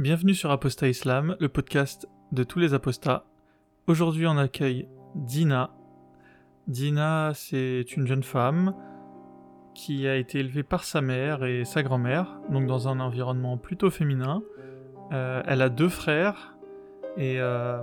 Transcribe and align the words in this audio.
Bienvenue 0.00 0.32
sur 0.32 0.50
Apostat 0.50 0.88
Islam, 0.88 1.36
le 1.40 1.50
podcast 1.50 2.08
de 2.32 2.42
tous 2.42 2.58
les 2.58 2.72
apostats. 2.72 3.26
Aujourd'hui, 3.86 4.26
on 4.26 4.38
accueille 4.38 4.88
Dina. 5.14 5.72
Dina, 6.66 7.32
c'est 7.34 7.82
une 7.82 8.06
jeune 8.06 8.22
femme 8.22 8.74
qui 9.74 10.08
a 10.08 10.16
été 10.16 10.38
élevée 10.38 10.62
par 10.62 10.84
sa 10.84 11.02
mère 11.02 11.44
et 11.44 11.66
sa 11.66 11.82
grand-mère, 11.82 12.40
donc 12.48 12.66
dans 12.66 12.88
un 12.88 12.98
environnement 12.98 13.58
plutôt 13.58 13.90
féminin. 13.90 14.42
Euh, 15.12 15.42
elle 15.44 15.60
a 15.60 15.68
deux 15.68 15.90
frères 15.90 16.56
et 17.18 17.38
euh, 17.38 17.82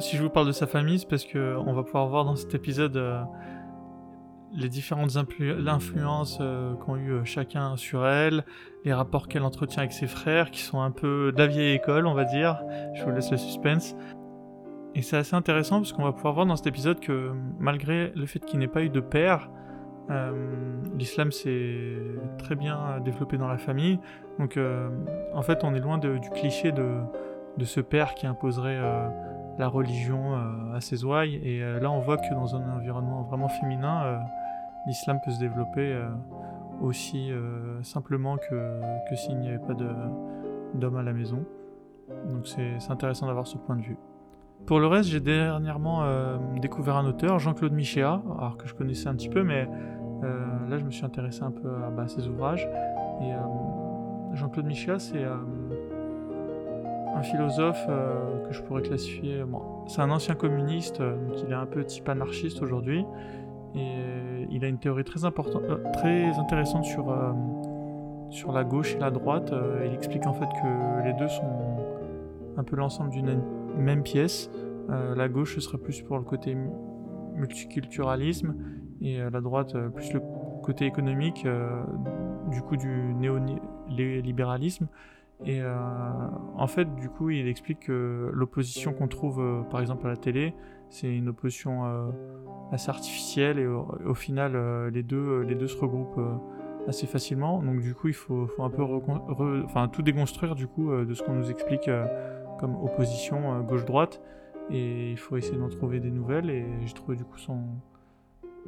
si 0.00 0.18
je 0.18 0.22
vous 0.22 0.28
parle 0.28 0.48
de 0.48 0.52
sa 0.52 0.66
famille, 0.66 0.98
c'est 0.98 1.08
parce 1.08 1.24
qu'on 1.24 1.72
va 1.72 1.82
pouvoir 1.82 2.08
voir 2.08 2.26
dans 2.26 2.36
cet 2.36 2.54
épisode 2.54 2.98
euh, 2.98 3.22
les 4.54 4.68
différentes 4.68 5.16
influences 5.16 6.38
qu'ont 6.80 6.96
eu 6.96 7.24
chacun 7.24 7.76
sur 7.76 8.06
elle, 8.06 8.44
les 8.84 8.92
rapports 8.92 9.28
qu'elle 9.28 9.44
entretient 9.44 9.82
avec 9.82 9.92
ses 9.92 10.06
frères, 10.06 10.50
qui 10.50 10.60
sont 10.60 10.80
un 10.80 10.90
peu 10.90 11.32
de 11.32 11.38
la 11.38 11.46
vieille 11.46 11.74
école, 11.74 12.06
on 12.06 12.14
va 12.14 12.24
dire. 12.24 12.62
Je 12.94 13.04
vous 13.04 13.10
laisse 13.10 13.30
le 13.30 13.36
suspense. 13.36 13.94
Et 14.94 15.02
c'est 15.02 15.16
assez 15.16 15.36
intéressant 15.36 15.78
parce 15.78 15.92
qu'on 15.92 16.02
va 16.02 16.12
pouvoir 16.12 16.34
voir 16.34 16.46
dans 16.46 16.56
cet 16.56 16.66
épisode 16.66 17.00
que 17.00 17.32
malgré 17.58 18.12
le 18.16 18.26
fait 18.26 18.40
qu'il 18.40 18.58
n'ait 18.58 18.68
pas 18.68 18.82
eu 18.82 18.90
de 18.90 19.00
père, 19.00 19.48
euh, 20.10 20.32
l'islam 20.98 21.30
s'est 21.30 21.96
très 22.38 22.56
bien 22.56 23.00
développé 23.04 23.38
dans 23.38 23.46
la 23.46 23.58
famille. 23.58 24.00
Donc 24.38 24.56
euh, 24.56 24.88
en 25.32 25.42
fait 25.42 25.62
on 25.62 25.74
est 25.74 25.80
loin 25.80 25.98
du 25.98 26.18
cliché 26.34 26.72
de, 26.72 27.64
ce 27.64 27.80
père 27.80 28.14
qui 28.14 28.26
imposerait 28.26 28.78
euh, 28.78 29.08
la 29.58 29.68
religion 29.68 30.34
à 30.74 30.80
ses 30.80 31.04
ouailles. 31.04 31.36
Et 31.44 31.60
là 31.60 31.90
on 31.90 32.00
voit 32.00 32.16
que 32.16 32.34
dans 32.34 32.56
un 32.56 32.76
environnement 32.76 33.22
vraiment 33.22 33.48
féminin, 33.48 34.18
l'islam 34.86 35.18
peut 35.24 35.30
se 35.30 35.38
développer 35.38 35.98
aussi 36.80 37.30
simplement 37.82 38.36
que, 38.36 38.80
que 39.08 39.16
s'il 39.16 39.38
n'y 39.38 39.48
avait 39.48 39.58
pas 39.58 39.74
d'homme 40.74 40.96
à 40.96 41.02
la 41.02 41.12
maison. 41.12 41.44
Donc 42.28 42.46
c'est 42.46 42.90
intéressant 42.90 43.26
d'avoir 43.26 43.46
ce 43.46 43.58
point 43.58 43.76
de 43.76 43.82
vue. 43.82 43.98
Pour 44.66 44.80
le 44.80 44.86
reste, 44.86 45.10
j'ai 45.10 45.20
dernièrement 45.20 46.04
découvert 46.60 46.96
un 46.96 47.06
auteur, 47.06 47.38
Jean-Claude 47.38 47.72
Michéa, 47.72 48.22
alors 48.38 48.56
que 48.56 48.66
je 48.66 48.74
connaissais 48.74 49.08
un 49.08 49.14
petit 49.14 49.28
peu, 49.28 49.42
mais 49.42 49.68
euh, 50.22 50.68
là, 50.68 50.78
je 50.78 50.84
me 50.84 50.90
suis 50.90 51.04
intéressé 51.04 51.42
un 51.42 51.50
peu 51.50 51.68
à, 51.68 51.90
bah, 51.90 52.06
ses 52.08 52.26
ouvrages. 52.28 52.68
Et 53.22 53.32
euh, 53.32 54.34
Jean-Claude 54.34 54.66
Michéa, 54.66 54.98
c'est 54.98 55.24
euh, 55.24 55.36
un 57.14 57.22
philosophe 57.22 57.86
que 57.86 58.52
je 58.52 58.62
pourrais 58.62 58.82
classifier. 58.82 59.42
c'est 59.88 60.00
un 60.00 60.10
ancien 60.10 60.34
communiste, 60.34 61.00
donc 61.00 61.42
il 61.44 61.50
est 61.50 61.56
un 61.56 61.66
peu 61.66 61.84
type 61.84 62.08
anarchiste 62.08 62.62
aujourd'hui. 62.62 63.04
Et 63.74 64.46
il 64.50 64.64
a 64.64 64.68
une 64.68 64.78
théorie 64.78 65.04
très, 65.04 65.24
importante, 65.24 65.62
très 65.92 66.38
intéressante 66.38 66.84
sur, 66.84 67.14
sur 68.30 68.52
la 68.52 68.64
gauche 68.64 68.94
et 68.94 68.98
la 68.98 69.10
droite. 69.10 69.52
il 69.84 69.94
explique 69.94 70.26
en 70.26 70.32
fait 70.32 70.48
que 70.60 71.04
les 71.04 71.12
deux 71.12 71.28
sont 71.28 71.78
un 72.56 72.64
peu 72.64 72.76
l'ensemble 72.76 73.10
d'une 73.10 73.42
même 73.76 74.02
pièce. 74.02 74.50
la 74.88 75.28
gauche 75.28 75.54
ce 75.54 75.60
serait 75.60 75.78
plus 75.78 76.02
pour 76.02 76.18
le 76.18 76.24
côté 76.24 76.56
multiculturalisme 77.36 78.54
et 79.00 79.18
la 79.18 79.40
droite 79.40 79.74
euh, 79.74 79.88
plus 79.88 80.12
le 80.12 80.20
côté 80.62 80.86
économique 80.86 81.44
euh, 81.46 81.82
du 82.48 82.62
coup 82.62 82.76
du 82.76 83.14
néolibéralisme. 83.14 84.86
Et 85.46 85.62
euh, 85.62 85.74
en 86.54 86.66
fait, 86.66 86.94
du 86.96 87.08
coup, 87.08 87.30
il 87.30 87.48
explique 87.48 87.80
que 87.80 88.30
l'opposition 88.30 88.92
qu'on 88.92 89.08
trouve, 89.08 89.64
par 89.70 89.80
exemple, 89.80 90.06
à 90.06 90.10
la 90.10 90.16
télé, 90.18 90.52
c'est 90.90 91.08
une 91.08 91.28
opposition 91.28 92.12
assez 92.72 92.90
artificielle 92.90 93.58
et 93.58 93.66
au, 93.66 94.14
final, 94.14 94.88
les, 94.92 95.02
deux, 95.02 95.40
les 95.40 95.54
deux 95.54 95.68
se 95.68 95.76
regroupent 95.78 96.20
assez 96.86 97.06
facilement. 97.06 97.62
Donc, 97.62 97.80
du 97.80 97.94
coup, 97.94 98.08
il 98.08 98.14
faut, 98.14 98.48
un 98.58 98.70
peu 98.70 98.82
enfin, 99.64 99.88
tout 99.88 100.02
déconstruire 100.02 100.54
du 100.54 100.66
coup 100.66 100.92
de 100.92 101.14
ce 101.14 101.22
qu'on 101.22 101.34
nous 101.34 101.50
explique 101.50 101.88
comme 102.58 102.74
opposition 102.76 103.60
gauche-droite. 103.62 104.20
Et 104.70 105.10
il 105.10 105.16
faut 105.16 105.36
essayer 105.36 105.58
d'en 105.58 105.68
trouver 105.68 106.00
des 106.00 106.10
nouvelles. 106.10 106.50
Et 106.50 106.66
j'ai 106.84 106.92
trouvé 106.92 107.16
du 107.16 107.24
coup 107.24 107.38
son, 107.38 107.60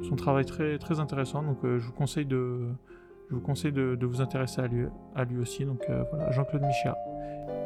son 0.01 0.15
travail 0.15 0.45
très, 0.45 0.77
très 0.77 0.99
intéressant. 0.99 1.43
Donc 1.43 1.63
euh, 1.63 1.79
je 1.79 1.85
vous 1.85 1.93
conseille 1.93 2.25
de, 2.25 2.69
je 3.29 3.35
vous 3.35 3.41
conseille 3.41 3.71
de, 3.71 3.97
vous 4.05 4.21
intéresser 4.21 4.61
à 4.61 4.67
lui, 4.67 5.37
aussi. 5.39 5.65
Donc 5.65 5.81
euh, 5.89 6.03
voilà, 6.11 6.31
Jean-Claude 6.31 6.63
Michéa. 6.63 6.97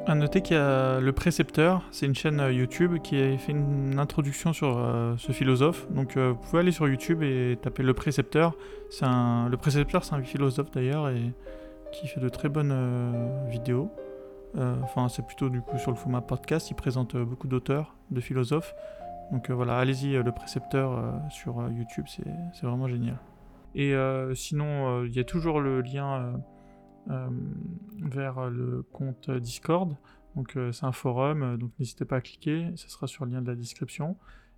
À 0.06 0.16
noter 0.16 0.42
qu'il 0.42 0.56
y 0.56 0.60
a 0.60 1.02
Le 1.02 1.12
Précepteur, 1.12 1.84
c'est 1.92 2.06
une 2.06 2.16
chaîne 2.16 2.40
euh, 2.40 2.54
YouTube 2.54 2.98
qui 3.04 3.22
a 3.22 3.38
fait 3.38 3.52
une 3.52 4.00
introduction 4.00 4.54
sur 4.54 4.78
ce 5.18 5.32
philosophe. 5.32 5.88
Donc 5.92 6.18
vous 6.18 6.36
pouvez 6.36 6.60
aller 6.60 6.72
sur 6.72 6.88
YouTube 6.88 7.24
et 7.24 7.58
taper 7.62 7.84
Le 7.84 7.94
Précepteur. 7.94 8.56
C'est 8.90 9.06
un, 9.06 9.50
le 9.50 9.58
Précepteur, 9.58 10.04
c'est 10.04 10.16
un 10.16 10.24
philosophe 10.24 10.72
d'ailleurs 10.72 11.10
et 11.10 11.34
qui 11.92 12.08
fait 12.08 12.20
de 12.20 12.30
très 12.30 12.50
bonnes 12.50 12.76
vidéos. 13.50 13.92
Enfin, 14.56 15.10
c'est 15.10 15.26
plutôt 15.26 15.50
du 15.50 15.62
coup 15.62 15.78
sur 15.78 15.92
le 15.92 15.98
format 15.98 16.22
podcast. 16.22 16.72
Il 16.72 16.76
présente 16.76 17.16
beaucoup 17.18 17.48
d'auteurs, 17.48 17.96
de 18.12 18.22
philosophes. 18.22 18.74
Donc 19.32 19.50
euh, 19.50 19.54
voilà, 19.54 19.78
allez-y, 19.78 20.16
euh, 20.16 20.24
le 20.24 20.32
précepteur 20.32 20.92
euh, 20.92 21.12
sur 21.30 21.56
YouTube, 21.70 22.06
c'est 22.08 22.66
vraiment 22.66 22.88
génial. 22.88 23.18
Et 23.80 23.94
sinon, 24.34 25.04
il 25.04 25.16
y 25.16 25.20
a 25.20 25.24
toujours 25.24 25.62
le 25.62 25.82
lien 25.82 26.34
vers 28.02 28.50
le 28.50 28.84
compte 28.92 29.30
Discord. 29.30 29.96
Donc 30.36 30.58
c'est 30.72 30.86
un 30.86 30.92
forum, 30.92 31.58
donc 31.58 31.72
n'hésitez 31.80 32.04
pas 32.04 32.16
à 32.16 32.22
cliquer, 32.22 32.72
ce 32.76 32.90
sera 32.90 33.06
sur 33.06 33.26
le 33.26 33.34
lien 33.34 33.42
de 33.44 33.48
la 33.48 33.56
description. 33.56 34.18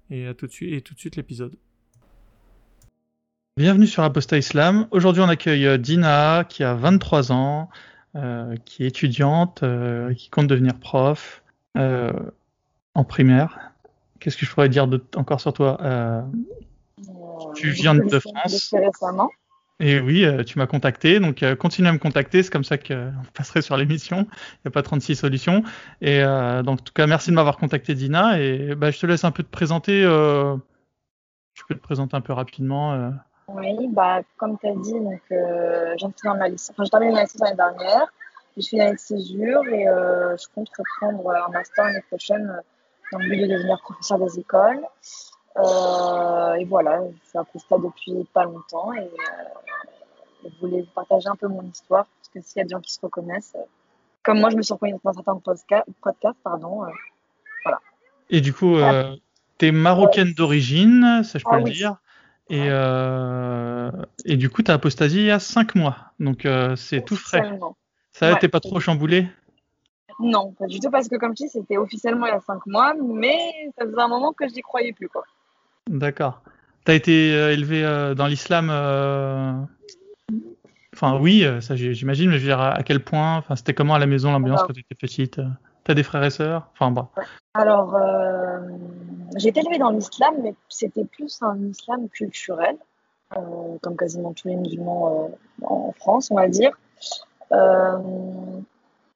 Et 0.10 0.26
à 0.26 0.34
tout 0.34 0.48
de 0.48 0.52
suite, 0.52 0.74
et 0.74 0.82
tout 0.82 0.94
de 0.94 1.00
suite 1.00 1.18
l'épisode. 1.18 1.58
Bienvenue 3.58 3.88
sur 3.88 4.04
Aposta 4.04 4.38
Islam. 4.38 4.88
Aujourd'hui, 4.92 5.22
on 5.22 5.28
accueille 5.28 5.78
Dina, 5.80 6.46
qui 6.48 6.64
a 6.64 6.74
23 6.76 7.34
ans, 7.34 7.70
qui 8.64 8.86
est 8.86 8.88
étudiante, 8.88 9.66
qui 10.16 10.30
compte 10.30 10.48
devenir 10.48 10.80
prof 10.80 11.44
en 11.76 13.04
primaire. 13.04 13.70
Qu'est-ce 14.20 14.38
que 14.38 14.46
je 14.46 14.52
pourrais 14.52 14.70
dire 14.70 14.88
encore 15.16 15.40
sur 15.40 15.54
toi 15.54 15.78
euh, 15.82 16.22
Tu 17.56 17.70
viens 17.70 17.96
de 17.96 18.20
France. 18.20 18.74
Et 19.82 20.00
oui, 20.00 20.26
euh, 20.26 20.44
tu 20.44 20.58
m'as 20.58 20.68
contacté, 20.68 21.22
donc 21.22 21.42
euh, 21.42 21.56
continue 21.56 21.88
à 21.88 21.94
me 21.94 22.00
contacter, 22.00 22.44
c'est 22.44 22.52
comme 22.52 22.66
ça 22.66 22.78
qu'on 22.78 23.14
passerait 23.34 23.62
sur 23.62 23.78
l'émission. 23.78 24.28
Il 24.30 24.60
n'y 24.66 24.68
a 24.68 24.72
pas 24.72 24.84
36 24.84 25.16
solutions. 25.16 25.64
Et 26.02 26.22
donc, 26.22 26.68
en 26.68 26.84
tout 26.84 26.94
cas, 26.94 27.08
merci 27.08 27.30
de 27.30 27.36
m'avoir 27.36 27.58
contacté, 27.58 27.96
Dina. 27.96 28.42
Et 28.42 28.76
bah, 28.76 28.92
je 28.92 29.00
te 29.00 29.06
laisse 29.06 29.24
un 29.24 29.32
peu 29.32 29.44
te 29.44 29.50
présenter. 29.50 30.02
tu 31.54 31.66
peux 31.66 31.76
te 31.76 31.82
présenter 31.82 32.16
un 32.16 32.22
peu 32.22 32.34
rapidement. 32.34 33.12
Oui, 33.48 33.88
bah, 33.92 34.20
comme 34.38 34.58
tu 34.60 34.68
as 34.68 34.76
dit, 34.76 35.00
donc, 35.00 35.22
j'ai 35.30 36.30
ma 36.38 36.50
licence. 36.50 36.72
Enfin, 36.72 36.84
j'ai 36.84 36.90
terminé 36.90 37.14
ma 37.14 37.22
licence 37.22 37.42
l'année 37.42 37.56
dernière. 37.56 38.08
Je 38.58 38.62
suis 38.62 38.78
dans 38.78 38.92
de 38.92 38.98
césure 38.98 39.66
et 39.68 39.86
je 39.86 40.46
compte 40.54 40.68
reprendre 40.78 41.30
un 41.30 41.52
master 41.52 41.86
l'année 41.86 42.04
prochaine 42.10 42.62
dans 43.14 43.20
le 43.20 43.30
but 43.30 43.42
de 43.44 43.48
devenir 43.48 43.80
professeur 43.82 44.20
des 44.20 44.40
écoles. 44.40 44.82
Euh, 45.60 46.54
et 46.56 46.66
voilà, 46.66 47.02
je 47.02 47.30
suis 47.30 47.38
à 47.38 47.44
Costa 47.44 47.78
depuis 47.78 48.28
pas 48.34 48.46
longtemps 48.46 48.94
et 48.94 49.00
euh, 49.00 50.46
je 50.46 50.60
voulais 50.60 50.82
vous 50.82 50.92
partager 50.94 51.28
un 51.28 51.36
peu 51.36 51.48
mon 51.48 51.64
histoire 51.64 52.06
parce 52.06 52.30
que 52.34 52.42
s'il 52.42 52.60
y 52.60 52.62
a 52.62 52.64
des 52.64 52.72
gens 52.72 52.80
qui 52.80 52.94
se 52.94 53.00
reconnaissent, 53.02 53.54
euh, 53.56 53.64
comme 54.24 54.40
moi 54.40 54.50
je 54.50 54.56
me 54.56 54.62
suis 54.62 54.74
reconnue 54.74 54.96
dans 55.04 55.14
certains 55.14 55.40
podcasts, 56.02 56.38
pardon, 56.44 56.84
voilà. 57.64 57.80
Et 58.30 58.42
du 58.42 58.54
coup, 58.54 58.78
tu 59.58 59.66
es 59.66 59.72
marocaine 59.72 60.34
d'origine, 60.34 61.24
ça 61.24 61.40
je 61.40 61.44
peux 61.44 61.52
ah 61.52 61.60
le 61.60 61.64
dire. 61.64 61.96
Et, 62.50 62.68
et 64.32 64.38
du 64.38 64.50
coup, 64.50 64.62
tu 64.64 64.72
as 64.72 64.76
apostasie 64.76 65.20
il 65.20 65.26
y 65.26 65.32
a 65.32 65.40
5 65.40 65.76
mois. 65.76 65.98
Donc, 66.20 66.48
c'est 66.76 67.04
tout 67.04 67.16
frais. 67.16 67.60
Ça, 68.12 68.34
ouais. 68.34 68.40
t'es 68.40 68.50
pas 68.50 68.60
trop 68.60 68.80
chamboulé 68.80 69.28
non, 70.20 70.52
pas 70.52 70.68
du 70.68 70.82
tout, 70.82 70.92
parce 70.92 71.08
que 71.08 71.16
comme 71.16 71.32
je 71.32 71.46
dis, 71.46 71.50
c'était 71.50 71.78
officiellement 71.78 72.26
il 72.26 72.32
y 72.32 72.36
a 72.36 72.42
cinq 72.42 72.66
mois, 72.66 72.94
mais 72.94 73.38
ça 73.78 73.86
faisait 73.86 74.02
un 74.02 74.10
moment 74.10 74.34
que 74.34 74.50
je 74.50 74.54
n'y 74.54 74.62
croyais 74.62 74.92
plus. 74.92 75.08
quoi. 75.08 75.24
D'accord. 75.90 76.44
Tu 76.86 76.92
as 76.92 76.96
été 76.96 77.34
euh, 77.34 77.52
élevé 77.52 77.84
euh, 77.84 78.14
dans 78.14 78.28
l'islam 78.28 78.70
euh, 78.72 79.54
Enfin, 80.94 81.18
oui, 81.20 81.46
ça 81.62 81.76
j'imagine, 81.76 82.30
mais 82.30 82.38
je 82.38 82.42
veux 82.42 82.48
dire, 82.48 82.60
à 82.60 82.84
quel 82.84 83.02
point 83.02 83.38
enfin, 83.38 83.56
C'était 83.56 83.74
comment 83.74 83.96
à 83.96 84.00
la 84.00 84.06
maison 84.06 84.32
l'ambiance 84.32 84.62
quand 84.64 84.74
tu 84.74 84.82
étais 84.82 84.96
petite 84.96 85.40
Tu 85.86 85.92
as 85.92 85.94
des 85.94 86.04
frères 86.04 86.24
et 86.26 86.30
sœurs? 86.30 86.68
Enfin. 86.78 87.08
Alors, 87.54 87.98
j'ai 89.38 89.48
été 89.48 89.62
élevée 89.62 89.78
dans 89.78 89.92
l'islam, 89.92 90.36
mais 90.44 90.56
c'était 90.68 91.06
plus 91.06 91.42
un 91.42 91.58
islam 91.70 92.10
culturel, 92.10 92.76
comme 93.82 93.96
quasiment 93.96 94.34
tous 94.34 94.50
les 94.50 94.58
musulmans 94.58 95.32
en 95.62 95.94
France, 95.94 96.32
on 96.32 96.36
va 96.36 96.50
dire. 96.50 96.78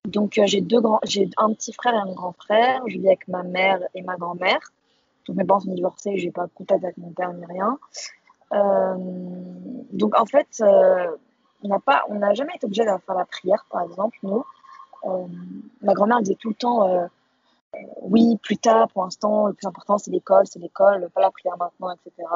Donc 0.07 0.39
j'ai 0.45 0.61
deux 0.61 0.79
grands, 0.79 1.01
j'ai 1.03 1.29
un 1.35 1.51
petit 1.53 1.73
frère 1.73 1.95
et 1.95 2.09
un 2.09 2.13
grand 2.13 2.31
frère. 2.31 2.81
Je 2.87 2.97
vis 2.97 3.07
avec 3.07 3.27
ma 3.27 3.43
mère 3.43 3.79
et 3.93 4.03
ma 4.03 4.15
grand-mère. 4.15 4.71
Donc 5.25 5.37
mes 5.37 5.45
parents 5.45 5.61
sont 5.61 5.73
divorcés, 5.73 6.17
j'ai 6.17 6.31
pas 6.31 6.47
contact 6.55 6.83
avec 6.83 6.97
mon 6.97 7.11
père 7.11 7.33
ni 7.33 7.45
rien. 7.45 7.77
Euh, 8.53 8.95
donc 9.91 10.19
en 10.19 10.25
fait, 10.25 10.47
euh, 10.61 11.15
on 11.63 11.69
n'a 11.69 11.79
pas, 11.79 12.03
on 12.09 12.15
n'a 12.15 12.33
jamais 12.33 12.53
été 12.55 12.65
obligé 12.65 12.83
de 12.83 12.89
faire 13.05 13.15
la 13.15 13.25
prière, 13.25 13.65
par 13.69 13.83
exemple. 13.83 14.17
Nous, 14.23 14.43
ma 15.81 15.93
grand-mère 15.93 16.21
disait 16.21 16.35
tout 16.35 16.49
le 16.49 16.55
temps, 16.55 17.09
oui, 18.01 18.37
plus 18.41 18.57
tard. 18.57 18.89
Pour 18.89 19.03
l'instant, 19.03 19.47
le 19.47 19.53
plus 19.53 19.67
important 19.67 19.97
c'est 19.97 20.11
l'école, 20.11 20.45
c'est 20.45 20.59
l'école, 20.59 21.09
pas 21.09 21.21
la 21.21 21.31
prière 21.31 21.57
maintenant, 21.57 21.91
etc. 21.91 22.27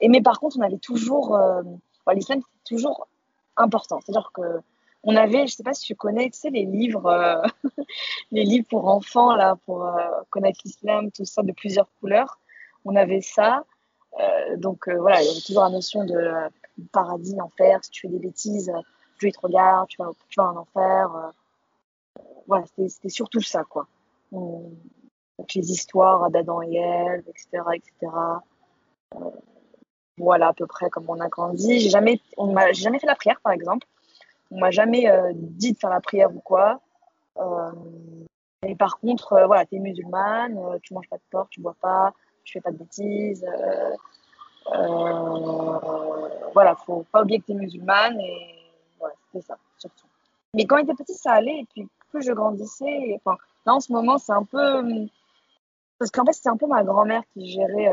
et 0.00 0.08
mais 0.08 0.20
par 0.20 0.40
contre, 0.40 0.56
on 0.58 0.62
avait 0.62 0.78
toujours, 0.78 1.38
l'islam 2.14 2.40
c'est 2.42 2.74
toujours 2.74 3.06
important. 3.56 4.00
C'est-à-dire 4.00 4.30
que 4.32 4.60
on 5.04 5.16
avait, 5.16 5.46
je 5.46 5.54
sais 5.54 5.62
pas 5.62 5.74
si 5.74 5.84
tu 5.84 5.94
connais, 5.94 6.30
tu 6.30 6.38
sais, 6.38 6.50
les 6.50 6.64
livres, 6.64 7.06
euh, 7.06 7.42
les 8.32 8.44
livres 8.44 8.66
pour 8.68 8.88
enfants, 8.88 9.34
là, 9.34 9.56
pour 9.64 9.86
euh, 9.86 9.92
connaître 10.30 10.60
l'islam, 10.64 11.10
tout 11.12 11.24
ça, 11.24 11.42
de 11.42 11.52
plusieurs 11.52 11.88
couleurs. 12.00 12.38
On 12.84 12.96
avait 12.96 13.20
ça. 13.20 13.64
Euh, 14.20 14.56
donc 14.56 14.88
voilà, 14.88 15.22
il 15.22 15.26
y 15.26 15.30
avait 15.30 15.40
toujours 15.40 15.62
la 15.62 15.70
notion 15.70 16.04
de 16.04 16.32
paradis, 16.92 17.40
enfer. 17.40 17.78
Si 17.82 17.90
tu 17.90 18.00
fais 18.02 18.08
des 18.08 18.18
bêtises, 18.18 18.72
Dieu 19.20 19.30
te 19.30 19.40
regarde, 19.40 19.88
tu 19.88 20.02
vas, 20.02 20.10
tu 20.28 20.40
vas 20.40 20.52
en 20.52 20.56
enfer. 20.56 21.32
voilà, 22.46 22.64
c'était 22.88 23.08
surtout 23.08 23.40
ça, 23.40 23.64
quoi. 23.64 23.86
donc 24.32 25.54
les 25.54 25.70
histoires 25.70 26.30
d'Adam 26.30 26.62
et 26.62 26.76
Ève, 26.76 27.24
etc., 27.28 27.62
etc. 27.74 28.12
voilà 30.16 30.48
à 30.48 30.52
peu 30.52 30.66
près 30.66 30.88
comme 30.90 31.08
on 31.08 31.20
a 31.20 31.28
grandi. 31.28 31.80
J'ai 31.80 31.90
jamais, 31.90 32.20
on 32.36 32.54
jamais 32.72 32.98
fait 32.98 33.06
la 33.06 33.16
prière, 33.16 33.40
par 33.42 33.52
exemple. 33.52 33.86
On 34.50 34.60
m'a 34.60 34.70
jamais 34.70 35.10
euh, 35.10 35.32
dit 35.34 35.72
de 35.72 35.78
faire 35.78 35.90
la 35.90 36.00
prière 36.00 36.34
ou 36.34 36.40
quoi. 36.40 36.80
Euh, 37.38 37.70
et 38.66 38.74
par 38.74 38.98
contre, 38.98 39.34
euh, 39.34 39.46
voilà, 39.46 39.66
tu 39.66 39.76
es 39.76 39.78
musulmane, 39.78 40.58
tu 40.82 40.94
manges 40.94 41.08
pas 41.08 41.16
de 41.16 41.22
porc, 41.30 41.48
tu 41.50 41.60
bois 41.60 41.76
pas, 41.80 42.12
tu 42.44 42.54
fais 42.54 42.60
pas 42.60 42.72
de 42.72 42.78
bêtises. 42.78 43.46
voilà, 46.54 46.74
faut 46.86 47.04
pas 47.12 47.22
oublier 47.22 47.40
que 47.40 47.46
tu 47.46 47.52
es 47.52 47.56
musulmane 47.56 48.18
et 48.20 48.56
voilà, 48.98 49.14
c'était 49.26 49.46
ça, 49.46 49.56
surtout. 49.78 50.06
Mais 50.54 50.64
quand 50.64 50.78
j'étais 50.78 50.94
petite, 50.94 51.16
ça 51.16 51.32
allait. 51.32 51.60
Et 51.60 51.66
puis, 51.70 51.88
plus 52.10 52.22
je 52.22 52.32
grandissais, 52.32 53.14
enfin, 53.16 53.36
là, 53.66 53.74
en 53.74 53.80
ce 53.80 53.92
moment, 53.92 54.18
c'est 54.18 54.32
un 54.32 54.44
peu. 54.44 54.82
Parce 55.98 56.10
qu'en 56.10 56.24
fait, 56.24 56.32
c'était 56.32 56.48
un 56.48 56.56
peu 56.56 56.66
ma 56.66 56.82
grand-mère 56.84 57.22
qui 57.34 57.50
gérait 57.50 57.92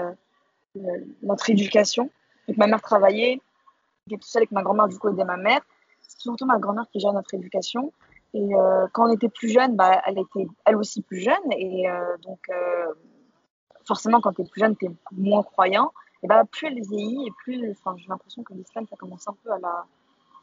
notre 1.21 1.49
éducation. 1.49 2.09
Donc, 2.47 2.57
ma 2.57 2.67
mère 2.67 2.81
travaillait, 2.81 3.41
j'étais 4.07 4.21
toute 4.21 4.29
seule 4.29 4.43
avec 4.43 4.51
ma 4.51 4.63
grand-mère, 4.63 4.87
du 4.87 4.97
coup, 4.97 5.09
aidait 5.09 5.25
ma 5.25 5.37
mère 5.37 5.61
surtout 6.25 6.45
ma 6.45 6.59
grand-mère 6.59 6.85
qui 6.91 6.99
gère 6.99 7.13
notre 7.13 7.33
éducation. 7.33 7.91
Et 8.33 8.53
euh, 8.53 8.87
quand 8.91 9.07
on 9.07 9.13
était 9.13 9.29
plus 9.29 9.49
jeune, 9.49 9.75
bah, 9.75 10.01
elle 10.05 10.19
était 10.19 10.47
elle 10.65 10.75
aussi 10.75 11.01
plus 11.01 11.19
jeune. 11.19 11.51
Et 11.51 11.89
euh, 11.89 12.17
donc, 12.23 12.39
euh, 12.49 12.93
forcément, 13.87 14.19
quand 14.19 14.33
tu 14.33 14.41
es 14.41 14.45
plus 14.45 14.59
jeune, 14.59 14.75
tu 14.75 14.85
es 14.85 14.91
moins 15.11 15.43
croyant. 15.43 15.91
Et 16.23 16.27
bah, 16.27 16.43
plus 16.49 16.67
elle 16.67 16.81
vieillit, 16.81 17.27
et 17.27 17.31
plus 17.43 17.53
j'ai 17.55 18.07
l'impression 18.09 18.43
que 18.43 18.53
l'islam, 18.53 18.85
ça 18.89 18.95
commence 18.97 19.27
un 19.27 19.35
peu 19.43 19.51
à 19.51 19.59
la. 19.59 19.85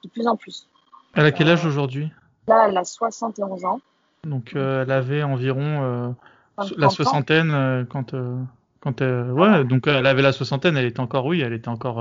de 0.05 0.08
plus 0.08 0.26
en 0.26 0.37
plus. 0.37 0.69
Elle 1.14 1.26
a 1.26 1.32
quel 1.32 1.49
âge 1.49 1.67
aujourd'hui? 1.67 2.11
Là, 2.49 2.67
elle 2.69 2.76
a 2.76 2.85
71 2.85 3.64
ans. 3.64 3.81
Donc, 4.25 4.52
elle 4.55 4.90
avait 4.90 5.23
environ 5.23 6.14
la 6.76 6.88
soixantaine 6.88 7.87
quand. 7.90 8.14
quand 8.81 9.00
ouais, 9.00 9.64
donc 9.64 9.87
elle 9.87 10.06
avait 10.06 10.23
la 10.23 10.32
soixantaine, 10.32 10.76
elle 10.76 10.87
était 10.87 11.00
encore, 11.00 11.26
oui, 11.26 11.40
elle 11.40 11.52
était 11.52 11.69
encore 11.69 11.99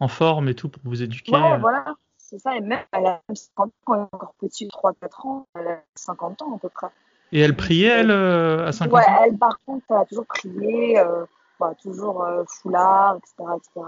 en 0.00 0.08
forme 0.08 0.48
et 0.48 0.54
tout 0.54 0.68
pour 0.68 0.82
vous 0.84 1.02
éduquer. 1.02 1.32
Ouais, 1.32 1.58
voilà 1.58 1.96
c'est 2.32 2.38
ça. 2.38 2.56
Et 2.56 2.60
même, 2.60 2.80
elle 2.92 3.06
a 3.06 3.20
50 3.32 3.68
ans, 3.68 3.70
quand 3.84 3.94
elle 3.94 4.00
est 4.00 4.08
encore 4.12 4.34
petite, 4.40 4.70
3-4 4.72 5.26
ans, 5.26 5.46
elle 5.54 5.68
a 5.68 5.82
50 5.94 6.42
ans 6.42 6.56
à 6.56 6.58
peu 6.58 6.68
près. 6.70 6.88
Et 7.32 7.40
elle 7.40 7.54
priait, 7.54 8.00
elle, 8.00 8.10
euh, 8.10 8.66
à 8.66 8.72
50 8.72 8.92
ouais, 8.92 9.00
ans 9.00 9.24
elle, 9.24 9.38
par 9.38 9.58
contre, 9.66 9.84
elle 9.90 9.96
a 9.96 10.04
toujours 10.04 10.26
prié, 10.26 10.98
euh, 10.98 11.24
bah, 11.60 11.72
toujours 11.80 12.22
euh, 12.24 12.44
foulard, 12.46 13.16
etc. 13.16 13.50
etc. 13.56 13.86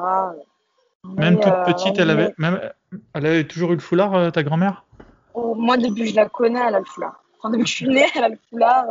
même 1.05 1.41
toute 1.41 1.53
petite, 1.65 1.99
elle, 1.99 2.11
avait, 2.11 2.35
même, 2.39 2.61
elle 3.15 3.27
avait 3.27 3.45
toujours 3.45 3.73
eu 3.73 3.75
le 3.75 3.81
foulard, 3.81 4.33
ta 4.33 4.43
grand-mère? 4.43 4.85
Oh, 5.35 5.55
Moi, 5.55 5.77
depuis 5.77 6.05
que 6.05 6.11
je 6.11 6.17
la 6.17 6.29
connais, 6.29 6.61
elle 6.61 6.75
a 6.75 6.79
le 6.79 6.85
foulard. 6.85 7.23
Enfin, 7.39 7.51
depuis 7.51 7.65
que 7.65 7.71
je 7.71 7.75
suis 7.75 7.89
née, 7.89 8.07
elle 8.15 8.25
a 8.25 8.29
le 8.29 8.39
foulard. 8.51 8.87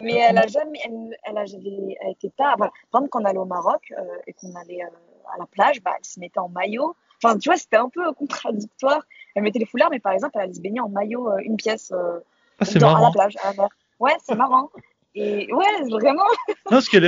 mais 0.00 0.14
elle 0.14 0.38
a 0.38 0.46
jamais, 0.46 0.78
elle, 0.84 1.16
elle, 1.24 1.38
a, 1.38 1.44
elle 1.44 2.10
était 2.10 2.32
pas. 2.36 2.56
par 2.56 2.70
exemple, 2.92 3.08
quand 3.10 3.20
on 3.20 3.24
allait 3.24 3.38
au 3.38 3.44
Maroc 3.44 3.92
et 4.26 4.32
qu'on 4.34 4.54
allait 4.54 4.82
à 4.82 5.38
la 5.38 5.46
plage, 5.46 5.82
bah, 5.82 5.92
elle 5.98 6.04
se 6.04 6.20
mettait 6.20 6.40
en 6.40 6.48
maillot. 6.48 6.94
Enfin, 7.22 7.38
tu 7.38 7.48
vois, 7.48 7.56
c'était 7.56 7.76
un 7.76 7.88
peu 7.88 8.12
contradictoire. 8.12 9.02
Elle 9.34 9.42
mettait 9.42 9.58
les 9.58 9.66
foulards, 9.66 9.90
mais 9.90 10.00
par 10.00 10.12
exemple, 10.12 10.32
elle 10.36 10.42
allait 10.42 10.54
se 10.54 10.60
baigner 10.60 10.80
en 10.80 10.88
maillot, 10.88 11.30
euh, 11.30 11.38
une 11.42 11.56
pièce 11.56 11.92
euh, 11.92 12.18
ah, 12.60 12.78
dans, 12.78 12.96
à 12.96 13.00
la 13.02 13.10
plage, 13.10 13.34
à 13.42 13.50
la 13.50 13.62
mer. 13.62 13.68
Ouais, 14.00 14.12
c'est 14.24 14.36
marrant. 14.36 14.70
Et 15.14 15.52
ouais, 15.52 15.88
vraiment. 15.90 16.22
Non, 16.48 16.54
parce 16.70 16.88
que 16.88 16.98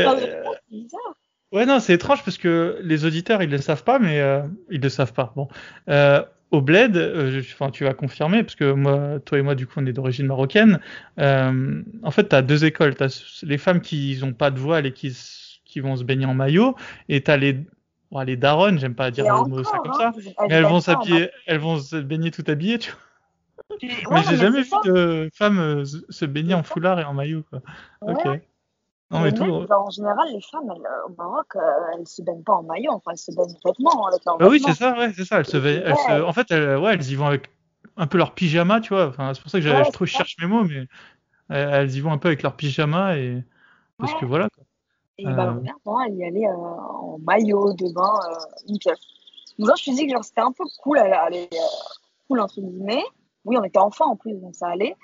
bizarre. 0.71 1.15
Ouais, 1.53 1.67
non, 1.67 1.81
c'est 1.81 1.95
étrange 1.95 2.23
parce 2.25 2.39
que 2.39 2.79
les 2.83 3.05
auditeurs, 3.05 3.43
ils 3.43 3.51
le 3.51 3.59
savent 3.59 3.83
pas, 3.83 3.99
mais 3.99 4.21
euh, 4.21 4.43
ils 4.71 4.81
le 4.81 4.89
savent 4.89 5.13
pas. 5.13 5.33
Bon, 5.35 5.49
euh, 5.89 6.23
au 6.53 6.61
bled, 6.61 6.97
euh, 6.97 7.41
enfin, 7.41 7.71
tu 7.71 7.85
vas 7.85 7.95
confirmer 7.95 8.45
parce 8.45 8.55
que 8.55 8.73
moi, 8.73 9.19
toi 9.25 9.39
et 9.39 9.43
moi, 9.43 9.57
du 9.57 9.67
coup, 9.67 9.75
on 9.79 9.87
est 9.87 9.93
d'origine 9.93 10.27
marocaine. 10.27 10.81
En 11.19 12.11
fait, 12.11 12.29
tu 12.29 12.37
as 12.37 12.43
deux 12.43 12.65
écoles. 12.65 12.95
Tu 12.95 13.03
as 13.03 13.43
les 13.43 13.59
femmes 13.59 13.81
qui 13.81 14.17
n'ont 14.21 14.33
pas 14.33 14.51
de 14.51 14.61
voile 14.61 14.87
et 14.87 14.93
qui, 14.93 15.17
qui 15.65 15.81
vont 15.81 15.97
se 15.97 16.05
baigner 16.05 16.27
en 16.27 16.35
maillot, 16.35 16.77
et 17.09 17.23
tu 17.23 17.31
as 17.31 17.37
les 17.37 17.59
Bon, 18.11 18.21
les 18.23 18.37
daronnes, 18.37 18.79
j'aime 18.79 18.95
pas 18.95 19.11
dire 19.11 19.25
le 19.25 19.49
mot 19.49 19.63
ça 19.63 19.79
comme 19.79 19.95
ça, 19.95 20.09
hein, 20.09 20.13
mais 20.49 20.55
elles 20.55 20.65
vont 20.65 20.81
s'habiller, 20.81 21.31
elles 21.47 21.61
vont 21.61 21.79
se 21.79 21.97
baigner 21.97 22.33
tout 22.33 22.45
habillées, 22.49 22.79
tu 22.79 22.93
vois. 22.93 24.19
mais 24.19 24.23
j'ai 24.29 24.37
jamais 24.37 24.63
vu 24.63 24.71
de 24.85 25.31
femmes 25.33 25.61
euh, 25.61 25.85
se 25.85 26.25
baigner 26.25 26.55
en 26.55 26.65
foulard 26.65 26.99
et 26.99 27.05
en 27.05 27.15
maillot, 27.15 27.45
quoi. 27.49 27.61
Ok. 28.03 28.25
Non, 29.13 29.21
mais, 29.21 29.33
tout... 29.33 29.43
en 29.43 29.91
général, 29.91 30.29
les 30.33 30.41
femmes 30.41 30.71
elles, 30.73 30.87
euh, 30.87 31.09
au 31.09 31.15
Maroc, 31.19 31.47
euh, 31.57 31.61
elles 31.95 32.07
se 32.07 32.23
baignent 32.23 32.45
pas 32.45 32.55
en 32.55 32.63
maillot, 32.63 32.93
enfin, 32.93 33.11
elles 33.11 33.19
se 33.19 33.33
baignent 33.33 33.57
vêtements 33.65 34.07
avec 34.07 34.25
leurs 34.25 34.39
bah 34.39 34.47
oui, 34.49 34.63
c'est 34.65 34.75
ça, 34.75 34.97
ouais, 34.97 35.13
c'est 35.13 35.25
ça. 35.25 35.39
Elles 35.39 35.47
se, 35.47 35.57
elles 35.57 35.97
se... 35.97 36.23
En 36.23 36.33
fait, 36.33 36.49
elles, 36.51 36.77
ouais, 36.79 36.95
elles 36.95 37.11
y 37.11 37.17
vont 37.17 37.27
avec 37.27 37.51
un 37.97 38.07
peu 38.07 38.19
leur 38.19 38.35
pyjama, 38.35 38.81
tu 38.81 38.95
vois. 38.95 39.09
Enfin, 39.09 39.35
c'est 39.35 39.43
pour 39.43 39.51
ça 39.51 39.59
que 39.59 39.65
je 39.65 39.91
trouve, 39.91 40.07
je 40.07 40.13
cherche 40.13 40.37
mes 40.41 40.47
mots, 40.47 40.65
mais 40.65 40.87
elles 41.49 41.93
y 41.93 42.01
vont 42.01 42.13
un 42.13 42.19
peu 42.19 42.29
avec 42.29 42.43
leur 42.43 42.55
pyjama 42.55 43.17
et 43.17 43.43
parce 43.99 44.15
que 44.15 44.25
voilà. 44.25 44.49
Quoi. 44.51 44.65
Et 45.21 45.27
euh... 45.27 45.35
ma 45.35 45.53
mère, 45.53 45.75
moi, 45.85 46.05
elle 46.07 46.17
y 46.17 46.25
allait 46.25 46.47
euh, 46.47 46.55
en 46.55 47.19
maillot 47.19 47.73
de 47.75 47.93
bain, 47.93 48.15
euh, 48.31 48.35
nickel. 48.69 48.97
Donc, 49.59 49.69
je 49.69 49.73
me 49.73 49.77
suis 49.77 49.93
dit 49.95 50.07
que 50.07 50.23
c'était 50.23 50.41
un 50.41 50.53
peu 50.53 50.65
cool, 50.83 50.99
elle 50.99 51.13
allait 51.13 51.51
cool 52.27 52.41
entre 52.41 52.61
guillemets. 52.61 53.05
Oui, 53.45 53.57
on 53.59 53.65
était 53.65 53.79
enfants 53.79 54.11
en 54.13 54.17
plus, 54.17 54.35
donc 54.35 54.55
ça 54.55 54.69
allait. 54.69 54.97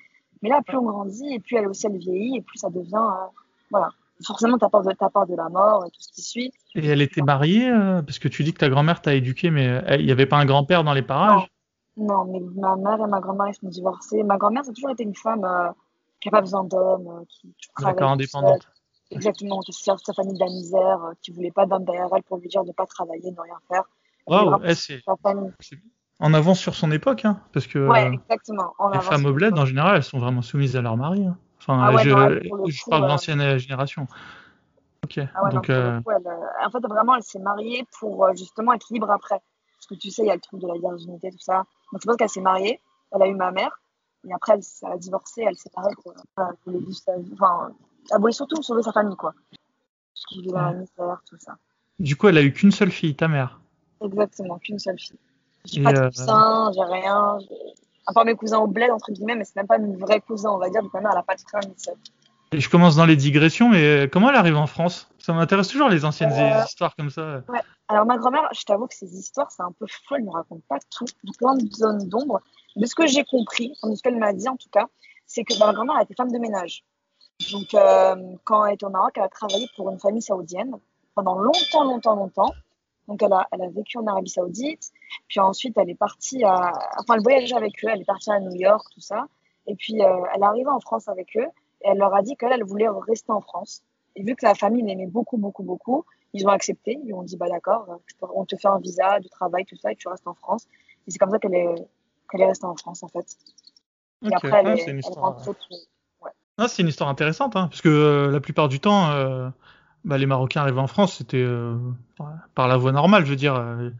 Mais 0.42 0.48
là, 0.48 0.62
plus 0.62 0.78
on 0.78 0.84
grandit, 0.84 1.34
et 1.34 1.40
plus 1.40 1.56
elle 1.56 1.68
aussi 1.68 1.86
elle 1.86 1.98
vieillit, 1.98 2.38
et 2.38 2.42
plus 2.42 2.58
ça 2.58 2.70
devient, 2.70 2.94
euh, 2.94 3.26
voilà. 3.70 3.90
Forcément, 4.24 4.56
t'as 4.56 4.70
peur 4.70 4.82
de 4.82 4.92
ta 4.92 5.10
part 5.10 5.26
de 5.26 5.34
la 5.34 5.50
mort 5.50 5.84
et 5.84 5.90
tout 5.90 6.00
ce 6.00 6.10
qui 6.10 6.22
suit. 6.22 6.52
Et 6.74 6.86
elle 6.86 7.02
était 7.02 7.20
mariée, 7.20 7.70
parce 8.06 8.18
que 8.18 8.28
tu 8.28 8.44
dis 8.44 8.54
que 8.54 8.58
ta 8.58 8.70
grand-mère 8.70 9.02
t'a 9.02 9.14
éduqué, 9.14 9.50
mais 9.50 9.82
il 9.98 10.06
n'y 10.06 10.12
avait 10.12 10.24
pas 10.24 10.38
un 10.38 10.46
grand-père 10.46 10.84
dans 10.84 10.94
les 10.94 11.02
parages? 11.02 11.46
Non. 11.98 12.24
non. 12.24 12.24
mais 12.24 12.40
ma 12.54 12.76
mère 12.76 13.04
et 13.04 13.10
ma 13.10 13.20
grand-mère, 13.20 13.48
ils 13.48 13.54
sont 13.54 13.68
divorcés. 13.68 14.22
Ma 14.22 14.38
grand-mère, 14.38 14.64
ça 14.64 14.70
a 14.70 14.74
toujours 14.74 14.88
été 14.88 15.02
une 15.02 15.14
femme 15.14 15.46
qui 16.18 16.28
n'a 16.28 16.32
pas 16.32 16.40
besoin 16.40 16.64
d'hommes, 16.64 17.26
qui 17.28 17.54
travaille. 17.74 18.02
indépendante. 18.02 18.66
Exactement, 19.10 19.60
qui 19.60 19.72
sort 19.72 20.00
sa 20.04 20.12
famille 20.12 20.34
de 20.34 20.40
la 20.40 20.46
misère, 20.46 21.04
euh, 21.04 21.12
qui 21.22 21.30
voulait 21.30 21.52
pas 21.52 21.66
d'homme 21.66 21.84
derrière 21.84 22.08
elle 22.14 22.22
pour 22.24 22.38
lui 22.38 22.48
dire 22.48 22.64
de 22.64 22.72
pas 22.72 22.86
travailler, 22.86 23.30
de 23.30 23.40
rien 23.40 23.58
faire. 23.68 23.84
Wow, 24.26 24.60
eh, 24.64 24.74
c'est 24.74 25.00
en 26.18 26.32
avance 26.32 26.58
sur 26.58 26.74
son 26.74 26.90
époque, 26.90 27.24
hein, 27.24 27.40
parce 27.52 27.66
que 27.66 27.78
ouais, 27.78 28.12
exactement. 28.14 28.72
les 28.92 29.00
femmes 29.00 29.26
au 29.26 29.32
bled, 29.32 29.58
en 29.58 29.66
général, 29.66 29.96
elles 29.96 30.02
sont 30.02 30.18
vraiment 30.18 30.42
soumises 30.42 30.76
à 30.76 30.80
leur 30.80 30.96
mari. 30.96 31.26
Hein. 31.26 31.36
Enfin, 31.58 31.78
ah 31.82 31.94
ouais, 31.94 32.04
je, 32.04 32.10
non, 32.10 32.66
je 32.66 32.82
parle 32.88 33.02
de 33.02 33.08
l'ancienne 33.08 33.40
euh... 33.40 33.58
génération. 33.58 34.06
Ok. 35.04 35.20
Ah 35.34 35.44
ouais, 35.44 35.50
donc, 35.50 35.68
euh... 35.68 36.00
coup, 36.00 36.10
elle, 36.10 36.26
euh, 36.26 36.66
en 36.66 36.70
fait, 36.70 36.80
vraiment, 36.86 37.16
elle 37.16 37.22
s'est 37.22 37.38
mariée 37.38 37.86
pour 37.98 38.24
euh, 38.24 38.32
justement 38.34 38.72
être 38.72 38.86
libre 38.90 39.10
après. 39.10 39.40
Parce 39.76 39.86
que 39.88 39.94
tu 39.94 40.10
sais, 40.10 40.22
il 40.22 40.28
y 40.28 40.30
a 40.30 40.34
le 40.34 40.40
truc 40.40 40.60
de 40.60 40.66
la 40.66 40.78
virginité, 40.78 41.30
tout 41.30 41.38
ça. 41.38 41.64
Donc, 41.92 42.00
je 42.00 42.06
pense 42.06 42.16
qu'elle 42.16 42.28
s'est 42.28 42.40
mariée, 42.40 42.80
elle 43.12 43.22
a 43.22 43.26
eu 43.26 43.34
ma 43.34 43.50
mère, 43.50 43.78
et 44.26 44.32
après, 44.32 44.54
elle, 44.54 44.62
elle 44.82 44.92
a 44.92 44.96
divorcé, 44.96 45.44
elle 45.46 45.56
s'est 45.56 45.64
séparée. 45.64 45.92
Elle 46.38 46.44
voulait 46.64 46.86
enfin, 47.34 47.72
elle 48.12 48.20
voulait 48.20 48.32
surtout 48.32 48.62
sauver 48.62 48.82
sa 48.82 48.92
famille, 48.92 49.16
quoi. 49.16 49.34
Parce 50.14 50.24
qu'il 50.26 50.42
vivait 50.42 50.52
dans 50.52 50.60
la 50.60 50.72
misère, 50.72 51.22
tout 51.28 51.36
ça. 51.38 51.56
Du 51.98 52.16
coup, 52.16 52.28
elle 52.28 52.38
a 52.38 52.42
eu 52.42 52.52
qu'une 52.52 52.72
seule 52.72 52.90
fille, 52.90 53.14
ta 53.14 53.28
mère 53.28 53.60
Exactement, 54.02 54.58
qu'une 54.58 54.78
seule 54.78 54.98
fille. 54.98 55.18
J'ai 55.64 55.82
pas 55.82 55.92
de 55.92 55.98
euh... 55.98 56.10
cousin, 56.10 56.70
j'ai 56.74 56.82
rien. 56.82 57.38
À 58.06 58.12
part 58.12 58.24
mes 58.24 58.34
cousins 58.36 58.58
au 58.58 58.66
bled, 58.66 58.90
entre 58.90 59.10
guillemets, 59.10 59.34
mais 59.34 59.44
c'est 59.44 59.56
même 59.56 59.66
pas 59.66 59.78
mes 59.78 59.96
vrais 59.96 60.20
cousins, 60.20 60.50
on 60.50 60.58
va 60.58 60.70
dire. 60.70 60.82
Donc 60.82 60.92
ma 60.94 61.00
mère, 61.00 61.10
elle 61.12 61.18
a 61.18 61.22
pas 61.22 61.34
de 61.34 61.40
frère 61.40 61.60
ni 61.62 61.74
de. 61.74 62.60
Je 62.60 62.68
commence 62.68 62.94
dans 62.94 63.06
les 63.06 63.16
digressions, 63.16 63.68
mais 63.68 64.08
comment 64.12 64.30
elle 64.30 64.36
arrive 64.36 64.56
en 64.56 64.68
France? 64.68 65.08
Ça 65.18 65.32
m'intéresse 65.32 65.66
toujours 65.66 65.88
les 65.88 66.04
anciennes 66.04 66.32
euh... 66.32 66.64
histoires 66.64 66.94
comme 66.94 67.10
ça. 67.10 67.42
Ouais. 67.48 67.60
Alors 67.88 68.06
ma 68.06 68.16
grand-mère, 68.16 68.48
je 68.52 68.62
t'avoue 68.62 68.86
que 68.86 68.94
ces 68.94 69.16
histoires, 69.16 69.50
c'est 69.50 69.62
un 69.62 69.72
peu 69.72 69.86
folle, 70.08 70.20
elle 70.20 70.26
ne 70.26 70.30
raconte 70.30 70.62
pas 70.68 70.78
tout, 70.90 71.06
plein 71.38 71.54
de 71.56 71.68
zones 71.72 72.08
d'ombre. 72.08 72.40
De 72.76 72.86
ce 72.86 72.94
que 72.94 73.06
j'ai 73.06 73.24
compris, 73.24 73.74
de 73.82 73.94
ce 73.94 74.02
qu'elle 74.02 74.18
m'a 74.18 74.32
dit 74.32 74.48
en 74.48 74.56
tout 74.56 74.68
cas, 74.70 74.86
c'est 75.26 75.42
que 75.42 75.58
ma 75.58 75.72
grand-mère, 75.72 76.00
était 76.00 76.14
femme 76.14 76.30
de 76.30 76.38
ménage. 76.38 76.84
Donc, 77.52 77.74
euh, 77.74 78.16
quand 78.44 78.64
elle 78.64 78.74
était 78.74 78.86
au 78.86 78.90
Maroc, 78.90 79.12
elle 79.16 79.24
a 79.24 79.28
travaillé 79.28 79.68
pour 79.76 79.90
une 79.90 79.98
famille 79.98 80.22
saoudienne 80.22 80.76
pendant 81.14 81.38
longtemps, 81.38 81.84
longtemps, 81.84 82.16
longtemps. 82.16 82.52
Donc, 83.08 83.22
elle 83.22 83.32
a, 83.32 83.46
elle 83.52 83.62
a 83.62 83.68
vécu 83.68 83.98
en 83.98 84.06
Arabie 84.06 84.30
Saoudite. 84.30 84.90
Puis 85.28 85.38
ensuite, 85.40 85.76
elle 85.76 85.90
est 85.90 85.94
partie 85.94 86.42
à. 86.44 86.72
Enfin, 86.98 87.14
elle 87.14 87.22
voyageait 87.22 87.54
avec 87.54 87.72
eux. 87.84 87.88
Elle 87.92 88.00
est 88.00 88.06
partie 88.06 88.30
à 88.30 88.40
New 88.40 88.54
York, 88.54 88.86
tout 88.92 89.00
ça. 89.00 89.26
Et 89.66 89.74
puis, 89.74 90.02
euh, 90.02 90.24
elle 90.34 90.42
est 90.42 90.46
arrivée 90.46 90.70
en 90.70 90.80
France 90.80 91.08
avec 91.08 91.36
eux. 91.36 91.46
Et 91.82 91.88
elle 91.88 91.98
leur 91.98 92.14
a 92.14 92.22
dit 92.22 92.36
qu'elle, 92.36 92.52
elle 92.52 92.64
voulait 92.64 92.88
rester 92.88 93.32
en 93.32 93.40
France. 93.40 93.82
Et 94.16 94.22
vu 94.22 94.34
que 94.34 94.46
la 94.46 94.54
famille 94.54 94.82
l'aimait 94.82 95.06
beaucoup, 95.06 95.36
beaucoup, 95.36 95.62
beaucoup, 95.62 96.04
ils 96.32 96.46
ont 96.46 96.50
accepté. 96.50 96.98
Ils 97.04 97.12
ont 97.12 97.22
dit 97.22 97.36
bah 97.36 97.48
d'accord, 97.48 98.00
on 98.22 98.44
te 98.44 98.56
fait 98.56 98.68
un 98.68 98.78
visa 98.78 99.20
de 99.20 99.28
travail, 99.28 99.66
tout 99.66 99.76
ça, 99.76 99.92
et 99.92 99.96
tu 99.96 100.08
restes 100.08 100.26
en 100.26 100.34
France. 100.34 100.66
Et 101.06 101.10
c'est 101.10 101.18
comme 101.18 101.30
ça 101.30 101.38
qu'elle 101.38 101.54
est, 101.54 101.74
qu'elle 102.30 102.40
est 102.40 102.46
restée 102.46 102.66
en 102.66 102.76
France, 102.76 103.02
en 103.02 103.08
fait. 103.08 103.36
Okay. 104.22 104.32
Et 104.32 104.34
après, 104.34 104.60
elle, 104.60 104.66
ah, 104.68 104.74
est, 104.74 104.88
elle 104.88 105.00
rentre 105.14 105.54
ah, 106.58 106.68
c'est 106.68 106.82
une 106.82 106.88
histoire 106.88 107.08
intéressante, 107.10 107.56
hein, 107.56 107.68
parce 107.68 107.82
que 107.82 107.88
euh, 107.88 108.30
la 108.30 108.40
plupart 108.40 108.68
du 108.68 108.80
temps, 108.80 109.10
euh, 109.10 109.50
bah, 110.04 110.18
les 110.18 110.26
Marocains 110.26 110.62
arrivés 110.62 110.80
en 110.80 110.86
France, 110.86 111.16
c'était 111.18 111.42
euh, 111.42 111.76
par 112.54 112.68
la 112.68 112.76
voie 112.76 112.92
normale, 112.92 113.24
je 113.26 113.30
veux 113.30 113.36
dire. 113.36 113.54
Euh, 113.56 113.90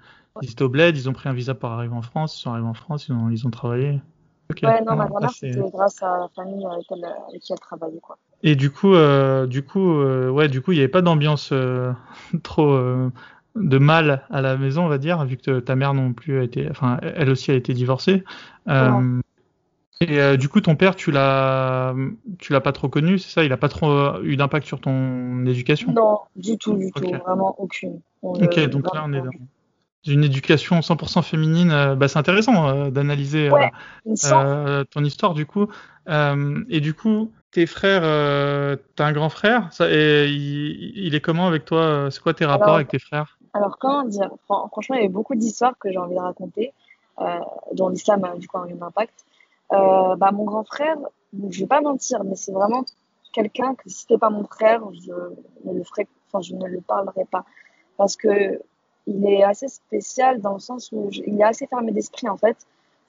ils 0.42 0.50
étaient 0.50 0.62
au 0.64 0.68
bled, 0.68 0.96
ils 0.96 1.08
ont 1.08 1.12
pris 1.14 1.28
un 1.28 1.32
visa 1.34 1.54
pour 1.54 1.70
arriver 1.70 1.94
en 1.94 2.02
France, 2.02 2.38
ils 2.38 2.42
sont 2.42 2.52
arrivés 2.52 2.66
en 2.68 2.74
France, 2.74 3.08
ils 3.08 3.14
ont, 3.14 3.30
ils 3.30 3.46
ont 3.46 3.50
travaillé. 3.50 4.00
Ouais, 4.62 4.80
non, 4.82 4.96
ma 4.96 5.06
grand-mère, 5.06 5.32
c'était 5.32 5.70
grâce 5.70 6.02
à 6.02 6.18
la 6.18 6.28
famille 6.34 6.66
avec, 6.66 6.84
elle- 6.90 7.04
avec 7.28 7.40
qui 7.42 7.52
elle 7.52 7.60
travaillait, 7.60 8.00
quoi. 8.00 8.18
Et 8.42 8.54
du 8.54 8.70
coup, 8.70 8.94
euh, 8.94 9.46
du 9.46 9.62
coup, 9.64 9.98
euh, 10.00 10.30
ouais, 10.30 10.48
du 10.48 10.60
coup, 10.60 10.72
il 10.72 10.76
n'y 10.76 10.80
avait 10.80 10.88
pas 10.88 11.02
d'ambiance 11.02 11.50
euh, 11.52 11.92
trop 12.42 12.70
euh, 12.72 13.10
de 13.54 13.78
mal 13.78 14.26
à 14.30 14.40
la 14.42 14.56
maison, 14.56 14.84
on 14.84 14.88
va 14.88 14.98
dire, 14.98 15.24
vu 15.24 15.36
que 15.36 15.60
ta 15.60 15.74
mère 15.74 15.94
non 15.94 16.12
plus 16.12 16.38
a 16.38 16.42
été, 16.42 16.68
enfin, 16.70 16.98
elle 17.02 17.30
aussi 17.30 17.50
a 17.50 17.54
été 17.54 17.72
divorcée. 17.74 18.24
Euh, 18.68 19.20
et 20.00 20.20
euh, 20.20 20.36
du 20.36 20.48
coup, 20.48 20.60
ton 20.60 20.76
père, 20.76 20.94
tu 20.94 21.10
l'as, 21.10 21.94
tu 22.38 22.52
l'as 22.52 22.60
pas 22.60 22.72
trop 22.72 22.88
connu, 22.88 23.18
c'est 23.18 23.30
ça? 23.30 23.44
Il 23.44 23.52
a 23.52 23.56
pas 23.56 23.68
trop 23.68 23.90
euh, 23.90 24.20
eu 24.22 24.36
d'impact 24.36 24.66
sur 24.66 24.80
ton 24.80 25.46
éducation? 25.46 25.92
Non, 25.92 26.20
du 26.36 26.58
tout, 26.58 26.76
du 26.76 26.92
tout, 26.92 27.08
vraiment 27.24 27.54
aucune. 27.58 28.00
On 28.22 28.34
Ok, 28.34 28.58
donc 28.68 28.92
là, 28.92 29.02
on 29.06 29.12
est 29.12 29.20
dans 29.20 29.30
une 30.06 30.24
éducation 30.24 30.82
100% 30.82 31.22
féminine. 31.22 31.70
euh, 31.70 31.94
bah, 31.96 32.08
c'est 32.08 32.18
intéressant 32.18 32.68
euh, 32.68 32.90
d'analyser 32.90 33.48
Ouais. 33.50 33.70
Euh, 34.24 34.84
ton 34.84 35.04
histoire 35.04 35.34
du 35.34 35.46
coup. 35.46 35.66
Et 36.08 36.80
du 36.80 36.94
coup, 36.94 37.32
tes 37.50 37.66
frères, 37.66 38.02
t'as 38.96 39.06
un 39.06 39.12
grand 39.12 39.30
frère, 39.30 39.72
ça, 39.72 39.90
et 39.90 40.26
il, 40.28 40.92
il 41.06 41.14
est 41.14 41.20
comment 41.20 41.46
avec 41.48 41.64
toi? 41.64 42.08
C'est 42.10 42.22
quoi 42.22 42.34
tes 42.34 42.44
rapports 42.44 42.64
Alors, 42.64 42.76
avec 42.76 42.88
tes 42.88 42.98
frères? 42.98 43.38
Alors, 43.54 43.78
comment 43.78 44.04
dire? 44.04 44.30
Fran- 44.46 44.68
Franchement, 44.68 44.96
il 44.96 45.02
y 45.02 45.06
a 45.06 45.08
beaucoup 45.08 45.34
d'histoires 45.34 45.76
que 45.78 45.90
j'ai 45.90 45.98
envie 45.98 46.14
de 46.14 46.20
raconter, 46.20 46.72
dont 47.72 47.88
l'islam 47.88 48.24
a 48.24 48.36
du 48.36 48.46
coup 48.48 48.58
un 48.58 48.68
impact. 48.82 49.25
Euh, 49.72 50.16
bah, 50.16 50.30
mon 50.32 50.44
grand 50.44 50.64
frère, 50.64 50.96
je 51.50 51.60
vais 51.60 51.66
pas 51.66 51.80
mentir, 51.80 52.22
mais 52.24 52.36
c'est 52.36 52.52
vraiment 52.52 52.84
quelqu'un 53.32 53.74
que 53.74 53.88
si 53.88 54.00
c'était 54.00 54.18
pas 54.18 54.30
mon 54.30 54.44
frère, 54.44 54.82
je 54.92 55.12
ne 55.64 55.74
le 55.76 55.84
ferais, 55.84 56.06
enfin, 56.28 56.40
je 56.40 56.54
ne 56.54 56.66
le 56.66 56.80
parlerais 56.80 57.26
pas. 57.30 57.44
Parce 57.96 58.16
que 58.16 58.60
il 59.06 59.24
est 59.26 59.42
assez 59.44 59.68
spécial 59.68 60.40
dans 60.40 60.54
le 60.54 60.58
sens 60.58 60.90
où 60.92 61.08
il 61.12 61.40
est 61.40 61.44
assez 61.44 61.66
fermé 61.66 61.92
d'esprit, 61.92 62.28
en 62.28 62.36
fait. 62.36 62.56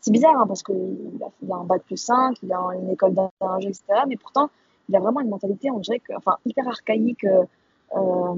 C'est 0.01 0.11
bizarre, 0.11 0.35
hein, 0.39 0.45
parce 0.47 0.61
qu'il 0.63 0.75
a, 1.23 1.27
il 1.41 1.51
a 1.51 1.55
un 1.55 1.63
bac 1.63 1.81
plus 1.83 1.97
5, 1.97 2.37
il 2.43 2.53
a 2.53 2.59
une 2.75 2.89
école 2.91 3.13
d'ingé, 3.13 3.69
etc. 3.69 3.83
Mais 4.07 4.15
pourtant, 4.15 4.49
il 4.89 4.95
a 4.95 4.99
vraiment 4.99 5.21
une 5.21 5.29
mentalité, 5.29 5.71
on 5.71 5.79
dirait 5.79 5.99
que, 5.99 6.13
enfin, 6.15 6.37
hyper 6.45 6.67
archaïque, 6.67 7.23
euh, 7.23 7.43
euh, 7.95 8.35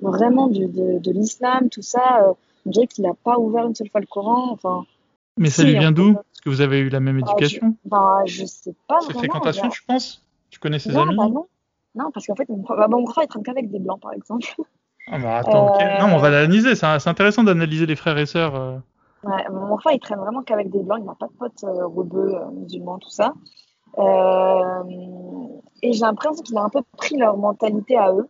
vraiment 0.00 0.48
de, 0.48 0.66
de, 0.66 0.98
de 0.98 1.10
l'islam, 1.12 1.68
tout 1.68 1.82
ça. 1.82 2.24
euh, 2.28 2.32
on 2.66 2.70
dirait 2.70 2.86
qu'il 2.86 3.04
n'a 3.04 3.14
pas 3.14 3.38
ouvert 3.38 3.66
une 3.66 3.74
seule 3.74 3.88
fois 3.88 4.00
le 4.00 4.06
Coran. 4.06 4.50
Enfin, 4.52 4.84
Mais 5.38 5.50
ça 5.50 5.62
si, 5.62 5.68
lui 5.68 5.78
vient 5.78 5.88
en 5.88 5.92
d'où? 5.92 6.14
Parce 6.14 6.40
que 6.44 6.50
vous 6.50 6.60
avez 6.60 6.78
eu 6.80 6.88
la 6.88 7.00
même 7.00 7.18
Bah, 7.20 7.26
je, 7.28 7.32
éducation? 7.32 7.76
bah, 7.84 8.18
je 8.26 8.44
sais 8.44 8.74
pas 8.86 9.00
Ses 9.00 9.14
fréquentations, 9.14 9.64
genre- 9.64 9.72
tu 9.72 9.82
penses? 9.84 10.24
Tu 10.50 10.58
connais 10.58 10.78
ses 10.78 10.92
Non, 10.92 11.02
amis? 11.02 11.16
bah 11.16 11.28
non? 11.28 11.46
Non, 11.94 12.10
parce 12.10 12.26
qu'en 12.26 12.34
fait, 12.34 12.48
mon, 12.48 12.58
bah, 12.62 12.88
frère, 13.12 13.24
il 13.24 13.28
traîne 13.28 13.42
qu'avec 13.42 13.70
des 13.70 13.78
blancs, 13.78 14.00
par 14.00 14.12
exemple. 14.12 14.46
Ah 15.10 15.18
bah 15.18 15.36
attends, 15.38 15.66
ok. 15.66 15.80
Euh, 15.80 15.98
Non, 15.98 16.14
on 16.14 16.18
va 16.18 16.30
l'analyser. 16.30 16.74
C'est 16.74 16.86
intéressant 16.86 17.42
d'analyser 17.44 17.86
les 17.86 17.96
frères 17.96 18.18
et 18.18 18.26
sœurs. 18.26 18.54
euh. 18.54 18.78
Ouais, 19.24 19.44
mon 19.50 19.76
frère, 19.78 19.92
il 19.94 20.00
traîne 20.00 20.18
vraiment 20.18 20.42
qu'avec 20.42 20.70
des 20.70 20.82
blancs. 20.82 20.98
Il 21.00 21.04
n'a 21.06 21.14
pas 21.14 21.26
de 21.28 21.32
potes 21.32 21.64
euh, 21.64 21.86
rebeux, 21.86 22.34
euh, 22.34 22.46
musulmans, 22.50 22.98
tout 22.98 23.10
ça. 23.10 23.34
Euh, 23.98 24.82
et 25.82 25.92
j'ai 25.92 26.00
l'impression 26.00 26.42
qu'il 26.42 26.56
a 26.56 26.62
un 26.62 26.68
peu 26.70 26.82
pris 26.96 27.16
leur 27.16 27.36
mentalité 27.36 27.96
à 27.96 28.12
eux, 28.12 28.28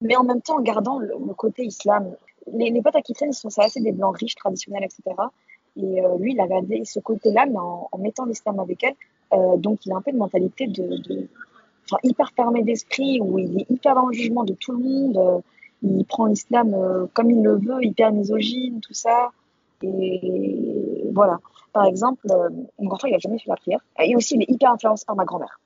mais 0.00 0.16
en 0.16 0.24
même 0.24 0.40
temps 0.40 0.56
en 0.58 0.62
gardant 0.62 0.98
le, 0.98 1.08
le 1.08 1.34
côté 1.34 1.64
islam. 1.64 2.14
Les, 2.52 2.70
les 2.70 2.80
potes 2.82 2.96
à 2.96 3.02
qui 3.02 3.12
il 3.12 3.14
traîne, 3.14 3.30
ils 3.30 3.34
sont 3.34 3.50
c'est 3.50 3.62
assez 3.62 3.80
des 3.80 3.92
blancs 3.92 4.16
riches, 4.16 4.34
traditionnels, 4.36 4.84
etc. 4.84 5.02
Et 5.80 6.04
euh, 6.04 6.18
lui, 6.18 6.32
il 6.32 6.40
a 6.40 6.46
gardé 6.48 6.84
ce 6.84 6.98
côté-là, 7.00 7.46
mais 7.46 7.58
en, 7.58 7.88
en 7.90 7.98
mettant 7.98 8.24
l'islam 8.24 8.58
avec 8.60 8.82
elle. 8.84 8.94
Euh, 9.32 9.56
donc, 9.56 9.84
il 9.86 9.92
a 9.92 9.96
un 9.96 10.00
peu 10.00 10.10
une 10.10 10.16
mentalité 10.18 10.66
de, 10.66 10.82
de 11.08 11.28
enfin, 11.84 11.98
hyper 12.02 12.30
fermé 12.34 12.62
d'esprit, 12.62 13.20
où 13.20 13.38
il 13.38 13.60
est 13.60 13.70
hyper 13.70 13.94
dans 13.94 14.06
le 14.06 14.12
jugement 14.12 14.44
de 14.44 14.54
tout 14.54 14.72
le 14.72 14.78
monde. 14.78 15.16
euh, 15.16 15.38
il 15.82 16.04
prend 16.04 16.26
l'islam 16.26 16.74
euh, 16.74 17.06
comme 17.14 17.30
il 17.30 17.40
le 17.42 17.54
veut, 17.56 17.84
hyper 17.84 18.10
misogyne, 18.12 18.80
tout 18.80 18.94
ça. 18.94 19.30
Et 19.82 21.04
voilà. 21.14 21.38
Par 21.72 21.84
exemple, 21.86 22.26
euh, 22.30 22.48
mon 22.80 22.96
frère, 22.98 23.12
il 23.12 23.14
a 23.14 23.18
jamais 23.18 23.38
fait 23.38 23.48
la 23.48 23.56
prière. 23.56 23.80
Et 24.02 24.16
aussi, 24.16 24.34
il 24.34 24.42
est 24.42 24.50
hyper 24.50 24.72
influencé 24.72 25.04
par 25.06 25.14
ma 25.14 25.24
grand-mère. 25.24 25.60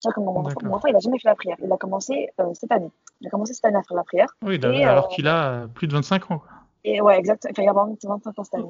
C'est-à-dire 0.00 0.16
que 0.16 0.20
mon 0.20 0.42
D'accord. 0.42 0.64
mon 0.64 0.80
il 0.88 0.96
a 0.96 0.98
jamais 0.98 1.18
fait 1.20 1.28
la 1.28 1.36
prière. 1.36 1.56
Il 1.62 1.70
a 1.72 1.76
commencé 1.76 2.30
cette 2.54 2.72
année. 2.72 2.90
Il 3.20 3.28
a 3.28 3.30
commencé 3.30 3.54
cette 3.54 3.64
année 3.66 3.76
à 3.76 3.82
faire 3.84 3.96
la 3.96 4.02
prière. 4.02 4.26
Oui, 4.44 4.58
Et, 4.60 4.84
alors 4.84 5.06
qu'il 5.08 5.28
a 5.28 5.68
plus 5.74 5.86
de 5.86 5.92
25 5.92 6.32
ans. 6.32 6.42
Et 6.84 7.00
ouais, 7.00 7.18
exactement. 7.18 7.52
Enfin, 7.52 7.62
il 7.62 7.68
a 7.68 7.72
20 7.72 7.96
25 8.04 8.38
ans 8.38 8.44
cette 8.44 8.54
année. 8.54 8.64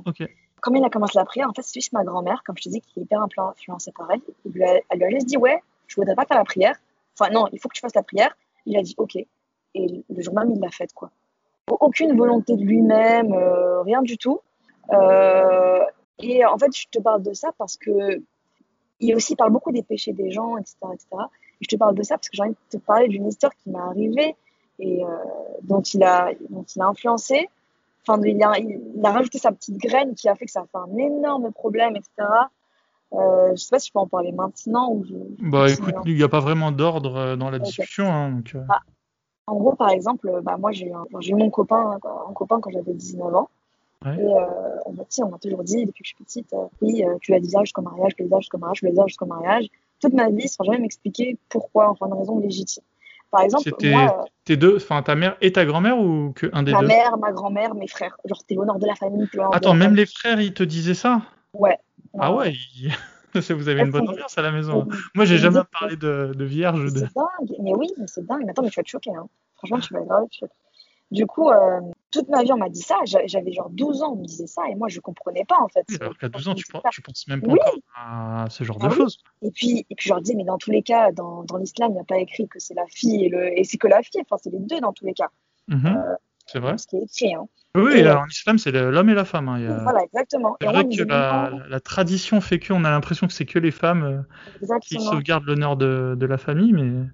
Quand 0.60 0.72
il 0.74 0.84
a 0.84 0.90
commencé 0.90 1.18
la 1.18 1.24
prière, 1.24 1.48
en 1.48 1.54
fait, 1.54 1.62
c'est 1.62 1.74
juste 1.80 1.92
ma 1.92 2.04
grand-mère, 2.04 2.42
comme 2.44 2.56
je 2.56 2.62
te 2.64 2.68
dis, 2.68 2.80
qui 2.80 3.00
est 3.00 3.02
hyper 3.02 3.20
influ- 3.20 3.40
influencée 3.50 3.92
par 3.92 4.10
elle. 4.10 4.20
Il 4.44 4.52
lui 4.52 4.64
a- 4.64 4.80
elle 4.90 4.98
lui 4.98 5.04
a 5.06 5.10
juste 5.10 5.26
dit, 5.26 5.36
ouais, 5.36 5.60
je 5.86 5.96
voudrais 5.96 6.14
pas 6.14 6.24
faire 6.26 6.38
la 6.38 6.44
prière. 6.44 6.76
Enfin, 7.18 7.30
non, 7.32 7.46
il 7.52 7.58
faut 7.58 7.68
que 7.68 7.74
tu 7.74 7.80
fasses 7.80 7.94
la 7.94 8.02
prière. 8.02 8.36
Il 8.66 8.76
a 8.76 8.82
dit, 8.82 8.94
ok. 8.98 9.16
Et 9.16 10.04
le 10.08 10.22
jour 10.22 10.34
même, 10.34 10.50
il 10.52 10.60
l'a 10.60 10.70
faite, 10.70 10.92
quoi. 10.92 11.10
Aucune 11.70 12.16
volonté 12.16 12.56
de 12.56 12.62
lui-même, 12.64 13.32
euh, 13.32 13.80
rien 13.82 14.02
du 14.02 14.18
tout. 14.18 14.40
Euh, 14.92 15.84
et 16.18 16.44
en 16.44 16.58
fait, 16.58 16.76
je 16.76 16.86
te 16.88 16.98
parle 17.00 17.22
de 17.22 17.32
ça 17.32 17.50
parce 17.56 17.76
que 17.76 18.22
il 19.00 19.14
aussi 19.16 19.34
parle 19.34 19.50
beaucoup 19.50 19.72
des 19.72 19.82
péchés 19.82 20.12
des 20.12 20.30
gens, 20.30 20.56
etc., 20.58 20.76
etc. 20.92 21.06
Et 21.60 21.64
je 21.64 21.68
te 21.68 21.76
parle 21.76 21.94
de 21.94 22.02
ça 22.02 22.16
parce 22.16 22.28
que 22.28 22.36
j'ai 22.36 22.42
envie 22.42 22.52
de 22.52 22.78
te 22.78 22.82
parler 22.84 23.08
d'une 23.08 23.26
histoire 23.26 23.52
qui 23.56 23.70
m'est 23.70 23.78
arrivée 23.78 24.36
et 24.78 25.04
euh, 25.04 25.08
dont 25.62 25.80
il 25.80 26.02
a, 26.04 26.30
dont 26.50 26.62
il 26.64 26.82
a 26.82 26.86
influencé. 26.86 27.48
Enfin, 28.06 28.20
il 28.24 28.42
a, 28.42 28.58
il 28.58 29.00
a 29.04 29.12
rajouté 29.12 29.38
sa 29.38 29.52
petite 29.52 29.76
graine 29.78 30.14
qui 30.14 30.28
a 30.28 30.34
fait 30.34 30.46
que 30.46 30.50
ça 30.50 30.60
a 30.62 30.66
fait 30.66 30.78
un 30.78 30.96
énorme 30.96 31.52
problème, 31.52 31.94
etc. 31.96 32.28
Euh, 33.14 33.50
je 33.52 33.56
sais 33.56 33.68
pas 33.70 33.78
si 33.78 33.88
je 33.88 33.92
peux 33.92 33.98
en 33.98 34.06
parler 34.06 34.32
maintenant 34.32 34.90
ou 34.92 35.04
je. 35.04 35.14
Bah 35.50 35.70
écoute, 35.70 35.94
il 36.06 36.14
n'y 36.16 36.22
a 36.22 36.28
pas 36.28 36.40
vraiment 36.40 36.72
d'ordre 36.72 37.16
euh, 37.16 37.36
dans 37.36 37.50
la 37.50 37.58
discussion. 37.58 38.06
hein, 38.10 38.30
donc, 38.32 38.52
euh, 38.54 38.64
En 39.46 39.56
gros, 39.56 39.74
par 39.74 39.90
exemple, 39.90 40.40
bah, 40.42 40.56
moi, 40.56 40.72
j'ai 40.72 40.86
eu, 40.86 40.92
un- 40.94 41.04
j'ai 41.20 41.32
eu 41.32 41.34
mon 41.34 41.50
copain, 41.50 41.98
un 42.28 42.32
copain 42.32 42.60
quand 42.60 42.70
j'avais 42.70 42.94
19 42.94 43.34
ans. 43.34 43.50
Ouais. 44.04 44.16
Et 44.16 44.24
euh, 44.24 44.46
on 44.86 44.92
m'a 44.94 45.02
on 45.24 45.38
toujours 45.38 45.62
dit, 45.62 45.84
depuis 45.84 46.02
que 46.02 46.08
je 46.08 46.14
suis 46.14 46.24
petite, 46.24 46.52
euh, 46.54 46.66
oui, 46.80 47.04
tu 47.20 47.30
l'as 47.32 47.38
dit 47.40 47.52
jusqu'au 47.60 47.82
mariage, 47.82 48.14
tu 48.16 48.22
l'as 48.22 48.28
dit 48.28 48.34
jusqu'au 48.42 48.58
mariage, 48.58 48.78
tu 48.78 48.86
l'as 48.86 48.92
dit 48.92 49.00
jusqu'au 49.06 49.26
mariage. 49.26 49.68
Toute 50.00 50.14
ma 50.14 50.28
vie, 50.30 50.48
sans 50.48 50.64
jamais 50.64 50.78
m'expliquer 50.80 51.36
pourquoi, 51.48 51.90
enfin, 51.90 52.06
une 52.06 52.14
raison 52.14 52.38
légitime. 52.38 52.82
Par 53.32 53.40
exemple, 53.40 53.64
C'était 53.64 53.94
euh, 53.94 54.08
tes 54.44 54.56
deux, 54.56 54.76
enfin 54.76 55.02
ta 55.02 55.14
mère 55.14 55.36
et 55.40 55.52
ta 55.52 55.64
grand-mère 55.64 55.98
ou 55.98 56.32
que 56.32 56.48
un 56.52 56.62
des 56.62 56.72
ma 56.72 56.82
deux? 56.82 56.86
mère, 56.86 57.16
ma 57.16 57.32
grand-mère, 57.32 57.74
mes 57.74 57.88
frères, 57.88 58.16
genre, 58.26 58.44
t'es 58.46 58.54
l'honneur 58.54 58.78
de 58.78 58.86
la 58.86 58.94
famille, 58.94 59.26
Attends, 59.52 59.72
même 59.72 59.88
famille. 59.88 59.96
les 59.96 60.06
frères, 60.06 60.40
ils 60.40 60.54
te 60.54 60.62
disaient 60.62 60.94
ça? 60.94 61.22
Ouais. 61.54 61.78
Ah 62.18 62.32
ouais, 62.32 62.52
ils- 62.74 62.92
vous 63.50 63.68
avez 63.68 63.80
une 63.80 63.90
bonne 63.90 64.08
ambiance 64.08 64.36
à 64.36 64.42
la 64.42 64.52
maison. 64.52 64.86
Moi, 65.14 65.24
j'ai 65.24 65.38
jamais 65.38 65.62
parlé 65.80 65.96
de, 65.96 66.32
de 66.34 66.44
vierge. 66.44 66.84
De... 66.84 66.90
C'est 67.00 67.14
dingue, 67.14 67.56
mais 67.60 67.74
oui, 67.74 67.88
mais 67.96 68.06
c'est 68.06 68.26
dingue. 68.26 68.42
Mais 68.44 68.50
attends, 68.50 68.62
mais 68.62 68.70
tu 68.70 68.78
vas 68.78 68.84
te 68.84 68.90
choquer, 68.90 69.10
hein. 69.16 69.26
Franchement, 69.56 69.80
tu 69.80 69.94
vas 69.94 70.00
grave 70.02 70.28
te 70.28 70.36
choquer. 70.36 70.52
Du 71.10 71.26
coup, 71.26 71.50
euh, 71.50 71.80
toute 72.12 72.28
ma 72.28 72.42
vie, 72.44 72.52
on 72.52 72.58
m'a 72.58 72.68
dit 72.68 72.80
ça. 72.82 72.96
J'a- 73.04 73.26
J'avais 73.26 73.52
genre 73.52 73.70
12 73.70 74.02
ans, 74.02 74.12
on 74.12 74.16
me 74.20 74.24
disait 74.26 74.46
ça, 74.46 74.62
et 74.70 74.74
moi, 74.76 74.88
je 74.88 75.00
comprenais 75.00 75.44
pas, 75.44 75.58
en 75.60 75.68
fait. 75.68 75.84
Oui, 75.88 75.96
alors 76.00 76.16
qu'à 76.16 76.28
12 76.28 76.46
ans, 76.48 76.54
tu, 76.54 76.64
penses, 76.70 76.82
tu 76.92 77.02
penses 77.02 77.26
même 77.26 77.42
pas 77.42 77.50
Oui. 77.52 77.58
à 77.96 78.46
ce 78.50 78.62
genre 78.64 78.78
Ah 78.80 78.84
de 78.86 78.90
oui. 78.92 78.96
choses. 78.96 79.18
Et 79.42 79.50
puis, 79.50 79.86
et 79.90 79.94
puis, 79.96 80.06
je 80.08 80.12
leur 80.12 80.20
disais, 80.20 80.36
mais 80.36 80.44
dans 80.44 80.58
tous 80.58 80.70
les 80.70 80.82
cas, 80.82 81.10
dans, 81.10 81.42
dans 81.44 81.56
l'islam, 81.56 81.90
il 81.90 81.94
n'y 81.94 82.00
a 82.00 82.04
pas 82.04 82.18
écrit 82.18 82.46
que 82.46 82.58
c'est 82.60 82.74
la 82.74 82.86
fille 82.86 83.24
et 83.24 83.28
le, 83.28 83.58
et 83.58 83.64
c'est 83.64 83.78
que 83.78 83.88
la 83.88 84.02
fille. 84.02 84.20
Enfin, 84.20 84.36
c'est 84.42 84.50
les 84.50 84.60
deux 84.60 84.80
dans 84.80 84.92
tous 84.92 85.04
les 85.06 85.14
cas. 85.14 85.30
Mhm, 85.68 85.86
Euh, 85.86 86.14
c'est 86.46 86.58
vrai. 86.60 86.78
Ce 86.78 86.86
qui 86.86 86.96
est 86.96 87.02
écrit, 87.02 87.34
hein. 87.34 87.48
Oui, 87.74 87.94
et, 87.96 88.00
alors, 88.02 88.22
en 88.22 88.26
islam, 88.28 88.58
c'est 88.58 88.70
l'homme 88.70 89.08
et 89.08 89.14
la 89.14 89.24
femme. 89.24 89.48
hein, 89.48 89.58
il 89.58 89.64
y 89.64 89.66
a- 89.66 89.82
Voilà, 89.82 90.02
exactement. 90.04 90.56
C'est 90.60 90.66
vrai 90.68 90.86
que 90.88 91.02
la, 91.04 91.80
tradition 91.80 92.40
fait 92.42 92.58
qu'on 92.60 92.84
a 92.84 92.90
l'impression 92.90 93.26
que 93.26 93.32
c'est 93.32 93.46
que 93.46 93.58
les 93.58 93.70
femmes 93.70 94.02
euh, 94.02 94.78
qui 94.82 95.00
sauvegardent 95.00 95.46
l'honneur 95.46 95.76
de, 95.78 96.14
de 96.18 96.26
la 96.26 96.36
famille, 96.36 96.72
mais, 96.74 97.06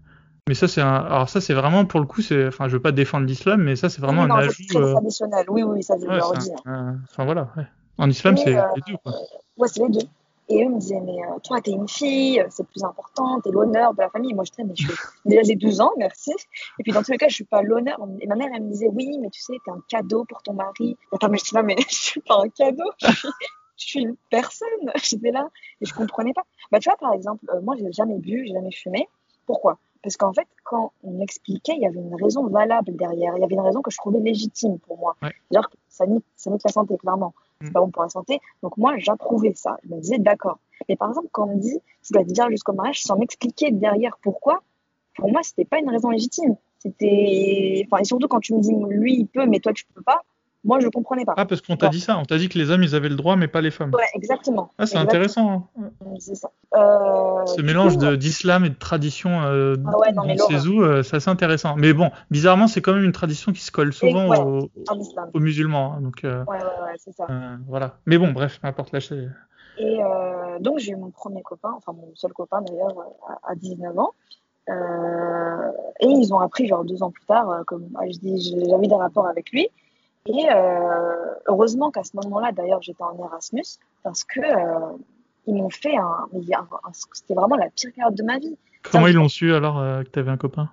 mais 0.49 0.55
ça, 0.55 0.67
c'est 0.67 0.81
un... 0.81 0.95
Alors, 0.97 1.29
ça, 1.29 1.41
c'est 1.41 1.55
vraiment, 1.55 1.85
pour 1.85 2.01
le 2.01 2.07
coup, 2.07 2.23
c'est... 2.23 2.49
Enfin, 2.49 2.67
je 2.69 2.73
veux 2.75 2.83
pas 2.83 2.93
défendre 2.93 3.27
l'islam, 3.27 3.63
mais 3.63 3.77
ça, 3.77 3.89
c'est 3.89 4.01
vraiment 4.01 4.23
Oui, 4.23 4.31
un 4.31 4.43
non, 4.43 4.51
c'est 4.51 4.75
ajout. 4.75 4.79
euh, 4.81 4.93
traditionnel. 4.93 5.47
Oui, 5.49 5.63
oui, 5.63 5.83
ça, 5.83 5.97
je 6.01 6.07
ouais, 6.07 6.17
leur 6.17 6.33
dis. 6.33 6.51
hein. 6.53 6.57
un- 6.65 6.73
un- 6.89 7.01
Enfin, 7.11 7.25
voilà. 7.25 7.51
ouais. 7.57 7.67
En 7.99 8.09
islam, 8.11 8.37
c'est 8.37 8.57
euh, 8.57 8.63
les 8.77 8.83
deux, 8.93 8.97
quoi. 9.03 9.13
Ouais, 9.57 9.69
c'est 9.69 9.81
les 9.83 9.89
deux. 9.91 10.07
Et 10.51 10.65
eux 10.65 10.69
me 10.71 10.79
disaient, 10.79 11.01
mais 11.01 11.13
euh, 11.27 11.39
toi, 11.45 11.61
t'es 11.61 11.73
une 11.73 11.89
fille, 11.89 12.41
euh, 12.41 12.47
c'est 12.49 12.63
le 12.63 12.69
plus 12.69 12.83
important, 12.83 13.39
t'es 13.43 13.51
l'honneur 13.51 13.93
de 13.93 14.01
la 14.01 14.09
famille. 14.09 14.33
Moi, 14.33 14.45
je 14.45 14.51
disais, 14.53 14.65
mais 14.65 14.75
je 14.75 14.87
suis... 14.87 14.95
déjà, 15.27 15.43
j'ai 15.43 15.57
12 15.57 15.81
ans, 15.83 15.91
merci. 15.99 16.33
Et 16.79 16.83
puis, 16.83 16.93
dans 16.93 17.03
tous 17.03 17.11
les 17.13 17.19
cas, 17.19 17.29
je 17.29 17.35
suis 17.35 17.45
pas 17.45 17.61
l'honneur. 17.63 17.99
Et 18.21 18.27
ma 18.27 18.35
mère, 18.35 18.49
elle 18.55 18.63
me 18.63 18.71
disait, 18.71 18.89
oui, 18.91 19.19
mais 19.21 19.29
tu 19.29 19.43
sais, 19.43 19.53
t'es 19.65 19.71
un 19.71 19.83
cadeau 19.89 20.25
pour 20.25 20.43
ton 20.43 20.55
mari. 20.55 20.97
Attends, 21.13 21.29
mais 21.29 21.37
je 21.39 21.45
dis, 21.45 21.55
non, 21.55 21.63
mais 21.65 21.77
je 21.91 21.95
suis 21.95 22.21
pas 22.23 22.41
un 22.43 22.49
cadeau, 22.49 22.91
je 23.03 23.09
suis, 23.13 23.29
je 23.77 23.85
suis 23.85 24.01
une 24.01 24.17
personne. 24.31 24.69
J'étais 25.03 25.33
là 25.33 25.49
et 25.83 25.85
je 25.87 25.93
comprenais 25.93 26.33
pas. 26.33 26.45
Bah, 26.73 26.79
tu 26.81 26.89
vois, 26.89 26.97
par 26.97 27.13
exemple, 27.13 27.45
euh, 27.53 27.61
moi, 27.61 27.75
j'ai 27.79 27.93
jamais 27.93 28.17
bu, 28.19 28.45
j'ai 28.47 28.55
jamais 28.55 28.73
fumé. 28.73 29.07
Pourquoi? 29.45 29.77
Parce 30.03 30.17
qu'en 30.17 30.33
fait, 30.33 30.47
quand 30.65 30.93
on 31.03 31.11
m'expliquait, 31.13 31.75
il 31.77 31.83
y 31.83 31.87
avait 31.87 31.99
une 32.01 32.15
raison 32.15 32.47
valable 32.47 32.95
derrière. 32.97 33.35
Il 33.37 33.41
y 33.41 33.45
avait 33.45 33.55
une 33.55 33.61
raison 33.61 33.83
que 33.83 33.91
je 33.91 33.97
trouvais 33.97 34.21
légitime 34.21 34.79
pour 34.79 34.97
moi. 34.99 35.17
Ouais. 35.23 35.33
C'est-à-dire 35.51 35.69
que 35.71 35.77
ça 35.89 36.07
nique, 36.07 36.25
ça 36.37 36.51
nique 36.51 36.63
la 36.65 36.71
santé, 36.73 36.97
clairement. 36.97 37.35
C'est 37.61 37.69
Mm. 37.69 37.73
pas 37.73 37.81
bon 37.81 37.91
pour 37.91 38.03
la 38.03 38.09
santé. 38.09 38.41
Donc 38.63 38.77
moi, 38.77 38.95
j'approuvais 38.99 39.53
ça. 39.55 39.77
Je 39.85 39.95
me 39.95 40.01
disais 40.01 40.19
d'accord. 40.19 40.59
Mais 40.89 40.95
par 40.97 41.09
exemple, 41.09 41.27
quand 41.33 41.49
on 41.49 41.57
me 41.57 41.61
dit 41.61 41.79
tu 42.05 42.13
dois 42.13 42.23
dire 42.25 42.49
jusqu'au 42.51 42.73
mariage 42.73 43.03
sans 43.03 43.17
m'expliquer 43.19 43.73
derrière 43.73 44.17
pourquoi, 44.23 44.63
pour 45.17 45.31
moi, 45.33 45.41
c'était 45.43 45.65
pas 45.65 45.79
une 45.81 45.91
raison 45.91 46.11
légitime. 46.11 46.55
C'était, 46.79 47.85
enfin, 47.87 48.01
et 48.01 48.05
surtout 48.05 48.29
quand 48.29 48.39
tu 48.41 48.55
me 48.55 48.61
dis 48.61 48.73
lui 48.89 49.15
il 49.19 49.27
peut, 49.27 49.47
mais 49.47 49.59
toi 49.59 49.73
tu 49.73 49.85
peux 49.93 50.03
pas. 50.03 50.23
Moi, 50.69 50.81
je 50.81 50.89
comprenais 50.89 51.25
pas. 51.25 51.33
Ah, 51.39 51.47
parce 51.47 51.63
qu'on 51.63 51.77
t'a 51.77 51.89
dit 51.89 51.99
ça. 52.01 52.19
On 52.19 52.25
t'a 52.25 52.37
dit 52.37 52.51
que 52.51 52.59
les 52.59 52.71
hommes, 52.71 52.83
ils 52.83 52.95
avaient 52.95 53.09
le 53.09 53.17
droit, 53.17 53.37
mais 53.37 53.49
pas 53.49 53.63
les 53.63 53.71
femmes. 53.71 53.91
Ouais, 53.95 54.05
exactement. 54.15 54.71
Ah, 54.77 54.85
c'est 54.85 54.99
intéressant. 54.99 55.67
hein. 55.79 55.91
Me 56.05 56.15
disait 56.17 56.35
ça. 56.35 56.51
Euh, 56.77 57.47
Ce 57.47 57.63
mélange 57.63 57.97
d'islam 58.19 58.67
et 58.67 58.69
de 58.69 58.75
tradition 58.75 59.41
euh, 59.45 59.77
Ah 59.87 59.99
ouais, 59.99 60.13
non, 60.13 60.27
dans 60.27 60.47
ces 60.49 60.69
euh, 60.69 61.03
c'est 61.03 61.17
assez 61.17 61.31
intéressant. 61.31 61.75
Mais 61.77 61.95
bon, 61.95 62.11
bizarrement, 62.31 62.67
c'est 62.69 62.83
quand 62.83 62.93
même 62.93 63.05
une 63.05 63.13
tradition 63.13 63.53
qui 63.53 63.63
se 63.63 63.71
colle 63.73 63.95
souvent 63.95 64.29
ouais. 64.29 64.39
aux, 64.39 64.69
aux 65.33 65.41
musulmans. 65.41 65.95
hein, 65.97 66.03
donc, 66.03 66.23
euh, 66.25 66.45
Ouais, 66.45 66.59
c'est 66.99 67.13
ça. 67.17 67.27
voilà. 67.67 67.97
Mais 68.05 68.19
bon, 68.19 68.33
bref, 68.33 68.59
peu 68.61 68.69
importe, 68.69 68.93
là, 68.93 69.01
c'est- 69.01 69.27
Et 69.79 69.99
donc, 70.61 70.81
j'ai 70.81 70.93
eu 70.93 70.97
mon 70.97 71.11
premier 71.11 71.41
copain, 71.43 71.73
enfin 71.79 71.93
mon 71.93 72.11
seul 72.15 72.35
copain 72.35 72.61
d'ailleurs, 72.61 72.95
à, 73.47 73.53
à 73.53 73.55
19 73.55 73.99
ans. 73.99 74.13
Et 74.69 76.07
ils 76.07 76.35
ont 76.35 76.41
appris, 76.41 76.67
genre 76.67 76.85
deux 76.85 77.03
ans 77.03 77.11
plus 77.11 77.25
tard, 77.25 77.63
comme 77.67 77.89
ah, 77.97 78.03
je 78.07 78.19
dis, 78.19 78.55
j'avais 78.69 78.87
des 78.87 78.95
rapports 78.95 79.27
avec 79.27 79.51
lui. 79.51 79.69
Et 80.27 80.49
euh, 80.51 81.35
heureusement 81.47 81.91
qu'à 81.91 82.05
ce 82.05 82.17
moment-là, 82.17 82.53
d'ailleurs, 82.53 82.83
j'étais 82.83 83.03
en 83.03 83.17
Erasmus, 83.19 83.79
parce 84.03 84.25
que 84.25 84.41
euh, 84.41 84.97
ils 85.47 85.55
m'ont 85.55 85.71
fait 85.71 85.97
un. 85.97 86.29
C'était 87.13 87.35
vraiment 87.35 87.57
la 87.57 87.71
pire 87.71 87.91
période 87.95 88.15
de 88.15 88.23
ma 88.23 88.39
vie. 88.39 88.57
Comment 88.91 89.07
ils 89.07 89.15
l'ont 89.15 89.29
su 89.29 89.53
alors 89.55 89.79
euh, 89.79 90.03
que 90.03 90.09
tu 90.11 90.19
avais 90.19 90.31
un 90.31 90.37
copain? 90.37 90.71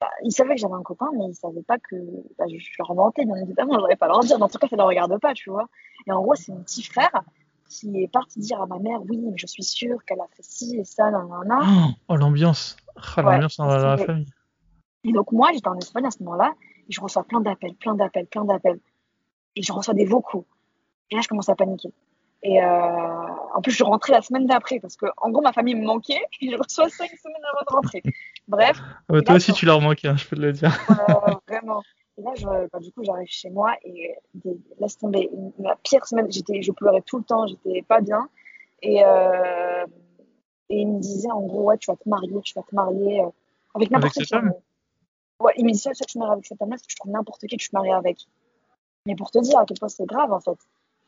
Bah, 0.00 0.08
Ils 0.24 0.32
savaient 0.32 0.54
que 0.54 0.60
j'avais 0.60 0.74
un 0.74 0.82
copain, 0.82 1.10
mais 1.16 1.26
ils 1.28 1.34
savaient 1.34 1.62
pas 1.62 1.78
que. 1.78 1.96
Bah, 2.38 2.44
je, 2.50 2.58
je, 2.58 2.70
leur 2.78 2.94
mentais, 2.94 3.24
bien 3.24 3.36
évidemment, 3.36 3.74
je 3.74 3.80
n'aurais 3.80 3.96
pas 3.96 4.06
leur 4.06 4.20
dire. 4.20 4.40
En 4.40 4.48
tout 4.48 4.58
cas, 4.58 4.68
ça 4.68 4.76
ne 4.76 4.78
leur 4.78 4.88
regarde 4.88 5.18
pas, 5.20 5.34
tu 5.34 5.50
vois. 5.50 5.68
Et 6.06 6.12
en 6.12 6.22
gros, 6.22 6.34
c'est 6.34 6.52
mon 6.52 6.62
petit 6.62 6.82
frère 6.82 7.22
qui 7.68 8.02
est 8.02 8.08
parti 8.08 8.40
dire 8.40 8.60
à 8.62 8.66
ma 8.66 8.78
mère 8.78 9.00
Oui, 9.08 9.18
mais 9.18 9.36
je 9.36 9.46
suis 9.46 9.62
sûre 9.62 10.02
qu'elle 10.06 10.20
a 10.20 10.26
fait 10.34 10.42
ci 10.42 10.76
et 10.78 10.84
ça, 10.84 11.10
nan, 11.10 11.28
nan, 11.28 11.46
nan. 11.46 11.58
Oh, 11.62 11.90
oh 12.08 12.16
l'ambiance 12.16 12.76
oh, 12.96 13.20
L'ambiance 13.20 13.58
ouais, 13.58 13.66
dans 13.66 13.76
la 13.76 13.98
famille. 13.98 14.26
Et 15.04 15.12
donc, 15.12 15.32
moi, 15.32 15.50
j'étais 15.52 15.68
en 15.68 15.76
Espagne 15.78 16.06
à 16.06 16.10
ce 16.10 16.22
moment-là, 16.22 16.52
et 16.88 16.92
je 16.92 17.00
reçois 17.00 17.24
plein 17.24 17.40
d'appels, 17.40 17.74
plein 17.74 17.94
d'appels, 17.94 18.26
plein 18.26 18.44
d'appels. 18.44 18.80
Et 19.56 19.62
je 19.62 19.72
reçois 19.72 19.94
des 19.94 20.04
vocaux. 20.04 20.46
Et 21.10 21.16
là, 21.16 21.20
je 21.22 21.28
commence 21.28 21.48
à 21.48 21.54
paniquer. 21.54 21.92
Et 22.42 22.62
euh, 22.62 22.66
en 23.54 23.60
plus, 23.60 23.72
je 23.72 23.82
rentrais 23.82 24.12
la 24.12 24.22
semaine 24.22 24.46
d'après 24.46 24.78
parce 24.78 24.96
que, 24.96 25.06
en 25.16 25.30
gros, 25.30 25.42
ma 25.42 25.52
famille 25.52 25.74
me 25.74 25.84
manquait 25.84 26.20
et 26.40 26.50
je 26.50 26.56
reçois 26.56 26.88
cinq 26.88 27.10
semaines 27.10 27.42
avant 27.52 27.64
de 27.68 27.74
rentrer. 27.74 28.02
Bref. 28.46 28.80
Ouais, 29.08 29.22
toi 29.22 29.34
là, 29.34 29.36
aussi, 29.36 29.52
tu 29.52 29.66
leur 29.66 29.80
manquais, 29.80 30.08
hein, 30.08 30.16
je 30.16 30.26
peux 30.26 30.36
te 30.36 30.40
le 30.40 30.52
dire. 30.52 30.72
Euh, 30.90 31.34
vraiment. 31.48 31.82
Et 32.16 32.22
là, 32.22 32.30
je, 32.36 32.44
bah, 32.44 32.78
du 32.80 32.92
coup, 32.92 33.04
j'arrive 33.04 33.28
chez 33.28 33.50
moi 33.50 33.74
et 33.84 34.14
des, 34.34 34.56
laisse 34.80 34.98
tomber. 34.98 35.30
La 35.58 35.76
pire 35.76 36.04
semaine, 36.06 36.30
j'étais, 36.30 36.62
je 36.62 36.72
pleurais 36.72 37.02
tout 37.02 37.18
le 37.18 37.24
temps, 37.24 37.46
j'étais 37.46 37.82
pas 37.82 38.00
bien. 38.00 38.28
Et, 38.82 39.04
euh, 39.04 39.84
et 40.70 40.80
il 40.80 40.88
me 40.88 41.00
disait, 41.00 41.30
en 41.30 41.42
gros, 41.42 41.64
ouais, 41.64 41.78
tu 41.78 41.90
vas 41.90 41.96
te 41.96 42.08
marier, 42.08 42.40
tu 42.42 42.54
vas 42.54 42.62
te 42.62 42.74
marier 42.74 43.20
euh, 43.20 43.28
avec 43.74 43.90
n'importe 43.90 44.14
qui. 44.14 44.26
Femme? 44.26 44.52
Ouais, 45.40 45.52
il 45.56 45.64
me 45.64 45.72
disait, 45.72 45.94
ça, 45.94 46.04
que 46.04 46.10
je 46.12 46.18
me 46.18 46.24
marie 46.24 46.32
avec 46.32 46.46
cette 46.46 46.58
parce 46.58 46.82
que 46.82 46.90
je 46.90 46.96
trouve 46.96 47.12
n'importe 47.12 47.46
qui 47.46 47.56
que 47.56 47.62
je 47.62 47.70
marie 47.72 47.92
avec. 47.92 48.26
Mais 49.06 49.14
pour 49.14 49.30
te 49.30 49.38
dire 49.38 49.58
à 49.58 49.64
quel 49.64 49.78
point 49.78 49.88
c'est 49.88 50.06
grave, 50.06 50.32
en 50.32 50.40
fait. 50.40 50.58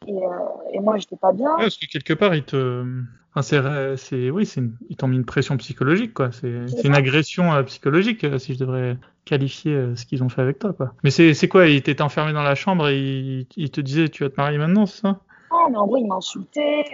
Et, 0.07 0.15
euh, 0.15 0.29
et 0.73 0.81
moi, 0.81 0.97
j'étais 0.97 1.17
pas 1.17 1.33
bien. 1.33 1.57
Ouais, 1.57 1.63
parce 1.63 1.77
que 1.77 1.87
quelque 1.87 2.15
part, 2.15 2.35
ils 2.35 2.45
te. 2.45 2.85
Enfin, 3.33 3.43
c'est, 3.43 3.97
c'est, 3.97 4.31
oui, 4.31 4.45
c'est 4.45 4.61
une... 4.61 4.77
ils 4.89 4.97
t'ont 4.97 5.07
mis 5.07 5.17
une 5.17 5.25
pression 5.25 5.57
psychologique, 5.57 6.15
quoi. 6.15 6.33
C'est, 6.33 6.67
c'est 6.69 6.89
une 6.89 6.97
agression 6.97 7.53
euh, 7.53 7.63
psychologique, 7.63 8.25
euh, 8.25 8.39
si 8.39 8.55
je 8.55 8.59
devrais 8.59 8.99
qualifier 9.25 9.73
euh, 9.73 9.95
ce 9.95 10.05
qu'ils 10.05 10.25
ont 10.25 10.29
fait 10.29 10.43
avec 10.43 10.59
toi, 10.59 10.73
quoi. 10.73 10.95
Mais 11.05 11.11
c'est, 11.11 11.35
c'est 11.35 11.47
quoi 11.47 11.69
Ils 11.69 11.83
t'étaient 11.83 12.03
enfermé 12.03 12.33
dans 12.33 12.43
la 12.43 12.57
chambre 12.57 12.89
et 12.89 12.99
ils, 12.99 13.47
ils 13.57 13.71
te 13.71 13.81
disaient 13.81 14.09
tu 14.09 14.25
vas 14.25 14.31
te 14.31 14.37
marier 14.37 14.59
maintenant, 14.59 14.87
c'est 14.87 15.03
ça? 15.03 15.21
Non, 15.53 15.71
mais 15.71 15.77
en 15.77 15.87
gros, 15.87 15.99
ils 15.99 16.07
m'insultaient. 16.07 16.85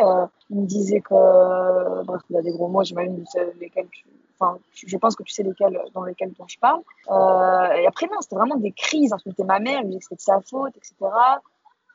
Ils 0.51 0.61
me 0.61 0.67
disaient 0.67 1.01
que. 1.01 2.05
Bref, 2.05 2.21
il 2.29 2.37
a 2.37 2.43
des 2.43 2.51
gros 2.51 2.69
mots, 2.69 2.85
j'imagine 2.85 3.25
lesquels 3.61 3.89
tu. 3.91 4.05
Enfin, 4.39 4.59
je 4.75 4.97
pense 4.99 5.17
que 5.17 5.23
tu 5.23 5.33
sais 5.33 5.43
lesquels, 5.43 5.81
dans 5.95 6.05
lesquels 6.05 6.33
dont 6.39 6.47
je 6.47 6.59
parle. 6.59 6.81
Euh, 7.11 7.73
et 7.75 7.87
après, 7.87 8.07
non, 8.07 8.21
c'était 8.21 8.37
vraiment 8.37 8.57
des 8.57 8.73
crises. 8.73 9.13
Insulter 9.13 9.45
ma 9.45 9.59
mère, 9.59 9.81
ils 9.83 9.89
disaient 9.89 9.99
que 9.99 10.05
c'était 10.05 10.17
de 10.17 10.21
sa 10.21 10.41
faute, 10.41 10.77
etc. 10.77 10.95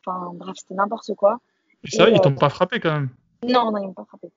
Enfin, 0.06 0.32
bref, 0.34 0.56
c'était 0.58 0.74
n'importe 0.74 1.14
quoi. 1.16 1.40
Et 1.84 1.92
ça, 1.92 2.10
et, 2.10 2.14
ils 2.14 2.22
t'ont 2.22 2.32
euh, 2.32 2.36
pas 2.36 2.50
frappé 2.50 2.80
quand 2.80 2.92
même 2.92 3.10
Non, 3.48 3.72
non, 3.72 3.78
ils 3.78 3.88
m'ont 3.88 3.94
pas 3.94 4.06
frappé. 4.06 4.32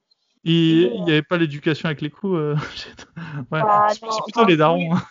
Il 0.45 1.03
n'y 1.05 1.11
avait 1.13 1.23
pas 1.23 1.39
l'éducation 1.39 1.87
avec 1.87 2.03
les 2.03 2.11
coups 2.11 2.35
euh... 2.37 2.57
Ouais, 3.51 3.61
Ah, 3.63 3.89
c'est 3.91 4.01
plutôt 4.01 4.41
enfin, 4.41 4.47
les 4.47 4.57
darons. 4.59 4.95
hein. 4.95 5.03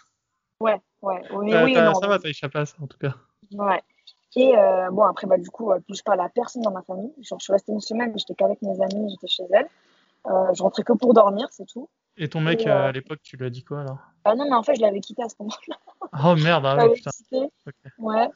Ouais, 0.60 0.80
ouais. 1.02 1.22
Mais 1.42 1.56
Euh, 1.56 1.66
oui, 1.66 1.74
non. 1.74 1.94
ça 1.96 2.08
va, 2.08 2.20
t'as 2.20 2.30
échappé 2.30 2.60
à 2.60 2.66
ça 2.66 2.76
en 2.82 2.88
tout 2.88 2.98
cas. 3.00 3.16
Ouais. 3.54 3.82
Et 4.36 4.56
euh, 4.58 4.90
bon, 4.92 5.04
après, 5.04 5.28
bah, 5.28 5.38
du 5.38 5.50
coup, 5.50 5.72
euh, 5.72 5.80
plus 5.80 5.98
je 5.98 6.04
parle 6.04 6.22
à 6.22 6.30
personne 6.30 6.62
dans 6.62 6.72
ma 6.72 6.82
famille. 6.84 7.12
Genre, 7.22 7.40
je 7.40 7.44
suis 7.44 7.54
restée 7.54 7.72
une 7.72 7.82
semaine, 7.82 8.14
j'étais 8.18 8.34
qu'avec 8.36 8.62
mes 8.62 8.80
amis, 8.82 9.10
j'étais 9.12 9.28
chez 9.28 9.44
elles. 9.52 9.68
Euh, 10.28 10.54
je 10.54 10.64
rentrais 10.64 10.84
que 10.84 10.94
pour 10.94 11.14
dormir, 11.14 11.48
c'est 11.52 11.66
tout. 11.66 11.90
Et 12.18 12.30
ton 12.30 12.42
mec, 12.42 12.62
Et, 12.62 12.70
euh, 12.70 12.88
à 12.90 12.92
l'époque, 12.92 13.20
tu 13.24 13.38
lui 13.38 13.46
as 13.46 13.50
dit 13.50 13.64
quoi 13.64 13.82
alors? 13.82 13.98
Ah 14.26 14.36
non, 14.36 14.46
mais 14.46 14.56
en 14.56 14.64
fait, 14.64 14.76
je 14.76 14.82
l'avais 14.82 15.00
quitté 15.00 15.24
à 15.24 15.30
ce 15.30 15.36
moment-là. 15.40 15.76
Oh 16.24 16.36
merde, 16.36 16.66
ah 16.66 16.72
Je 16.72 16.76
ouais, 16.76 16.84
l'avais 16.84 16.94
putain. 16.94 17.10
quitté. 17.12 17.50
Ok. 17.68 17.74
Ouais. 17.98 18.30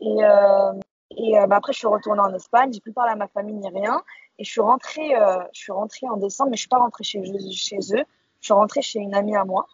Et, 0.00 0.24
euh, 0.24 0.72
et 1.16 1.38
euh, 1.38 1.46
bah, 1.46 1.56
après, 1.56 1.72
je 1.72 1.78
suis 1.78 1.86
retournée 1.86 2.20
en 2.20 2.32
Espagne. 2.34 2.72
J'ai 2.72 2.80
plus 2.80 2.92
parlé 2.92 3.12
à 3.12 3.16
ma 3.16 3.26
famille 3.28 3.54
ni 3.56 3.68
rien. 3.68 4.02
Et 4.38 4.44
je 4.44 4.50
suis 4.50 4.60
rentrée, 4.60 5.16
euh, 5.16 5.38
je 5.52 5.60
suis 5.60 5.72
rentrée 5.72 6.08
en 6.08 6.16
décembre, 6.16 6.50
mais 6.50 6.56
je 6.56 6.62
suis 6.62 6.68
pas 6.68 6.78
rentrée 6.78 7.04
chez, 7.04 7.22
chez 7.52 7.78
eux. 7.78 8.04
Je 8.40 8.46
suis 8.46 8.52
rentrée 8.54 8.82
chez 8.82 9.00
une 9.00 9.14
amie 9.14 9.36
à 9.36 9.44
moi. 9.44 9.66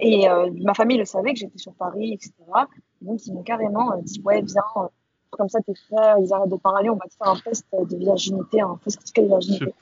Et 0.00 0.26
ma 0.62 0.74
famille 0.74 0.98
le 0.98 1.04
savait 1.04 1.32
que 1.34 1.38
j'étais 1.38 1.58
sur 1.58 1.74
Paris, 1.74 2.14
etc. 2.14 2.32
Donc, 3.02 3.26
ils 3.26 3.34
m'ont 3.34 3.42
carrément 3.42 3.94
dit 3.98 4.20
Ouais, 4.24 4.42
viens, 4.42 4.62
comme 5.30 5.48
ça, 5.48 5.60
tes 5.60 5.74
frères, 5.74 6.16
ils 6.18 6.32
arrêtent 6.32 6.48
de 6.50 6.56
parler, 6.56 6.90
on 6.90 6.96
va 6.96 7.06
te 7.06 7.14
faire 7.14 7.28
un 7.28 7.38
test 7.38 7.66
de 7.72 7.96
virginité, 7.96 8.60
un 8.60 8.76
faux 8.82 8.90
certificat 8.90 9.22
de 9.22 9.28
virginité. 9.28 9.74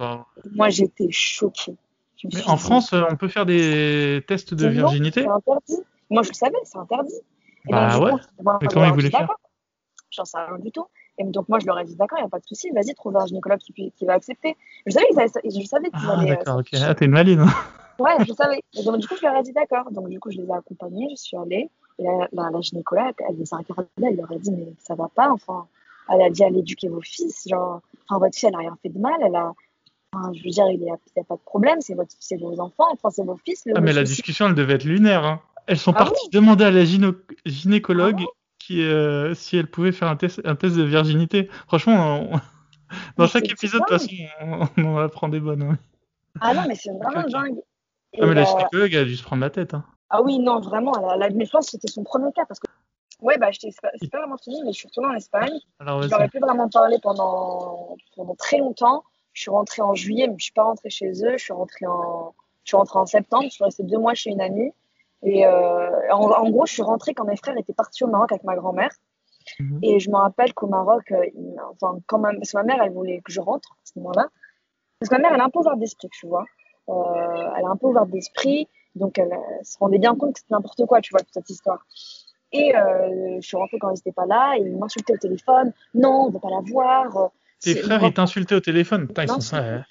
Moi, 0.52 0.68
j'étais 0.68 1.08
choquée. 1.10 1.76
Mais 2.24 2.44
en 2.46 2.56
France, 2.56 2.92
euh, 2.92 3.02
on 3.10 3.16
peut 3.16 3.28
faire 3.28 3.46
des 3.46 4.24
tests 4.26 4.54
de 4.54 4.66
non, 4.66 4.72
virginité 4.72 5.22
C'est 5.22 5.28
interdit. 5.28 5.82
Moi, 6.10 6.22
je 6.22 6.28
le 6.30 6.34
savais, 6.34 6.56
c'est 6.64 6.78
interdit. 6.78 7.14
Et 7.68 7.72
Bah 7.72 7.92
donc, 7.92 8.04
ouais. 8.04 8.12
coup, 8.12 8.18
moi, 8.42 8.58
Mais 8.60 8.68
comment 8.68 8.86
ils 8.86 8.92
voulaient 8.92 9.10
faire. 9.10 9.28
J'en 10.10 10.24
sais 10.24 10.38
rien 10.38 10.58
du 10.58 10.72
tout. 10.72 10.86
Et 11.18 11.24
donc, 11.24 11.48
moi, 11.48 11.58
je 11.58 11.66
leur 11.66 11.78
ai 11.78 11.84
dit, 11.84 11.96
d'accord, 11.96 12.18
il 12.18 12.22
n'y 12.22 12.26
a 12.26 12.30
pas 12.30 12.38
de 12.38 12.46
souci, 12.46 12.70
vas-y, 12.70 12.94
trouve 12.94 13.16
un 13.16 13.26
gynécologue 13.26 13.58
qui, 13.58 13.92
va 14.06 14.14
accepter. 14.14 14.56
Je 14.86 14.92
savais 14.92 15.06
qu'ils 15.08 15.20
allaient- 15.20 15.30
je 15.44 15.66
savais 15.66 15.90
qu'ils 15.90 16.08
Ah 16.08 16.18
allaient. 16.18 16.32
euh, 16.32 16.36
d'accord, 16.36 16.58
ok. 16.58 16.68
Ah, 16.74 16.94
t'es 16.94 17.04
une 17.04 17.10
maline. 17.12 17.44
Ouais, 17.98 18.16
je 18.26 18.32
savais. 18.32 18.62
Et 18.78 18.84
donc, 18.84 18.98
du 18.98 19.08
coup, 19.08 19.16
je 19.16 19.22
leur 19.26 19.36
ai 19.36 19.42
dit 19.42 19.52
d'accord. 19.52 19.90
Donc, 19.90 20.08
du 20.08 20.20
coup, 20.20 20.30
je 20.30 20.38
les 20.38 20.46
ai 20.46 20.52
accompagnés, 20.52 21.08
je 21.10 21.16
suis 21.16 21.36
allée. 21.36 21.68
Et 21.98 22.04
la, 22.04 22.28
la, 22.32 22.50
la 22.50 22.60
gynécologue, 22.60 23.14
elle 23.28 23.36
les 23.36 23.52
a 23.52 23.56
regardés, 23.56 23.88
elle 24.02 24.16
leur 24.16 24.30
a 24.30 24.38
dit, 24.38 24.52
mais 24.52 24.72
ça 24.78 24.94
va 24.94 25.08
pas, 25.14 25.28
enfin. 25.30 25.66
Elle 26.10 26.22
a 26.22 26.30
dit, 26.30 26.42
allez 26.44 26.60
éduquer 26.60 26.88
vos 26.88 27.00
fils. 27.02 27.46
Genre, 27.48 27.80
enfin, 28.08 28.18
votre 28.18 28.36
fille, 28.38 28.48
elle 28.48 28.54
a 28.54 28.58
rien 28.58 28.78
fait 28.82 28.88
de 28.88 28.98
mal, 28.98 29.14
elle 29.20 29.34
a. 29.36 29.52
Enfin, 30.14 30.32
je 30.32 30.42
veux 30.42 30.50
dire, 30.50 30.64
il 30.70 30.80
n'y 30.80 30.90
a, 30.90 30.96
pas 31.24 31.34
de 31.36 31.40
problème, 31.40 31.80
c'est 31.80 31.94
votre, 31.94 32.12
c'est 32.18 32.36
vos 32.36 32.58
enfants, 32.60 32.86
enfin, 32.92 33.10
c'est 33.10 33.24
vos 33.24 33.36
fils. 33.36 33.64
Ah, 33.74 33.80
mais 33.80 33.92
la 33.92 34.04
discussion, 34.04 34.46
elle 34.46 34.54
devait 34.54 34.74
être 34.74 34.84
lunaire. 34.84 35.24
Hein. 35.24 35.40
Elles 35.66 35.78
sont 35.78 35.92
Ah 35.92 35.98
parties 35.98 36.30
demander 36.30 36.64
à 36.64 36.70
la 36.70 36.84
gyno- 36.84 37.16
gynécologue 37.44 38.22
Ah 38.22 38.32
qui, 38.58 38.82
euh, 38.82 39.34
si 39.34 39.56
elle 39.56 39.66
pouvait 39.66 39.92
faire 39.92 40.08
un 40.08 40.16
test, 40.16 40.40
un 40.44 40.56
test 40.56 40.76
de 40.76 40.82
virginité. 40.82 41.48
Franchement, 41.66 42.20
on- 42.22 42.30
dans 43.16 43.24
Mais 43.24 43.26
chaque 43.28 43.50
épisode, 43.50 43.82
de 43.82 43.86
toute 43.86 43.98
façon, 44.00 44.14
on, 44.76 44.82
on 44.82 44.96
apprend 44.96 45.28
des 45.28 45.40
bonnes. 45.40 45.62
hein. 45.62 45.78
Ah 46.40 46.54
non, 46.54 46.62
mais 46.66 46.74
c'est 46.74 46.90
vraiment 46.90 47.20
Ok, 47.20 47.26
ok. 47.26 47.32
dingue. 47.32 47.58
Et, 48.14 48.22
Ah, 48.22 48.26
mais 48.26 48.34
la 48.34 48.42
euh, 48.42 48.44
gynécologue, 48.46 48.94
elle 48.94 49.00
a 49.00 49.04
dû 49.04 49.16
se 49.16 49.22
prendre 49.22 49.42
la 49.42 49.50
tête. 49.50 49.74
Hein. 49.74 49.84
Ah 50.08 50.22
oui, 50.22 50.38
non, 50.38 50.60
vraiment, 50.60 50.92
la, 50.92 51.16
la, 51.18 51.30
mais 51.30 51.44
je 51.44 51.50
pense 51.50 51.66
que 51.66 51.72
c'était 51.72 51.92
son 51.92 52.02
premier 52.02 52.32
cas 52.32 52.46
parce 52.46 52.60
que. 52.60 52.66
Ouais, 53.20 53.36
bah, 53.36 53.50
j'étais- 53.50 53.72
c'est 54.00 54.10
pas, 54.10 54.18
vraiment 54.20 54.36
fini, 54.38 54.62
mais 54.64 54.72
je 54.72 54.78
suis 54.78 54.88
retournée 54.88 55.10
en 55.10 55.16
Espagne. 55.16 55.58
Alors, 55.80 56.02
Je 56.02 56.08
leur 56.08 56.22
ai 56.22 56.28
plus 56.28 56.38
vraiment 56.40 56.68
parlé 56.68 56.98
pendant, 57.02 57.96
pendant 58.16 58.34
très 58.36 58.58
longtemps. 58.58 59.02
Je 59.38 59.42
suis 59.42 59.50
rentrée 59.52 59.82
en 59.82 59.94
juillet, 59.94 60.26
mais 60.26 60.34
je 60.36 60.46
suis 60.46 60.52
pas 60.52 60.64
rentrée 60.64 60.90
chez 60.90 61.10
eux. 61.24 61.36
Je 61.36 61.44
suis 61.44 61.52
rentrée 61.52 61.86
en, 61.86 62.34
je 62.64 62.70
suis 62.70 62.76
rentrée 62.76 62.98
en 62.98 63.06
septembre. 63.06 63.44
Je 63.44 63.50
suis 63.50 63.62
restée 63.62 63.84
deux 63.84 63.96
mois 63.96 64.12
chez 64.14 64.30
une 64.30 64.40
amie. 64.40 64.72
Et 65.22 65.46
euh, 65.46 66.12
en, 66.12 66.28
en 66.28 66.50
gros, 66.50 66.66
je 66.66 66.72
suis 66.72 66.82
rentrée 66.82 67.14
quand 67.14 67.24
mes 67.24 67.36
frères 67.36 67.56
étaient 67.56 67.72
partis 67.72 68.02
au 68.02 68.08
Maroc 68.08 68.32
avec 68.32 68.42
ma 68.42 68.56
grand-mère. 68.56 68.90
Mhm. 69.60 69.78
Et 69.84 70.00
je 70.00 70.10
me 70.10 70.16
rappelle 70.16 70.52
qu'au 70.54 70.66
Maroc, 70.66 71.12
euh, 71.12 71.24
enfin, 71.70 72.00
quand 72.08 72.18
même, 72.18 72.38
parce 72.38 72.50
que 72.50 72.56
ma 72.56 72.64
mère, 72.64 72.82
elle 72.82 72.90
voulait 72.90 73.20
que 73.20 73.30
je 73.30 73.40
rentre 73.40 73.70
à 73.74 73.82
ce 73.84 73.92
moment-là. 74.00 74.26
Parce 74.98 75.08
que 75.08 75.14
ma 75.14 75.20
mère, 75.20 75.34
elle 75.34 75.40
est 75.40 75.44
un 75.44 75.50
peu 75.50 75.60
ouverte 75.60 75.78
d'esprit, 75.78 76.08
tu 76.10 76.26
vois. 76.26 76.44
Euh, 76.88 77.52
elle 77.56 77.62
est 77.62 77.68
un 77.68 77.76
peu 77.76 77.86
ouverte 77.86 78.10
d'esprit. 78.10 78.66
Donc, 78.96 79.18
elle, 79.18 79.38
se 79.62 79.78
rendait 79.78 79.98
bien 79.98 80.16
compte 80.16 80.32
que 80.32 80.40
c'était 80.40 80.52
n'importe 80.52 80.84
quoi, 80.86 81.00
tu 81.00 81.12
vois, 81.12 81.20
toute 81.20 81.34
cette 81.34 81.48
histoire. 81.48 81.86
Et 82.50 82.72
je 82.72 83.46
suis 83.46 83.56
rentrée 83.56 83.78
quand 83.78 83.90
ils 83.90 83.98
n'étaient 83.98 84.10
pas 84.10 84.26
là. 84.26 84.56
Et 84.56 84.62
ils 84.62 84.76
m'insultaient 84.76 85.12
au 85.12 85.18
téléphone. 85.18 85.72
Non, 85.94 86.24
on 86.24 86.28
ne 86.28 86.32
veut 86.32 86.40
pas 86.40 86.50
la 86.50 86.60
voir. 86.68 87.30
Tes 87.60 87.74
frères, 87.76 88.02
ils 88.02 88.12
t'insultaient 88.12 88.54
au 88.54 88.60
téléphone. 88.60 89.06
Putain, 89.08 89.24
ils 89.24 89.28
Non, 89.28 89.34
sont, 89.34 89.40
ça, 89.40 89.84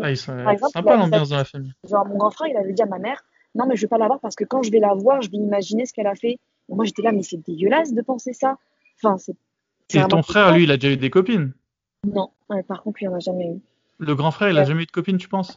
ah, 0.00 0.10
ils 0.10 0.16
sont 0.16 0.48
exemple, 0.48 0.72
sympas 0.72 0.96
l'ambiance 0.96 1.28
dans 1.28 1.36
la 1.36 1.44
famille. 1.44 1.72
Genre, 1.88 2.06
mon 2.06 2.16
grand 2.16 2.30
frère, 2.30 2.48
il 2.48 2.56
avait 2.56 2.72
dit 2.72 2.82
à 2.82 2.86
ma 2.86 2.98
mère 2.98 3.22
Non, 3.54 3.66
mais 3.66 3.76
je 3.76 3.82
vais 3.82 3.88
pas 3.88 3.98
la 3.98 4.06
voir 4.06 4.20
parce 4.20 4.34
que 4.34 4.44
quand 4.44 4.62
je 4.62 4.70
vais 4.70 4.80
la 4.80 4.94
voir, 4.94 5.22
je 5.22 5.30
vais 5.30 5.36
imaginer 5.36 5.86
ce 5.86 5.92
qu'elle 5.92 6.06
a 6.06 6.14
fait. 6.14 6.38
Et 6.68 6.74
moi, 6.74 6.84
j'étais 6.84 7.02
là, 7.02 7.12
mais 7.12 7.22
c'est 7.22 7.36
dégueulasse 7.38 7.92
de 7.92 8.02
penser 8.02 8.32
ça. 8.32 8.56
Enfin, 9.02 9.18
c'est. 9.18 9.34
c'est 9.88 9.98
Et 10.00 10.08
ton 10.08 10.22
frère, 10.22 10.52
lui, 10.52 10.64
il 10.64 10.70
a 10.70 10.76
déjà 10.76 10.92
eu 10.92 10.96
des 10.96 11.10
copines? 11.10 11.52
Non, 12.04 12.30
Ouais, 12.48 12.62
par 12.62 12.82
contre, 12.82 12.98
lui, 12.98 13.06
il 13.06 13.08
en 13.08 13.14
a 13.14 13.20
jamais 13.20 13.46
eu. 13.52 13.60
Le 13.98 14.14
grand 14.14 14.30
frère, 14.30 14.48
il 14.50 14.56
a 14.56 14.60
Ouais. 14.60 14.66
jamais 14.66 14.82
eu 14.82 14.86
de 14.86 14.90
copine, 14.90 15.16
tu 15.18 15.28
penses? 15.28 15.56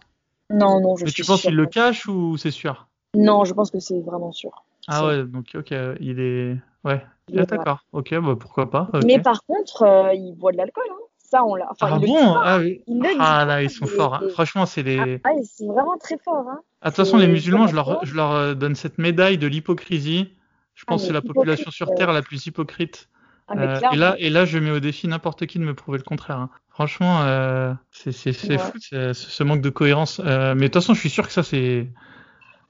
Non, 0.51 0.79
non, 0.79 0.95
je 0.95 1.05
Mais 1.05 1.09
suis 1.11 1.23
tu 1.23 1.27
penses 1.27 1.41
qu'il 1.41 1.55
le 1.55 1.65
cache 1.65 2.07
ou 2.07 2.37
c'est 2.37 2.51
sûr? 2.51 2.87
Non, 3.15 3.45
je 3.45 3.53
pense 3.53 3.71
que 3.71 3.79
c'est 3.79 3.99
vraiment 4.01 4.31
sûr. 4.31 4.63
Ah 4.87 5.07
ouais, 5.07 5.23
donc 5.23 5.47
ok, 5.55 5.71
il 5.99 6.19
est. 6.19 6.57
Ouais, 6.83 7.03
Ah, 7.35 7.45
d'accord. 7.45 7.83
Ok, 7.91 8.13
bah 8.19 8.35
pourquoi 8.39 8.69
pas. 8.69 8.89
Mais 9.03 9.19
par 9.19 9.43
contre, 9.45 9.81
euh, 9.81 10.13
il 10.13 10.35
boit 10.35 10.51
de 10.51 10.57
l'alcool. 10.57 10.85
Hein. 10.91 11.04
Ça, 11.29 11.43
on 11.43 11.55
l'a. 11.55 11.67
Enfin, 11.71 11.87
Ah 11.91 11.99
bon 11.99 12.33
pas. 12.33 12.41
Ah 12.45 12.57
oui. 12.59 12.81
Ah 13.19 13.45
là, 13.45 13.63
ils 13.63 13.69
sont 13.69 13.87
forts. 13.87 14.15
hein. 14.15 14.21
Franchement, 14.31 14.65
c'est 14.65 14.83
les. 14.83 15.19
Ah, 15.23 15.31
ils 15.33 15.45
sont 15.45 15.71
vraiment 15.73 15.97
très 15.97 16.17
forts. 16.23 16.47
Hein. 16.49 16.59
Ah, 16.81 16.89
de 16.89 16.95
toute 16.95 17.03
façon, 17.03 17.17
les 17.17 17.27
musulmans, 17.27 17.67
je 17.67 17.75
leur, 17.75 17.87
d'accord. 17.87 18.05
je 18.05 18.13
leur 18.15 18.31
euh, 18.31 18.53
donne 18.53 18.75
cette 18.75 18.97
médaille 18.97 19.37
de 19.37 19.47
l'hypocrisie. 19.47 20.29
Je 20.75 20.83
Ah, 20.85 20.91
pense 20.91 21.01
que 21.01 21.07
c'est 21.07 21.13
la 21.13 21.21
population 21.21 21.71
sur 21.71 21.89
euh, 21.89 21.95
Terre 21.95 22.11
la 22.13 22.21
plus 22.21 22.45
hypocrite. 22.45 23.09
Ah, 23.47 23.53
Euh, 23.57 23.79
et 23.91 23.95
là, 23.95 24.15
et 24.19 24.29
là, 24.29 24.45
je 24.45 24.57
mets 24.59 24.71
au 24.71 24.79
défi 24.79 25.07
n'importe 25.07 25.45
qui 25.45 25.59
de 25.59 25.63
me 25.63 25.73
prouver 25.73 25.97
le 25.97 26.03
contraire. 26.03 26.37
hein. 26.37 26.49
Franchement, 26.69 27.21
euh, 27.23 27.73
c'est 27.91 28.09
Ouais. 28.49 28.57
fou 28.57 28.77
ce, 28.79 29.43
manque 29.43 29.61
de 29.61 29.69
cohérence. 29.69 30.19
Euh, 30.23 30.53
mais 30.55 30.61
de 30.61 30.65
toute 30.67 30.75
façon, 30.75 30.93
je 30.93 30.99
suis 30.99 31.09
sûr 31.09 31.25
que 31.25 31.33
ça, 31.33 31.43
c'est 31.43 31.87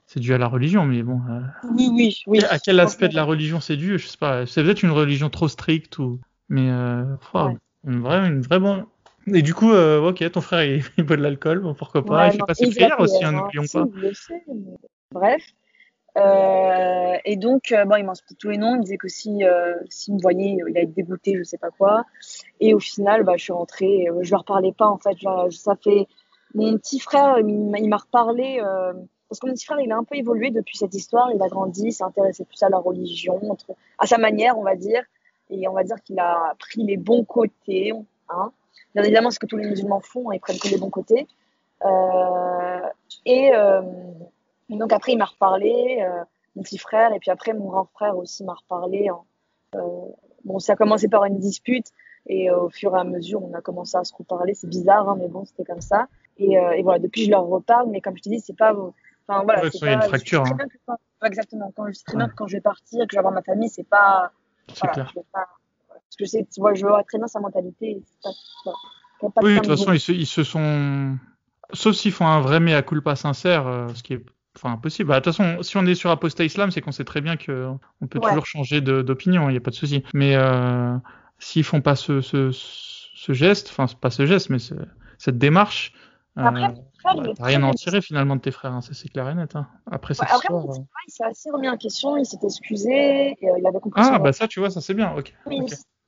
c'est 0.05 0.19
dû 0.19 0.33
à 0.33 0.37
la 0.37 0.47
religion. 0.47 0.85
Mais 0.85 1.01
bon, 1.01 1.19
euh, 1.29 1.39
Oui, 1.71 1.89
oui, 1.91 2.15
oui. 2.27 2.43
à 2.49 2.59
quel 2.59 2.79
aspect 2.79 3.09
de 3.09 3.15
la 3.15 3.23
religion 3.23 3.59
c'est 3.59 3.77
dû? 3.77 3.97
Je 3.97 4.07
sais 4.07 4.17
pas. 4.17 4.45
C'est 4.45 4.63
peut-être 4.63 4.83
une 4.83 4.91
religion 4.91 5.29
trop 5.29 5.47
stricte 5.47 5.97
ou. 5.97 6.19
Mais 6.49 6.69
euh, 6.69 7.03
wow, 7.33 7.47
Ouais. 7.47 7.57
Une 7.85 8.01
vraie, 8.01 8.27
une 8.27 8.41
vraie 8.41 8.59
bonne, 8.59 8.85
Et 9.27 9.41
du 9.41 9.53
coup, 9.53 9.71
euh, 9.71 10.01
ok, 10.01 10.31
ton 10.31 10.41
frère 10.41 10.63
il, 10.63 10.83
boit 11.05 11.17
de 11.17 11.21
l'alcool, 11.21 11.59
bon, 11.59 11.73
pourquoi 11.73 12.03
pas. 12.03 12.27
il 12.27 12.33
fait 12.33 12.37
pas 12.39 12.53
ses 12.53 12.69
prières 12.69 12.99
aussi, 12.99 13.23
hein, 13.23 13.31
n'oublions 13.31 13.63
pas. 13.71 13.85
Bref. 15.11 15.41
Euh, 16.17 17.17
et 17.25 17.35
donc, 17.35 17.71
euh, 17.71 17.83
bon, 17.85 17.97
il 17.97 18.05
m'en 18.05 18.13
tous 18.39 18.49
les 18.49 18.57
noms. 18.57 18.75
Il 18.75 18.81
disait 18.81 18.97
que 18.97 19.07
si 19.07 19.43
euh, 19.43 19.75
s'il 19.89 20.15
me 20.15 20.21
voyait, 20.21 20.57
il 20.57 20.77
allait 20.77 20.83
être 20.83 20.93
dégoûté, 20.93 21.35
je 21.37 21.43
sais 21.43 21.57
pas 21.57 21.71
quoi. 21.71 22.05
Et 22.59 22.73
au 22.73 22.79
final, 22.79 23.23
bah, 23.23 23.33
je 23.37 23.43
suis 23.43 23.53
rentrée. 23.53 24.07
je 24.21 24.31
leur 24.31 24.45
parlais 24.45 24.71
pas 24.71 24.87
en 24.87 24.97
fait. 24.97 25.17
Genre, 25.17 25.51
ça 25.51 25.75
fait 25.75 26.07
mon 26.53 26.77
petit 26.77 26.99
frère, 26.99 27.39
il 27.39 27.89
m'a 27.89 27.97
reparlé 27.97 28.61
parce 29.27 29.39
que 29.39 29.47
mon 29.47 29.53
petit 29.53 29.65
frère, 29.65 29.79
il 29.81 29.91
a 29.91 29.97
un 29.97 30.03
peu 30.03 30.15
évolué 30.15 30.51
depuis 30.51 30.77
cette 30.77 30.93
histoire. 30.93 31.29
Il 31.33 31.41
a 31.41 31.49
grandi, 31.49 31.91
s'est 31.91 32.03
intéressé 32.03 32.45
plus 32.45 32.61
à 32.63 32.69
la 32.69 32.77
religion, 32.77 33.57
à 33.99 34.07
sa 34.07 34.17
manière, 34.17 34.57
on 34.57 34.63
va 34.63 34.75
dire. 34.75 35.03
Et 35.49 35.67
on 35.67 35.73
va 35.73 35.83
dire 35.83 36.01
qu'il 36.03 36.19
a 36.19 36.55
pris 36.59 36.83
les 36.83 36.97
bons 36.97 37.23
côtés. 37.23 37.93
Hein. 38.29 38.51
Bien 38.93 39.03
évidemment, 39.03 39.31
ce 39.31 39.39
que 39.39 39.45
tous 39.45 39.57
les 39.57 39.67
musulmans 39.67 39.99
font, 39.99 40.31
ils 40.31 40.39
prennent 40.39 40.57
que 40.57 40.67
les 40.67 40.77
bons 40.77 40.89
côtés. 40.89 41.27
et 43.25 43.51
donc 44.69 44.93
après, 44.93 45.13
il 45.13 45.17
m'a 45.17 45.25
reparlé, 45.25 45.99
euh, 46.01 46.23
mon 46.55 46.63
petit 46.63 46.77
frère, 46.77 47.13
et 47.13 47.19
puis 47.19 47.31
après, 47.31 47.53
mon 47.53 47.69
grand 47.69 47.85
frère 47.85 48.17
aussi 48.17 48.43
m'a 48.43 48.53
reparlé. 48.53 49.09
Hein. 49.09 49.19
Euh, 49.75 49.79
bon, 50.43 50.59
ça 50.59 50.73
a 50.73 50.75
commencé 50.75 51.07
par 51.07 51.25
une 51.25 51.37
dispute, 51.37 51.87
et 52.27 52.49
euh, 52.49 52.61
au 52.61 52.69
fur 52.69 52.95
et 52.95 52.99
à 52.99 53.03
mesure, 53.03 53.43
on 53.43 53.53
a 53.53 53.61
commencé 53.61 53.97
à 53.97 54.03
se 54.03 54.13
reparler. 54.15 54.53
C'est 54.53 54.69
bizarre, 54.69 55.09
hein, 55.09 55.17
mais 55.19 55.27
bon, 55.27 55.45
c'était 55.45 55.65
comme 55.65 55.81
ça. 55.81 56.07
Et, 56.37 56.53
et, 56.53 56.83
voilà, 56.83 56.99
depuis, 56.99 57.25
je 57.25 57.31
leur 57.31 57.45
reparle, 57.45 57.89
mais 57.89 58.01
comme 58.01 58.17
je 58.17 58.23
te 58.23 58.29
dis, 58.29 58.39
c'est 58.39 58.57
pas. 58.57 58.73
Enfin, 59.27 59.43
voilà, 59.43 59.69
c'est 59.71 59.79
pas. 59.79 59.93
une 59.93 60.01
fracture. 60.01 60.43
Hein. 60.43 60.97
exactement. 61.23 61.71
Quand 61.75 61.87
je, 61.87 62.17
bien 62.17 62.29
quand 62.35 62.47
je 62.47 62.57
vais 62.57 62.61
partir, 62.61 63.05
que 63.05 63.11
je 63.11 63.15
vais 63.15 63.19
avoir 63.19 63.33
ma 63.33 63.41
famille, 63.41 63.69
c'est 63.69 63.87
pas. 63.87 64.31
C'est 64.73 64.87
clair. 64.87 65.13
Pas, 65.31 65.47
parce 65.89 66.15
que 66.17 66.25
je 66.25 66.43
tu 66.43 66.59
vois, 66.59 66.73
je 66.73 66.85
vois 66.85 67.03
très 67.03 67.17
bien 67.17 67.27
sa 67.27 67.39
mentalité. 67.39 68.01
Pas, 68.23 68.31
pas, 69.29 69.41
oui, 69.41 69.55
de 69.55 69.59
toute 69.59 69.67
façon, 69.67 69.93
ils 69.93 69.99
se, 69.99 70.11
ils 70.11 70.25
se, 70.25 70.43
sont. 70.43 71.17
Sauf 71.73 71.95
s'ils 71.95 72.11
font 72.11 72.27
un 72.27 72.41
vrai 72.41 72.59
mea 72.59 72.81
culpa 72.81 73.15
sincère, 73.15 73.87
ce 73.93 74.03
qui 74.03 74.13
est 74.13 74.25
Enfin, 74.55 74.71
impossible. 74.73 75.09
Bah, 75.09 75.19
de 75.19 75.23
toute 75.23 75.35
façon, 75.35 75.63
si 75.63 75.75
on 75.77 75.85
est 75.85 75.95
sur 75.95 76.09
Apostat 76.09 76.45
Islam, 76.45 76.71
c'est 76.71 76.81
qu'on 76.81 76.91
sait 76.91 77.03
très 77.03 77.21
bien 77.21 77.35
qu'on 77.35 78.07
peut 78.09 78.19
toujours 78.19 78.45
changer 78.45 78.81
d'opinion, 78.81 79.49
il 79.49 79.53
n'y 79.53 79.57
a 79.57 79.61
pas 79.61 79.71
de 79.71 79.75
souci. 79.75 80.03
Mais 80.13 80.35
euh, 80.35 80.95
s'ils 81.39 81.63
font 81.63 81.81
pas 81.81 81.95
ce, 81.95 82.21
ce, 82.21 82.51
ce 82.51 83.33
geste, 83.33 83.69
enfin, 83.69 83.93
pas 83.99 84.09
ce 84.09 84.25
geste, 84.25 84.49
mais 84.49 84.57
cette 85.17 85.37
démarche, 85.37 85.93
euh, 86.37 86.41
Après, 86.43 86.73
bah, 87.03 87.33
rien 87.39 87.63
à 87.63 87.67
en 87.67 87.73
tirer 87.73 88.01
finalement 88.01 88.35
de 88.35 88.41
tes 88.41 88.51
frères, 88.51 88.73
hein, 88.73 88.81
c'est 88.81 89.09
clair 89.09 89.29
et 89.29 89.35
net. 89.35 89.55
Hein. 89.55 89.67
Après 89.89 90.13
cette 90.13 90.23
après, 90.23 90.37
histoire, 90.37 90.69
euh... 90.69 90.83
il 91.07 91.11
s'est 91.11 91.23
assez 91.23 91.49
remis 91.49 91.69
en 91.69 91.77
question, 91.77 92.17
il 92.17 92.25
s'est 92.25 92.39
excusé, 92.43 93.37
et, 93.41 93.49
euh, 93.49 93.57
il 93.57 93.65
avait 93.65 93.79
compris. 93.79 94.01
Ah, 94.03 94.19
bah 94.19 94.33
ça, 94.33 94.47
tu 94.47 94.59
vois, 94.59 94.69
ça 94.69 94.81
c'est 94.81 94.93
bien, 94.93 95.15
ok. 95.15 95.33
Oui, 95.45 95.61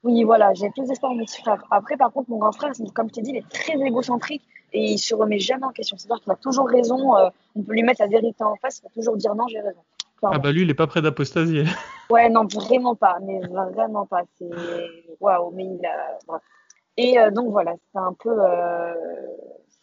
oui 0.03 0.23
voilà, 0.23 0.53
j'ai 0.53 0.69
plus 0.69 0.87
d'espoir 0.87 1.13
mon 1.13 1.23
petit 1.23 1.41
frère. 1.41 1.63
Après, 1.71 1.95
par 1.95 2.11
contre, 2.11 2.29
mon 2.29 2.37
grand 2.37 2.51
frère, 2.51 2.71
comme 2.93 3.07
je 3.09 3.13
t'ai 3.13 3.21
dit, 3.21 3.31
il 3.31 3.37
est 3.37 3.49
très 3.49 3.79
égocentrique 3.79 4.43
et 4.73 4.91
il 4.91 4.97
se 4.97 5.15
remet 5.15 5.39
jamais 5.39 5.65
en 5.65 5.71
question. 5.71 5.97
C'est-à-dire 5.97 6.21
qu'il 6.23 6.31
a 6.31 6.35
toujours 6.35 6.67
raison. 6.67 7.15
Euh, 7.15 7.29
on 7.55 7.63
peut 7.63 7.73
lui 7.73 7.83
mettre 7.83 8.01
la 8.01 8.07
vérité 8.07 8.43
en 8.43 8.55
face, 8.57 8.79
il 8.79 8.83
va 8.83 8.89
toujours 8.93 9.17
dire 9.17 9.33
non, 9.35 9.47
j'ai 9.47 9.61
raison. 9.61 9.81
Ah 10.23 10.39
bah 10.39 10.51
lui, 10.51 10.63
il 10.63 10.69
est 10.69 10.73
pas 10.73 10.87
prêt 10.87 11.01
d'apostasier. 11.01 11.63
Ouais, 12.09 12.29
non, 12.29 12.45
vraiment 12.45 12.95
pas, 12.95 13.17
mais 13.21 13.41
vraiment 13.41 14.05
pas. 14.05 14.23
C'est 14.37 14.49
waouh, 15.19 15.51
mais 15.53 15.65
il 15.65 15.85
a. 15.85 16.39
Et 16.95 17.19
euh, 17.19 17.31
donc 17.31 17.51
voilà, 17.51 17.75
c'est 17.91 17.99
un 17.99 18.13
peu 18.13 18.29
euh, 18.29 18.93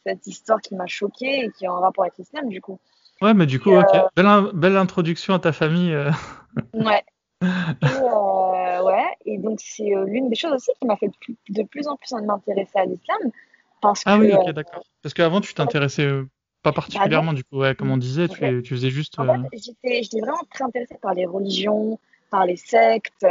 cette 0.04 0.26
histoire 0.26 0.60
qui 0.60 0.74
m'a 0.74 0.86
choquée 0.86 1.46
et 1.46 1.50
qui 1.50 1.64
est 1.64 1.68
en 1.68 1.80
rapport 1.80 2.04
avec 2.04 2.16
l'islam 2.18 2.48
du 2.48 2.60
coup. 2.60 2.78
Ouais, 3.22 3.34
mais 3.34 3.46
du 3.46 3.60
coup, 3.60 3.70
ok. 3.70 3.86
Belle, 4.16 4.26
belle, 4.52 4.76
introduction 4.76 5.34
à 5.34 5.38
ta 5.38 5.52
famille. 5.52 5.96
Ouais. 6.72 7.02
Et, 7.42 8.80
ouais, 8.80 9.06
et 9.26 9.38
donc 9.38 9.58
c'est 9.60 9.90
l'une 10.06 10.30
des 10.30 10.36
choses 10.36 10.52
aussi 10.52 10.70
qui 10.80 10.86
m'a 10.86 10.96
fait 10.96 11.10
de 11.48 11.62
plus 11.64 11.88
en 11.88 11.96
plus 11.96 12.12
m'intéresser 12.24 12.78
à 12.78 12.84
l'islam 12.84 13.18
ah 14.04 14.18
oui, 14.18 14.32
ok, 14.32 14.48
euh, 14.48 14.52
d'accord. 14.52 14.84
Parce 15.02 15.14
qu'avant, 15.14 15.40
tu 15.40 15.54
t'intéressais 15.54 16.04
euh, 16.04 16.28
pas 16.62 16.70
bah 16.70 16.76
particulièrement, 16.76 17.32
du 17.32 17.44
coup, 17.44 17.62
comme 17.78 17.90
on 17.90 17.96
disait, 17.96 18.28
tu, 18.28 18.62
tu 18.62 18.74
faisais 18.74 18.90
juste. 18.90 19.18
En 19.18 19.26
fait, 19.26 19.32
euh, 19.32 20.02
j'étais 20.02 20.20
vraiment 20.20 20.42
très 20.50 20.64
intéressée 20.64 20.98
par 21.00 21.14
les 21.14 21.26
religions, 21.26 21.98
par 22.30 22.46
les 22.46 22.56
sectes. 22.56 23.26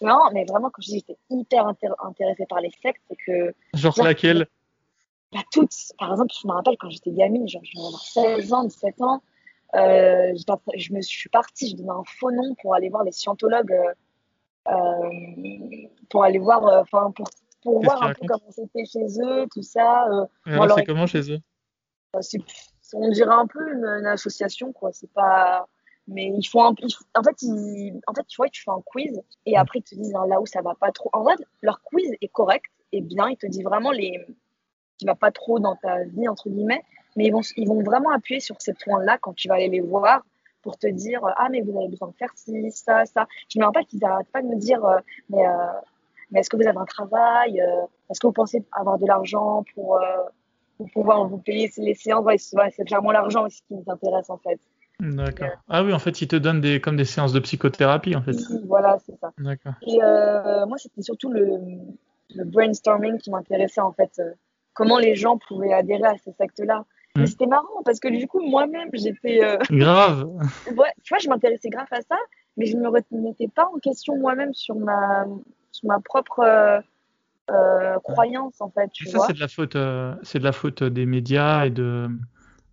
non, 0.00 0.20
mais 0.32 0.44
vraiment, 0.44 0.70
quand 0.70 0.82
je 0.82 0.90
dis 0.90 1.04
j'étais 1.06 1.18
hyper 1.30 1.66
intéressée 1.66 2.46
par 2.48 2.60
les 2.60 2.72
sectes, 2.82 3.02
c'est 3.08 3.16
que. 3.26 3.54
Genre, 3.74 3.94
laquelle? 4.02 4.46
Bah, 5.34 5.40
Toutes. 5.52 5.74
Par 5.98 6.12
exemple, 6.12 6.32
je 6.40 6.48
me 6.48 6.52
rappelle 6.52 6.76
quand 6.78 6.88
j'étais 6.88 7.10
gamine, 7.10 7.46
genre, 7.46 7.62
je 7.64 7.78
avoir 7.78 8.00
16 8.00 8.52
ans, 8.54 8.64
17 8.64 9.02
ans, 9.02 9.22
euh, 9.74 10.32
je 10.76 10.92
me 10.92 11.02
suis 11.02 11.28
partie, 11.28 11.70
je 11.70 11.76
donnais 11.76 11.90
un 11.90 12.04
faux 12.18 12.30
nom 12.30 12.54
pour 12.62 12.74
aller 12.74 12.88
voir 12.88 13.04
les 13.04 13.12
scientologues, 13.12 13.76
euh, 14.68 14.72
pour 16.08 16.24
aller 16.24 16.38
voir, 16.38 16.62
enfin, 16.80 17.10
pour 17.10 17.26
pour 17.64 17.82
voir 17.82 18.02
un 18.02 18.12
peu 18.12 18.26
comment 18.28 18.50
c'était 18.50 18.84
chez 18.84 19.06
eux, 19.20 19.46
tout 19.52 19.62
ça. 19.62 20.06
Euh, 20.08 20.26
c'est 20.76 20.84
comment 20.84 21.06
chez 21.06 21.32
eux? 21.32 21.40
bah, 22.12 22.20
On 22.92 23.10
dirait 23.10 23.34
un 23.34 23.46
peu 23.46 23.72
une, 23.72 24.06
association, 24.06 24.72
quoi. 24.72 24.92
C'est 24.92 25.10
pas. 25.12 25.66
Mais 26.06 26.26
ils 26.26 26.44
font 26.44 26.62
un 26.62 26.74
En 27.14 27.22
fait, 27.22 27.42
ils... 27.42 27.98
en 28.06 28.12
fait, 28.12 28.26
tu 28.28 28.36
vois, 28.36 28.50
tu 28.50 28.62
fais 28.62 28.70
un 28.70 28.82
quiz 28.84 29.22
et 29.46 29.54
mm. 29.56 29.58
après, 29.58 29.78
ils 29.78 29.82
te 29.82 29.94
disent 29.94 30.14
hein, 30.14 30.26
là 30.28 30.40
où 30.40 30.46
ça 30.46 30.60
va 30.60 30.74
pas 30.74 30.92
trop. 30.92 31.08
En 31.14 31.22
vrai, 31.22 31.34
leur 31.62 31.82
quiz 31.82 32.12
est 32.20 32.28
correct 32.28 32.66
et 32.92 33.00
bien. 33.00 33.30
Ils 33.30 33.38
te 33.38 33.46
disent 33.46 33.64
vraiment 33.64 33.90
les 33.90 34.26
qui 34.98 35.06
va 35.06 35.14
pas 35.14 35.30
trop 35.30 35.58
dans 35.58 35.76
ta 35.76 36.04
vie, 36.04 36.28
entre 36.28 36.48
guillemets. 36.48 36.82
Mais 37.16 37.26
ils 37.26 37.32
vont, 37.32 37.42
ils 37.56 37.68
vont 37.68 37.82
vraiment 37.82 38.10
appuyer 38.10 38.40
sur 38.40 38.56
ces 38.60 38.74
points-là 38.74 39.18
quand 39.20 39.34
tu 39.34 39.48
vas 39.48 39.54
aller 39.54 39.68
les 39.68 39.80
voir 39.80 40.24
pour 40.62 40.78
te 40.78 40.86
dire 40.86 41.20
ah 41.36 41.48
mais 41.50 41.60
vous 41.60 41.78
avez 41.78 41.88
besoin 41.88 42.08
de 42.08 42.14
faire 42.14 42.30
ci 42.34 42.70
ça 42.70 43.04
ça 43.04 43.26
je 43.50 43.58
me 43.60 43.66
rappelle 43.66 43.84
qu'ils 43.84 44.00
n'arrêtent 44.00 44.32
pas 44.32 44.40
de 44.40 44.46
me 44.46 44.56
dire 44.56 44.82
euh, 44.82 44.96
mais 45.28 45.46
euh, 45.46 45.52
mais 46.30 46.40
est-ce 46.40 46.50
que 46.50 46.56
vous 46.56 46.66
avez 46.66 46.78
un 46.78 46.84
travail 46.84 47.60
euh, 47.60 47.86
Est-ce 48.10 48.20
que 48.20 48.26
vous 48.26 48.32
pensez 48.32 48.64
avoir 48.72 48.98
de 48.98 49.06
l'argent 49.06 49.64
pour, 49.74 49.96
euh, 49.96 50.00
pour, 50.76 50.90
pouvoir 50.90 51.26
vous 51.28 51.38
payer 51.38 51.70
les 51.78 51.94
séances 51.94 52.24
C'est 52.76 52.84
clairement 52.84 53.12
l'argent 53.12 53.46
aussi 53.46 53.62
qui 53.68 53.74
nous 53.74 53.84
intéresse 53.86 54.28
en 54.30 54.38
fait. 54.38 54.58
D'accord. 55.00 55.50
Ah 55.68 55.82
oui, 55.82 55.92
en 55.92 55.98
fait, 55.98 56.22
ils 56.22 56.28
te 56.28 56.36
donnent 56.36 56.60
des, 56.60 56.80
comme 56.80 56.96
des 56.96 57.04
séances 57.04 57.32
de 57.32 57.40
psychothérapie 57.40 58.14
en 58.14 58.22
fait. 58.22 58.36
Oui, 58.50 58.60
voilà, 58.66 58.98
c'est 59.06 59.16
ça. 59.18 59.32
D'accord. 59.38 59.74
Et 59.82 59.98
euh, 60.02 60.66
moi, 60.66 60.78
c'était 60.78 61.02
surtout 61.02 61.30
le, 61.30 61.58
le, 62.34 62.44
brainstorming 62.44 63.18
qui 63.18 63.30
m'intéressait 63.30 63.80
en 63.80 63.92
fait. 63.92 64.20
Comment 64.74 64.98
les 64.98 65.14
gens 65.14 65.38
pouvaient 65.38 65.72
adhérer 65.72 66.06
à 66.06 66.16
ces 66.18 66.32
sectes-là. 66.32 66.84
Mais 67.16 67.22
hmm. 67.22 67.26
c'était 67.26 67.46
marrant 67.46 67.82
parce 67.84 68.00
que 68.00 68.08
du 68.08 68.26
coup, 68.26 68.40
moi-même, 68.40 68.90
j'étais. 68.92 69.40
Grave. 69.70 70.28
Ouais, 70.76 70.92
tu 71.02 71.14
vois, 71.14 71.18
je 71.18 71.28
m'intéressais 71.28 71.70
grave 71.70 71.86
à 71.92 72.02
ça, 72.02 72.16
mais 72.56 72.66
je 72.66 72.76
ne 72.76 72.82
me 72.82 72.88
remettais 72.88 73.48
pas 73.48 73.70
en 73.72 73.78
question 73.78 74.16
moi-même 74.16 74.52
sur 74.52 74.74
ma, 74.74 75.24
ma 75.82 76.00
propre 76.00 76.40
euh, 76.40 76.80
euh, 77.50 77.98
croyance 78.00 78.60
en 78.60 78.70
fait. 78.70 78.90
ça 79.06 79.26
c'est 79.26 79.34
de 79.34 79.40
la 79.40 79.48
faute, 79.48 79.76
euh, 79.76 80.14
c'est 80.22 80.38
de 80.38 80.44
la 80.44 80.52
faute 80.52 80.82
des 80.82 81.06
médias 81.06 81.66
et 81.66 81.70
de 81.70 82.08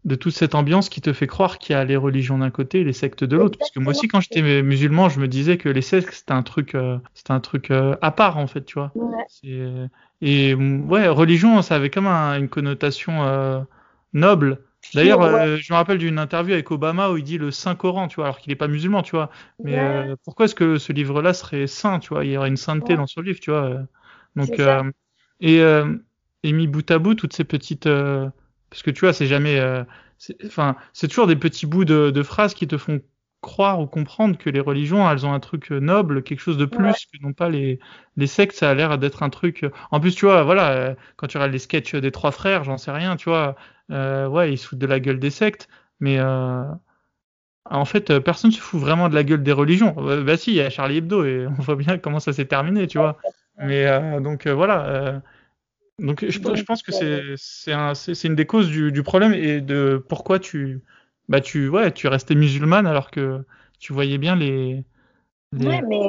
de 0.05 0.15
toute 0.15 0.33
cette 0.33 0.55
ambiance 0.55 0.89
qui 0.89 1.01
te 1.01 1.13
fait 1.13 1.27
croire 1.27 1.57
qu'il 1.57 1.73
y 1.73 1.77
a 1.77 1.83
les 1.83 1.95
religions 1.95 2.37
d'un 2.37 2.49
côté 2.49 2.81
et 2.81 2.83
les 2.83 2.93
sectes 2.93 3.23
de 3.23 3.37
l'autre. 3.37 3.57
Parce 3.57 3.71
que 3.71 3.79
moi 3.79 3.91
aussi, 3.91 4.07
quand 4.07 4.19
j'étais 4.19 4.61
musulman, 4.61 5.09
je 5.09 5.19
me 5.19 5.27
disais 5.27 5.57
que 5.57 5.69
les 5.69 5.81
sectes 5.81 6.13
c'était 6.13 6.33
un 6.33 6.43
truc, 6.43 6.75
c'était 7.13 7.31
un 7.31 7.39
truc 7.39 7.71
à 7.71 8.11
part 8.11 8.37
en 8.37 8.47
fait, 8.47 8.65
tu 8.65 8.75
vois. 8.75 8.91
Et 10.21 10.53
ouais, 10.55 11.07
religion, 11.07 11.61
ça 11.61 11.75
avait 11.75 11.89
comme 11.89 12.07
une 12.07 12.49
connotation 12.49 13.65
noble. 14.13 14.59
D'ailleurs, 14.95 15.21
euh, 15.21 15.57
je 15.57 15.71
me 15.71 15.77
rappelle 15.77 15.99
d'une 15.99 16.17
interview 16.17 16.53
avec 16.53 16.71
Obama 16.71 17.11
où 17.11 17.17
il 17.17 17.23
dit 17.23 17.37
le 17.37 17.51
Saint 17.51 17.75
Coran, 17.75 18.07
tu 18.07 18.15
vois, 18.15 18.25
alors 18.25 18.39
qu'il 18.39 18.49
n'est 18.49 18.55
pas 18.55 18.67
musulman, 18.67 19.03
tu 19.03 19.11
vois. 19.11 19.29
Mais 19.63 19.77
euh, 19.77 20.15
pourquoi 20.25 20.45
est-ce 20.45 20.55
que 20.55 20.79
ce 20.79 20.91
livre-là 20.91 21.33
serait 21.33 21.67
saint, 21.67 21.99
tu 21.99 22.09
vois? 22.09 22.25
Il 22.25 22.31
y 22.31 22.37
aurait 22.37 22.49
une 22.49 22.57
sainteté 22.57 22.95
dans 22.95 23.05
ce 23.05 23.21
livre, 23.21 23.39
tu 23.39 23.51
vois. 23.51 23.65
Euh. 23.65 23.83
Donc, 24.35 24.59
et, 25.39 25.57
et 26.43 26.51
mis 26.51 26.67
bout 26.67 26.89
à 26.89 26.97
bout, 26.97 27.13
toutes 27.13 27.33
ces 27.33 27.43
petites, 27.43 27.87
parce 28.71 28.81
que 28.81 28.89
tu 28.89 29.01
vois, 29.01 29.13
c'est 29.13 29.27
jamais, 29.27 29.61
enfin, 30.45 30.75
c'est 30.93 31.07
toujours 31.07 31.27
des 31.27 31.35
petits 31.35 31.67
bouts 31.67 31.85
de, 31.85 32.09
de, 32.09 32.23
phrases 32.23 32.55
qui 32.55 32.67
te 32.67 32.77
font 32.77 33.01
croire 33.41 33.79
ou 33.79 33.87
comprendre 33.87 34.37
que 34.37 34.49
les 34.49 34.59
religions, 34.59 35.09
elles 35.09 35.25
ont 35.25 35.33
un 35.33 35.39
truc 35.39 35.71
noble, 35.71 36.23
quelque 36.23 36.39
chose 36.39 36.57
de 36.57 36.65
plus 36.65 37.05
que 37.11 37.21
non 37.21 37.33
pas 37.33 37.49
les, 37.49 37.79
les 38.17 38.27
sectes. 38.27 38.55
Ça 38.55 38.69
a 38.69 38.73
l'air 38.73 38.97
d'être 38.97 39.23
un 39.23 39.29
truc. 39.29 39.65
En 39.91 39.99
plus, 39.99 40.15
tu 40.15 40.25
vois, 40.25 40.43
voilà, 40.43 40.95
quand 41.17 41.27
tu 41.27 41.37
regardes 41.37 41.53
les 41.53 41.59
sketchs 41.59 41.95
des 41.95 42.11
trois 42.11 42.31
frères, 42.31 42.63
j'en 42.63 42.77
sais 42.77 42.91
rien, 42.91 43.15
tu 43.15 43.29
vois 43.29 43.55
euh, 43.91 44.27
ouais, 44.27 44.53
ils 44.53 44.57
se 44.57 44.67
foutent 44.67 44.79
de 44.79 44.87
la 44.87 44.99
gueule 44.99 45.19
des 45.19 45.29
sectes, 45.29 45.67
mais 45.99 46.17
euh, 46.19 46.63
en 47.65 47.85
fait, 47.85 48.09
euh, 48.09 48.19
personne 48.19 48.51
se 48.51 48.59
fout 48.59 48.79
vraiment 48.79 49.09
de 49.09 49.15
la 49.15 49.23
gueule 49.23 49.43
des 49.43 49.51
religions. 49.51 49.93
Bah, 50.23 50.37
si, 50.37 50.51
il 50.51 50.55
y 50.55 50.61
a 50.61 50.69
Charlie 50.69 50.97
Hebdo 50.97 51.25
et 51.25 51.47
on 51.59 51.61
voit 51.61 51.75
bien 51.75 51.97
comment 51.97 52.19
ça 52.19 52.33
s'est 52.33 52.45
terminé, 52.45 52.87
tu 52.87 52.97
vois. 52.97 53.17
Mais 53.57 53.85
donc 54.21 54.47
voilà. 54.47 55.21
Donc 56.01 56.25
je, 56.25 56.31
je, 56.31 56.63
pense 56.63 56.83
que 56.83 56.91
c'est 56.91 57.35
c'est 57.37 58.27
une 58.27 58.35
des 58.35 58.45
causes 58.45 58.69
du, 58.69 58.91
du, 58.91 59.03
problème 59.03 59.33
et 59.33 59.61
de 59.61 60.03
pourquoi 60.09 60.39
tu 60.39 60.81
bah 61.29 61.41
tu 61.41 61.69
ouais 61.69 61.91
tu 61.91 62.07
restais 62.07 62.35
musulmane 62.35 62.87
alors 62.87 63.11
que 63.11 63.43
tu 63.79 63.93
voyais 63.93 64.17
bien 64.17 64.35
les. 64.35 64.83
les... 65.53 65.67
Ouais, 65.67 65.81
mais 65.81 66.01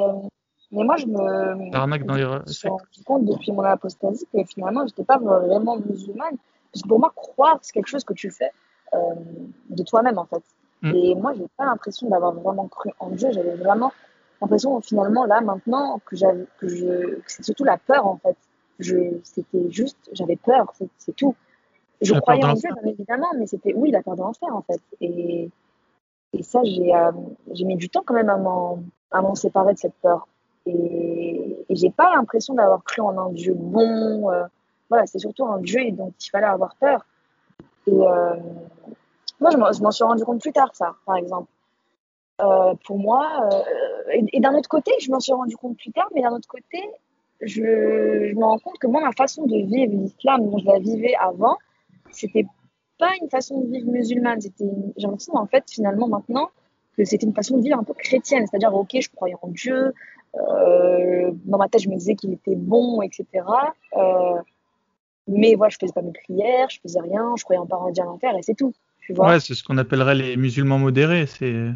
mais 0.71 0.83
moi 0.83 0.97
je 0.97 1.05
me. 1.05 1.71
Dans 1.71 1.85
les. 1.85 2.23
Je 2.23 2.39
me 2.39 2.45
suis 2.47 2.67
rendu 2.67 3.03
compte 3.05 3.25
depuis 3.25 3.51
mon 3.51 3.63
apostasie 3.63 4.27
que 4.33 4.43
finalement 4.43 4.85
j'étais 4.85 5.05
pas 5.05 5.17
vraiment 5.17 5.77
musulmane 5.77 6.37
parce 6.73 6.81
que 6.81 6.87
pour 6.87 6.99
moi, 6.99 7.13
croire, 7.15 7.59
c'est 7.61 7.71
quelque 7.71 7.87
chose 7.87 8.03
que 8.03 8.13
tu 8.13 8.31
fais 8.31 8.51
euh, 8.93 8.97
de 9.69 9.83
toi-même, 9.83 10.17
en 10.17 10.25
fait. 10.25 10.43
Mm. 10.81 10.95
Et 10.95 11.15
moi, 11.15 11.33
j'ai 11.33 11.45
pas 11.55 11.65
l'impression 11.65 12.09
d'avoir 12.09 12.33
vraiment 12.33 12.67
cru 12.67 12.89
en 12.99 13.11
Dieu. 13.11 13.29
J'avais 13.31 13.55
vraiment 13.55 13.93
l'impression, 14.41 14.81
finalement, 14.81 15.25
là, 15.25 15.41
maintenant, 15.41 15.99
que, 16.05 16.15
que, 16.15 16.67
je, 16.67 17.15
que 17.15 17.23
c'est 17.27 17.43
surtout 17.43 17.63
la 17.63 17.77
peur, 17.77 18.07
en 18.07 18.17
fait. 18.17 18.35
Je, 18.79 18.95
c'était 19.23 19.69
juste, 19.69 19.97
j'avais 20.13 20.35
peur, 20.35 20.73
c'est 20.97 21.15
tout. 21.15 21.35
Je 22.01 22.13
croyais 22.15 22.43
en 22.43 22.53
Dieu, 22.53 22.69
bien 22.81 22.91
évidemment, 22.91 23.31
mais 23.37 23.47
c'était, 23.47 23.73
oui, 23.73 23.91
la 23.91 24.01
peur 24.01 24.15
de 24.15 24.21
l'enfer, 24.21 24.49
en 24.53 24.61
fait. 24.61 24.81
Et, 24.99 25.49
et 26.33 26.43
ça, 26.43 26.61
j'ai, 26.63 26.93
euh, 26.93 27.11
j'ai 27.51 27.65
mis 27.65 27.75
du 27.75 27.89
temps 27.89 28.03
quand 28.05 28.13
même 28.13 28.29
à 28.29 28.37
m'en, 28.37 28.79
à 29.11 29.21
m'en 29.21 29.35
séparer 29.35 29.73
de 29.73 29.79
cette 29.79 29.95
peur. 30.01 30.27
Et, 30.65 31.65
et 31.69 31.75
j'ai 31.75 31.91
pas 31.91 32.13
l'impression 32.15 32.55
d'avoir 32.55 32.83
cru 32.83 33.01
en 33.01 33.17
un 33.17 33.29
Dieu 33.29 33.53
bon. 33.53 34.31
Euh, 34.31 34.45
voilà, 34.89 35.05
c'est 35.05 35.19
surtout 35.19 35.45
un 35.45 35.59
Dieu 35.59 35.91
dont 35.91 36.13
il 36.19 36.29
fallait 36.29 36.45
avoir 36.45 36.75
peur. 36.75 37.05
Et 37.87 37.91
euh, 37.91 38.35
moi, 39.39 39.49
je 39.51 39.57
m'en 39.81 39.91
suis 39.91 40.03
rendu 40.03 40.23
compte 40.23 40.41
plus 40.41 40.53
tard, 40.53 40.69
ça, 40.73 40.95
par 41.05 41.17
exemple. 41.17 41.49
Euh, 42.41 42.73
pour 42.85 42.97
moi, 42.97 43.49
euh, 43.51 44.21
et, 44.31 44.39
d'un 44.39 44.55
autre 44.55 44.69
côté, 44.69 44.91
je 44.99 45.11
m'en 45.11 45.19
suis 45.19 45.33
rendu 45.33 45.55
compte 45.55 45.77
plus 45.77 45.91
tard, 45.91 46.07
mais 46.15 46.21
d'un 46.21 46.31
autre 46.31 46.47
côté, 46.47 46.81
je, 47.45 48.33
me 48.33 48.43
rends 48.43 48.59
compte 48.59 48.77
que 48.79 48.87
moi, 48.87 49.01
ma 49.01 49.11
façon 49.11 49.45
de 49.45 49.57
vivre 49.57 49.93
l'islam, 49.93 50.49
dont 50.49 50.57
je 50.57 50.65
la 50.65 50.79
vivais 50.79 51.15
avant, 51.19 51.57
c'était 52.11 52.45
pas 52.99 53.11
une 53.21 53.29
façon 53.29 53.61
de 53.61 53.71
vivre 53.71 53.91
musulmane. 53.91 54.39
J'ai 54.41 54.51
l'impression, 54.97 55.35
en 55.35 55.47
fait, 55.47 55.63
finalement, 55.69 56.07
maintenant, 56.07 56.49
que 56.97 57.03
c'était 57.05 57.25
une 57.25 57.33
façon 57.33 57.57
de 57.57 57.63
vivre 57.63 57.79
un 57.79 57.83
peu 57.83 57.93
chrétienne. 57.93 58.45
C'est-à-dire, 58.49 58.73
ok, 58.73 58.89
je 58.93 59.09
croyais 59.09 59.35
en 59.41 59.47
Dieu, 59.49 59.93
euh, 60.35 61.31
dans 61.45 61.57
ma 61.57 61.67
tête, 61.69 61.81
je 61.81 61.89
me 61.89 61.95
disais 61.95 62.15
qu'il 62.15 62.33
était 62.33 62.55
bon, 62.55 63.01
etc. 63.01 63.25
Euh, 63.97 64.41
mais 65.27 65.55
voilà, 65.55 65.69
je 65.69 65.77
faisais 65.79 65.93
pas 65.93 66.01
mes 66.01 66.11
prières, 66.11 66.69
je 66.69 66.79
faisais 66.81 66.99
rien, 66.99 67.33
je 67.37 67.43
croyais 67.43 67.59
en 67.59 67.67
l'enfer 68.05 68.35
et 68.37 68.41
c'est 68.41 68.55
tout. 68.55 68.73
Tu 69.05 69.13
vois 69.13 69.27
ouais, 69.27 69.39
c'est 69.39 69.53
ce 69.53 69.63
qu'on 69.63 69.77
appellerait 69.77 70.15
les 70.15 70.37
musulmans 70.37 70.79
modérés. 70.79 71.25
C'est 71.25 71.71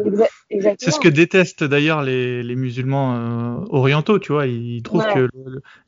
c'est 0.80 0.92
ce 0.92 1.00
que 1.00 1.10
détestent 1.10 1.64
d'ailleurs 1.64 2.02
les, 2.02 2.42
les 2.42 2.56
musulmans 2.56 3.16
euh, 3.16 3.66
orientaux, 3.70 4.18
tu 4.18 4.32
vois. 4.32 4.48
Ils 4.48 4.82
trouvent 4.82 5.06
que 5.14 5.30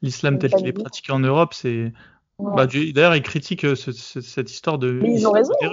l'islam 0.02 0.38
tel 0.38 0.52
qu'il 0.52 0.67
est 0.67 0.73
pratiqué 0.73 1.12
en 1.12 1.19
Europe, 1.19 1.54
c'est. 1.54 1.93
Bah, 2.39 2.67
d'ailleurs, 2.67 3.15
ils 3.15 3.21
critiquent 3.21 3.65
euh, 3.65 3.75
ce, 3.75 3.91
cette 3.91 4.52
histoire 4.52 4.78
de. 4.78 4.99
Mais 5.02 5.13
ils 5.13 5.28
ont 5.28 5.32
raison. 5.32 5.54
Hein. 5.62 5.71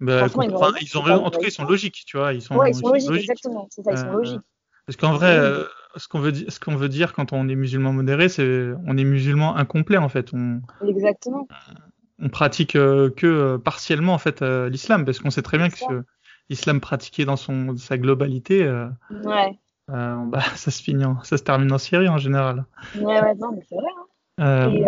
Bah, 0.00 0.26
ils, 0.26 0.36
ont 0.36 0.58
raison. 0.58 0.74
ils 0.80 0.98
ont 0.98 1.02
raison. 1.02 1.24
En 1.24 1.30
tout 1.30 1.40
cas, 1.40 1.48
ils 1.48 1.52
sont 1.52 1.64
logiques, 1.64 2.04
tu 2.06 2.18
vois. 2.18 2.32
Ils 2.34 2.42
sont, 2.42 2.56
ouais, 2.56 2.70
ils 2.70 2.74
sont 2.74 2.92
logiques, 2.92 3.10
exactement. 3.10 3.68
C'est 3.70 3.82
ça, 3.82 3.92
ils 3.92 3.98
sont 3.98 4.08
euh, 4.08 4.16
logiques. 4.16 4.40
Parce 4.86 4.96
qu'en 4.96 5.12
vrai, 5.12 5.36
euh, 5.36 5.64
ce 5.96 6.08
qu'on 6.08 6.18
veut, 6.18 6.88
dire 6.88 7.14
quand 7.14 7.32
on 7.32 7.48
est 7.48 7.54
musulman 7.54 7.92
modéré, 7.92 8.28
c'est 8.28 8.72
on 8.86 8.96
est 8.98 9.04
musulman 9.04 9.56
incomplet 9.56 9.96
en 9.96 10.08
fait. 10.08 10.28
On, 10.34 10.60
Exactement. 10.86 11.46
On 12.20 12.28
pratique 12.28 12.76
euh, 12.76 13.10
que 13.10 13.26
euh, 13.26 13.58
partiellement 13.58 14.14
en 14.14 14.18
fait 14.18 14.42
l'islam, 14.42 15.04
parce 15.04 15.18
qu'on 15.18 15.30
sait 15.30 15.42
très 15.42 15.58
bien 15.58 15.68
que 15.68 16.04
l'islam 16.48 16.80
pratiqué 16.80 17.24
dans 17.24 17.36
son 17.36 17.76
sa 17.76 17.98
globalité, 17.98 18.64
ouais. 19.10 19.58
bah, 19.88 20.40
ça 20.56 20.70
se 20.70 20.82
finit, 20.82 21.04
ça 21.24 21.36
se 21.36 21.42
termine 21.42 21.72
en 21.72 21.78
Syrie 21.78 22.08
en 22.08 22.18
général. 22.18 22.64
Ouais, 22.96 23.20
ouais, 23.20 23.34
non, 23.34 23.52
mais 23.52 23.62
c'est 23.68 23.76
vrai. 23.76 23.90
Hein. 24.38 24.72
Et, 24.72 24.84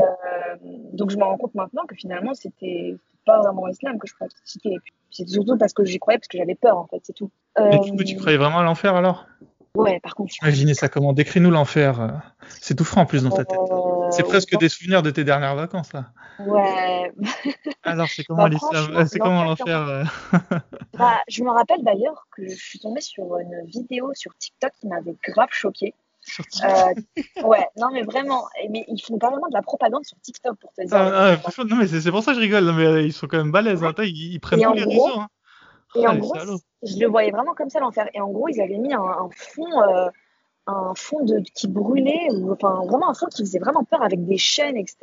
donc 0.94 1.10
je 1.10 1.16
me 1.16 1.24
rends 1.24 1.36
compte 1.36 1.54
maintenant 1.54 1.84
que 1.86 1.94
finalement 1.94 2.32
c'était 2.34 2.96
pas 3.26 3.40
vraiment 3.40 3.66
l'islam 3.66 3.98
que 3.98 4.08
je 4.08 4.14
pratiquais. 4.14 4.76
C'est 5.10 5.28
surtout 5.28 5.56
parce 5.56 5.72
que 5.72 5.84
j'y 5.84 5.98
croyais, 5.98 6.18
parce 6.18 6.28
que 6.28 6.38
j'avais 6.38 6.54
peur 6.54 6.78
en 6.78 6.86
fait, 6.86 7.00
c'est 7.02 7.12
tout. 7.12 7.30
Mais 7.58 7.80
tu, 7.80 8.04
tu 8.04 8.16
croyais 8.16 8.38
vraiment 8.38 8.58
à 8.58 8.64
l'enfer 8.64 8.94
alors? 8.94 9.26
Ouais, 9.76 10.00
par 10.00 10.14
contre. 10.14 10.34
Imaginez 10.42 10.74
ça 10.74 10.88
comment 10.88 11.12
Décris-nous 11.12 11.50
l'enfer. 11.50 12.00
Euh, 12.00 12.08
c'est 12.60 12.74
tout 12.74 12.84
franc 12.84 13.02
en 13.02 13.06
plus 13.06 13.22
dans 13.22 13.30
ta 13.30 13.44
tête. 13.44 13.58
Euh, 13.58 14.10
c'est 14.10 14.22
presque 14.22 14.56
des 14.58 14.68
souvenirs 14.68 15.02
de 15.02 15.10
tes 15.10 15.24
dernières 15.24 15.54
vacances 15.54 15.92
là. 15.92 16.06
Ouais. 16.38 17.12
Alors 17.82 18.08
c'est 18.08 18.24
comment 18.28 18.48
bah, 18.48 19.06
C'est 19.06 19.18
comment 19.18 19.44
l'enfer 19.44 19.80
euh 19.88 20.04
bah, 20.98 21.20
Je 21.28 21.42
me 21.42 21.50
rappelle 21.50 21.82
d'ailleurs 21.82 22.26
que 22.30 22.48
je 22.48 22.54
suis 22.54 22.78
tombée 22.78 23.00
sur 23.00 23.38
une 23.38 23.64
vidéo 23.66 24.12
sur 24.14 24.32
TikTok 24.38 24.72
qui 24.80 24.88
m'avait 24.88 25.16
grave 25.22 25.48
choquée. 25.50 25.94
Euh, 26.64 26.94
ouais, 27.44 27.66
non 27.76 27.88
mais 27.92 28.02
vraiment, 28.02 28.46
mais 28.70 28.84
ils 28.88 29.00
font 29.00 29.18
carrément 29.18 29.48
de 29.48 29.54
la 29.54 29.62
propagande 29.62 30.04
sur 30.04 30.18
TikTok 30.20 30.58
pour 30.58 30.72
te 30.72 30.82
dire. 30.82 30.96
Ah, 30.96 31.36
ah, 31.44 31.64
non 31.64 31.76
mais 31.76 31.86
c'est 31.86 32.10
pour 32.10 32.22
ça 32.22 32.32
que 32.32 32.36
je 32.36 32.42
rigole, 32.42 32.64
non, 32.64 32.72
mais 32.72 33.04
ils 33.04 33.12
sont 33.12 33.26
quand 33.26 33.38
même 33.38 33.52
balèzes, 33.52 33.84
hein. 33.84 33.94
ils, 33.98 34.40
prennent 34.40 34.60
tous 34.60 34.72
les 34.72 34.84
réseaux. 34.84 35.20
Hein. 35.20 35.28
Et 35.96 36.06
en 36.06 36.12
ah, 36.12 36.16
gros, 36.16 36.34
je 36.82 36.98
le 36.98 37.06
voyais 37.06 37.30
vraiment 37.30 37.54
comme 37.54 37.70
ça 37.70 37.80
l'enfer. 37.80 38.08
Et 38.14 38.20
en 38.20 38.30
gros, 38.30 38.48
ils 38.48 38.60
avaient 38.60 38.78
mis 38.78 38.92
un, 38.92 39.28
fond, 39.34 39.82
euh, 39.82 40.08
un 40.66 40.94
fond 40.94 41.24
de, 41.24 41.40
qui 41.54 41.68
brûlait, 41.68 42.28
ou, 42.32 42.52
enfin 42.52 42.84
vraiment 42.86 43.08
un 43.08 43.14
fond 43.14 43.26
qui 43.26 43.42
faisait 43.42 43.58
vraiment 43.58 43.84
peur 43.84 44.02
avec 44.02 44.24
des 44.24 44.38
chaînes, 44.38 44.76
etc. 44.76 44.96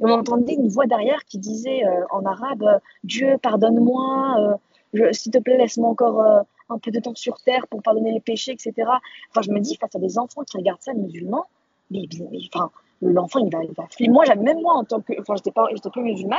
Et 0.00 0.04
on 0.04 0.10
entendait 0.10 0.54
une 0.54 0.68
voix 0.68 0.86
derrière 0.86 1.24
qui 1.24 1.38
disait 1.38 1.84
euh, 1.86 2.04
en 2.10 2.24
arabe 2.24 2.80
Dieu, 3.04 3.38
pardonne-moi, 3.40 4.58
euh, 4.94 5.12
s'il 5.12 5.32
te 5.32 5.38
plaît, 5.38 5.56
laisse-moi 5.56 5.88
encore 5.88 6.44
un 6.68 6.78
peu 6.78 6.90
de 6.90 7.00
temps 7.00 7.14
sur 7.14 7.40
terre 7.40 7.66
pour 7.68 7.82
pardonner 7.82 8.12
les 8.12 8.20
péchés, 8.20 8.52
etc. 8.52 8.72
Enfin, 9.30 9.42
je 9.42 9.50
me 9.50 9.60
dis, 9.60 9.76
face 9.76 9.94
à 9.94 9.98
des 9.98 10.18
enfants 10.18 10.42
qui 10.42 10.56
regardent 10.56 10.82
ça, 10.82 10.94
musulmans, 10.94 11.46
mais, 11.90 12.08
mais 12.30 12.38
enfin, 12.52 12.70
l'enfant, 13.02 13.40
il 13.40 13.50
va, 13.50 13.62
il 13.62 13.72
va 13.72 13.86
Moi, 14.08 14.24
même 14.36 14.60
moi, 14.60 14.74
en 14.74 14.84
tant 14.84 15.00
que. 15.00 15.12
Enfin, 15.20 15.34
j'étais 15.36 15.50
pas, 15.50 15.66
j'étais 15.72 15.90
plus 15.90 16.02
musulmane, 16.02 16.38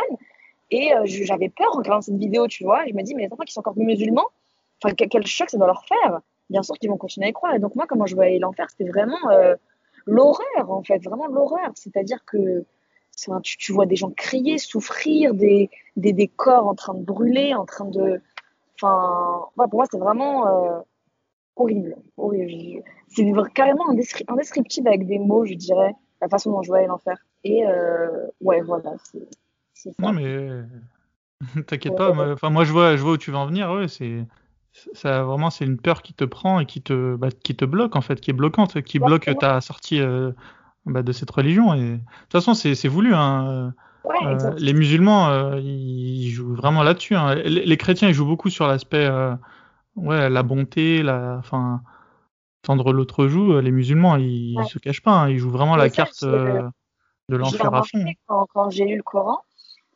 et 0.71 0.93
euh, 0.93 1.03
j'avais 1.05 1.49
peur 1.49 1.67
en 1.73 1.77
regardant 1.77 2.01
cette 2.01 2.17
vidéo, 2.17 2.47
tu 2.47 2.63
vois. 2.63 2.85
je 2.87 2.93
me 2.93 3.03
dis, 3.03 3.13
mais 3.15 3.23
les 3.23 3.33
enfants 3.33 3.43
qui 3.43 3.53
sont 3.53 3.59
encore 3.59 3.77
musulmans, 3.77 4.27
enfin, 4.83 4.95
quel 4.95 5.25
choc 5.25 5.49
ça 5.49 5.57
doit 5.57 5.67
leur 5.67 5.85
faire. 5.85 6.21
Bien 6.49 6.63
sûr 6.63 6.75
qu'ils 6.75 6.89
vont 6.89 6.97
continuer 6.97 7.27
à 7.27 7.29
y 7.29 7.33
croire. 7.33 7.55
Et 7.55 7.59
donc, 7.59 7.75
moi, 7.75 7.85
comment 7.87 8.05
je 8.05 8.15
voyais 8.15 8.39
l'enfer, 8.39 8.67
c'était 8.69 8.89
vraiment 8.89 9.29
euh, 9.31 9.55
l'horreur, 10.05 10.69
en 10.69 10.83
fait, 10.83 10.99
vraiment 11.03 11.27
l'horreur. 11.27 11.71
C'est-à-dire 11.75 12.23
que 12.25 12.65
tu, 13.43 13.71
vois 13.71 13.85
des 13.85 13.95
gens 13.95 14.11
crier, 14.11 14.57
souffrir, 14.57 15.33
des, 15.33 15.69
des, 15.95 16.27
corps 16.27 16.67
en 16.67 16.75
train 16.75 16.93
de 16.93 17.03
brûler, 17.03 17.53
en 17.53 17.65
train 17.65 17.85
de. 17.85 18.21
Enfin, 18.75 19.47
pour 19.55 19.75
moi, 19.75 19.85
c'est 19.89 19.97
vraiment 19.97 20.47
euh, 20.47 20.79
horrible. 21.55 21.95
C'est 23.07 23.25
carrément 23.53 23.89
indescriptible 23.89 24.87
avec 24.87 25.07
des 25.07 25.19
mots, 25.19 25.45
je 25.45 25.53
dirais, 25.53 25.95
la 26.21 26.27
façon 26.27 26.51
dont 26.51 26.61
je 26.61 26.67
voyais 26.67 26.87
l'enfer. 26.87 27.17
Et 27.43 27.63
ouais, 28.41 28.61
voilà. 28.61 28.95
C'est 29.85 29.99
non, 29.99 30.13
mais 30.13 30.63
t'inquiète 31.67 31.95
pas. 31.95 32.11
Enfin, 32.33 32.49
moi, 32.49 32.63
je 32.63 32.71
vois, 32.71 32.95
je 32.95 33.01
vois 33.01 33.13
où 33.13 33.17
tu 33.17 33.31
vas 33.31 33.39
en 33.39 33.47
venir. 33.47 33.71
Ouais, 33.71 33.87
c'est 33.87 34.25
ça 34.93 35.23
vraiment 35.23 35.49
c'est 35.49 35.65
une 35.65 35.77
peur 35.77 36.01
qui 36.01 36.13
te 36.13 36.25
prend 36.25 36.59
et 36.59 36.65
qui 36.65 36.81
te 36.81 37.15
bah, 37.15 37.29
qui 37.31 37.55
te 37.55 37.65
bloque 37.65 37.95
en 37.95 38.01
fait, 38.01 38.19
qui 38.19 38.31
est 38.31 38.33
bloquante, 38.33 38.81
qui 38.81 38.99
bloque 38.99 39.29
ta 39.39 39.61
sortie 39.61 40.01
euh, 40.01 40.31
bah, 40.85 41.01
de 41.01 41.11
cette 41.11 41.31
religion. 41.31 41.73
Et 41.73 41.93
de 41.93 41.97
toute 41.97 42.31
façon, 42.31 42.53
c'est 42.53 42.87
voulu. 42.87 43.13
Hein. 43.13 43.73
Euh, 44.23 44.51
les 44.57 44.73
musulmans, 44.73 45.29
euh, 45.29 45.59
ils 45.59 46.29
jouent 46.29 46.53
vraiment 46.53 46.83
là-dessus. 46.83 47.15
Hein. 47.15 47.35
Les, 47.35 47.77
chrétiens, 47.77 48.07
ils 48.07 48.13
jouent 48.13 48.25
beaucoup 48.25 48.49
sur 48.49 48.67
l'aspect, 48.67 49.09
ouais, 49.95 50.29
la 50.29 50.43
bonté, 50.43 51.01
la, 51.01 51.37
enfin, 51.39 51.81
tendre 52.61 52.93
l'autre 52.93 53.27
joue. 53.27 53.59
Les 53.59 53.71
musulmans, 53.71 54.17
ils, 54.17 54.57
se 54.67 54.77
cachent 54.77 55.01
pas. 55.01 55.11
Hein. 55.11 55.29
Ils 55.29 55.39
jouent 55.39 55.49
vraiment 55.49 55.75
la 55.75 55.89
carte 55.89 56.23
de 56.23 57.35
l'enfer 57.35 57.73
à 57.73 57.81
fond. 57.81 58.05
Quand, 58.27 58.45
quand 58.53 58.69
j'ai 58.69 58.85
lu 58.85 58.97
le 58.97 59.03
Coran, 59.03 59.41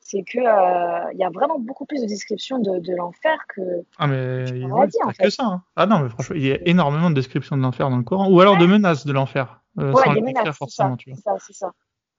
c'est 0.09 0.23
que 0.23 0.39
il 0.39 0.47
euh, 0.47 1.13
y 1.13 1.23
a 1.23 1.29
vraiment 1.29 1.59
beaucoup 1.59 1.85
plus 1.85 2.01
de 2.01 2.07
descriptions 2.07 2.57
de, 2.57 2.79
de 2.79 2.95
l'enfer 2.95 3.37
que. 3.47 3.61
Ah 3.99 4.07
mais 4.07 4.43
il 4.49 4.65
n'y 4.65 4.73
a 4.73 5.13
que 5.13 5.29
ça. 5.29 5.45
Hein. 5.45 5.63
Ah 5.75 5.85
non 5.85 5.99
mais 5.99 6.09
franchement 6.09 6.35
il 6.35 6.47
y 6.47 6.51
a 6.51 6.57
énormément 6.67 7.11
de 7.11 7.15
descriptions 7.15 7.55
de 7.55 7.61
l'enfer 7.61 7.91
dans 7.91 7.97
le 7.97 8.03
Coran 8.03 8.27
ou 8.27 8.41
alors 8.41 8.57
de 8.57 8.65
menaces 8.65 9.05
de 9.05 9.13
l'enfer. 9.13 9.61
Euh, 9.77 9.93
ouais, 9.93 10.13
des 10.15 10.21
menaces, 10.21 10.57
forcément, 10.57 10.97
c'est 10.99 11.13
ça, 11.13 11.35
c'est 11.39 11.53
ça. 11.53 11.71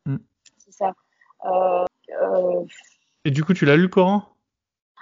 Mm. 0.06 0.16
C'est 0.58 0.72
ça. 0.72 0.94
Euh, 1.46 1.84
euh... 2.22 2.64
Et 3.24 3.32
du 3.32 3.42
coup 3.42 3.54
tu 3.54 3.64
l'as 3.64 3.74
lu 3.74 3.82
le 3.82 3.88
Coran? 3.88 4.22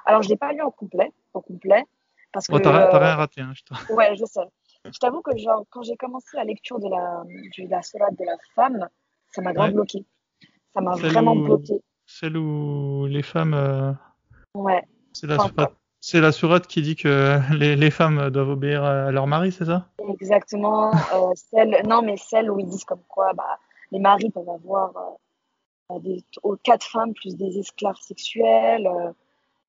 Alors 0.07 0.23
je 0.23 0.31
l'ai 0.31 0.37
pas 0.37 0.53
lu 0.55 0.63
en 0.63 0.71
complet, 0.71 1.13
au 1.35 1.43
complet, 1.43 1.85
parce 2.33 2.47
que. 2.47 2.55
Oh, 2.55 2.59
t'as 2.59 2.99
rien 2.99 3.17
raté, 3.17 3.43
hein, 3.43 3.53
je 3.55 3.63
Ouais, 3.95 4.17
je 4.17 4.25
sais. 4.25 4.41
Je 4.87 4.99
t'avoue 4.99 5.21
que 5.21 5.37
genre, 5.37 5.65
quand 5.69 5.83
j'ai 5.83 5.97
commencé 5.97 6.39
la 6.39 6.45
lecture 6.45 6.79
de 6.79 6.89
la, 6.89 7.23
de 7.27 7.69
la 7.69 7.83
sourate 7.83 8.17
de 8.19 8.25
la 8.25 8.37
femme, 8.55 8.89
ça 9.27 9.43
m'a 9.43 9.53
grave 9.53 9.73
bloqué. 9.73 10.07
Ça 10.73 10.81
m'a 10.81 10.95
vraiment 10.95 11.37
bloqué. 11.37 11.83
Celle 12.09 12.39
où 12.39 13.05
les 13.07 13.23
femmes. 13.23 13.53
Euh, 13.53 13.93
ouais. 14.55 14.83
C'est 15.13 15.27
la, 15.27 15.37
sourate... 15.37 15.75
c'est 16.01 16.21
la 16.21 16.33
sourate 16.33 16.67
qui 16.67 16.81
dit 16.81 16.97
que 16.97 17.39
les, 17.55 17.77
les, 17.77 17.91
femmes 17.91 18.31
doivent 18.31 18.49
obéir 18.49 18.83
à 18.83 19.13
leur 19.13 19.27
mari, 19.27 19.53
c'est 19.53 19.67
ça? 19.67 19.89
Exactement. 20.09 20.91
euh, 21.15 21.33
celle... 21.35 21.83
Non, 21.87 22.01
mais 22.01 22.17
celle 22.17 22.51
où 22.51 22.59
ils 22.59 22.67
disent 22.67 22.85
comme 22.85 23.03
quoi 23.09 23.35
bah, 23.35 23.59
les 23.93 23.99
maris 23.99 24.31
peuvent 24.31 24.49
avoir 24.49 25.19
euh, 25.93 25.99
des... 25.99 26.25
quatre 26.63 26.87
femmes 26.87 27.13
plus 27.13 27.37
des 27.37 27.59
esclaves 27.59 28.01
sexuels. 28.01 28.87
Euh. 28.87 29.13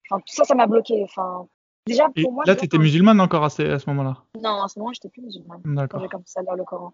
Enfin, 0.10 0.22
tout 0.22 0.34
ça, 0.34 0.46
ça 0.46 0.56
m'a 0.56 0.66
bloqué. 0.66 1.04
Enfin, 1.04 1.46
déjà, 1.88 2.06
pour 2.06 2.16
Et 2.16 2.32
moi. 2.32 2.46
Là, 2.48 2.56
tu 2.56 2.66
étais 2.66 2.78
musulmane 2.78 3.20
encore 3.20 3.44
à 3.44 3.50
ce, 3.50 3.64
à 3.64 3.80
ce 3.80 3.90
moment-là? 3.90 4.16
Non, 4.42 4.64
à 4.64 4.70
ce 4.70 4.80
moment, 4.80 4.94
j'étais 4.94 5.10
plus 5.10 5.24
musulmane. 5.24 5.62
D'accord. 5.66 6.00
J'ai 6.00 6.08
commencé 6.08 6.40
à 6.40 6.44
lire 6.44 6.56
le 6.56 6.64
Coran. 6.64 6.94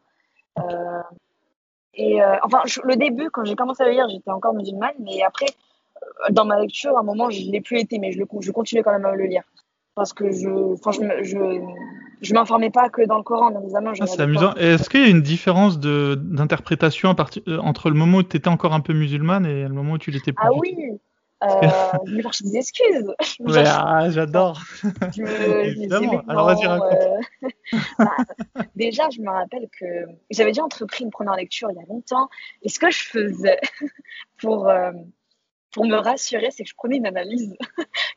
Et 1.95 2.21
euh, 2.21 2.35
enfin, 2.43 2.63
le 2.83 2.95
début, 2.95 3.29
quand 3.29 3.45
j'ai 3.45 3.55
commencé 3.55 3.83
à 3.83 3.85
le 3.87 3.93
lire, 3.93 4.07
j'étais 4.09 4.31
encore 4.31 4.53
musulmane, 4.53 4.95
mais 4.99 5.21
après, 5.23 5.45
euh, 5.45 6.31
dans 6.31 6.45
ma 6.45 6.59
lecture, 6.59 6.97
à 6.97 6.99
un 6.99 7.03
moment, 7.03 7.29
je 7.29 7.41
ne 7.45 7.51
l'ai 7.51 7.61
plus 7.61 7.79
été, 7.79 7.99
mais 7.99 8.11
je, 8.11 8.19
le, 8.19 8.25
je 8.41 8.51
continuais 8.51 8.83
quand 8.83 8.91
même 8.91 9.05
à 9.05 9.15
le 9.15 9.25
lire. 9.25 9.43
Parce 9.95 10.11
que 10.11 10.29
je 10.29 10.49
ne 10.49 11.23
je, 11.23 11.61
je, 12.21 12.33
m'informais 12.33 12.69
pas 12.69 12.89
que 12.89 13.05
dans 13.05 13.15
le 13.17 13.23
Coran, 13.23 13.51
dans 13.51 13.61
les 13.61 13.75
Ah, 14.01 14.07
c'est 14.07 14.21
amusant. 14.21 14.53
Est-ce 14.55 14.89
qu'il 14.89 14.99
y 14.99 15.05
a 15.05 15.07
une 15.07 15.21
différence 15.21 15.79
d'interprétation 15.79 17.15
euh, 17.47 17.57
entre 17.59 17.89
le 17.89 17.95
moment 17.95 18.17
où 18.17 18.23
tu 18.23 18.35
étais 18.35 18.49
encore 18.49 18.73
un 18.73 18.81
peu 18.81 18.91
musulmane 18.91 19.45
et 19.45 19.63
le 19.63 19.73
moment 19.73 19.93
où 19.93 19.97
tu 19.97 20.11
l'étais 20.11 20.33
plus? 20.33 20.45
Ah 20.45 20.53
oui, 20.53 20.75
je 21.41 22.15
me 22.15 22.21
cherchais 22.21 22.43
des 22.45 22.57
excuses. 22.57 23.13
Ah, 23.67 24.09
j'adore. 24.09 24.61
Évidemment. 25.63 26.21
Alors, 26.27 26.47
vas-y, 26.47 26.65
raconte. 26.65 26.93
euh, 26.93 27.77
bah, 27.99 28.15
déjà, 28.75 29.09
je 29.09 29.21
me 29.21 29.29
rappelle 29.29 29.67
que 29.79 29.85
j'avais 30.29 30.51
déjà 30.51 30.63
entrepris 30.63 31.03
une 31.03 31.11
première 31.11 31.35
lecture 31.35 31.69
il 31.71 31.77
y 31.77 31.79
a 31.79 31.85
longtemps. 31.87 32.29
Et 32.61 32.69
ce 32.69 32.79
que 32.79 32.89
je 32.89 33.03
faisais 33.03 33.59
pour, 34.37 34.69
euh, 34.69 34.91
pour 35.71 35.85
me 35.85 35.97
rassurer, 35.97 36.49
c'est 36.51 36.63
que 36.63 36.69
je 36.69 36.75
prenais 36.75 36.97
une 36.97 37.07
analyse, 37.07 37.55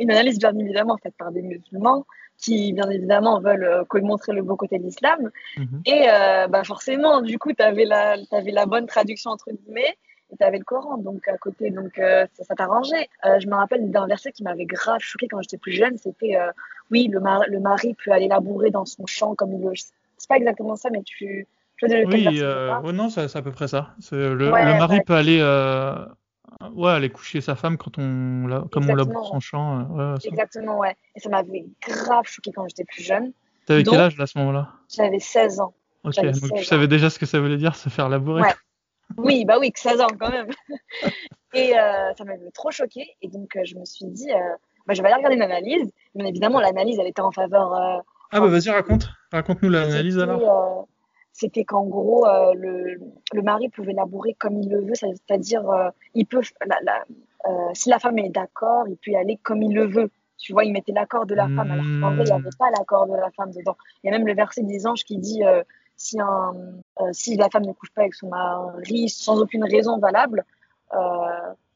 une 0.00 0.11
analyse 0.11 0.38
bien 0.38 0.57
évidemment 0.57 0.96
faite 1.02 1.14
par 1.18 1.33
des 1.33 1.42
musulmans 1.42 2.07
qui, 2.38 2.72
bien 2.72 2.88
évidemment, 2.88 3.40
veulent 3.40 3.64
euh, 3.64 4.00
montrer 4.00 4.33
le 4.33 4.42
beau 4.42 4.57
côté 4.57 4.78
de 4.78 4.85
l'islam. 4.85 5.31
Mhm. 5.57 5.83
Et 5.85 6.09
euh, 6.09 6.46
bah 6.46 6.62
forcément, 6.64 7.20
du 7.20 7.38
coup, 7.38 7.52
tu 7.52 7.62
avais 7.62 7.85
la, 7.85 8.16
t'avais 8.31 8.52
la 8.52 8.66
bonne 8.66 8.87
traduction, 8.87 9.33
entre 9.33 9.50
guillemets, 9.50 9.90
et 9.90 9.96
tu 10.36 10.44
avais 10.44 10.58
le 10.58 10.64
Coran 10.64 10.98
donc 10.98 11.26
à 11.28 11.36
côté, 11.38 11.70
donc 11.70 11.98
euh, 11.98 12.26
ça, 12.34 12.44
ça 12.44 12.54
t'arrangeait. 12.54 13.08
Euh, 13.24 13.38
je 13.40 13.46
me 13.46 13.54
rappelle 13.54 13.90
d'un 13.90 14.06
verset 14.06 14.32
qui 14.32 14.42
m'avait 14.42 14.66
grave 14.66 15.00
choqué 15.00 15.28
quand 15.28 15.40
j'étais 15.42 15.58
plus 15.58 15.72
jeune, 15.72 15.96
c'était 15.96 16.36
euh, 16.36 16.50
oui, 16.90 17.08
le, 17.08 17.20
mar- 17.20 17.44
le 17.48 17.60
mari 17.60 17.94
peut 17.94 18.12
aller 18.12 18.28
labourer 18.28 18.70
dans 18.70 18.84
son 18.84 19.06
champ 19.06 19.34
comme 19.34 19.52
il 19.52 19.60
veut. 19.60 19.72
C'est 20.16 20.28
pas 20.28 20.36
exactement 20.36 20.76
ça, 20.76 20.90
mais 20.90 21.02
tu, 21.02 21.46
tu 21.76 21.86
vois 21.86 22.04
Oui, 22.06 22.92
non, 22.92 23.08
c'est 23.08 23.34
à 23.36 23.42
peu 23.42 23.52
près 23.52 23.68
ça. 23.68 23.94
Le, 24.10 24.50
Ouais, 24.50 24.64
le 24.64 24.74
mari 24.74 24.96
bah, 24.98 25.04
peut 25.06 25.14
aller, 25.14 25.40
ouais, 26.74 26.90
aller 26.90 27.10
coucher 27.10 27.40
sa 27.40 27.54
femme 27.54 27.76
quand 27.76 27.98
on, 27.98 28.46
la- 28.46 28.64
comme 28.72 28.90
on 28.90 28.94
laboure 28.94 29.26
son 29.26 29.40
champ. 29.40 29.82
ouais. 29.90 30.14
Exactement, 30.24 30.78
ouais. 30.78 30.96
Et 31.14 31.20
ça 31.20 31.28
m'avait 31.28 31.66
grave 31.86 32.24
choqué 32.26 32.52
quand 32.52 32.66
j'étais 32.68 32.84
plus 32.84 33.02
jeune. 33.02 33.32
T'avais 33.66 33.84
quel 33.84 34.00
âge 34.00 34.16
là, 34.16 34.24
à 34.24 34.26
ce 34.26 34.38
moment-là? 34.38 34.72
J'avais 34.94 35.20
16 35.20 35.60
ans. 35.60 35.72
Ok, 36.04 36.14
donc 36.24 36.34
tu 36.34 36.48
16 36.48 36.64
savais 36.64 36.88
déjà 36.88 37.10
ce 37.10 37.18
que 37.18 37.26
ça 37.26 37.40
voulait 37.40 37.56
dire 37.56 37.74
se 37.76 37.88
faire 37.88 38.08
labourer. 38.08 38.42
Ouais. 38.42 38.54
Oui, 39.16 39.44
bah 39.44 39.59
oui, 39.59 39.73
que 39.73 39.81
16 39.81 40.01
ans 40.01 40.07
quand 40.18 40.31
même. 40.31 40.49
Et 41.55 41.79
euh, 41.79 42.12
ça 42.16 42.25
m'avait 42.25 42.51
trop 42.53 42.71
choqué. 42.71 43.16
Et 43.23 43.29
donc, 43.29 43.57
euh, 43.57 43.61
je 43.64 43.75
me 43.77 43.85
suis 43.85 44.05
dit, 44.07 44.31
euh, 44.31 44.37
bah, 44.87 44.94
je 44.94 45.01
vais 45.03 45.09
aller 45.09 45.16
regarder 45.16 45.37
une 45.37 45.42
analyse. 45.42 45.90
Bien 46.14 46.27
évidemment, 46.27 46.61
l'analyse, 46.61 46.99
elle 47.01 47.07
était 47.07 47.23
en 47.23 47.31
faveur. 47.33 47.73
euh, 47.75 47.99
Ah 48.33 48.40
bah 48.40 48.47
vas-y, 48.49 48.68
raconte. 48.71 49.09
Raconte-nous 49.33 49.71
l'analyse 49.71 50.14
c'était, 50.18 50.31
alors. 50.31 50.79
euh, 50.81 50.83
C'était 51.33 51.64
qu'en 51.64 51.85
gros, 51.87 52.27
euh, 52.27 52.53
le, 52.55 53.01
le 53.33 53.42
mari 53.42 53.68
pouvait 53.71 53.92
labourer 53.94 54.35
comme 54.35 54.59
il 54.62 54.68
le 54.68 54.81
veut, 54.85 54.94
c'est-à-dire, 54.94 55.68
euh, 55.71 55.88
il 56.14 56.27
peut, 56.27 56.42
la, 56.66 56.77
la- 56.83 57.05
euh, 57.49 57.71
si 57.73 57.88
la 57.88 57.99
femme 57.99 58.18
est 58.18 58.29
d'accord, 58.29 58.87
il 58.88 58.97
peut 58.97 59.12
y 59.12 59.16
aller 59.16 59.38
comme 59.42 59.62
il 59.62 59.75
le 59.75 59.87
veut. 59.87 60.11
Tu 60.37 60.53
vois, 60.53 60.64
il 60.64 60.73
mettait 60.73 60.92
l'accord 60.92 61.27
de 61.27 61.35
la 61.35 61.49
femme, 61.49 61.71
alors 61.71 61.85
qu'en 62.01 62.14
vrai, 62.14 62.25
il 62.25 62.27
n'y 62.27 62.33
avait 62.33 62.49
pas 62.59 62.71
l'accord 62.79 63.07
de 63.07 63.14
la 63.14 63.31
femme 63.33 63.51
dedans. 63.53 63.77
Il 64.03 64.11
y 64.11 64.14
a 64.14 64.16
même 64.16 64.27
le 64.27 64.35
verset 64.35 64.62
des 64.62 64.87
anges 64.87 65.03
qui 65.05 65.18
dit 65.18 65.44
euh, 65.44 65.62
si, 65.97 66.21
un, 66.21 66.53
euh, 66.55 66.73
si 67.12 67.37
la 67.37 67.48
femme 67.50 67.64
ne 67.66 67.72
couche 67.72 67.90
pas 67.92 68.02
avec 68.02 68.14
son 68.14 68.28
mari 68.28 69.08
sans 69.08 69.40
aucune 69.40 69.64
raison 69.64 69.98
valable, 69.98 70.44
euh, 70.94 70.98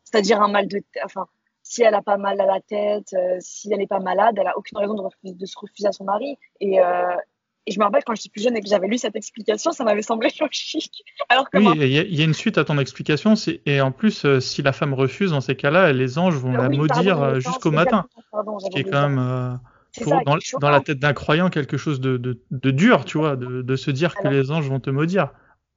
c'est-à-dire 0.05 0.41
un 0.43 0.49
mal 0.49 0.67
de 0.69 0.79
tête, 0.79 1.03
enfin, 1.05 1.27
si 1.63 1.83
elle 1.83 1.95
a 1.95 2.03
pas 2.03 2.17
mal 2.17 2.41
à 2.41 2.47
la 2.47 2.61
tête, 2.61 3.13
euh, 3.15 3.37
si 3.41 3.73
elle 3.73 3.79
n'est 3.79 3.87
pas 3.87 4.01
malade, 4.01 4.35
elle 4.39 4.47
a 4.49 4.57
aucune 4.59 4.79
raison 4.79 4.95
de, 4.95 5.01
refuser- 5.03 5.37
de 5.37 5.47
se 5.47 5.59
refuser 5.59 5.87
à 5.89 5.93
son 5.93 6.05
mari. 6.05 6.37
Et, 6.61 6.81
euh, 6.81 7.15
et 7.67 7.71
je 7.71 7.79
me 7.79 7.85
rappelle 7.85 8.03
quand 8.05 8.17
j'étais 8.17 8.29
plus 8.31 8.43
jeune 8.43 8.57
et 8.57 8.61
que 8.61 8.69
j'avais 8.69 8.89
lu 8.89 8.99
cette 8.99 9.15
explication, 9.15 9.71
ça 9.71 9.85
m'avait 9.85 10.03
semblé 10.03 10.29
logique. 10.41 11.05
Alors 11.29 11.49
que 11.49 11.59
Oui, 11.59 11.67
il 11.77 11.87
y, 11.93 11.99
a- 11.99 12.03
il 12.03 12.15
y 12.19 12.21
a 12.23 12.25
une 12.25 12.35
suite 12.35 12.59
à 12.59 12.65
ton 12.65 12.77
explication. 12.79 13.35
Et 13.67 13.81
en 13.81 13.93
plus, 13.93 14.25
euh, 14.25 14.41
si 14.41 14.63
la 14.63 14.73
femme 14.73 14.93
refuse, 14.95 15.31
dans 15.31 15.41
ces 15.41 15.55
cas-là, 15.55 15.93
les 15.93 16.19
anges 16.19 16.35
vont 16.35 16.53
la 16.53 16.67
oui, 16.69 16.79
pardon, 16.79 16.95
maudire 16.95 17.23
euh, 17.23 17.39
jusqu'au 17.39 17.71
matin. 17.71 18.07
pardon, 18.33 18.59
Ce 18.59 18.69
qui 18.71 18.81
est 18.81 18.85
quand 18.85 19.09
même, 19.09 19.19
euh, 19.21 19.53
pour- 20.01 20.15
ça, 20.15 20.59
dans, 20.59 20.71
la 20.71 20.81
tête 20.81 20.99
d'un 20.99 21.13
croyant, 21.13 21.51
quelque 21.51 21.77
chose 21.77 22.01
de, 22.01 22.17
de, 22.17 22.41
de 22.51 22.71
dur, 22.71 23.05
tu 23.05 23.19
vois, 23.19 23.37
de, 23.37 23.63
de 23.63 23.77
se 23.77 23.91
dire 23.91 24.15
que 24.15 24.29
les 24.29 24.51
anges 24.51 24.69
vont 24.69 24.81
te 24.81 24.91
maudire. 24.91 25.31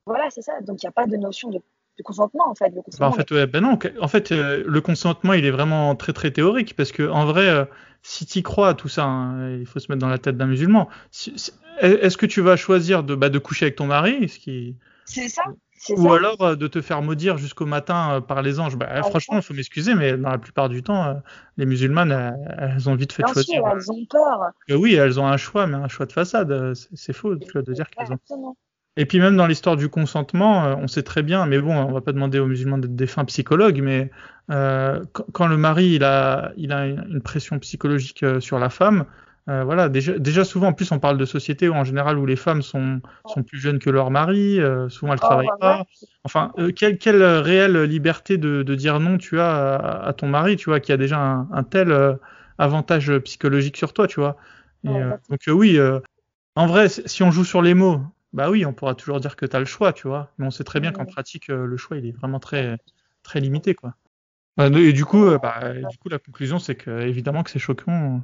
Voilà, 0.06 0.30
c'est 0.30 0.42
ça. 0.42 0.54
Donc 0.62 0.82
il 0.82 0.86
n'y 0.86 0.90
a 0.90 0.92
pas 0.92 1.08
de 1.08 1.18
notion 1.18 1.50
de, 1.50 1.58
de 1.58 2.04
consentement 2.04 2.50
en 2.50 2.56
fait. 2.56 2.70
Le 2.70 2.76
Bah, 2.76 2.84
consentement, 2.84 3.08
en 3.08 3.12
fait, 3.12 3.32
ouais, 3.32 3.48
ben 3.48 3.62
non. 3.62 3.78
En 4.00 4.08
fait, 4.08 4.32
euh, 4.32 4.64
le 4.66 4.82
consentement, 4.82 5.34
il 5.34 5.46
est 5.46 5.52
vraiment 5.52 5.96
très 5.96 6.14
très 6.14 6.32
théorique 6.32 6.76
parce 6.76 6.92
que 6.92 7.08
en 7.08 7.26
vrai, 7.26 7.48
euh, 7.50 7.66
si 8.04 8.26
tu 8.26 8.42
crois 8.44 8.70
à 8.70 8.74
tout 8.74 8.88
ça, 8.90 9.04
hein, 9.06 9.58
il 9.58 9.66
faut 9.66 9.80
se 9.80 9.92
mettre 9.92 10.02
dans 10.02 10.10
la 10.10 10.20
tête 10.20 10.38
d'un 10.38 10.48
musulman. 10.48 10.90
Si- 11.12 11.34
si- 11.38 11.52
Est-ce 11.82 12.18
que 12.18 12.26
tu 12.26 12.42
vas 12.42 12.56
choisir 12.56 13.04
de, 13.04 13.16
bah, 13.16 13.30
de 13.30 13.40
coucher 13.40 13.66
avec 13.66 13.76
ton 13.76 13.88
mari, 13.88 14.30
ce 14.30 14.40
qui, 14.40 14.78
c'est 15.06 15.30
ça. 15.30 15.44
Ou 15.90 16.10
ça. 16.10 16.16
alors 16.16 16.42
euh, 16.42 16.56
de 16.56 16.68
te 16.68 16.82
faire 16.82 17.02
maudire 17.02 17.38
jusqu'au 17.38 17.66
matin 17.66 18.16
euh, 18.16 18.22
par 18.22 18.42
les 18.42 18.60
anges? 18.60 18.76
Bah, 18.76 18.88
Ah, 18.90 19.04
franchement, 19.04 19.38
il 19.38 19.42
faut 19.42 19.54
m'excuser, 19.54 19.96
mais 19.96 20.18
dans 20.18 20.30
la 20.30 20.38
plupart 20.38 20.70
du 20.70 20.84
temps, 20.84 21.06
euh, 21.06 21.14
les 21.58 21.66
musulmanes, 21.66 22.12
elles, 22.58 22.90
ont 22.90 22.96
vite 22.96 23.14
fait 23.14 23.24
Bien 23.24 23.34
choisir. 23.34 23.56
sûr, 23.56 23.68
elles 23.72 23.92
ont 23.92 24.06
peur. 24.10 24.52
Euh, 24.70 24.76
oui, 24.76 24.96
elles 24.96 25.20
ont 25.20 25.28
un 25.28 25.38
choix, 25.38 25.68
mais 25.68 25.76
un 25.76 25.88
choix 25.88 26.06
de 26.06 26.12
façade. 26.12 26.74
C'est 26.94 27.14
faux, 27.14 27.36
tu 27.36 27.52
vois, 27.52 27.62
de 27.62 27.74
dire 27.74 27.90
qu'elles 27.90 28.12
ont. 28.12 28.56
Et 28.98 29.06
puis 29.06 29.20
même 29.20 29.36
dans 29.36 29.46
l'histoire 29.46 29.76
du 29.76 29.90
consentement, 29.90 30.78
on 30.80 30.88
sait 30.88 31.04
très 31.04 31.22
bien, 31.22 31.46
mais 31.46 31.60
bon, 31.60 31.76
on 31.76 31.92
va 31.92 32.00
pas 32.00 32.14
demander 32.14 32.40
aux 32.40 32.46
musulmans 32.46 32.78
d'être 32.78 32.96
des 32.96 33.08
fins 33.08 33.26
psychologues, 33.26 33.82
mais 33.82 34.10
euh, 34.52 35.04
quand, 35.34 35.48
le 35.48 35.58
mari 35.58 35.96
il 35.96 36.04
a, 36.06 36.54
il 36.56 36.72
a 36.72 36.86
une 36.86 37.22
pression 37.22 37.60
psychologique 37.60 38.24
sur 38.40 38.58
la 38.58 38.70
femme, 38.70 39.06
euh, 39.48 39.64
voilà, 39.64 39.90
déjà, 39.90 40.18
déjà 40.18 40.44
souvent 40.44 40.68
en 40.70 40.74
plus 40.74 40.92
on 40.92 41.00
parle 41.00 41.18
de 41.20 41.26
société 41.26 41.70
où 41.70 41.74
en 41.74 41.84
général 41.84 42.18
où 42.18 42.26
les 42.26 42.36
femmes 42.36 42.64
sont, 42.64 43.00
sont 43.28 43.44
plus 43.44 43.60
jeunes 43.60 43.78
que 43.80 43.92
leur 43.92 44.10
mari, 44.10 44.60
euh, 44.60 44.90
souvent 44.90 45.14
elles 45.14 45.20
Oh, 45.22 45.26
travaillent 45.26 45.48
bah, 45.48 45.58
pas. 45.60 45.78
ouais. 45.80 45.84
Enfin, 46.24 46.52
euh, 46.58 46.72
quelle, 46.72 46.98
quelle 46.98 47.24
réelle 47.24 47.84
liberté 47.84 48.38
de, 48.38 48.64
de 48.64 48.76
dire 48.76 49.00
non 49.00 49.18
tu 49.20 49.40
as 49.40 49.76
à, 49.76 50.08
à 50.08 50.14
ton 50.14 50.28
mari, 50.28 50.56
tu 50.58 50.70
vois, 50.70 50.80
qui 50.80 50.92
a 50.92 50.98
déjà 50.98 51.20
un, 51.20 51.48
un 51.52 51.64
tel 51.64 51.92
euh, 51.92 52.16
avantage 52.58 53.16
psychologique 53.20 53.78
sur 53.78 53.94
toi, 53.94 54.08
tu 54.08 54.20
vois. 54.20 54.36
Et, 54.84 54.90
euh, 55.00 55.12
exactement. 55.12 55.20
donc 55.30 55.48
euh, 55.48 55.52
oui, 55.52 55.78
euh, 55.78 56.00
en 56.56 56.68
vrai, 56.68 56.90
si 56.90 57.24
on 57.24 57.32
joue 57.32 57.46
sur 57.46 57.62
les 57.62 57.74
mots, 57.74 58.02
bah 58.34 58.50
oui, 58.50 58.66
on 58.66 58.74
pourra 58.74 58.96
toujours 58.96 59.20
dire 59.20 59.36
que 59.36 59.46
tu 59.46 59.56
as 59.56 59.60
le 59.60 59.66
choix, 59.66 59.94
tu 59.94 60.08
vois. 60.08 60.32
Mais 60.38 60.46
on 60.48 60.52
sait 60.52 60.64
très 60.64 60.80
bien 60.80 60.92
qu'en 60.92 61.06
pratique, 61.06 61.50
euh, 61.50 61.66
le 61.66 61.78
choix, 61.78 61.98
il 61.98 62.06
est 62.08 62.12
vraiment 62.12 62.40
très, 62.40 62.78
très 63.24 63.40
limité, 63.42 63.76
quoi. 63.76 63.96
Bah, 64.58 64.68
Et 64.68 64.94
du 64.94 65.06
coup, 65.06 65.26
euh, 65.26 65.38
bah, 65.38 65.74
du 65.90 65.98
coup, 65.98 66.10
la 66.10 66.20
conclusion, 66.20 66.60
c'est 66.60 66.76
que 66.76 67.02
évidemment 67.02 67.44
que 67.44 67.52
c'est 67.52 67.60
choquant 67.60 68.16
euh, 68.18 68.20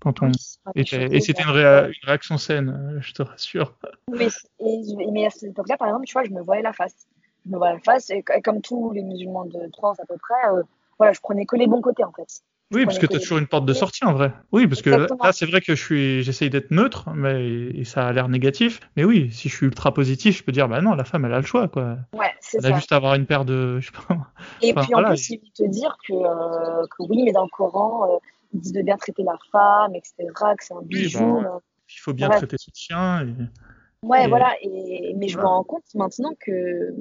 quand 0.00 0.22
on. 0.22 0.30
Et, 0.74 0.84
c'était 0.84 1.42
une, 1.42 1.50
réa- 1.50 1.86
une 1.86 2.04
réaction 2.08 2.38
saine, 2.38 2.68
euh, 2.68 3.00
je 3.00 3.12
te 3.12 3.22
rassure. 3.22 3.74
Mais, 4.10 4.28
et- 4.60 5.10
mais 5.12 5.26
à 5.26 5.30
cette 5.30 5.50
époque-là, 5.50 5.76
par 5.76 5.88
exemple, 5.88 6.06
tu 6.06 6.12
vois, 6.12 6.24
je 6.24 6.30
me 6.30 6.42
voyais 6.42 6.62
la 6.62 6.72
face. 6.72 7.06
Je 7.46 7.52
me 7.52 7.58
voyais 7.58 7.74
la 7.74 7.80
face, 7.80 8.10
et, 8.10 8.24
et 8.36 8.42
comme 8.42 8.60
tous 8.60 8.92
les 8.92 9.02
musulmans 9.02 9.44
de 9.44 9.58
France 9.76 9.98
à 10.00 10.06
peu 10.06 10.16
près, 10.16 10.50
euh, 10.50 10.62
voilà, 10.98 11.12
je 11.12 11.20
prenais 11.20 11.46
que 11.46 11.56
les 11.56 11.66
bons 11.66 11.80
côtés 11.80 12.04
en 12.04 12.12
fait. 12.12 12.42
Oui, 12.70 12.84
parce 12.84 12.98
que 12.98 13.06
tu 13.06 13.16
as 13.16 13.20
toujours 13.20 13.38
une 13.38 13.46
porte 13.46 13.64
de 13.64 13.72
sortie 13.72 14.04
en 14.04 14.12
vrai. 14.12 14.30
Oui, 14.52 14.66
parce 14.66 14.82
que 14.82 14.90
là, 14.90 15.32
c'est 15.32 15.46
vrai 15.46 15.62
que 15.62 15.74
je 15.74 15.82
suis, 15.82 16.22
j'essaye 16.22 16.50
d'être 16.50 16.70
neutre, 16.70 17.08
mais 17.14 17.46
et 17.48 17.84
ça 17.84 18.06
a 18.06 18.12
l'air 18.12 18.28
négatif. 18.28 18.80
Mais 18.94 19.04
oui, 19.04 19.30
si 19.32 19.48
je 19.48 19.56
suis 19.56 19.64
ultra 19.64 19.94
positif, 19.94 20.36
je 20.36 20.42
peux 20.44 20.52
dire, 20.52 20.68
bah 20.68 20.82
non, 20.82 20.94
la 20.94 21.04
femme, 21.04 21.24
elle 21.24 21.32
a 21.32 21.38
le 21.38 21.46
choix, 21.46 21.68
quoi. 21.68 21.96
Ouais, 22.12 22.30
c'est 22.40 22.58
Elle 22.58 22.72
a 22.72 22.76
juste 22.76 22.92
à 22.92 22.96
avoir 22.96 23.14
une 23.14 23.24
paire 23.24 23.46
de, 23.46 23.80
je 23.80 23.86
sais 23.86 23.92
pas. 24.06 24.18
Et 24.60 24.72
enfin, 24.72 24.82
puis 24.82 24.94
en 24.94 24.98
voilà, 24.98 25.08
plus, 25.14 25.30
ils 25.30 25.38
vont 25.40 25.66
te 25.66 25.70
dire 25.70 25.96
que, 26.06 26.12
euh, 26.12 26.86
que 26.90 27.02
oui, 27.08 27.22
mais 27.22 27.32
dans 27.32 27.44
le 27.44 27.48
Coran, 27.48 28.04
euh, 28.04 28.18
ils 28.52 28.60
disent 28.60 28.72
de 28.72 28.82
bien 28.82 28.96
traiter 28.96 29.22
la 29.22 29.36
femme, 29.52 29.94
etc., 29.94 30.14
que 30.58 30.64
c'est 30.64 30.74
un 30.74 30.82
bijou. 30.82 31.40
bah, 31.42 31.54
euh. 31.56 31.58
Il 31.94 31.98
faut 32.00 32.12
bien 32.12 32.28
Ouais. 32.28 32.36
traiter 32.36 32.56
son 32.58 32.70
chien. 32.74 33.26
Et... 33.26 34.06
Ouais, 34.06 34.24
Et- 34.24 34.28
voilà. 34.28 34.54
Et, 34.62 35.14
mais 35.16 35.28
je 35.28 35.38
me 35.38 35.44
rends 35.44 35.64
compte 35.64 35.84
maintenant 35.94 36.32
que, 36.40 36.94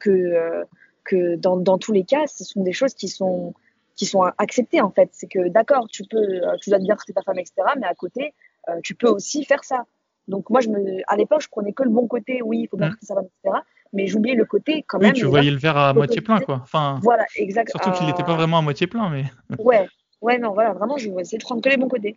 que, 0.00 0.10
euh, 0.10 0.64
que 1.04 1.36
dans, 1.36 1.56
dans 1.56 1.78
tous 1.78 1.92
les 1.92 2.04
cas, 2.04 2.26
ce 2.26 2.44
sont 2.44 2.62
des 2.62 2.72
choses 2.72 2.94
qui 2.94 3.08
sont, 3.08 3.54
qui 3.96 4.06
sont 4.06 4.22
acceptées 4.38 4.80
en 4.80 4.90
fait. 4.90 5.08
C'est 5.12 5.28
que 5.28 5.48
d'accord, 5.48 5.86
tu 5.88 6.04
peux, 6.04 6.16
euh, 6.18 6.56
tu 6.60 6.70
dois 6.70 6.78
bien 6.80 6.96
traiter 6.96 7.12
ta 7.12 7.22
femme, 7.22 7.38
etc., 7.38 7.54
mais 7.78 7.86
à 7.86 7.94
côté, 7.94 8.34
euh, 8.68 8.80
tu 8.82 8.94
peux 8.94 9.08
aussi 9.08 9.44
faire 9.44 9.64
ça. 9.64 9.84
Donc 10.28 10.50
moi, 10.50 10.60
je 10.60 10.68
me, 10.68 11.00
à 11.08 11.16
l'époque, 11.16 11.42
je 11.42 11.48
prenais 11.48 11.72
que 11.72 11.82
le 11.82 11.90
bon 11.90 12.06
côté, 12.06 12.42
oui, 12.42 12.60
il 12.62 12.68
faut 12.68 12.76
bien 12.76 12.88
Mm. 12.88 12.90
traiter 12.90 13.06
sa 13.06 13.14
femme, 13.14 13.24
etc., 13.44 13.58
mais 13.92 14.06
j'oubliais 14.06 14.36
le 14.36 14.44
côté 14.44 14.84
quand 14.88 14.98
Oui, 14.98 15.06
même. 15.06 15.14
tu 15.14 15.24
les 15.24 15.30
voyais 15.30 15.50
le 15.50 15.58
verre 15.58 15.76
à 15.76 15.92
moitié 15.92 16.20
plein, 16.22 16.40
quoi. 16.40 16.60
Enfin, 16.62 16.98
Voilà, 17.02 17.26
exact. 17.36 17.70
surtout 17.70 17.90
qu'il 17.92 18.06
n'était 18.06 18.22
pas 18.24 18.34
vraiment 18.34 18.58
à 18.58 18.62
moitié 18.62 18.86
plein, 18.86 19.10
mais. 19.10 19.24
Ouais, 19.58 19.86
ouais, 20.22 20.38
non, 20.38 20.52
voilà, 20.52 20.72
vraiment, 20.72 20.96
je 20.96 21.10
vais 21.10 21.20
essayer 21.20 21.38
de 21.38 21.44
prendre 21.44 21.60
que 21.60 21.68
les 21.68 21.76
bons 21.76 21.88
côtés. 21.88 22.16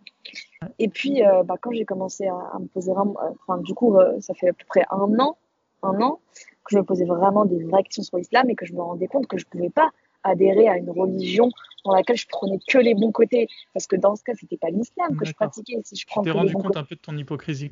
Et 0.80 0.88
puis, 0.88 1.26
euh, 1.26 1.44
bah, 1.44 1.56
quand 1.60 1.72
j'ai 1.72 1.86
commencé 1.86 2.28
à, 2.28 2.36
à 2.54 2.60
me 2.60 2.68
poser 2.68 2.94
vraiment, 2.94 3.16
euh, 3.22 3.32
enfin, 3.42 3.62
du 3.62 3.74
coup, 3.74 3.98
euh, 3.98 4.20
ça 4.22 4.34
fait 4.34 4.50
à 4.50 4.54
peu 4.54 4.64
près 4.68 4.86
un 4.92 5.20
an, 5.20 5.38
un 5.84 6.02
an, 6.02 6.20
que 6.64 6.72
je 6.72 6.78
me 6.78 6.84
posais 6.84 7.06
vraiment 7.06 7.46
des 7.46 7.64
vraies 7.64 7.84
questions 7.84 8.04
sur 8.04 8.18
l'islam 8.18 8.50
et 8.50 8.56
que 8.56 8.66
je 8.66 8.74
me 8.74 8.82
rendais 8.82 9.08
compte 9.08 9.28
que 9.28 9.38
je 9.38 9.46
pouvais 9.46 9.70
pas 9.70 9.92
adhérer 10.24 10.68
à 10.68 10.78
une 10.78 10.90
religion 10.90 11.50
dans 11.84 11.94
laquelle 11.94 12.18
je 12.18 12.28
prenais 12.28 12.60
que 12.68 12.78
les 12.80 12.96
bons 12.96 13.12
côtés. 13.12 13.48
Parce 13.74 13.86
que 13.86 13.96
dans 13.96 14.16
ce 14.16 14.24
cas, 14.24 14.34
c'était 14.40 14.58
pas 14.58 14.70
l'islam 14.70 15.16
que 15.18 15.26
je 15.26 15.34
pratiquais. 15.34 15.80
Si 15.84 15.96
je 15.96 16.02
Tu 16.02 16.06
prends 16.08 16.24
t'es 16.24 16.30
que 16.30 16.34
les 16.34 16.40
rendu 16.40 16.54
bons 16.54 16.62
compte 16.62 16.78
un 16.78 16.84
peu 16.84 16.96
de 16.96 17.02
ton 17.02 17.16
hypocrisie. 17.16 17.72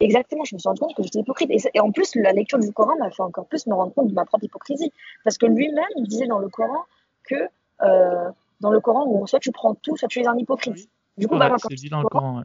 Exactement, 0.00 0.44
je 0.44 0.54
me 0.54 0.60
suis 0.60 0.68
rendu 0.68 0.80
compte 0.80 0.94
que 0.94 1.02
j'étais 1.02 1.18
hypocrite. 1.18 1.50
Et, 1.50 1.58
et 1.74 1.80
en 1.80 1.90
plus, 1.90 2.14
la 2.14 2.32
lecture 2.32 2.60
du 2.60 2.72
Coran 2.72 2.96
m'a 2.98 3.10
fait 3.10 3.22
encore 3.22 3.46
plus 3.46 3.66
me 3.66 3.74
rendre 3.74 3.92
compte 3.92 4.08
de 4.08 4.14
ma 4.14 4.24
propre 4.24 4.44
hypocrisie. 4.44 4.92
Parce 5.24 5.38
que 5.38 5.46
lui-même, 5.46 5.84
disait 6.04 6.28
dans 6.28 6.38
le 6.38 6.48
Coran 6.48 6.84
que, 7.24 7.48
euh, 7.82 8.30
dans 8.60 8.70
le 8.70 8.80
Coran, 8.80 9.06
où 9.06 9.26
soit 9.26 9.40
tu 9.40 9.52
prends 9.52 9.74
tout, 9.74 9.96
soit 9.96 10.08
tu 10.08 10.20
es 10.20 10.26
un 10.26 10.36
hypocrite. 10.36 10.74
Oui. 10.76 10.88
Du 11.16 11.28
coup, 11.28 11.36
bah, 11.36 11.50
quand 11.50 11.68
je 11.70 11.76
dit 11.76 11.88
dans 11.88 12.00
le 12.02 12.08
Coran. 12.08 12.38
ouais. 12.38 12.44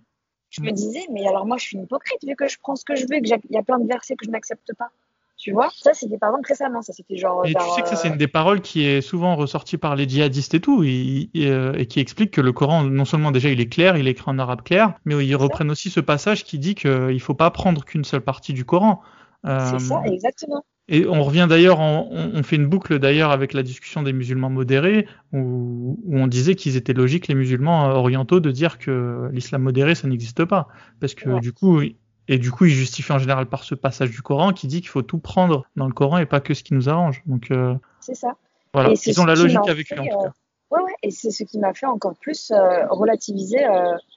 je 0.49 0.61
me 0.61 0.71
disais, 0.71 1.05
mais 1.11 1.27
alors 1.27 1.45
moi, 1.45 1.57
je 1.57 1.63
suis 1.63 1.77
une 1.77 1.83
hypocrite 1.83 2.23
vu 2.25 2.35
que 2.35 2.47
je 2.47 2.57
prends 2.61 2.75
ce 2.75 2.85
que 2.85 2.95
je 2.95 3.05
veux, 3.09 3.15
et 3.15 3.21
que 3.21 3.27
j'ai- 3.27 3.41
il 3.49 3.55
y 3.55 3.57
a 3.57 3.63
plein 3.63 3.79
de 3.79 3.87
versets 3.87 4.15
que 4.15 4.25
je 4.25 4.31
n'accepte 4.31 4.73
pas. 4.77 4.89
Tu 5.35 5.51
vois 5.51 5.69
Ça, 5.75 5.93
c'était 5.93 6.19
par 6.19 6.29
exemple 6.29 6.47
récemment. 6.47 6.81
Ça, 6.83 6.93
c'était 6.93 7.17
genre. 7.17 7.43
Et 7.45 7.53
tu 7.55 7.69
sais 7.75 7.81
que 7.81 7.87
ça, 7.89 7.95
c'est 7.95 8.07
euh, 8.07 8.11
une 8.11 8.17
des 8.17 8.27
paroles 8.27 8.61
qui 8.61 8.85
est 8.85 9.01
souvent 9.01 9.35
ressortie 9.35 9.77
par 9.77 9.95
les 9.95 10.07
djihadistes 10.07 10.53
et 10.53 10.59
tout, 10.61 10.83
et, 10.83 11.29
et, 11.33 11.47
euh, 11.47 11.73
et 11.75 11.87
qui 11.87 11.99
explique 11.99 12.29
que 12.31 12.39
le 12.39 12.53
Coran, 12.53 12.83
non 12.83 13.03
seulement 13.03 13.31
déjà 13.31 13.49
il 13.49 13.59
est 13.59 13.67
clair, 13.67 13.97
il 13.97 14.07
est 14.07 14.11
écrit 14.11 14.29
en 14.29 14.37
arabe 14.37 14.61
clair, 14.61 14.93
mais 15.05 15.25
ils 15.25 15.35
reprennent 15.35 15.71
aussi 15.71 15.89
ce 15.89 15.99
passage 15.99 16.43
qui 16.43 16.59
dit 16.59 16.75
qu'il 16.75 17.19
faut 17.19 17.33
pas 17.33 17.49
prendre 17.49 17.83
qu'une 17.83 18.03
seule 18.05 18.21
partie 18.21 18.53
du 18.53 18.63
Coran. 18.63 19.01
Euh, 19.45 19.71
C'est 19.71 19.79
ça, 19.79 20.01
exactement. 20.05 20.63
Et 20.89 21.07
on 21.07 21.23
revient 21.23 21.47
d'ailleurs, 21.49 21.79
on, 21.79 22.43
fait 22.43 22.57
une 22.57 22.67
boucle 22.67 22.99
d'ailleurs 22.99 23.31
avec 23.31 23.53
la 23.53 23.63
discussion 23.63 24.03
des 24.03 24.11
musulmans 24.11 24.49
modérés, 24.49 25.07
où, 25.31 25.97
on 26.11 26.27
disait 26.27 26.55
qu'ils 26.55 26.75
étaient 26.75 26.93
logiques, 26.93 27.29
les 27.29 27.35
musulmans 27.35 27.85
orientaux, 27.85 28.41
de 28.41 28.51
dire 28.51 28.79
que 28.79 29.29
l'islam 29.31 29.61
modéré, 29.61 29.95
ça 29.95 30.09
n'existe 30.09 30.43
pas. 30.43 30.67
Parce 30.99 31.13
que 31.13 31.39
du 31.39 31.53
coup, 31.53 31.81
et 32.27 32.37
du 32.37 32.51
coup, 32.51 32.65
ils 32.65 32.71
justifient 32.71 33.11
en 33.11 33.17
général 33.17 33.47
par 33.47 33.63
ce 33.63 33.75
passage 33.75 34.11
du 34.11 34.21
Coran 34.21 34.53
qui 34.53 34.67
dit 34.67 34.79
qu'il 34.79 34.89
faut 34.89 35.01
tout 35.01 35.19
prendre 35.19 35.65
dans 35.75 35.87
le 35.87 35.93
Coran 35.93 36.19
et 36.19 36.25
pas 36.25 36.39
que 36.39 36.53
ce 36.53 36.63
qui 36.63 36.73
nous 36.73 36.89
arrange. 36.89 37.21
Donc, 37.25 37.51
euh, 37.51 37.75
c'est 37.99 38.15
ça. 38.15 38.35
Voilà, 38.73 38.93
ils 39.05 39.21
ont 39.21 39.25
la 39.25 39.35
logique 39.35 39.67
avec 39.67 39.91
eux 39.91 39.99
en 39.99 40.03
tout 40.03 40.09
cas. 40.09 40.27
Euh, 40.27 40.29
ouais, 40.71 40.81
ouais, 40.81 40.95
et 41.03 41.11
c'est 41.11 41.31
ce 41.31 41.43
qui 41.43 41.59
m'a 41.59 41.73
fait 41.73 41.85
encore 41.85 42.15
plus 42.15 42.51
euh, 42.51 42.87
relativiser 42.89 43.59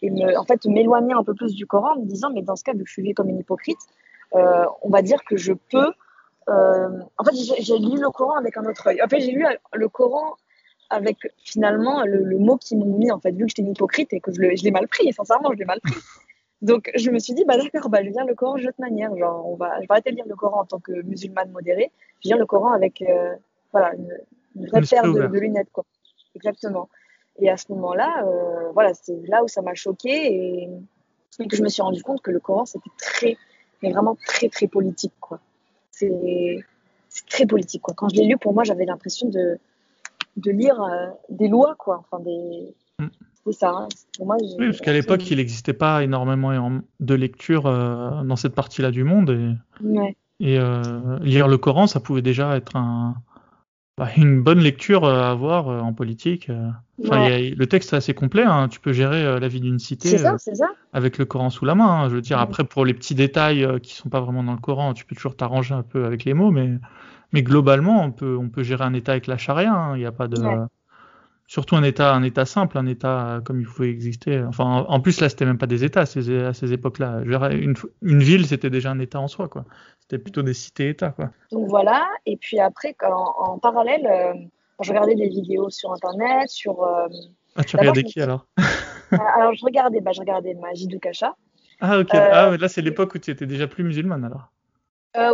et 0.02 0.10
me, 0.10 0.38
en 0.38 0.44
fait 0.44 0.64
m'éloigner 0.66 1.14
un 1.14 1.24
peu 1.24 1.34
plus 1.34 1.54
du 1.54 1.66
Coran 1.66 1.96
en 1.96 2.00
me 2.00 2.06
disant, 2.06 2.30
mais 2.32 2.42
dans 2.42 2.56
ce 2.56 2.64
cas, 2.64 2.72
vu 2.72 2.84
que 2.84 2.88
je 2.88 2.92
suis 2.92 3.14
comme 3.14 3.28
une 3.28 3.38
hypocrite, 3.38 3.78
on 4.32 4.88
va 4.88 5.02
dire 5.02 5.24
que 5.24 5.36
je 5.36 5.52
peux 5.52 5.92
en 6.48 7.24
fait, 7.24 7.34
j'ai 7.34 7.78
lu 7.78 8.00
le 8.00 8.10
Coran 8.10 8.36
avec 8.36 8.56
un 8.56 8.64
autre 8.64 8.86
œil. 8.86 9.02
En 9.02 9.08
fait, 9.08 9.20
j'ai 9.20 9.32
lu 9.32 9.44
le 9.72 9.88
Coran 9.88 10.36
avec 10.90 11.18
finalement 11.38 12.04
le, 12.04 12.38
mot 12.38 12.56
qu'ils 12.56 12.78
m'ont 12.78 12.98
mis, 12.98 13.10
en 13.10 13.20
fait, 13.20 13.32
vu 13.32 13.44
que 13.44 13.48
j'étais 13.48 13.62
une 13.62 13.72
hypocrite 13.72 14.12
et 14.12 14.20
que 14.20 14.32
je 14.32 14.40
l'ai 14.40 14.70
mal 14.70 14.86
pris, 14.88 15.12
sincèrement, 15.12 15.50
je 15.52 15.58
l'ai 15.58 15.64
mal 15.64 15.80
pris. 15.80 15.94
Donc, 16.62 16.90
je 16.94 17.10
me 17.10 17.18
suis 17.18 17.34
dit, 17.34 17.44
bah 17.44 17.56
d'accord, 17.58 17.90
bah, 17.90 17.98
je 18.00 18.06
vais 18.06 18.12
lire 18.12 18.24
le 18.24 18.34
Coran 18.34 18.56
de 18.56 18.62
l'autre 18.62 18.80
manière. 18.80 19.14
Genre, 19.16 19.46
on 19.46 19.56
va, 19.56 19.74
je 19.76 19.80
vais 19.80 19.86
arrêter 19.90 20.10
de 20.10 20.16
lire 20.16 20.24
le 20.26 20.36
Coran 20.36 20.60
en 20.60 20.64
tant 20.64 20.78
que 20.78 20.92
musulmane 21.02 21.50
modérée. 21.50 21.90
Je 22.22 22.28
vais 22.28 22.34
lire 22.34 22.38
le 22.38 22.46
Coran 22.46 22.72
avec 22.72 23.02
euh, 23.02 23.34
voilà, 23.72 23.92
une, 23.94 24.66
vraie 24.66 24.80
paire 24.80 25.02
de, 25.02 25.38
lunettes. 25.38 25.70
Quoi. 25.70 25.84
Exactement. 26.34 26.88
Et 27.38 27.50
à 27.50 27.58
ce 27.58 27.70
moment-là, 27.72 28.24
euh, 28.26 28.70
voilà, 28.72 28.94
c'est 28.94 29.20
là 29.26 29.44
où 29.44 29.48
ça 29.48 29.60
m'a 29.60 29.74
choqué 29.74 30.08
et, 30.08 30.70
et, 31.40 31.46
que 31.46 31.56
je 31.56 31.62
me 31.62 31.68
suis 31.68 31.82
rendu 31.82 32.02
compte 32.02 32.22
que 32.22 32.30
le 32.30 32.40
Coran, 32.40 32.64
c'était 32.64 32.90
très, 32.98 33.36
mais 33.82 33.92
vraiment 33.92 34.16
très, 34.26 34.48
très 34.48 34.66
politique. 34.66 35.12
Quoi 35.20 35.40
c'est 35.96 37.26
très 37.28 37.46
politique. 37.46 37.82
Quoi. 37.82 37.94
Quand 37.94 38.08
je 38.08 38.16
l'ai 38.16 38.26
lu, 38.26 38.36
pour 38.36 38.54
moi, 38.54 38.64
j'avais 38.64 38.84
l'impression 38.84 39.28
de, 39.28 39.58
de 40.36 40.50
lire 40.50 40.80
euh, 40.82 41.08
des 41.30 41.48
lois, 41.48 41.74
quoi. 41.78 42.04
Enfin, 42.10 42.22
des... 42.22 42.74
Mm. 42.98 43.06
C'est 43.46 43.52
ça. 43.52 43.70
Hein. 43.70 43.88
Pour 44.16 44.26
moi, 44.26 44.36
oui, 44.40 44.66
parce 44.66 44.80
qu'à 44.80 44.92
l'époque, 44.92 45.30
il 45.30 45.36
n'existait 45.36 45.72
pas 45.72 46.02
énormément 46.02 46.80
de 46.98 47.14
lecture 47.14 47.66
euh, 47.66 48.22
dans 48.24 48.34
cette 48.34 48.54
partie-là 48.54 48.90
du 48.90 49.04
monde. 49.04 49.30
Et, 49.30 50.54
et 50.54 50.58
euh, 50.58 51.18
lire 51.20 51.46
le 51.46 51.56
Coran, 51.56 51.86
ça 51.86 52.00
pouvait 52.00 52.22
déjà 52.22 52.56
être 52.56 52.74
un, 52.74 53.14
bah, 53.96 54.08
une 54.16 54.42
bonne 54.42 54.58
lecture 54.58 55.06
à 55.06 55.30
avoir 55.30 55.68
en 55.68 55.92
politique. 55.92 56.50
le 56.98 57.64
texte 57.64 57.92
est 57.92 57.96
assez 57.96 58.14
complet. 58.14 58.42
Hein. 58.42 58.68
Tu 58.68 58.80
peux 58.80 58.92
gérer 58.92 59.40
la 59.40 59.48
vie 59.48 59.60
d'une 59.60 59.78
cité 59.78 60.16
avec 60.92 61.18
le 61.18 61.24
Coran 61.24 61.50
sous 61.50 61.64
la 61.64 61.74
main. 61.74 62.02
Hein. 62.02 62.08
Je 62.08 62.14
veux 62.16 62.20
dire, 62.20 62.38
après, 62.38 62.64
pour 62.64 62.84
les 62.84 62.94
petits 62.94 63.14
détails 63.14 63.66
qui 63.82 63.94
sont 63.94 64.08
pas 64.08 64.20
vraiment 64.20 64.42
dans 64.42 64.52
le 64.52 64.58
Coran, 64.58 64.92
tu 64.94 65.04
peux 65.04 65.14
toujours 65.14 65.36
t'arranger 65.36 65.74
un 65.74 65.82
peu 65.82 66.04
avec 66.04 66.24
les 66.24 66.34
mots, 66.34 66.50
mais, 66.50 66.72
mais 67.32 67.42
globalement, 67.42 68.04
on 68.04 68.12
peut, 68.12 68.36
on 68.36 68.48
peut 68.48 68.62
gérer 68.62 68.84
un 68.84 68.92
État 68.92 69.12
avec 69.12 69.26
la 69.26 69.38
charia. 69.38 69.72
Hein. 69.72 69.96
Il 69.96 70.00
n'y 70.00 70.06
a 70.06 70.12
pas 70.12 70.28
de. 70.28 70.36
Surtout 71.48 71.76
un 71.76 71.84
État, 71.84 72.12
un 72.12 72.24
État 72.24 72.44
simple, 72.44 72.76
un 72.76 72.86
État 72.86 73.40
comme 73.44 73.60
il 73.60 73.66
pouvait 73.66 73.90
exister. 73.90 74.42
Enfin, 74.42 74.84
en, 74.88 75.00
plus, 75.00 75.20
là, 75.20 75.28
c'était 75.28 75.44
même 75.44 75.58
pas 75.58 75.68
des 75.68 75.84
États 75.84 76.00
à 76.00 76.06
ces, 76.06 76.44
à 76.44 76.52
ces 76.52 76.72
époques-là. 76.72 77.20
Une, 77.52 77.74
une 78.02 78.22
ville, 78.22 78.46
c'était 78.46 78.70
déjà 78.70 78.90
un 78.90 78.98
État 78.98 79.20
en 79.20 79.28
soi, 79.28 79.48
quoi. 79.48 79.64
C'était 80.00 80.22
plutôt 80.22 80.42
des 80.42 80.54
cités-États, 80.54 81.10
quoi. 81.10 81.30
Donc 81.50 81.68
voilà. 81.68 82.06
Et 82.26 82.36
puis 82.36 82.60
après, 82.60 82.94
quand, 82.94 83.34
en 83.38 83.58
parallèle, 83.58 84.06
euh, 84.06 84.34
je 84.80 84.90
regardais 84.90 85.14
des 85.14 85.28
vidéos 85.28 85.70
sur 85.70 85.92
Internet, 85.92 86.48
sur. 86.48 86.82
Euh, 86.82 87.08
ah, 87.56 87.64
tu 87.64 87.76
regardais 87.76 88.04
qui 88.04 88.20
alors 88.20 88.46
euh, 88.58 89.16
Alors, 89.36 89.54
je 89.54 89.64
regardais, 89.64 90.00
bah, 90.00 90.12
je 90.12 90.20
regardais 90.20 90.56
Kacha. 91.00 91.34
Ah, 91.80 91.98
ok. 91.98 92.10
ah, 92.12 92.56
là, 92.56 92.68
c'est 92.68 92.82
l'époque 92.82 93.14
où 93.14 93.18
tu 93.18 93.30
étais 93.30 93.46
déjà 93.46 93.66
plus 93.66 93.84
musulmane, 93.84 94.24
alors. 94.24 94.52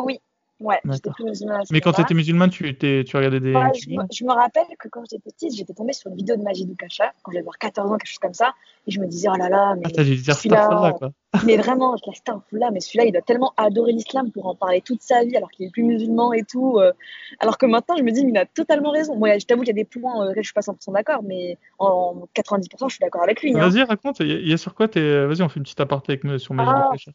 oui, 0.04 0.20
Ouais, 0.62 0.80
j'étais 0.84 1.10
plus 1.10 1.24
musulmane. 1.24 1.62
Mais 1.70 1.80
quand 1.80 1.92
tu 1.92 2.00
étais 2.00 2.14
musulmane, 2.14 2.50
tu, 2.50 2.68
étais, 2.68 3.02
tu 3.04 3.16
regardais 3.16 3.40
des. 3.40 3.52
je, 3.52 3.90
me, 3.90 4.02
je, 4.12 4.24
me, 4.24 4.32
rappelle 4.32 4.66
que 4.78 4.88
quand 4.88 5.02
j'étais 5.10 5.20
petite, 5.20 5.54
j'étais 5.56 5.74
tombée 5.74 5.92
sur 5.92 6.10
une 6.10 6.16
vidéo 6.16 6.36
de 6.36 6.42
Majidou 6.42 6.76
Kacha, 6.76 7.12
quand 7.22 7.32
j'avais 7.32 7.44
14 7.58 7.90
ans, 7.90 7.98
quelque 7.98 8.08
chose 8.08 8.18
comme 8.18 8.34
ça, 8.34 8.54
et 8.86 8.90
je 8.92 9.00
me 9.00 9.06
disais, 9.06 9.28
oh 9.28 9.36
là 9.36 9.48
là, 9.48 9.74
mais. 9.74 9.82
Ah, 9.86 9.90
t'as 9.96 10.04
dû 10.04 10.16
dire 10.16 10.36
là 10.50 10.92
quoi. 10.92 11.10
mais 11.46 11.56
vraiment, 11.56 11.96
je 11.96 12.10
l'ai 12.10 12.58
là, 12.60 12.70
mais 12.70 12.80
celui-là, 12.80 13.06
il 13.06 13.12
doit 13.12 13.22
tellement 13.22 13.54
adorer 13.56 13.92
l'islam 13.92 14.30
pour 14.30 14.46
en 14.46 14.54
parler 14.54 14.82
toute 14.82 15.02
sa 15.02 15.24
vie, 15.24 15.36
alors 15.36 15.50
qu'il 15.50 15.66
est 15.66 15.70
plus 15.70 15.82
musulman 15.82 16.32
et 16.32 16.44
tout. 16.44 16.78
Euh. 16.78 16.92
alors 17.40 17.58
que 17.58 17.66
maintenant, 17.66 17.96
je 17.96 18.02
me 18.02 18.10
dis, 18.10 18.24
mais 18.24 18.32
il 18.32 18.38
a 18.38 18.46
totalement 18.46 18.90
raison. 18.90 19.16
Moi, 19.16 19.38
je 19.38 19.46
t'avoue 19.46 19.62
qu'il 19.62 19.74
y 19.74 19.80
a 19.80 19.82
des 19.82 19.84
points 19.84 20.26
euh, 20.26 20.32
je 20.36 20.42
suis 20.42 20.52
pas 20.52 20.60
100% 20.60 20.92
d'accord, 20.92 21.22
mais 21.22 21.58
en 21.78 22.28
90%, 22.36 22.88
je 22.88 22.94
suis 22.94 23.00
d'accord 23.00 23.22
avec 23.22 23.42
lui. 23.42 23.58
Hein. 23.58 23.68
Vas-y, 23.68 23.82
raconte, 23.82 24.20
il 24.20 24.48
y, 24.48 24.52
a 24.52 24.56
sur 24.56 24.74
quoi 24.74 24.88
t'es. 24.88 25.26
Vas-y, 25.26 25.42
on 25.42 25.48
fait 25.48 25.58
une 25.58 25.64
petite 25.64 25.80
aparté 25.80 26.12
avec, 26.12 26.40
sur 26.40 26.54
Majidou 26.54 26.76
ah. 26.76 26.88
Kacha. 26.92 27.12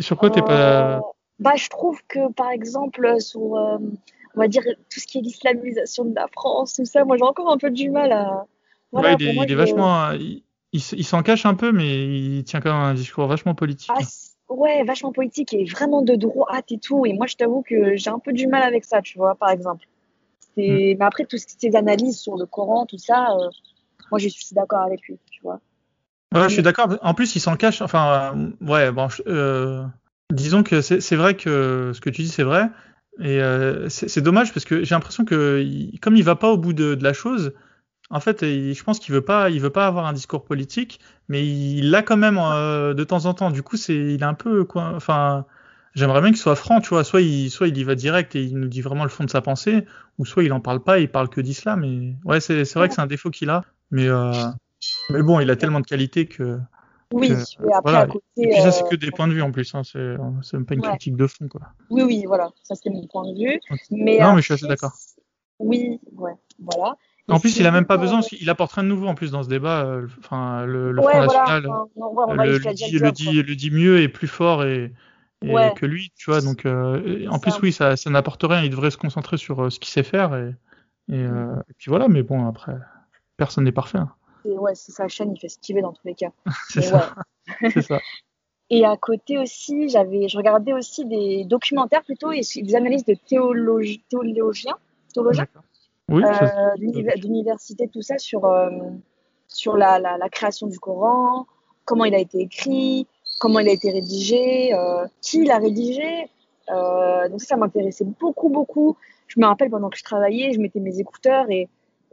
Sur 0.00 0.18
quoi 0.18 0.30
t'es 0.30 0.42
pas. 0.42 0.96
Euh, 0.96 1.00
bah, 1.38 1.54
je 1.56 1.68
trouve 1.68 2.00
que, 2.08 2.30
par 2.32 2.50
exemple, 2.50 3.20
sur, 3.20 3.56
euh, 3.56 3.78
on 4.34 4.40
va 4.40 4.48
dire, 4.48 4.62
tout 4.62 5.00
ce 5.00 5.06
qui 5.06 5.18
est 5.18 5.22
l'islamisation 5.22 6.04
de 6.04 6.14
la 6.14 6.28
France, 6.28 6.74
tout 6.74 6.84
ça, 6.84 7.04
moi, 7.04 7.16
j'ai 7.16 7.24
encore 7.24 7.50
un 7.50 7.58
peu 7.58 7.70
du 7.70 7.90
mal 7.90 8.12
à. 8.12 8.46
Voilà, 8.92 9.16
il 9.18 9.50
est, 9.50 9.54
vachement. 9.54 10.10
Il, 10.72 11.04
s'en 11.04 11.22
cache 11.22 11.46
un 11.46 11.54
peu, 11.54 11.72
mais 11.72 12.04
il 12.04 12.44
tient 12.44 12.60
quand 12.60 12.72
même 12.72 12.82
un 12.82 12.94
discours 12.94 13.26
vachement 13.26 13.54
politique. 13.54 13.90
Ah, 13.94 14.02
ouais, 14.52 14.84
vachement 14.84 15.12
politique 15.12 15.54
et 15.54 15.64
vraiment 15.64 16.02
de 16.02 16.14
droite 16.14 16.70
et 16.70 16.78
tout. 16.78 17.06
Et 17.06 17.12
moi, 17.14 17.26
je 17.26 17.36
t'avoue 17.36 17.62
que 17.62 17.96
j'ai 17.96 18.10
un 18.10 18.18
peu 18.18 18.32
du 18.32 18.46
mal 18.46 18.62
avec 18.62 18.84
ça, 18.84 19.00
tu 19.00 19.18
vois, 19.18 19.34
par 19.34 19.50
exemple. 19.50 19.86
Mm. 20.56 20.62
Mais 20.62 20.96
après, 21.00 21.24
toutes 21.24 21.40
ces 21.40 21.76
analyses 21.76 22.18
sur 22.18 22.36
le 22.36 22.46
Coran, 22.46 22.86
tout 22.86 22.98
ça, 22.98 23.30
euh, 23.32 23.48
moi, 24.10 24.18
je 24.18 24.28
suis 24.28 24.54
d'accord 24.54 24.80
avec 24.80 25.00
lui, 25.08 25.18
tu 25.30 25.40
vois. 25.42 25.60
Ouais, 26.34 26.44
je 26.48 26.54
suis 26.54 26.62
d'accord. 26.62 26.96
En 27.02 27.14
plus, 27.14 27.34
il 27.36 27.40
s'en 27.40 27.56
cache. 27.56 27.82
Enfin, 27.82 28.34
euh, 28.34 28.66
ouais, 28.66 28.90
bon, 28.92 29.08
Disons 30.32 30.62
que 30.62 30.80
c'est 30.80 31.16
vrai 31.16 31.36
que 31.36 31.92
ce 31.94 32.00
que 32.00 32.10
tu 32.10 32.22
dis, 32.22 32.28
c'est 32.28 32.42
vrai. 32.42 32.70
Et 33.20 33.42
euh, 33.42 33.88
c'est 33.90 34.22
dommage 34.22 34.52
parce 34.54 34.64
que 34.64 34.82
j'ai 34.84 34.94
l'impression 34.94 35.24
que 35.24 35.64
comme 36.00 36.16
il 36.16 36.24
va 36.24 36.34
pas 36.34 36.48
au 36.48 36.56
bout 36.56 36.72
de, 36.72 36.98
la 37.00 37.12
chose, 37.12 37.52
en 38.10 38.20
fait, 38.20 38.40
je 38.42 38.82
pense 38.82 38.98
qu'il 38.98 39.14
veut 39.14 39.24
pas, 39.24 39.50
il 39.50 39.60
veut 39.60 39.70
pas 39.70 39.86
avoir 39.86 40.06
un 40.06 40.12
discours 40.14 40.44
politique, 40.44 41.00
mais 41.28 41.46
il 41.46 41.90
l'a 41.90 42.02
quand 42.02 42.16
même 42.16 42.38
euh, 42.38 42.94
de 42.94 43.04
temps 43.04 43.26
en 43.26 43.34
temps. 43.34 43.50
Du 43.50 43.62
coup, 43.62 43.76
c'est, 43.76 43.94
il 43.94 44.22
est 44.22 44.24
un 44.24 44.34
peu 44.34 44.64
quoi. 44.64 44.92
Enfin, 44.94 45.44
j'aimerais 45.94 46.22
bien 46.22 46.30
qu'il 46.30 46.38
soit 46.38 46.56
franc, 46.56 46.80
tu 46.80 46.88
vois. 46.88 47.04
Soit 47.04 47.20
il, 47.20 47.50
soit 47.50 47.68
il 47.68 47.76
y 47.76 47.84
va 47.84 47.94
direct 47.94 48.34
et 48.34 48.42
il 48.42 48.58
nous 48.58 48.68
dit 48.68 48.80
vraiment 48.80 49.04
le 49.04 49.10
fond 49.10 49.24
de 49.24 49.30
sa 49.30 49.42
pensée, 49.42 49.84
ou 50.18 50.24
soit 50.24 50.44
il 50.44 50.52
en 50.52 50.60
parle 50.60 50.82
pas, 50.82 50.98
et 50.98 51.02
il 51.02 51.10
parle 51.10 51.28
que 51.28 51.42
d'islam. 51.42 51.84
Et 51.84 52.16
ouais, 52.24 52.40
c'est 52.40 52.64
vrai 52.74 52.88
que 52.88 52.94
c'est 52.94 53.02
un 53.02 53.06
défaut 53.06 53.30
qu'il 53.30 53.50
a, 53.50 53.62
mais 53.90 54.08
euh, 54.08 54.32
mais 55.10 55.22
bon, 55.22 55.40
il 55.40 55.50
a 55.50 55.56
tellement 55.56 55.80
de 55.80 55.86
qualités 55.86 56.26
que 56.26 56.58
oui, 57.12 57.32
et 57.32 57.72
après 57.72 57.94
à 57.94 58.06
côté. 58.06 58.24
Et 58.36 58.48
puis 58.48 58.60
ça, 58.60 58.72
c'est 58.72 58.88
que 58.88 58.96
des 58.96 59.10
points 59.10 59.28
de 59.28 59.32
vue 59.32 59.42
en 59.42 59.52
plus, 59.52 59.74
hein. 59.74 59.82
c'est 59.84 60.54
même 60.54 60.66
pas 60.66 60.74
une 60.74 60.82
critique 60.82 61.16
de 61.16 61.26
fond. 61.26 61.48
Quoi. 61.48 61.60
Oui, 61.90 62.02
oui, 62.02 62.24
voilà, 62.26 62.50
ça 62.62 62.74
c'est 62.74 62.90
mon 62.90 63.06
point 63.06 63.24
de 63.30 63.38
vue. 63.38 63.60
Mais 63.90 64.18
non, 64.18 64.34
mais 64.34 64.40
je 64.40 64.46
suis 64.46 64.54
assez 64.54 64.66
d'accord. 64.66 64.92
Oui, 65.58 66.00
ouais, 66.16 66.34
voilà. 66.58 66.96
En 67.28 67.38
plus, 67.38 67.56
il 67.58 67.66
a 67.66 67.70
même 67.70 67.86
pas 67.86 67.96
besoin, 67.96 68.20
il 68.40 68.50
apporte 68.50 68.72
rien 68.72 68.82
de 68.82 68.88
nouveau 68.88 69.06
en 69.06 69.14
plus 69.14 69.30
dans 69.30 69.42
ce 69.42 69.48
débat. 69.48 69.84
Euh, 69.84 70.06
enfin, 70.18 70.66
le, 70.66 70.90
le 70.90 71.02
Front 71.02 71.20
National 71.20 71.62
le, 71.62 72.58
dit, 72.74 72.98
le, 72.98 73.12
dit, 73.12 73.42
le, 73.42 73.54
dit, 73.54 73.70
mieux 73.70 74.00
et 74.00 74.08
plus 74.08 74.26
fort 74.26 74.64
et, 74.64 74.92
que 75.40 75.86
lui, 75.86 76.12
tu 76.16 76.30
vois. 76.30 76.40
Donc, 76.40 76.66
euh, 76.66 77.26
en 77.28 77.38
plus, 77.38 77.52
oui, 77.62 77.72
ça, 77.72 77.96
ça 77.96 78.10
n'apporte 78.10 78.42
rien. 78.42 78.62
Il 78.62 78.70
devrait 78.70 78.90
se 78.90 78.96
concentrer 78.96 79.36
sur 79.36 79.64
euh, 79.64 79.70
ce 79.70 79.78
qu'il 79.78 79.90
sait 79.90 80.02
faire 80.02 80.34
et, 80.34 80.54
et, 81.12 81.20
et, 81.20 81.74
puis 81.78 81.88
voilà. 81.88 82.08
Mais 82.08 82.22
bon, 82.22 82.46
après, 82.46 82.74
personne 83.36 83.64
n'est 83.64 83.72
parfait. 83.72 83.98
Hein 83.98 84.12
ouais, 84.44 84.74
c'est 84.74 84.92
sa 84.92 85.08
chaîne, 85.08 85.32
il 85.34 85.40
fait 85.40 85.48
ce 85.48 85.58
qu'il 85.58 85.76
veut 85.76 85.82
dans 85.82 85.92
tous 85.92 86.06
les 86.06 86.14
cas. 86.14 86.30
c'est 86.70 86.82
ça. 87.82 88.00
Et 88.70 88.86
à 88.86 88.96
côté 88.96 89.36
aussi, 89.36 89.90
j'avais, 89.90 90.28
je 90.28 90.36
regardais 90.38 90.72
aussi 90.72 91.04
des 91.04 91.44
documentaires 91.44 92.02
plutôt 92.02 92.32
et 92.32 92.40
des 92.40 92.74
analyses 92.74 93.04
de 93.04 93.14
théologie, 93.14 94.02
théologiens, 94.08 94.76
théologiens 95.12 95.46
oui, 96.08 96.22
euh, 96.24 97.16
d'université, 97.16 97.88
tout 97.88 98.00
ça 98.00 98.16
sur, 98.18 98.46
euh, 98.46 98.70
sur 99.46 99.76
la, 99.76 99.98
la, 99.98 100.16
la, 100.16 100.28
création 100.30 100.66
du 100.68 100.78
Coran, 100.78 101.46
comment 101.84 102.06
il 102.06 102.14
a 102.14 102.18
été 102.18 102.40
écrit, 102.40 103.06
comment 103.40 103.58
il 103.60 103.68
a 103.68 103.72
été 103.72 103.90
rédigé, 103.90 104.74
euh, 104.74 105.06
qui 105.20 105.44
l'a 105.44 105.58
rédigé. 105.58 106.28
Donc 106.68 107.40
ça, 107.40 107.48
ça 107.48 107.56
m'intéressait 107.56 108.06
beaucoup, 108.06 108.48
beaucoup. 108.48 108.96
Je 109.26 109.38
me 109.38 109.44
rappelle 109.44 109.68
pendant 109.68 109.90
que 109.90 109.98
je 109.98 110.04
travaillais, 110.04 110.52
je 110.54 110.60
mettais 110.60 110.80
mes 110.80 110.98
écouteurs 110.98 111.50
et 111.50 111.68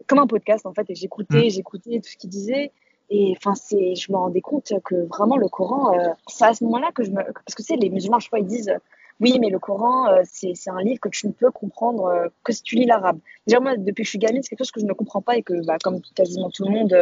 comme 0.08 0.20
un 0.20 0.28
podcast 0.28 0.66
en 0.66 0.74
fait 0.74 0.90
et 0.90 0.96
j'écoutais 0.96 1.48
mm. 1.48 1.50
j'écoutais 1.50 2.00
tout 2.00 2.10
ce 2.10 2.18
qu'il 2.18 2.30
disait. 2.30 2.72
Et 3.10 3.34
enfin 3.36 3.56
c'est 3.56 3.96
je 3.96 4.12
me 4.12 4.18
rendais 4.18 4.42
compte 4.42 4.72
que 4.86 4.96
vraiment 5.08 5.38
le 5.38 5.48
Coran 5.48 5.94
euh, 5.94 6.10
c'est 6.28 6.46
à 6.46 6.54
ce 6.54 6.64
moment-là 6.66 6.92
que 6.94 7.04
je 7.04 7.12
me 7.12 7.24
parce 7.24 7.56
que 7.56 7.64
c'est 7.64 7.76
les 7.76 7.90
musulmans 7.90 8.20
je 8.20 8.28
crois 8.28 8.40
ils 8.40 8.46
disent 8.46 8.72
oui 9.20 9.40
mais 9.40 9.50
le 9.50 9.58
Coran 9.58 10.08
euh, 10.10 10.22
c'est 10.26 10.54
c'est 10.54 10.70
un 10.70 10.82
livre 10.82 11.00
que 11.00 11.10
tu 11.10 11.26
ne 11.26 11.32
peux 11.32 11.50
comprendre 11.50 12.06
euh, 12.06 12.28
que 12.44 12.54
si 12.54 12.62
tu 12.62 12.76
lis 12.76 12.86
l'arabe 12.86 13.18
déjà 13.48 13.60
moi 13.60 13.78
depuis 13.78 14.04
que 14.04 14.06
je 14.06 14.10
suis 14.12 14.20
gamine 14.20 14.44
c'est 14.44 14.50
quelque 14.50 14.60
chose 14.60 14.72
que 14.72 14.80
je 14.80 14.86
ne 14.86 14.94
comprends 14.94 15.24
pas 15.24 15.38
et 15.38 15.42
que 15.42 15.66
bah, 15.66 15.78
comme 15.84 16.02
quasiment 16.14 16.52
tout 16.52 16.66
le 16.66 16.72
monde 16.72 16.96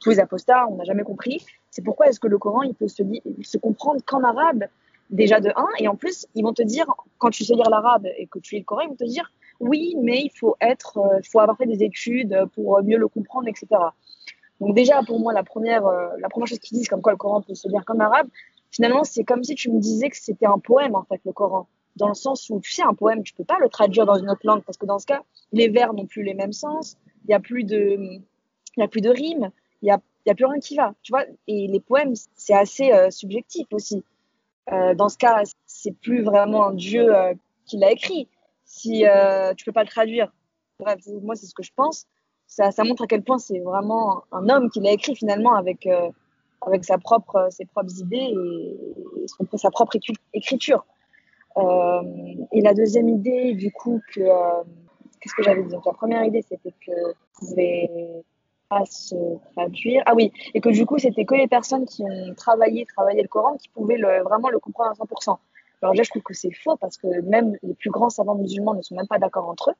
tous 0.00 0.10
les 0.10 0.20
apostats 0.20 0.66
on 0.68 0.76
n'a 0.76 0.84
jamais 0.84 1.02
compris. 1.02 1.44
C'est 1.70 1.82
pourquoi 1.82 2.08
est-ce 2.08 2.20
que 2.20 2.28
le 2.28 2.38
Coran 2.38 2.62
il 2.62 2.74
peut 2.74 2.88
se 2.88 3.02
se 3.42 3.58
comprendre 3.58 4.00
qu'en 4.06 4.22
arabe 4.22 4.64
déjà 5.10 5.40
de 5.40 5.50
un 5.56 5.68
et 5.78 5.88
en 5.88 5.96
plus 5.96 6.26
ils 6.36 6.44
vont 6.44 6.54
te 6.54 6.62
dire 6.62 6.86
quand 7.18 7.30
tu 7.30 7.44
sais 7.44 7.54
lire 7.54 7.68
l'arabe 7.70 8.06
et 8.16 8.26
que 8.26 8.38
tu 8.38 8.54
lis 8.54 8.60
le 8.60 8.64
Coran 8.64 8.82
ils 8.82 8.88
vont 8.88 8.94
te 8.96 9.04
dire 9.04 9.30
oui, 9.60 9.94
mais 10.02 10.22
il 10.22 10.30
faut 10.30 10.56
être, 10.60 10.98
euh, 10.98 11.20
faut 11.30 11.40
avoir 11.40 11.56
fait 11.56 11.66
des 11.66 11.84
études 11.84 12.46
pour 12.54 12.82
mieux 12.82 12.96
le 12.96 13.08
comprendre, 13.08 13.46
etc. 13.48 13.66
Donc 14.60 14.74
déjà, 14.74 15.02
pour 15.02 15.20
moi, 15.20 15.32
la 15.32 15.42
première, 15.42 15.86
euh, 15.86 16.08
la 16.18 16.28
première 16.28 16.46
chose 16.46 16.58
qu'ils 16.58 16.78
disent, 16.78 16.88
comme 16.88 17.02
quoi 17.02 17.12
le 17.12 17.18
Coran 17.18 17.42
peut 17.42 17.54
se 17.54 17.68
lire 17.68 17.84
comme 17.84 18.00
arabe, 18.00 18.28
finalement, 18.70 19.04
c'est 19.04 19.24
comme 19.24 19.42
si 19.42 19.54
tu 19.54 19.70
me 19.70 19.78
disais 19.78 20.10
que 20.10 20.16
c'était 20.16 20.46
un 20.46 20.58
poème, 20.58 20.94
en 20.94 21.04
fait, 21.04 21.20
le 21.24 21.32
Coran. 21.32 21.66
dans 21.96 22.08
le 22.08 22.14
sens 22.14 22.48
où, 22.50 22.60
tu 22.60 22.70
sais, 22.70 22.82
un 22.82 22.94
poème, 22.94 23.22
tu 23.22 23.34
peux 23.34 23.44
pas 23.44 23.58
le 23.60 23.68
traduire 23.68 24.06
dans 24.06 24.16
une 24.16 24.30
autre 24.30 24.42
langue, 24.44 24.62
parce 24.62 24.78
que 24.78 24.86
dans 24.86 24.98
ce 24.98 25.06
cas, 25.06 25.22
les 25.52 25.68
vers 25.68 25.92
n'ont 25.92 26.06
plus 26.06 26.22
les 26.22 26.34
mêmes 26.34 26.52
sens, 26.52 26.96
il 27.24 27.28
n'y 27.28 27.34
a 27.34 27.40
plus 27.40 27.64
de, 27.64 28.20
il 28.76 28.82
a 28.82 28.88
plus 28.88 29.00
de 29.00 29.10
rimes, 29.10 29.50
il 29.82 29.88
y 29.88 29.90
a, 29.90 30.00
y 30.26 30.30
a 30.30 30.34
plus 30.34 30.46
rien 30.46 30.60
qui 30.60 30.76
va, 30.76 30.94
tu 31.02 31.12
vois. 31.12 31.24
Et 31.46 31.66
les 31.66 31.80
poèmes, 31.80 32.14
c'est 32.36 32.54
assez 32.54 32.92
euh, 32.92 33.10
subjectif 33.10 33.66
aussi. 33.72 34.04
Euh, 34.72 34.94
dans 34.94 35.08
ce 35.08 35.18
cas, 35.18 35.42
c'est 35.66 35.92
plus 35.92 36.22
vraiment 36.22 36.68
un 36.68 36.74
dieu 36.74 37.14
euh, 37.14 37.34
qui 37.66 37.78
l'a 37.78 37.90
écrit. 37.90 38.28
Si 38.80 39.06
euh, 39.06 39.52
tu 39.54 39.64
peux 39.66 39.72
pas 39.72 39.82
le 39.82 39.88
traduire, 39.88 40.32
bref, 40.78 41.00
moi 41.22 41.36
c'est 41.36 41.46
ce 41.46 41.54
que 41.54 41.62
je 41.62 41.72
pense. 41.74 42.06
Ça, 42.46 42.70
montre 42.82 43.04
à 43.04 43.06
quel 43.06 43.22
point 43.22 43.38
c'est 43.38 43.60
vraiment 43.60 44.24
un 44.32 44.48
homme 44.48 44.70
qui 44.70 44.80
l'a 44.80 44.90
écrit 44.90 45.14
finalement 45.14 45.54
avec 45.54 45.86
euh, 45.86 46.10
avec 46.66 46.84
sa 46.84 46.98
propre 46.98 47.48
ses 47.50 47.66
propres 47.66 48.00
idées 48.00 48.34
et, 49.22 49.26
sa 49.56 49.70
propre 49.70 49.96
écriture. 50.34 50.84
Euh, 51.58 52.02
et 52.52 52.60
la 52.62 52.74
deuxième 52.74 53.08
idée, 53.08 53.54
du 53.54 53.70
coup, 53.70 54.00
que 54.12 54.20
euh, 54.20 54.62
qu'est-ce 55.20 55.34
que 55.34 55.42
j'avais 55.42 55.62
dit? 55.62 55.70
Donc 55.70 55.84
la 55.84 55.92
première 55.92 56.24
idée, 56.24 56.42
c'était 56.42 56.72
que 56.84 56.92
je 56.92 57.38
pouvais 57.38 57.90
pas 58.68 58.84
se 58.86 59.14
traduire. 59.52 60.02
Ah 60.06 60.14
oui, 60.14 60.32
et 60.54 60.60
que 60.60 60.70
du 60.70 60.86
coup, 60.86 60.98
c'était 60.98 61.26
que 61.26 61.34
les 61.34 61.48
personnes 61.48 61.84
qui 61.84 62.02
ont 62.02 62.34
travaillé, 62.34 62.86
travaillé 62.86 63.22
le 63.22 63.28
Coran 63.28 63.56
qui 63.58 63.68
pouvaient 63.68 64.00
vraiment 64.22 64.48
le 64.48 64.58
comprendre 64.58 64.90
à 64.90 64.94
100%. 64.94 65.38
Alors 65.82 65.92
déjà, 65.92 66.02
je 66.02 66.10
trouve 66.10 66.22
que 66.22 66.34
c'est 66.34 66.52
faux 66.52 66.76
parce 66.76 66.96
que 66.96 67.20
même 67.22 67.56
les 67.62 67.74
plus 67.74 67.90
grands 67.90 68.10
savants 68.10 68.34
musulmans 68.34 68.74
ne 68.74 68.82
sont 68.82 68.94
même 68.94 69.06
pas 69.06 69.18
d'accord 69.18 69.48
entre 69.48 69.70
eux. 69.70 69.74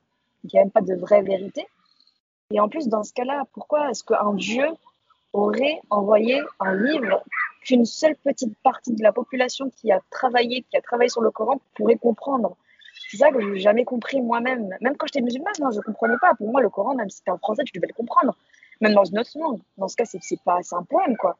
Il 0.44 0.50
n'y 0.52 0.58
a 0.58 0.62
même 0.62 0.70
pas 0.70 0.80
de 0.80 0.94
vraie 0.94 1.22
vérité. 1.22 1.66
Et 2.52 2.60
en 2.60 2.68
plus, 2.68 2.88
dans 2.88 3.02
ce 3.02 3.12
cas-là, 3.12 3.44
pourquoi 3.52 3.90
est-ce 3.90 4.02
qu'un 4.02 4.32
Dieu 4.34 4.66
aurait 5.32 5.80
envoyé 5.90 6.42
un 6.58 6.74
livre 6.74 7.22
qu'une 7.62 7.84
seule 7.84 8.16
petite 8.16 8.56
partie 8.62 8.94
de 8.94 9.02
la 9.02 9.12
population 9.12 9.70
qui 9.76 9.92
a 9.92 10.00
travaillé, 10.10 10.64
qui 10.70 10.76
a 10.76 10.80
travaillé 10.80 11.10
sur 11.10 11.20
le 11.20 11.30
Coran 11.30 11.60
pourrait 11.74 11.96
comprendre? 11.96 12.56
C'est 13.10 13.18
ça 13.18 13.30
que 13.30 13.40
je 13.40 13.48
n'ai 13.48 13.60
jamais 13.60 13.84
compris 13.84 14.20
moi-même. 14.20 14.74
Même 14.80 14.96
quand 14.96 15.06
j'étais 15.06 15.20
musulmane, 15.20 15.52
je 15.58 15.62
ne 15.62 15.82
comprenais 15.82 16.16
pas. 16.20 16.34
Pour 16.34 16.50
moi, 16.50 16.60
le 16.60 16.70
Coran, 16.70 16.94
même 16.94 17.10
si 17.10 17.18
c'était 17.18 17.30
en 17.30 17.38
français, 17.38 17.62
tu 17.64 17.72
devais 17.76 17.88
le 17.88 17.94
comprendre. 17.94 18.36
Même 18.80 18.94
dans 18.94 19.04
une 19.04 19.18
autre 19.18 19.30
langue. 19.38 19.60
Dans 19.76 19.88
ce 19.88 19.96
cas, 19.96 20.04
c'est 20.04 20.40
pas 20.42 20.62
c'est 20.62 20.74
un 20.74 20.82
poème, 20.82 21.16
quoi. 21.16 21.36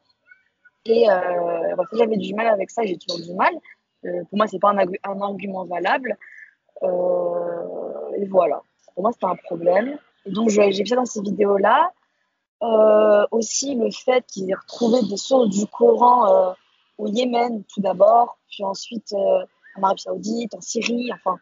Et 0.84 1.10
euh, 1.10 1.76
j'avais 1.92 2.16
du 2.16 2.34
mal 2.34 2.46
avec 2.46 2.70
ça, 2.70 2.82
j'ai 2.84 2.96
toujours 2.96 3.24
du 3.24 3.34
mal. 3.34 3.52
Euh, 4.04 4.24
pour 4.24 4.38
moi, 4.38 4.46
c'est 4.46 4.58
pas 4.58 4.70
un, 4.70 5.20
argument 5.20 5.64
valable. 5.64 6.16
Euh, 6.82 8.16
et 8.16 8.26
voilà. 8.26 8.62
Pour 8.94 9.02
moi, 9.02 9.12
c'était 9.12 9.26
un 9.26 9.36
problème. 9.36 9.98
Et 10.26 10.30
donc, 10.30 10.48
j'ai 10.48 10.72
fait 10.84 10.96
dans 10.96 11.06
ces 11.06 11.20
vidéos-là. 11.20 11.92
Euh, 12.62 13.26
aussi, 13.30 13.74
le 13.74 13.90
fait 13.90 14.24
qu'ils 14.26 14.50
aient 14.50 14.54
retrouvé 14.54 15.02
des 15.02 15.16
sources 15.16 15.48
du 15.48 15.66
Coran 15.66 16.54
au 16.98 17.06
Yémen, 17.06 17.64
tout 17.64 17.80
d'abord, 17.80 18.38
puis 18.50 18.64
ensuite 18.64 19.14
en 19.14 19.82
Arabie 19.82 20.02
Saoudite, 20.02 20.54
en 20.54 20.60
Syrie. 20.60 21.10
Enfin, 21.14 21.38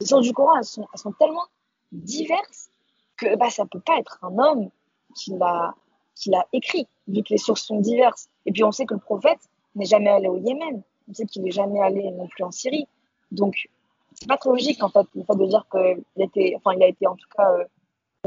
les 0.00 0.06
sources 0.06 0.24
du 0.24 0.32
Coran, 0.32 0.58
elles 0.58 0.64
sont, 0.64 1.12
tellement 1.18 1.44
diverses 1.92 2.68
que 3.16 3.36
bah, 3.36 3.50
ça 3.50 3.64
peut 3.64 3.80
pas 3.80 3.98
être 3.98 4.18
un 4.22 4.36
homme 4.38 4.70
qui 5.14 5.30
l'a 5.36 6.46
écrit, 6.52 6.88
vu 7.06 7.22
que 7.22 7.30
les 7.30 7.38
sources 7.38 7.62
sont 7.62 7.78
diverses. 7.78 8.28
Et 8.44 8.52
puis, 8.52 8.64
on 8.64 8.72
sait 8.72 8.86
que 8.86 8.94
le 8.94 9.00
prophète 9.00 9.40
n'est 9.76 9.84
jamais 9.84 10.10
allé 10.10 10.28
au 10.28 10.38
Yémen. 10.38 10.82
On 11.08 11.14
sait 11.14 11.26
qu'il 11.26 11.42
n'est 11.42 11.50
jamais 11.50 11.80
allé 11.80 12.10
non 12.12 12.26
plus 12.26 12.44
en 12.44 12.50
Syrie. 12.50 12.86
Donc, 13.30 13.68
c'est 14.14 14.28
pas 14.28 14.36
très 14.36 14.50
logique, 14.50 14.82
en 14.82 14.88
fait, 14.88 15.06
de 15.14 15.46
dire 15.46 15.66
qu'il 15.70 16.56
enfin, 16.56 16.80
a 16.80 16.86
été 16.86 17.06
en 17.06 17.16
tout 17.16 17.28
cas 17.36 17.50
euh, 17.52 17.64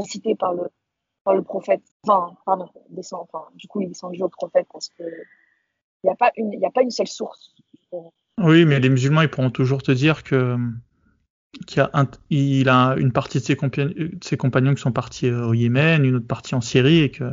cité 0.06 0.36
par 0.36 0.54
le, 0.54 0.70
par 1.24 1.36
le 1.36 1.42
prophète. 1.42 1.82
Enfin, 2.04 2.36
pardon, 2.46 2.70
descend, 2.90 3.28
enfin, 3.32 3.46
du 3.56 3.68
coup, 3.68 3.82
il 3.82 3.90
descendu 3.90 4.22
au 4.24 4.30
prophète 4.30 4.68
parce 4.72 4.90
que 4.90 5.04
il 6.04 6.08
n'y 6.08 6.12
a, 6.12 6.16
pas 6.16 6.32
une, 6.38 6.54
y 6.54 6.66
a 6.66 6.70
pas 6.70 6.82
une 6.82 6.92
seule 6.92 7.08
source. 7.08 7.54
Oui, 8.38 8.64
mais 8.64 8.80
les 8.80 8.90
musulmans, 8.90 9.22
ils 9.22 9.30
pourront 9.30 9.52
toujours 9.52 9.84
te 9.84 9.92
dire 9.92 10.24
que 10.24 10.58
qu'il 11.66 12.70
a, 12.70 12.96
une 12.98 13.12
partie 13.12 13.40
de 13.40 13.44
ses, 13.44 13.56
compagnons, 13.56 13.92
de 13.94 14.24
ses 14.24 14.38
compagnons 14.38 14.76
qui 14.76 14.82
sont 14.82 14.92
partis 14.92 15.30
au 15.30 15.54
Yémen, 15.54 16.06
une 16.06 16.16
autre 16.16 16.28
partie 16.28 16.56
en 16.56 16.62
Syrie, 16.62 17.00
et 17.00 17.12
que, 17.12 17.26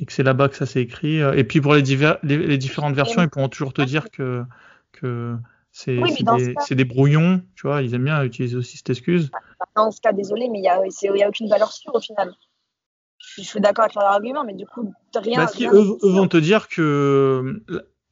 et 0.00 0.06
que 0.06 0.12
c'est 0.12 0.22
là-bas 0.22 0.48
que 0.48 0.56
ça 0.56 0.66
s'est 0.66 0.82
écrit. 0.82 1.18
Et 1.18 1.44
puis 1.44 1.60
pour 1.60 1.74
les, 1.74 1.82
divers, 1.82 2.18
les, 2.22 2.36
les 2.36 2.58
différentes 2.58 2.94
versions, 2.94 3.22
ils 3.22 3.28
pourront 3.28 3.48
toujours 3.48 3.72
te 3.72 3.82
dire 3.82 4.10
que, 4.10 4.42
que 4.92 5.36
c'est 5.76 5.98
oui, 5.98 6.14
des, 6.14 6.54
cas... 6.54 6.74
des, 6.74 6.84
brouillons, 6.84 7.42
tu 7.56 7.66
vois, 7.66 7.82
ils 7.82 7.94
aiment 7.94 8.04
bien 8.04 8.22
utiliser 8.22 8.56
aussi 8.56 8.76
cette 8.76 8.90
excuse. 8.90 9.32
Dans 9.74 9.90
ce 9.90 10.00
cas, 10.00 10.12
désolé, 10.12 10.48
mais 10.48 10.58
il 10.58 10.62
n'y 10.62 10.68
a, 10.68 10.76
a, 10.76 11.28
aucune 11.28 11.48
valeur 11.48 11.72
sûre 11.72 11.92
au 11.92 12.00
final. 12.00 12.32
Je 13.18 13.42
suis 13.42 13.60
d'accord 13.60 13.84
avec 13.84 13.96
leur 13.96 14.04
argument, 14.04 14.44
mais 14.44 14.54
du 14.54 14.66
coup, 14.66 14.94
rien. 15.16 15.38
Bah, 15.38 15.48
si, 15.48 15.66
rien 15.66 15.72
eux, 15.74 15.98
eux, 16.04 16.10
vont 16.10 16.28
te 16.28 16.36
dire 16.36 16.68
que. 16.68 17.60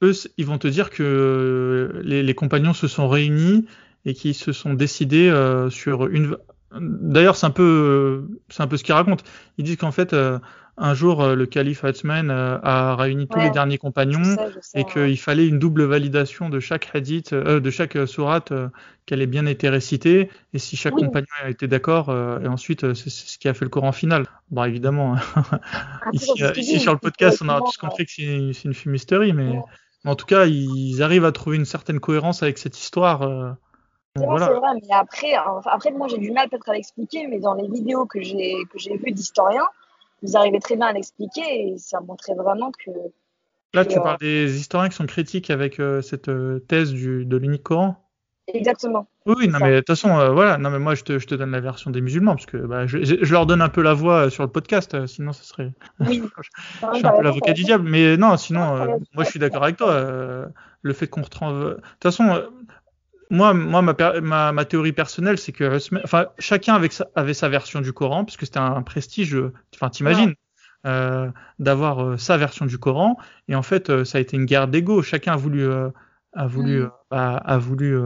Eux, 0.02 0.12
ils 0.36 0.44
vont 0.46 0.58
te 0.58 0.66
dire 0.66 0.90
que 0.90 2.00
les, 2.02 2.24
les 2.24 2.34
compagnons 2.34 2.72
se 2.72 2.88
sont 2.88 3.08
réunis 3.08 3.66
et 4.04 4.14
qui 4.14 4.34
se 4.34 4.50
sont 4.50 4.74
décidés 4.74 5.28
euh, 5.28 5.70
sur 5.70 6.08
une. 6.08 6.36
D'ailleurs, 6.72 7.36
c'est 7.36 7.46
un 7.46 7.50
peu, 7.50 8.24
c'est 8.48 8.62
un 8.62 8.66
peu 8.66 8.76
ce 8.76 8.82
qu'ils 8.82 8.94
racontent. 8.94 9.22
Ils 9.58 9.64
disent 9.64 9.76
qu'en 9.76 9.92
fait, 9.92 10.14
euh, 10.14 10.40
un 10.78 10.94
jour, 10.94 11.22
euh, 11.22 11.34
le 11.34 11.44
calife 11.44 11.84
Hatzman 11.84 12.30
euh, 12.30 12.58
a 12.62 12.96
réuni 12.96 13.28
tous 13.28 13.38
ouais, 13.38 13.44
les 13.44 13.50
derniers 13.50 13.76
compagnons 13.76 14.36
sais, 14.60 14.80
et 14.80 14.84
qu'il 14.84 15.02
ouais. 15.02 15.16
fallait 15.16 15.46
une 15.46 15.58
double 15.58 15.84
validation 15.84 16.48
de 16.48 16.60
chaque 16.60 16.88
hadith, 16.94 17.34
euh, 17.34 17.60
de 17.60 17.70
chaque 17.70 17.98
sourate 18.08 18.52
qu'elle 19.04 19.20
ait 19.20 19.26
bien 19.26 19.44
été 19.44 19.68
récitée 19.68 20.30
et 20.54 20.58
si 20.58 20.76
chaque 20.76 20.94
oui. 20.94 21.02
compagnon 21.02 21.26
a 21.44 21.50
été 21.50 21.66
d'accord. 21.68 22.10
et 22.42 22.46
ensuite, 22.46 22.94
c'est 22.94 23.10
ce 23.10 23.38
qui 23.38 23.48
a 23.48 23.54
fait 23.54 23.66
le 23.66 23.68
Coran 23.68 23.92
final. 23.92 24.26
Bon, 24.50 24.64
évidemment, 24.64 25.16
ici, 26.12 26.30
ici 26.56 26.80
sur 26.80 26.92
le 26.92 26.98
podcast, 26.98 27.42
on 27.42 27.48
a 27.48 27.60
tous 27.60 27.76
compris 27.76 28.06
que 28.06 28.12
c'est 28.12 28.22
une, 28.22 28.52
une 28.64 28.74
fumisterie, 28.74 29.32
mais, 29.32 29.58
mais 30.04 30.10
en 30.10 30.16
tout 30.16 30.26
cas, 30.26 30.46
ils 30.46 31.02
arrivent 31.02 31.26
à 31.26 31.32
trouver 31.32 31.56
une 31.56 31.64
certaine 31.66 32.00
cohérence 32.00 32.42
avec 32.42 32.56
cette 32.58 32.78
histoire. 32.78 33.56
C'est 34.16 34.24
voilà. 34.24 34.46
vrai, 34.46 34.58
vrai, 34.58 34.68
mais 34.74 34.94
après, 34.94 35.32
après 35.64 35.90
moi 35.90 36.06
j'ai 36.06 36.18
du 36.18 36.32
mal 36.32 36.48
peut-être 36.48 36.68
à 36.68 36.74
l'expliquer, 36.74 37.26
mais 37.26 37.40
dans 37.40 37.54
les 37.54 37.66
vidéos 37.68 38.04
que 38.04 38.20
j'ai 38.20 38.56
que 38.70 38.78
j'ai 38.78 38.96
vues 38.96 39.10
d'historiens, 39.10 39.66
ils 40.22 40.36
arrivaient 40.36 40.60
très 40.60 40.76
bien 40.76 40.86
à 40.86 40.92
l'expliquer 40.92 41.68
et 41.68 41.78
ça 41.78 42.00
montrait 42.00 42.34
vraiment 42.34 42.70
que. 42.72 42.90
Là, 43.74 43.84
que, 43.84 43.92
tu 43.92 44.00
parles 44.00 44.18
euh, 44.22 44.26
des 44.46 44.60
historiens 44.60 44.88
qui 44.90 44.96
sont 44.96 45.06
critiques 45.06 45.50
avec 45.50 45.80
euh, 45.80 46.02
cette 46.02 46.28
euh, 46.28 46.60
thèse 46.68 46.92
du, 46.92 47.24
de 47.24 47.36
l'unique 47.36 47.62
Coran. 47.62 47.96
Exactement. 48.48 49.06
Oui, 49.24 49.48
non, 49.48 49.58
ça. 49.58 49.64
mais 49.64 49.72
de 49.72 49.78
toute 49.78 49.86
façon, 49.86 50.18
euh, 50.18 50.30
voilà. 50.30 50.58
Non, 50.58 50.68
mais 50.68 50.78
moi, 50.78 50.94
je 50.94 51.04
te, 51.04 51.18
je 51.18 51.26
te, 51.26 51.34
donne 51.34 51.52
la 51.52 51.60
version 51.60 51.90
des 51.90 52.00
musulmans 52.00 52.34
parce 52.34 52.46
que 52.46 52.58
bah, 52.58 52.86
je, 52.86 52.98
je, 53.02 53.32
leur 53.32 53.46
donne 53.46 53.62
un 53.62 53.68
peu 53.68 53.80
la 53.80 53.94
voix 53.94 54.30
sur 54.30 54.42
le 54.42 54.50
podcast, 54.50 55.06
sinon, 55.06 55.32
ça 55.32 55.44
serait. 55.44 55.72
Oui. 56.00 56.22
je, 56.22 56.88
je 56.92 56.96
suis 56.98 57.06
un 57.06 57.12
peu 57.12 57.22
l'avocat 57.22 57.52
du 57.52 57.64
diable, 57.64 57.88
mais 57.88 58.16
non, 58.16 58.36
sinon, 58.36 58.98
moi, 59.14 59.24
je 59.24 59.30
suis 59.30 59.38
d'accord 59.38 59.62
avec 59.62 59.76
toi. 59.76 60.50
le 60.82 60.92
fait 60.92 61.06
qu'on 61.06 61.22
retrouve. 61.22 61.60
De 61.60 61.74
toute 61.74 62.02
façon, 62.02 62.42
moi, 63.32 63.54
moi 63.54 63.80
ma, 63.80 63.94
ma, 64.20 64.52
ma, 64.52 64.64
théorie 64.66 64.92
personnelle, 64.92 65.38
c'est 65.38 65.52
que 65.52 65.78
enfin, 66.04 66.26
chacun 66.38 66.78
sa, 66.90 67.08
avait 67.14 67.32
sa 67.32 67.48
version 67.48 67.80
du 67.80 67.92
Coran, 67.94 68.26
parce 68.26 68.36
que 68.36 68.44
c'était 68.44 68.58
un, 68.58 68.82
prestige, 68.82 69.34
enfin, 69.74 69.88
t'imagines, 69.88 70.28
ouais. 70.28 70.36
euh, 70.86 71.30
d'avoir 71.58 72.04
euh, 72.04 72.16
sa 72.18 72.36
version 72.36 72.66
du 72.66 72.76
Coran. 72.76 73.16
Et 73.48 73.54
en 73.54 73.62
fait, 73.62 73.88
euh, 73.88 74.04
ça 74.04 74.18
a 74.18 74.20
été 74.20 74.36
une 74.36 74.44
guerre 74.44 74.68
d'ego. 74.68 75.02
Chacun 75.02 75.32
a 75.32 75.36
voulu, 75.36 75.66
a 75.66 76.46
voulu, 76.46 76.84
a, 77.10 77.36
a, 77.36 77.58
voulu 77.58 77.98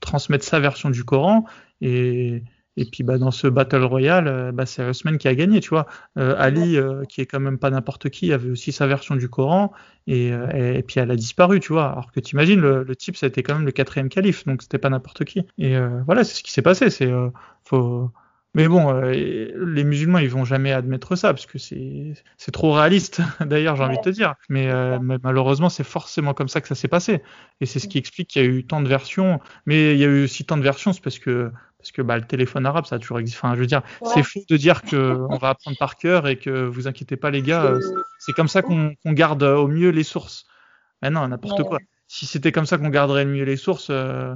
transmettre 0.00 0.44
sa 0.44 0.58
version 0.58 0.90
du 0.90 1.04
Coran. 1.04 1.44
Et, 1.80 2.42
et 2.76 2.84
puis 2.86 3.04
bah, 3.04 3.18
dans 3.18 3.30
ce 3.30 3.46
Battle 3.46 3.84
Royale, 3.84 4.28
euh, 4.28 4.52
bah, 4.52 4.66
c'est 4.66 4.88
Usman 4.88 5.18
qui 5.18 5.28
a 5.28 5.34
gagné, 5.34 5.60
tu 5.60 5.70
vois. 5.70 5.86
Euh, 6.18 6.34
Ali, 6.38 6.76
euh, 6.76 7.04
qui 7.04 7.20
est 7.20 7.26
quand 7.26 7.40
même 7.40 7.58
pas 7.58 7.70
n'importe 7.70 8.10
qui, 8.10 8.32
avait 8.32 8.50
aussi 8.50 8.72
sa 8.72 8.86
version 8.86 9.14
du 9.14 9.28
Coran, 9.28 9.72
et, 10.06 10.28
et, 10.28 10.78
et 10.78 10.82
puis 10.82 11.00
elle 11.00 11.10
a 11.10 11.16
disparu, 11.16 11.60
tu 11.60 11.72
vois. 11.72 11.86
Alors 11.90 12.10
que 12.10 12.20
tu 12.20 12.34
imagines, 12.34 12.60
le, 12.60 12.82
le, 12.82 12.96
type, 12.96 13.16
ça 13.16 13.26
a 13.26 13.28
été 13.28 13.42
quand 13.42 13.54
même 13.54 13.66
le 13.66 13.72
quatrième 13.72 14.08
calife, 14.08 14.44
donc 14.44 14.62
c'était 14.62 14.78
pas 14.78 14.90
n'importe 14.90 15.24
qui. 15.24 15.42
Et 15.58 15.76
voilà, 16.04 16.24
c'est 16.24 16.34
ce 16.36 16.42
qui 16.42 16.52
s'est 16.52 16.62
passé. 16.62 16.90
C'est 16.90 17.10
faut. 17.64 18.10
Mais 18.56 18.68
bon, 18.68 18.92
les 18.92 19.82
musulmans, 19.82 20.18
ils 20.18 20.30
vont 20.30 20.44
jamais 20.44 20.70
admettre 20.70 21.16
ça, 21.16 21.32
parce 21.32 21.46
que 21.46 21.58
c'est 21.58 22.52
trop 22.52 22.72
réaliste, 22.72 23.20
d'ailleurs, 23.40 23.74
j'ai 23.74 23.82
envie 23.82 23.96
de 23.96 24.02
te 24.02 24.10
dire. 24.10 24.34
Mais, 24.48 24.68
mais 25.00 25.16
malheureusement, 25.22 25.68
c'est 25.68 25.84
forcément 25.84 26.34
comme 26.34 26.48
ça 26.48 26.60
que 26.60 26.68
ça 26.68 26.74
s'est 26.74 26.88
passé. 26.88 27.22
Et 27.60 27.66
c'est 27.66 27.78
ce 27.78 27.88
qui 27.88 27.98
explique 27.98 28.28
qu'il 28.28 28.42
y 28.42 28.44
a 28.44 28.48
eu 28.48 28.64
tant 28.64 28.80
de 28.80 28.88
versions. 28.88 29.40
Mais 29.66 29.94
il 29.94 29.98
y 29.98 30.04
a 30.04 30.08
eu 30.08 30.24
aussi 30.24 30.44
tant 30.44 30.56
de 30.56 30.62
versions, 30.62 30.92
c'est 30.92 31.02
parce 31.02 31.18
que 31.18 31.50
parce 31.84 31.92
que 31.92 32.00
bah, 32.00 32.16
le 32.16 32.24
téléphone 32.24 32.64
arabe, 32.64 32.86
ça 32.86 32.96
a 32.96 32.98
toujours 32.98 33.18
existé. 33.18 33.38
Enfin, 33.42 33.54
je 33.54 33.60
veux 33.60 33.66
dire, 33.66 33.82
ouais. 34.00 34.10
c'est 34.14 34.22
fou 34.22 34.40
de 34.48 34.56
dire 34.56 34.80
qu'on 34.80 35.36
va 35.36 35.50
apprendre 35.50 35.76
par 35.76 35.96
cœur 35.96 36.26
et 36.26 36.36
que 36.36 36.64
vous 36.64 36.88
inquiétez 36.88 37.18
pas, 37.18 37.30
les 37.30 37.42
gars, 37.42 37.74
c'est 38.18 38.32
comme 38.32 38.48
ça 38.48 38.62
qu'on 38.62 38.94
qu 38.94 39.12
garde 39.12 39.42
au 39.42 39.68
mieux 39.68 39.90
les 39.90 40.02
sources. 40.02 40.46
Mais 41.02 41.10
non, 41.10 41.28
n'importe 41.28 41.58
ouais. 41.58 41.66
quoi. 41.66 41.78
Si 42.06 42.24
c'était 42.24 42.52
comme 42.52 42.64
ça 42.64 42.78
qu'on 42.78 42.88
garderait 42.88 43.26
mieux 43.26 43.44
les 43.44 43.56
sources, 43.56 43.88
euh, 43.90 44.34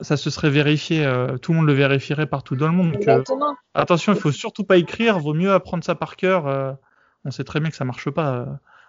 ça 0.00 0.16
se 0.16 0.30
serait 0.30 0.50
vérifié, 0.50 1.04
euh, 1.04 1.36
tout 1.36 1.52
le 1.52 1.58
monde 1.58 1.66
le 1.66 1.72
vérifierait 1.72 2.26
partout 2.26 2.54
dans 2.54 2.68
le 2.68 2.74
monde. 2.74 2.96
Euh, 3.08 3.22
attention, 3.74 4.12
il 4.12 4.20
faut 4.20 4.30
surtout 4.30 4.62
pas 4.62 4.76
écrire, 4.76 5.18
vaut 5.18 5.34
mieux 5.34 5.52
apprendre 5.52 5.82
ça 5.82 5.96
par 5.96 6.14
cœur. 6.14 6.46
Euh, 6.46 6.72
on 7.24 7.32
sait 7.32 7.42
très 7.42 7.58
bien 7.58 7.70
que 7.70 7.76
ça 7.76 7.84
marche 7.84 8.08
pas 8.10 8.46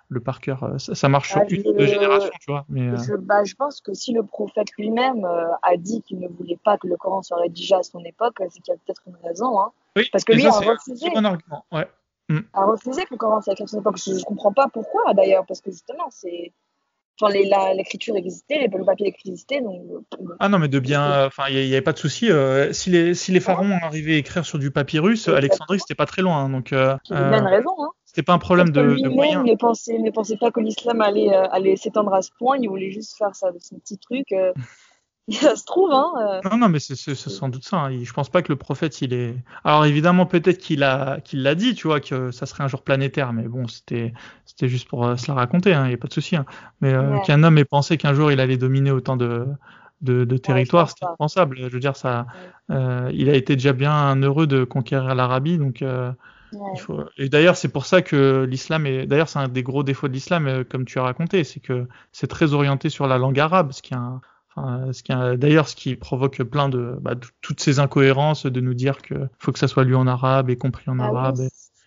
le 0.09 0.19
par 0.19 0.41
cœur. 0.41 0.63
Euh, 0.63 0.77
ça, 0.77 0.95
ça 0.95 1.09
marche 1.09 1.31
sur 1.31 1.41
une 1.49 1.67
ou 1.67 1.73
deux 1.73 1.87
générations, 1.87 2.31
tu 2.39 2.51
vois. 2.51 2.65
Mais, 2.69 2.89
euh... 2.89 2.97
je, 2.97 3.15
bah, 3.15 3.43
je, 3.43 3.55
pense 3.55 3.81
que 3.81 3.93
si 3.93 4.13
le 4.13 4.23
prophète 4.23 4.67
lui-même 4.77 5.25
euh, 5.25 5.47
a 5.61 5.77
dit 5.77 6.01
qu'il 6.01 6.19
ne 6.19 6.27
voulait 6.27 6.59
pas 6.63 6.77
que 6.77 6.87
le 6.87 6.97
Coran 6.97 7.21
soit 7.21 7.37
rédigé 7.37 7.75
à 7.75 7.83
son 7.83 8.03
époque, 8.03 8.35
c'est 8.49 8.61
qu'il 8.61 8.73
y 8.73 8.75
a 8.75 8.79
peut-être 8.85 9.01
une 9.07 9.17
raison. 9.23 9.59
Hein. 9.59 9.71
Oui, 9.95 10.07
parce 10.11 10.23
que 10.23 10.33
lui 10.33 10.43
ça, 10.43 10.49
a 10.49 10.59
refusé. 10.59 11.09
Bon 11.09 11.25
argument. 11.25 11.65
Ouais. 11.71 11.87
Mm. 12.29 12.39
A 12.53 12.65
refusé 12.65 13.03
que 13.03 13.11
le 13.11 13.17
Coran 13.17 13.41
soit 13.41 13.53
écrit 13.53 13.63
à 13.63 13.67
son 13.67 13.79
époque. 13.79 13.97
Je 13.97 14.11
ne 14.11 14.23
comprends 14.23 14.53
pas 14.53 14.67
pourquoi 14.71 15.13
d'ailleurs, 15.13 15.45
parce 15.45 15.61
que 15.61 15.71
justement, 15.71 16.07
c'est 16.09 16.53
Enfin, 17.21 17.31
l'écriture 17.73 18.17
existait, 18.17 18.67
le 18.67 18.83
papier 18.83 19.07
existait. 19.07 19.61
Donc, 19.61 19.79
ah 20.39 20.49
non, 20.49 20.59
mais 20.59 20.67
de 20.67 20.79
bien. 20.79 21.25
Enfin, 21.25 21.43
il 21.49 21.55
n'y 21.55 21.71
avait 21.71 21.81
pas 21.81 21.93
de 21.93 21.97
souci. 21.97 22.29
Euh, 22.29 22.73
si, 22.73 22.89
les, 22.89 23.13
si 23.13 23.31
les 23.31 23.39
pharaons 23.39 23.71
arrivaient 23.81 24.15
à 24.15 24.17
écrire 24.17 24.45
sur 24.45 24.59
du 24.59 24.69
papyrus, 24.69 25.29
Alexandrie, 25.29 25.79
c'était 25.79 25.95
pas 25.95 26.05
très 26.05 26.21
loin. 26.21 26.43
Hein, 26.43 26.49
donc, 26.49 26.73
euh, 26.73 26.97
il 27.09 27.15
a 27.15 27.37
une 27.37 27.47
raison. 27.47 27.71
Hein. 27.79 27.89
C'était 28.15 28.23
pas 28.23 28.33
un 28.33 28.39
problème 28.39 28.69
de, 28.69 28.81
de 28.81 29.09
moyens. 29.09 29.43
Ne 29.43 29.55
pensait, 29.55 29.99
ne 29.99 30.09
pensait 30.09 30.37
pas 30.37 30.49
que 30.49 30.61
l'islam 30.61 31.01
allait, 31.01 31.35
allait 31.35 31.75
s'étendre 31.75 32.13
à 32.13 32.21
ce 32.21 32.31
point. 32.37 32.55
Il 32.57 32.69
voulait 32.69 32.91
juste 32.91 33.17
faire 33.17 33.35
ça, 33.35 33.49
son 33.59 33.77
petit 33.77 33.97
truc. 33.97 34.33
ça 35.31 35.55
se 35.55 35.65
trouve, 35.65 35.91
hein. 35.91 36.11
Euh. 36.19 36.49
Non, 36.49 36.57
non, 36.57 36.69
mais 36.69 36.79
c'est 36.79 36.95
sans 36.95 37.49
doute 37.49 37.63
ça. 37.63 37.77
Hein. 37.77 38.03
Je 38.03 38.13
pense 38.13 38.29
pas 38.29 38.43
que 38.43 38.51
le 38.51 38.57
prophète, 38.57 39.01
il 39.01 39.13
est. 39.13 39.35
Alors 39.63 39.85
évidemment, 39.85 40.25
peut-être 40.27 40.59
qu'il 40.59 40.83
a, 40.83 41.19
qu'il 41.21 41.41
l'a 41.41 41.55
dit, 41.55 41.73
tu 41.73 41.87
vois, 41.87 41.99
que 41.99 42.29
ça 42.31 42.45
serait 42.45 42.63
un 42.63 42.67
jour 42.67 42.83
planétaire, 42.83 43.33
mais 43.33 43.47
bon, 43.47 43.67
c'était, 43.67 44.13
c'était 44.45 44.67
juste 44.67 44.87
pour 44.87 45.05
euh, 45.05 45.15
se 45.17 45.27
la 45.27 45.33
raconter. 45.33 45.71
Il 45.71 45.73
hein, 45.73 45.87
n'y 45.87 45.95
a 45.95 45.97
pas 45.97 46.07
de 46.07 46.13
souci. 46.13 46.35
Hein. 46.35 46.45
Mais 46.81 46.93
euh, 46.93 47.17
qu'un 47.25 47.43
homme 47.43 47.57
ait 47.57 47.65
pensé 47.65 47.97
qu'un 47.97 48.13
jour 48.13 48.31
il 48.31 48.39
allait 48.39 48.57
dominer 48.57 48.91
autant 48.91 49.17
de, 49.17 49.47
de, 50.01 50.25
de 50.25 50.37
territoires, 50.37 50.89
c'était 50.89 51.05
impensable. 51.05 51.57
Je 51.57 51.69
veux 51.69 51.79
dire, 51.79 51.95
ça, 51.95 52.27
il 52.69 53.29
a 53.29 53.35
été 53.35 53.55
déjà 53.55 53.73
bien 53.73 54.15
heureux 54.17 54.45
de 54.45 54.63
conquérir 54.63 55.15
l'Arabie, 55.15 55.57
donc. 55.57 55.83
Faut... 56.77 57.01
Et 57.17 57.29
d'ailleurs, 57.29 57.57
c'est 57.57 57.69
pour 57.69 57.85
ça 57.85 58.01
que 58.01 58.45
l'islam 58.49 58.85
est. 58.85 59.05
D'ailleurs, 59.05 59.29
c'est 59.29 59.39
un 59.39 59.47
des 59.47 59.63
gros 59.63 59.83
défauts 59.83 60.07
de 60.07 60.13
l'islam, 60.13 60.63
comme 60.65 60.85
tu 60.85 60.99
as 60.99 61.03
raconté, 61.03 61.43
c'est 61.43 61.59
que 61.59 61.87
c'est 62.11 62.27
très 62.27 62.53
orienté 62.53 62.89
sur 62.89 63.07
la 63.07 63.17
langue 63.17 63.39
arabe, 63.39 63.71
ce 63.71 63.81
qui 63.81 63.93
est 63.93 63.97
un, 63.97 64.21
D'ailleurs, 65.37 65.67
ce 65.67 65.75
qui 65.75 65.95
provoque 65.95 66.41
plein 66.43 66.69
de 66.69 66.95
bah, 67.01 67.15
toutes 67.41 67.59
ces 67.59 67.79
incohérences 67.79 68.45
de 68.45 68.61
nous 68.61 68.73
dire 68.73 69.01
qu'il 69.01 69.29
faut 69.37 69.51
que 69.51 69.59
ça 69.59 69.67
soit 69.67 69.83
lu 69.83 69.95
en 69.95 70.07
arabe 70.07 70.49
et 70.49 70.57
compris 70.57 70.89
en 70.89 70.99
ah 70.99 71.07
arabe. 71.07 71.41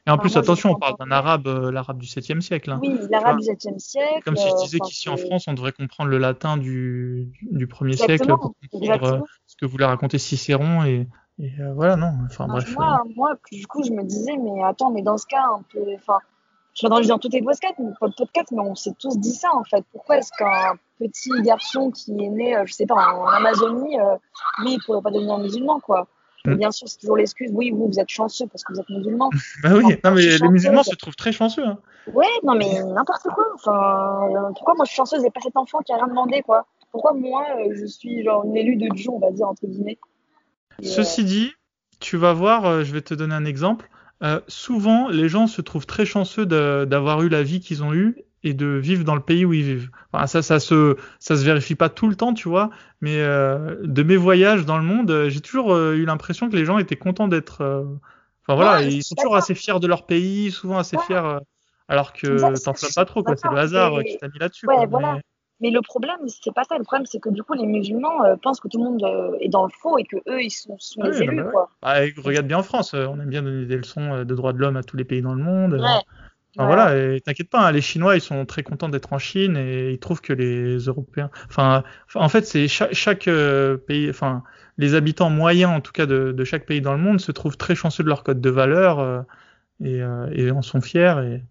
Et... 0.07 0.11
en 0.11 0.19
plus, 0.19 0.37
attention, 0.37 0.73
on 0.73 0.75
parle 0.75 0.97
d'un 0.99 1.11
arabe, 1.11 1.47
euh, 1.47 1.73
l'arabe 1.73 1.99
du 1.99 2.07
7e 2.07 2.43
siècle. 2.43 2.71
Hein. 2.71 2.81
Oui, 2.83 2.99
l'arabe 3.11 3.39
du 3.39 3.47
7e 3.47 3.79
siècle. 3.79 4.23
Comme 4.25 4.37
si 4.37 4.47
je 4.47 4.65
disais 4.65 4.79
qu'ici 4.81 5.09
en 5.09 5.17
France, 5.17 5.47
on 5.49 5.55
devrait 5.55 5.73
comprendre 5.73 6.11
le 6.11 6.19
latin 6.19 6.59
du, 6.59 7.33
du 7.51 7.67
1er 7.67 7.97
siècle 7.97 8.27
pour 8.27 8.55
comprendre 8.71 9.05
euh, 9.05 9.21
ce 9.47 9.57
que 9.57 9.65
voulait 9.65 9.87
raconter 9.87 10.19
Cicéron. 10.19 10.85
Et, 10.85 11.09
et 11.41 11.53
euh, 11.61 11.72
voilà, 11.72 11.97
non. 11.97 12.12
Enfin, 12.24 12.47
bref. 12.47 12.74
Moi, 12.74 13.03
moi, 13.14 13.34
du 13.53 13.66
coup, 13.66 13.84
je 13.84 13.93
me 13.93 14.03
disais, 14.03 14.36
mais 14.36 14.62
attends, 14.64 14.91
mais 14.91 15.03
dans 15.03 15.18
ce 15.18 15.26
cas, 15.26 15.43
un 15.43 15.62
peu. 15.72 15.80
Enfin, 15.95 16.18
je 16.74 16.86
dans, 16.86 17.01
dans 17.01 17.18
tous 17.18 17.30
les 17.30 17.43
podcasts, 17.43 17.76
podcast, 17.99 18.53
mais 18.53 18.61
on 18.61 18.74
s'est 18.74 18.95
tous 18.99 19.18
dit 19.18 19.32
ça 19.32 19.49
en 19.55 19.64
fait. 19.64 19.84
Pourquoi 19.93 20.18
est-ce 20.18 20.30
qu'un 20.39 20.78
petit 20.99 21.30
garçon 21.43 21.91
qui 21.91 22.12
est 22.12 22.28
né, 22.28 22.57
euh, 22.57 22.64
je 22.66 22.72
sais 22.72 22.86
pas, 22.86 22.95
en 22.95 23.26
Amazonie, 23.26 23.99
euh, 23.99 24.16
lui, 24.61 24.74
il 24.74 24.82
pourrait 24.84 25.03
pas 25.03 25.11
devenir 25.11 25.39
musulman 25.39 25.80
quoi? 25.80 26.07
Mm. 26.45 26.55
Bien 26.55 26.70
sûr, 26.70 26.89
c'est 26.89 26.99
toujours 26.99 27.16
l'excuse. 27.16 27.51
Oui, 27.53 27.70
vous, 27.70 27.89
vous 27.89 27.99
êtes 27.99 28.09
chanceux 28.09 28.47
parce 28.47 28.62
que 28.62 28.72
vous 28.72 28.80
êtes 28.80 28.89
musulman. 28.91 29.30
bah 29.62 29.70
oui, 29.74 29.97
non, 30.05 30.12
mais 30.12 30.39
les 30.39 30.49
musulmans 30.49 30.84
se 30.84 30.95
trouvent 30.95 31.16
très 31.16 31.32
chanceux. 31.32 31.66
Hein. 31.66 31.78
Ouais, 32.14 32.26
non, 32.45 32.55
mais 32.55 32.80
n'importe 32.82 33.28
quoi. 33.34 33.45
Enfin, 33.55 34.53
pourquoi 34.55 34.74
moi 34.74 34.84
je 34.84 34.91
suis 34.91 34.97
chanceuse 34.97 35.24
et 35.24 35.30
pas 35.30 35.41
cet 35.41 35.57
enfant 35.57 35.78
qui 35.80 35.93
a 35.93 35.97
rien 35.97 36.07
demandé, 36.07 36.43
quoi? 36.43 36.66
Pourquoi 36.93 37.12
moi 37.12 37.45
euh, 37.59 37.74
je 37.74 37.86
suis 37.86 38.22
genre 38.22 38.45
une 38.45 38.57
élue 38.57 38.76
de 38.76 38.89
Dieu, 38.95 39.11
on 39.11 39.18
va 39.18 39.30
dire, 39.30 39.49
entre 39.49 39.66
guillemets? 39.66 39.99
Ceci 40.83 41.24
dit, 41.24 41.53
tu 42.01 42.16
vas 42.16 42.33
voir, 42.33 42.85
je 42.85 42.93
vais 42.93 43.03
te 43.03 43.14
donner 43.14 43.35
un 43.35 43.45
exemple. 43.45 43.89
Euh, 44.22 44.41
souvent, 44.49 45.09
les 45.09 45.29
gens 45.29 45.47
se 45.47 45.61
trouvent 45.61 45.87
très 45.87 46.07
chanceux 46.07 46.47
d'avoir 46.47 47.22
eu 47.22 47.29
la 47.29 47.43
vie 47.43 47.61
qu'ils 47.61 47.83
ont 47.83 47.95
eue 47.95 48.16
et 48.45 48.55
de 48.55 48.66
vivre 48.66 49.05
dans 49.05 49.14
le 49.14 49.20
pays 49.20 49.45
où 49.45 49.53
ils 49.53 49.64
vivent. 49.64 49.91
Enfin, 50.12 50.26
ça, 50.26 50.43
ça 50.43 50.61
se, 50.61 50.97
ça 51.18 51.37
se 51.37 51.45
vérifie 51.45 51.74
pas 51.74 51.89
tout 51.89 52.09
le 52.09 52.14
temps, 52.14 52.35
tu 52.35 52.49
vois. 52.49 52.70
Mais 53.01 53.20
euh, 53.20 53.76
de 53.83 54.03
mes 54.03 54.16
voyages 54.16 54.64
dans 54.64 54.79
le 54.79 54.85
monde, 54.85 55.11
euh, 55.11 55.29
j'ai 55.29 55.41
toujours 55.41 55.76
eu 55.76 56.05
l'impression 56.05 56.49
que 56.49 56.57
les 56.57 56.64
gens 56.64 56.79
étaient 56.79 56.97
contents 56.97 57.29
d'être. 57.29 57.62
Enfin 58.43 58.57
voilà, 58.57 58.83
ils 58.83 59.03
sont 59.03 59.14
toujours 59.14 59.37
assez 59.37 59.55
fiers 59.55 59.81
de 59.81 59.87
leur 59.87 60.07
pays, 60.07 60.51
souvent 60.51 60.79
assez 60.79 60.97
fiers. 61.07 61.39
alors 61.89 62.12
que 62.12 62.62
t'en 62.62 62.74
fais 62.74 62.89
pas 62.95 63.05
trop, 63.05 63.22
quoi. 63.22 63.37
C'est 63.37 63.51
le 63.51 63.59
hasard 63.59 64.03
qui 64.05 64.16
t'a 64.18 64.29
mis 64.29 64.39
là-dessus. 64.39 64.66
Ouais, 64.66 64.87
voilà. 64.87 65.14
Mais 65.14 65.22
le 65.61 65.81
problème, 65.81 66.19
c'est 66.29 66.55
pas 66.55 66.65
ça. 66.65 66.79
Le 66.79 66.85
problème, 66.85 67.07
c'est 67.07 67.21
que 67.21 67.31
du 67.31 67.43
coup, 67.43 67.55
les 67.55 67.67
musulmans 67.67 68.25
euh, 68.25 68.37
pensent 68.37 68.61
que 68.61 68.69
tout 68.69 68.79
le 68.79 68.85
monde 68.85 69.03
euh, 69.03 69.37
est 69.41 69.49
dans 69.49 69.65
le 69.65 69.71
faux 69.71 69.99
et 69.99 70.05
que 70.05 70.17
eux, 70.29 70.43
ils 70.43 70.51
sont, 70.51 70.77
sont 70.79 71.03
les 71.03 71.23
élus. 71.23 71.45
Quoi. 71.51 71.71
Bah, 71.83 71.95
regarde 72.19 72.47
bien 72.47 72.59
en 72.59 72.63
France, 72.63 72.95
euh, 72.95 73.07
on 73.07 73.19
aime 73.21 73.29
bien 73.29 73.43
donner 73.43 73.67
des 73.67 73.77
leçons 73.77 74.25
de 74.25 74.35
droits 74.35 74.53
de 74.53 74.59
l'homme 74.59 74.77
à 74.77 74.83
tous 74.83 74.97
les 74.97 75.05
pays 75.05 75.23
dans 75.23 75.35
le 75.35 75.43
monde. 75.43 75.75
Ouais. 75.75 76.01
Voilà, 76.57 76.97
et 76.97 77.21
t'inquiète 77.21 77.51
pas, 77.51 77.69
hein, 77.69 77.71
les 77.71 77.81
Chinois, 77.81 78.17
ils 78.17 78.21
sont 78.21 78.45
très 78.45 78.65
contents 78.65 78.89
d'être 78.89 79.13
en 79.13 79.19
Chine 79.19 79.57
et 79.57 79.93
ils 79.93 79.99
trouvent 80.01 80.21
que 80.21 80.33
les 80.33 80.79
Européens. 80.79 81.31
Enfin, 81.49 81.85
en 82.17 82.29
fait, 82.29 82.47
c'est 82.47 82.67
chaque, 82.67 82.95
chaque 82.95 83.31
pays, 83.87 84.11
enfin, 84.11 84.43
les 84.77 84.95
habitants 84.95 85.31
moyens, 85.31 85.71
en 85.71 85.81
tout 85.81 85.93
cas, 85.93 86.07
de, 86.07 86.33
de, 86.33 86.45
chaque 86.45 86.67
pays 86.67 86.81
dans 86.81 86.95
le 86.95 86.99
monde, 86.99 87.21
se 87.21 87.31
trouvent 87.31 87.57
très 87.57 87.77
chanceux 87.77 88.03
de 88.03 88.09
leur 88.09 88.25
code 88.25 88.41
de 88.41 88.51
valeur 88.51 89.25
et, 89.85 90.01
et 90.33 90.51
en 90.51 90.63
sont 90.63 90.81
fiers. 90.81 91.15
Et, 91.23 91.43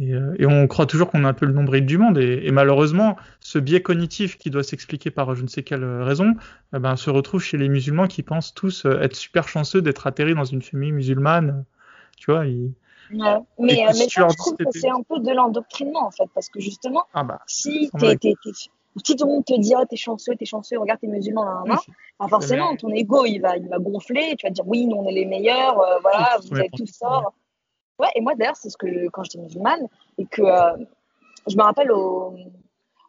euh, 0.00 0.34
et, 0.38 0.46
on 0.46 0.66
croit 0.66 0.86
toujours 0.86 1.10
qu'on 1.10 1.24
a 1.24 1.28
un 1.28 1.34
peu 1.34 1.46
le 1.46 1.52
nombril 1.52 1.84
du 1.84 1.98
monde. 1.98 2.18
Et, 2.18 2.50
malheureusement, 2.50 3.16
ce 3.40 3.58
biais 3.58 3.82
cognitif 3.82 4.38
qui 4.38 4.50
doit 4.50 4.62
s'expliquer 4.62 5.10
par 5.10 5.34
je 5.34 5.42
ne 5.42 5.48
sais 5.48 5.62
quelle 5.62 5.84
raison, 5.84 6.34
eh 6.74 6.78
ben, 6.78 6.96
se 6.96 7.10
retrouve 7.10 7.42
chez 7.42 7.56
les 7.56 7.68
musulmans 7.68 8.06
qui 8.06 8.22
pensent 8.22 8.54
tous 8.54 8.84
euh, 8.84 9.00
être 9.00 9.16
super 9.16 9.48
chanceux 9.48 9.82
d'être 9.82 10.06
atterris 10.06 10.34
dans 10.34 10.44
une 10.44 10.62
famille 10.62 10.92
musulmane. 10.92 11.64
Tu 12.16 12.30
vois, 12.30 12.46
ils... 12.46 12.72
mais, 13.10 13.44
mais 13.58 14.08
je 14.08 14.36
trouve 14.36 14.56
que 14.56 14.64
c'est 14.72 14.90
un 14.90 15.02
peu 15.08 15.20
de 15.20 15.32
l'endoctrinement, 15.32 16.06
en 16.06 16.10
fait, 16.10 16.28
parce 16.34 16.48
que 16.48 16.60
justement, 16.60 17.04
ah 17.14 17.24
bah, 17.24 17.40
si, 17.46 17.90
tout 19.04 19.16
le 19.20 19.26
monde 19.26 19.44
te 19.44 19.58
dit, 19.58 19.74
oh, 19.76 19.84
t'es 19.88 19.96
chanceux, 19.96 20.34
t'es 20.36 20.44
chanceux, 20.44 20.78
regarde, 20.78 21.00
t'es 21.00 21.06
musulman, 21.06 21.44
là, 21.44 21.76
bah, 22.18 22.26
forcément, 22.28 22.76
ton 22.76 22.90
ego, 22.90 23.24
il 23.24 23.38
va, 23.38 23.56
il 23.56 23.68
va 23.68 23.78
gonfler, 23.78 24.34
tu 24.36 24.46
vas 24.46 24.50
dire, 24.50 24.66
oui, 24.66 24.86
nous, 24.86 24.96
on 24.96 25.06
est 25.06 25.12
les 25.12 25.24
meilleurs, 25.24 25.80
euh, 25.80 25.98
voilà, 26.02 26.36
vous 26.42 26.56
avez 26.56 26.68
tout 26.70 26.86
sort. 26.86 27.32
Ouais, 27.98 28.08
et 28.14 28.20
moi 28.20 28.34
d'ailleurs, 28.34 28.56
c'est 28.56 28.70
ce 28.70 28.76
que 28.76 29.08
quand 29.08 29.24
j'étais 29.24 29.38
musulmane 29.38 29.86
et 30.18 30.26
que 30.26 30.42
euh, 30.42 30.76
je 31.48 31.56
me 31.56 31.62
rappelle 31.62 31.90
au, 31.90 32.34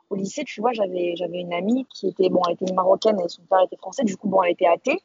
au, 0.10 0.16
lycée, 0.16 0.44
tu 0.44 0.62
vois, 0.62 0.74
j'avais 0.74 1.16
j'avais 1.16 1.40
une 1.40 1.54
amie 1.54 1.86
qui 1.94 2.08
était 2.08 2.30
bon, 2.30 2.42
elle 2.48 2.54
était 2.54 2.74
marocaine 2.74 3.20
et 3.20 3.30
son 3.30 3.44
père 3.44 3.62
était 3.66 3.78
français, 3.78 4.04
du 4.04 4.18
coup 4.18 4.30
bon, 4.30 4.42
elle 4.44 4.54
était 4.54 4.68
athée. 4.68 5.00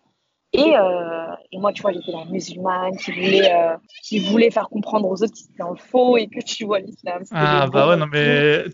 Et, 0.57 0.77
euh, 0.77 1.35
et 1.51 1.59
moi, 1.59 1.73
tu 1.73 1.83
vois, 1.83 1.91
j'étais 1.91 2.13
la 2.13 2.25
musulmane 2.27 2.97
qui 2.97 3.11
voulait 3.11 3.53
euh, 3.53 3.77
qui 4.05 4.21
voulait 4.21 4.53
faire 4.53 4.69
comprendre 4.69 5.09
aux 5.09 5.21
autres 5.21 5.33
que 5.33 5.39
c'était 5.39 5.65
un 5.65 5.75
faux 5.75 6.17
et 6.17 6.29
que 6.29 6.41
tu 6.41 6.65
vois 6.65 6.79
l'islam. 6.79 7.25
Ah 7.33 7.67
bah 7.67 7.89
ouais, 7.89 7.97
non 7.97 8.07
mais 8.07 8.65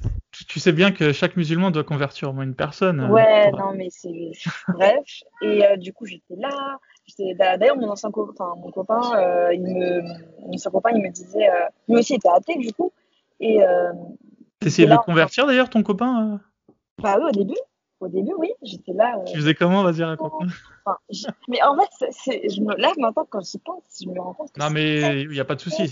tu, 0.47 0.61
sais 0.61 0.73
bien 0.73 0.93
que 0.93 1.13
chaque 1.13 1.37
musulman 1.37 1.71
doit 1.71 1.85
convertir 1.85 2.31
au 2.31 2.33
moins 2.33 2.45
une 2.45 2.55
personne. 2.55 3.11
Ouais, 3.11 3.51
non 3.53 3.73
mais 3.75 3.89
c'est 3.91 4.33
bref. 4.69 5.23
Et 5.43 5.77
du 5.79 5.93
coup, 5.93 6.07
j'étais 6.07 6.37
là 6.37 6.79
D'ailleurs, 7.19 7.77
mon 7.77 7.89
ancien 7.91 8.11
copain, 8.11 8.33
enfin, 8.39 8.61
mon 8.61 8.71
copain, 8.71 9.01
euh, 9.17 9.55
il 9.55 9.63
me, 9.63 10.03
mon 10.43 10.55
ancien 10.55 10.71
copain, 10.71 10.91
il 10.95 11.03
me 11.03 11.11
disait, 11.11 11.49
euh, 11.49 11.67
lui 11.89 11.99
aussi 11.99 12.15
était 12.15 12.29
athée 12.29 12.57
du 12.57 12.73
coup. 12.73 12.93
Et 13.41 13.63
euh, 13.63 13.93
t'essayais 14.61 14.87
de 14.87 14.93
le 14.93 14.99
convertir 14.99 15.47
d'ailleurs, 15.47 15.71
ton 15.71 15.83
copain 15.83 16.35
euh? 16.35 16.73
Bah 17.03 17.17
oui, 17.19 17.25
au 17.29 17.33
début. 17.33 17.59
Au 18.01 18.09
début, 18.09 18.33
oui, 18.39 18.49
j'étais 18.63 18.93
là. 18.93 19.17
Tu 19.27 19.37
faisais 19.37 19.55
comment? 19.55 19.83
Vas-y, 19.83 20.03
raconte. 20.03 20.33
Enfin, 20.87 20.99
mais 21.49 21.63
en 21.63 21.77
fait, 21.77 22.49
je 22.49 22.61
me... 22.63 22.75
là 22.77 22.93
maintenant, 22.97 23.27
quand 23.29 23.43
j'y 23.43 23.59
pense, 23.59 23.83
je 24.03 24.09
me 24.09 24.19
rends 24.19 24.33
compte. 24.33 24.57
non, 24.57 24.71
mais 24.71 25.23
il 25.23 25.31
n'y 25.31 25.41
a 25.41 25.45
pas 25.45 25.55
de 25.55 25.61
souci 25.61 25.91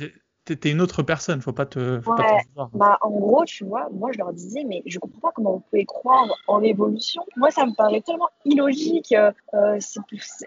t'es 0.55 0.70
une 0.70 0.80
autre 0.80 1.03
personne, 1.03 1.40
faut 1.40 1.53
pas 1.53 1.66
te, 1.66 2.01
faut 2.01 2.14
pas 2.14 2.24
te 2.24 2.76
Bah, 2.76 2.99
en 3.01 3.11
gros, 3.11 3.44
tu 3.44 3.64
vois, 3.64 3.88
moi 3.92 4.11
je 4.12 4.18
leur 4.18 4.32
disais, 4.32 4.64
mais 4.64 4.82
je 4.86 4.99
comprends 4.99 5.20
pas 5.20 5.32
comment 5.34 5.53
vous 5.55 5.62
pouvez 5.70 5.84
croire 5.84 6.26
en 6.46 6.59
l'évolution. 6.59 7.24
Moi, 7.36 7.51
ça 7.51 7.66
me 7.66 7.74
paraît 7.74 8.01
tellement 8.01 8.28
illogique. 8.44 9.14
Euh, 9.55 9.78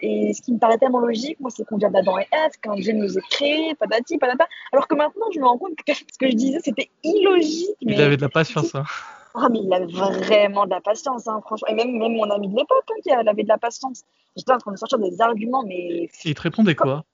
et 0.01 0.33
ce 0.33 0.41
qui 0.41 0.53
me 0.53 0.59
paraît 0.59 0.77
tellement 0.77 0.99
logique, 0.99 1.39
moi, 1.39 1.49
c'est 1.49 1.63
qu'on 1.65 1.77
vient 1.77 1.91
d'Adam 1.91 2.17
et 2.17 2.27
Ève, 2.31 2.51
qu'un 2.61 2.75
Dieu 2.75 2.93
nous 2.93 3.17
a 3.17 3.21
créés, 3.29 3.75
patati, 3.75 4.17
patata. 4.17 4.47
Alors 4.71 4.87
que 4.87 4.95
maintenant, 4.95 5.25
je 5.33 5.39
me 5.39 5.45
rends 5.45 5.57
compte 5.57 5.75
que 5.75 5.93
ce 5.93 6.17
que 6.19 6.29
je 6.29 6.35
disais, 6.35 6.59
c'était 6.63 6.89
illogique. 7.03 7.77
Mais... 7.83 7.93
Il 7.93 8.01
avait 8.01 8.17
de 8.17 8.21
la 8.21 8.29
patience, 8.29 8.75
hein. 8.75 8.83
Ah, 9.33 9.47
mais 9.49 9.59
il 9.63 9.73
avait 9.73 9.85
vraiment 9.85 10.65
de 10.65 10.71
la 10.71 10.81
patience, 10.81 11.25
hein, 11.27 11.39
franchement. 11.45 11.69
Et 11.69 11.73
même, 11.73 11.97
même 11.97 12.13
mon 12.13 12.29
ami 12.29 12.49
de 12.49 12.55
l'époque, 12.57 12.83
hein, 12.89 12.99
qui 13.01 13.11
avait 13.11 13.43
de 13.43 13.47
la 13.47 13.57
patience. 13.57 14.03
J'étais 14.35 14.51
en 14.51 14.57
train 14.57 14.73
de 14.73 14.77
sortir 14.77 14.99
des 14.99 15.21
arguments, 15.21 15.63
mais. 15.65 15.75
Et 15.75 16.09
il 16.25 16.35
te 16.35 16.41
répondait 16.41 16.75
quoi? 16.75 17.05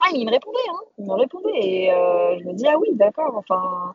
Ah, 0.00 0.08
il 0.12 0.24
me 0.24 0.30
répondait, 0.30 0.58
hein. 0.70 0.80
Il 0.98 1.06
me 1.06 1.14
répondait. 1.14 1.60
Et 1.60 1.92
euh, 1.92 2.38
je 2.38 2.44
me 2.44 2.52
dis, 2.52 2.66
ah 2.66 2.76
oui, 2.78 2.88
d'accord. 2.92 3.34
Enfin. 3.36 3.94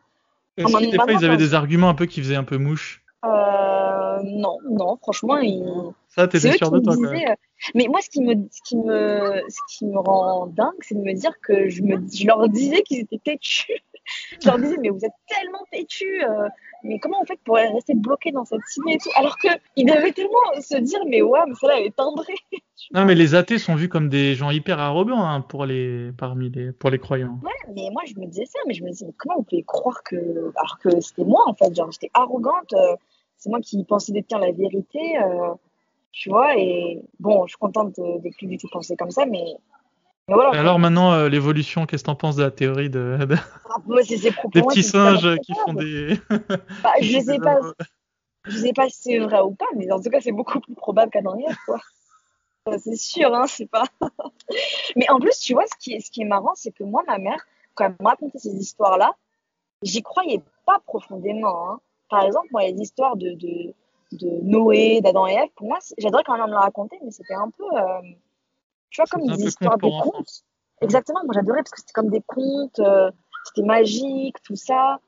Est-ce 0.56 0.66
que 0.66 0.90
des 0.90 0.96
fois, 0.96 1.12
ils 1.12 1.24
avaient 1.24 1.36
des 1.36 1.54
arguments 1.54 1.88
un 1.88 1.94
peu 1.94 2.06
qui 2.06 2.20
faisaient 2.20 2.36
un 2.36 2.44
peu 2.44 2.58
mouche? 2.58 3.02
Euh, 3.24 4.18
Non, 4.24 4.58
non, 4.68 4.96
franchement, 4.96 5.38
ils. 5.38 5.64
Ça, 6.08 6.28
t'étais 6.28 6.52
sûr 6.52 6.70
de 6.70 6.80
toi, 6.80 6.94
quand 6.94 7.00
même. 7.00 7.14
Euh, 7.14 7.34
mais 7.74 7.86
moi, 7.88 8.00
ce 8.02 8.10
qui 8.10 8.20
me, 8.20 8.34
ce 8.50 8.60
qui 8.64 8.76
me, 8.76 9.42
ce 9.48 9.58
qui 9.68 9.86
me 9.86 9.98
rend 9.98 10.46
dingue, 10.46 10.74
c'est 10.80 10.94
de 10.94 11.00
me 11.00 11.14
dire 11.14 11.32
que 11.40 11.68
je, 11.68 11.82
me, 11.82 11.96
je 12.12 12.26
leur 12.26 12.48
disais 12.48 12.82
qu'ils 12.82 13.00
étaient 13.00 13.18
têtus. 13.18 13.72
Je 14.40 14.48
leur 14.48 14.58
disais, 14.58 14.76
mais 14.80 14.88
vous 14.88 15.04
êtes 15.04 15.12
tellement 15.28 15.64
têtus. 15.70 16.24
Euh, 16.24 16.48
mais 16.84 16.98
comment 16.98 17.20
on 17.22 17.24
fait 17.24 17.38
pour 17.44 17.56
rester 17.56 17.94
bloqué 17.94 18.32
dans 18.32 18.44
cette 18.44 18.64
ciné 18.66 18.94
et 18.94 18.98
tout? 18.98 19.10
Alors 19.14 19.36
qu'ils 19.38 19.86
devaient 19.86 20.12
tellement 20.12 20.38
se 20.60 20.76
dire, 20.78 20.98
mais 21.06 21.22
ouais, 21.22 21.38
mais 21.46 21.54
celle-là, 21.54 21.78
elle 21.78 21.86
est 21.86 21.96
timbrée. 21.96 22.34
non, 22.92 23.04
mais 23.04 23.14
les 23.14 23.34
athées 23.34 23.58
sont 23.58 23.74
vus 23.74 23.88
comme 23.88 24.08
des 24.08 24.34
gens 24.34 24.50
hyper 24.50 24.80
arrogants 24.80 25.24
hein, 25.24 25.40
pour, 25.42 25.64
les, 25.64 26.10
parmi 26.18 26.50
les, 26.50 26.72
pour 26.72 26.90
les 26.90 26.98
croyants. 26.98 27.38
Ouais, 27.42 27.72
mais 27.74 27.88
moi, 27.92 28.02
je 28.06 28.18
me 28.18 28.26
disais 28.26 28.46
ça, 28.46 28.58
mais 28.66 28.74
je 28.74 28.82
me 28.82 28.90
disais, 28.90 29.06
comment 29.16 29.36
on 29.38 29.42
pouvait 29.44 29.62
croire 29.62 30.02
que. 30.02 30.16
Alors 30.56 30.78
que 30.82 31.00
c'était 31.00 31.24
moi, 31.24 31.42
en 31.46 31.54
fait, 31.54 31.74
genre, 31.74 31.90
j'étais 31.92 32.10
arrogante, 32.14 32.72
euh, 32.72 32.96
c'est 33.36 33.50
moi 33.50 33.60
qui 33.60 33.82
pensais 33.84 34.12
détenir 34.12 34.40
la 34.40 34.52
vérité, 34.52 35.18
euh, 35.18 35.54
tu 36.12 36.30
vois, 36.30 36.56
et 36.56 37.00
bon, 37.20 37.46
je 37.46 37.50
suis 37.50 37.58
contente 37.58 37.96
de 37.96 38.26
ne 38.26 38.30
plus 38.32 38.46
du 38.46 38.58
tout 38.58 38.68
penser 38.70 38.96
comme 38.96 39.10
ça, 39.10 39.24
mais 39.26 39.56
Voilà, 40.28 40.58
Alors 40.58 40.78
maintenant, 40.78 41.12
euh, 41.12 41.28
l'évolution, 41.28 41.84
qu'est-ce 41.84 42.04
que 42.04 42.06
t'en 42.06 42.14
penses 42.14 42.36
de 42.36 42.44
la 42.44 42.50
théorie 42.50 42.88
de, 42.88 43.18
ah, 43.20 43.76
moi, 43.86 44.02
des 44.02 44.62
petits 44.62 44.82
singes 44.82 45.36
qui 45.40 45.52
font 45.54 45.74
des... 45.74 46.16
bah, 46.30 46.92
je 47.00 47.18
sais 47.18 47.38
pas, 47.38 47.58
je 48.44 48.56
sais 48.56 48.72
pas 48.72 48.88
si 48.88 49.02
c'est 49.02 49.18
vrai 49.18 49.40
ou 49.40 49.52
pas, 49.52 49.66
mais 49.74 49.90
en 49.90 50.00
tout 50.00 50.10
cas, 50.10 50.20
c'est 50.20 50.32
beaucoup 50.32 50.60
plus 50.60 50.74
probable 50.74 51.10
qu'à 51.10 51.22
derrière, 51.22 51.56
quoi. 51.66 51.80
c'est 52.78 52.96
sûr, 52.96 53.34
hein, 53.34 53.46
c'est 53.48 53.66
pas... 53.66 53.84
mais 54.96 55.10
en 55.10 55.18
plus, 55.18 55.38
tu 55.40 55.54
vois, 55.54 55.66
ce 55.66 55.76
qui 55.78 55.94
est, 55.94 56.00
ce 56.00 56.10
qui 56.10 56.22
est 56.22 56.26
marrant, 56.26 56.52
c'est 56.54 56.72
que 56.72 56.84
moi, 56.84 57.02
ma 57.06 57.18
mère, 57.18 57.44
quand 57.74 57.86
elle 57.86 57.96
me 57.98 58.06
racontait 58.06 58.38
ces 58.38 58.54
histoires-là, 58.54 59.16
j'y 59.82 60.02
croyais 60.02 60.40
pas 60.66 60.78
profondément. 60.86 61.70
Hein. 61.70 61.80
Par 62.08 62.24
exemple, 62.24 62.46
moi, 62.52 62.62
les 62.62 62.80
histoires 62.80 63.16
de, 63.16 63.32
de, 63.32 63.74
de 64.12 64.28
Noé, 64.42 65.00
d'Adam 65.00 65.26
et 65.26 65.32
Ève, 65.32 65.50
pour 65.56 65.66
moi, 65.66 65.78
j'adorais 65.98 66.22
quand 66.24 66.36
même 66.36 66.46
me 66.46 66.52
la 66.52 66.60
raconter, 66.60 66.98
mais 67.04 67.10
c'était 67.10 67.34
un 67.34 67.50
peu... 67.50 67.64
Euh, 67.76 68.02
tu 68.92 69.00
vois, 69.00 69.06
comme 69.10 69.26
des 69.26 69.44
histoires, 69.44 69.78
des 69.78 69.90
contes. 69.90 70.44
Exactement, 70.80 71.20
moi 71.24 71.32
j'adorais 71.34 71.62
parce 71.62 71.70
que 71.70 71.80
c'était 71.80 71.92
comme 71.92 72.10
des 72.10 72.22
contes, 72.26 72.78
euh, 72.80 73.10
c'était 73.44 73.66
magique, 73.66 74.42
tout 74.42 74.56
ça. 74.56 74.98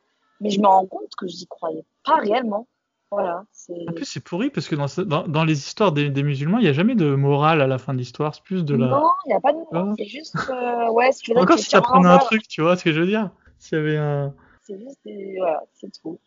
Mais 0.40 0.50
je 0.50 0.60
me 0.60 0.66
rends 0.66 0.86
compte 0.86 1.14
que 1.16 1.26
je 1.26 1.36
n'y 1.36 1.46
croyais 1.46 1.84
pas 2.04 2.16
réellement. 2.16 2.66
Voilà. 3.10 3.44
En 3.88 3.92
plus, 3.92 4.06
c'est 4.06 4.20
pourri 4.20 4.50
parce 4.50 4.68
que 4.68 4.74
dans, 4.74 5.28
dans, 5.28 5.44
les 5.44 5.58
histoires 5.58 5.92
des, 5.92 6.10
des 6.10 6.22
musulmans, 6.22 6.58
il 6.58 6.62
n'y 6.62 6.68
a 6.68 6.72
jamais 6.72 6.96
de 6.96 7.14
morale 7.14 7.60
à 7.60 7.66
la 7.66 7.78
fin 7.78 7.92
de 7.92 7.98
l'histoire. 7.98 8.34
C'est 8.34 8.42
plus 8.42 8.64
de 8.64 8.74
la. 8.74 8.88
Non, 8.88 9.10
il 9.26 9.28
n'y 9.28 9.34
a 9.34 9.40
pas 9.40 9.52
de 9.52 9.58
morale. 9.58 9.94
C'est 9.96 10.06
juste. 10.06 10.36
Euh, 10.50 10.90
ouais, 10.90 11.12
ce 11.12 11.22
que 11.22 11.38
Encore 11.38 11.58
si 11.58 11.68
tu 11.68 11.76
apprenais 11.76 12.08
un 12.08 12.18
truc, 12.18 12.48
tu 12.48 12.62
vois 12.62 12.76
ce 12.76 12.82
que 12.82 12.92
je 12.92 13.00
veux 13.00 13.06
dire 13.06 13.30
S'il 13.58 13.78
y 13.78 13.80
avait 13.80 13.96
un. 13.98 14.34
C'est 14.62 14.78
juste. 14.78 15.00
Voilà, 15.38 15.62
c'est 15.74 15.92
tout. 16.00 16.18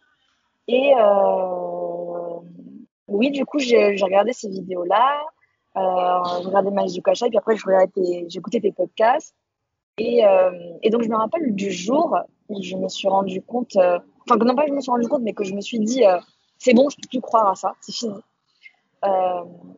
Et. 0.68 0.94
Euh... 0.98 2.40
Oui, 3.10 3.32
du 3.32 3.46
coup, 3.46 3.60
j'ai 3.60 3.96
regardé 4.02 4.34
ces 4.34 4.50
vidéos-là. 4.50 5.22
Euh, 5.78 6.42
je 6.42 6.48
regardais 6.48 6.72
Magie 6.72 6.96
du 6.96 7.02
Kacha, 7.02 7.28
et 7.28 7.30
puis 7.30 7.38
après, 7.38 7.56
j'écoutais 8.28 8.60
tes 8.60 8.72
podcasts. 8.72 9.36
Et, 10.00 10.26
euh, 10.26 10.52
et, 10.82 10.90
donc, 10.90 11.04
je 11.04 11.10
me 11.10 11.16
rappelle 11.16 11.54
du 11.54 11.72
jour 11.72 12.18
où 12.50 12.62
je 12.62 12.76
me 12.76 12.88
suis 12.88 13.08
rendu 13.08 13.42
compte, 13.42 13.76
euh, 13.76 14.00
enfin, 14.28 14.44
non 14.44 14.56
pas 14.56 14.64
que 14.64 14.70
je 14.70 14.74
me 14.74 14.82
suis 14.82 14.92
rendu 14.92 15.08
compte, 15.08 15.22
mais 15.22 15.34
que 15.34 15.44
je 15.44 15.54
me 15.54 15.62
suis 15.62 15.80
dit, 15.80 16.04
c'est 16.58 16.74
bon, 16.74 16.90
je 16.90 16.96
peux 16.96 17.08
plus 17.10 17.22
croire 17.22 17.50
à 17.50 17.56
ça, 17.56 17.74
c'est 17.82 17.94
fini. 17.94 18.16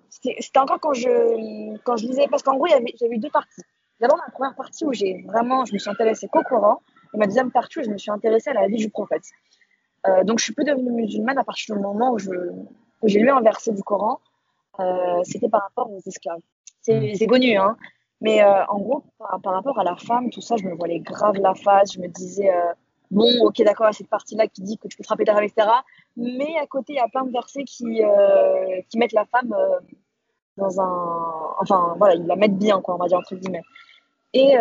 C'était 0.09 0.59
encore 0.59 0.79
quand 0.79 0.93
je, 0.93 1.77
quand 1.83 1.97
je 1.97 2.07
lisais, 2.07 2.27
parce 2.29 2.43
qu'en 2.43 2.55
gros, 2.55 2.67
j'avais 2.67 3.15
eu 3.15 3.17
deux 3.17 3.29
parties. 3.29 3.61
D'abord, 3.99 4.17
la 4.25 4.31
première 4.31 4.55
partie 4.55 4.85
où 4.85 4.93
j'ai 4.93 5.23
vraiment, 5.27 5.65
je 5.65 5.73
me 5.73 5.77
suis 5.77 5.89
intéressée 5.89 6.27
qu'au 6.29 6.43
Coran, 6.43 6.81
et 7.13 7.17
ma 7.17 7.25
deuxième 7.25 7.51
partie 7.51 7.79
où 7.79 7.83
je 7.83 7.89
me 7.89 7.97
suis 7.97 8.11
intéressée 8.11 8.51
à 8.51 8.53
la 8.53 8.67
vie 8.67 8.77
du 8.77 8.89
prophèt. 8.89 9.21
donc, 10.23 10.39
je 10.39 10.45
suis 10.45 10.53
plus 10.53 10.65
devenue 10.65 10.91
musulmane 10.91 11.37
à 11.37 11.43
partir 11.43 11.75
du 11.75 11.81
moment 11.81 12.13
où 12.13 13.07
j'ai 13.07 13.19
lu 13.19 13.29
un 13.29 13.41
verset 13.41 13.73
du 13.73 13.83
Coran 13.83 14.19
c'était 15.23 15.49
par 15.49 15.61
rapport 15.63 15.91
aux 15.91 16.01
esclaves. 16.05 16.41
C'est 16.81 17.27
connu, 17.27 17.55
hein. 17.57 17.75
Mais 18.21 18.43
euh, 18.43 18.65
en 18.67 18.79
gros, 18.79 19.03
par, 19.17 19.53
rapport 19.53 19.79
à 19.79 19.83
la 19.83 19.95
femme, 19.95 20.29
tout 20.29 20.41
ça, 20.41 20.57
je 20.57 20.65
me 20.65 20.75
voilais 20.75 20.99
grave 20.99 21.37
la 21.37 21.55
face. 21.55 21.93
Je 21.93 21.99
me 21.99 22.07
disais, 22.07 22.49
euh, 22.49 22.73
bon, 23.11 23.29
ok, 23.41 23.61
d'accord, 23.63 23.87
à 23.87 23.93
cette 23.93 24.09
partie-là 24.09 24.47
qui 24.47 24.61
dit 24.61 24.77
que 24.77 24.87
tu 24.87 24.97
peux 24.97 25.03
frapper 25.03 25.23
ta 25.23 25.41
etc. 25.41 25.67
Mais 26.17 26.57
à 26.61 26.67
côté, 26.67 26.93
il 26.93 26.95
y 26.97 26.99
a 26.99 27.07
plein 27.07 27.23
de 27.23 27.31
versets 27.31 27.63
qui, 27.63 28.01
qui 28.89 28.97
mettent 28.97 29.13
la 29.13 29.25
femme 29.25 29.55
dans 30.57 30.81
un. 30.81 31.55
Enfin, 31.61 31.95
voilà, 31.97 32.15
ils 32.15 32.25
la 32.25 32.35
mettent 32.35 32.57
bien, 32.57 32.81
quoi, 32.81 32.95
on 32.95 32.97
va 32.97 33.07
dire, 33.07 33.17
entre 33.17 33.35
guillemets. 33.35 33.63
Et, 34.33 34.55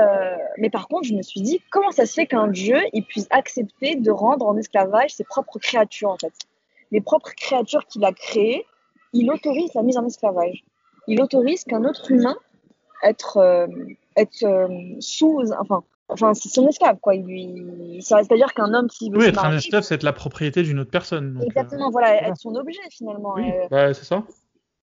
mais 0.59 0.71
par 0.71 0.87
contre, 0.87 1.09
je 1.09 1.15
me 1.15 1.23
suis 1.23 1.41
dit, 1.41 1.61
comment 1.71 1.91
ça 1.91 2.07
se 2.07 2.15
fait 2.15 2.27
qu'un 2.27 2.47
dieu 2.47 2.79
il 2.93 3.05
puisse 3.05 3.27
accepter 3.31 3.97
de 3.97 4.11
rendre 4.13 4.47
en 4.47 4.57
esclavage 4.57 5.15
ses 5.15 5.25
propres 5.25 5.59
créatures, 5.59 6.11
en 6.11 6.17
fait? 6.17 6.33
Les 6.93 7.01
propres 7.01 7.35
créatures 7.35 7.87
qu'il 7.87 8.05
a 8.05 8.13
créées, 8.13 8.65
il 9.13 9.31
autorise 9.31 9.73
la 9.75 9.83
mise 9.83 9.97
en 9.97 10.07
esclavage. 10.07 10.65
Il 11.07 11.23
autorise 11.23 11.65
qu'un 11.65 11.85
autre 11.85 12.11
humain 12.11 12.37
être, 13.03 13.39
euh, 13.39 13.67
être 14.17 14.45
euh, 14.45 14.69
sous, 15.01 15.43
enfin, 15.59 15.83
enfin 16.09 16.35
c'est 16.35 16.49
son 16.49 16.67
esclave 16.69 16.99
quoi. 17.01 17.15
C'est-à-dire 18.01 18.53
qu'un 18.55 18.75
homme 18.75 18.89
qui 18.89 19.11
veut 19.11 19.19
oui, 19.19 19.27
être 19.27 19.45
un 19.45 19.57
esclave, 19.57 19.83
c'est 19.83 19.95
être 19.95 20.03
la 20.03 20.13
propriété 20.13 20.63
d'une 20.63 20.81
autre 20.81 20.91
personne. 20.91 21.41
Exactement, 21.45 21.89
euh, 21.89 21.93
voilà, 21.93 22.29
être 22.29 22.37
son 22.37 22.55
objet 22.55 22.79
finalement. 22.91 23.35
Oui, 23.37 23.51
bah, 23.71 23.95
c'est 23.95 24.05
ça. 24.05 24.23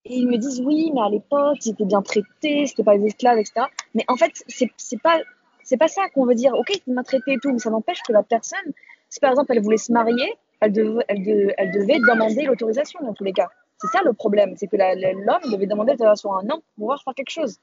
Et 0.06 0.18
ils 0.18 0.28
me 0.28 0.38
disent 0.38 0.62
oui, 0.62 0.92
mais 0.94 1.02
à 1.02 1.10
l'époque, 1.10 1.58
ils 1.66 1.72
étaient 1.72 1.86
bien 1.86 2.02
traités, 2.02 2.68
c'était 2.68 2.84
pas 2.84 2.98
des 2.98 3.06
esclaves, 3.06 3.40
etc. 3.40 3.66
Mais 3.96 4.06
en 4.08 4.16
fait, 4.16 4.32
c'est, 4.48 5.02
pas 5.02 5.20
c'est 5.64 5.78
pas 5.78 5.88
ça 5.88 6.04
qu'on 6.14 6.26
veut 6.26 6.36
dire. 6.36 6.54
Ok, 6.54 6.80
il 6.86 6.94
m'a 6.94 7.04
traité 7.04 7.34
et 7.34 7.40
tout, 7.42 7.52
mais 7.52 7.60
ça 7.60 7.72
n'empêche 7.72 8.02
que 8.08 8.14
la 8.14 8.24
personne, 8.24 8.72
si 9.10 9.20
par 9.20 9.32
exemple 9.32 9.52
elle 9.52 9.64
voulait 9.64 9.78
se 9.78 9.92
marier, 9.92 10.32
elle, 10.60 10.74
elle, 11.08 11.54
elle 11.58 11.72
devait 11.72 12.00
demander 12.00 12.44
l'autorisation 12.44 13.00
dans 13.04 13.14
tous 13.14 13.24
les 13.24 13.34
cas. 13.34 13.50
C'est 13.78 13.88
ça 13.88 14.02
le 14.04 14.14
problème, 14.14 14.56
c'est 14.56 14.68
que 14.68 14.78
l'homme 14.78 15.52
devait 15.52 15.68
demander 15.68 15.92
l'autorisation 15.92 16.34
à 16.34 16.38
un 16.42 16.50
homme 16.50 16.62
pour 16.62 16.76
pouvoir 16.76 17.04
faire 17.04 17.14
quelque 17.14 17.32
chose. 17.32 17.60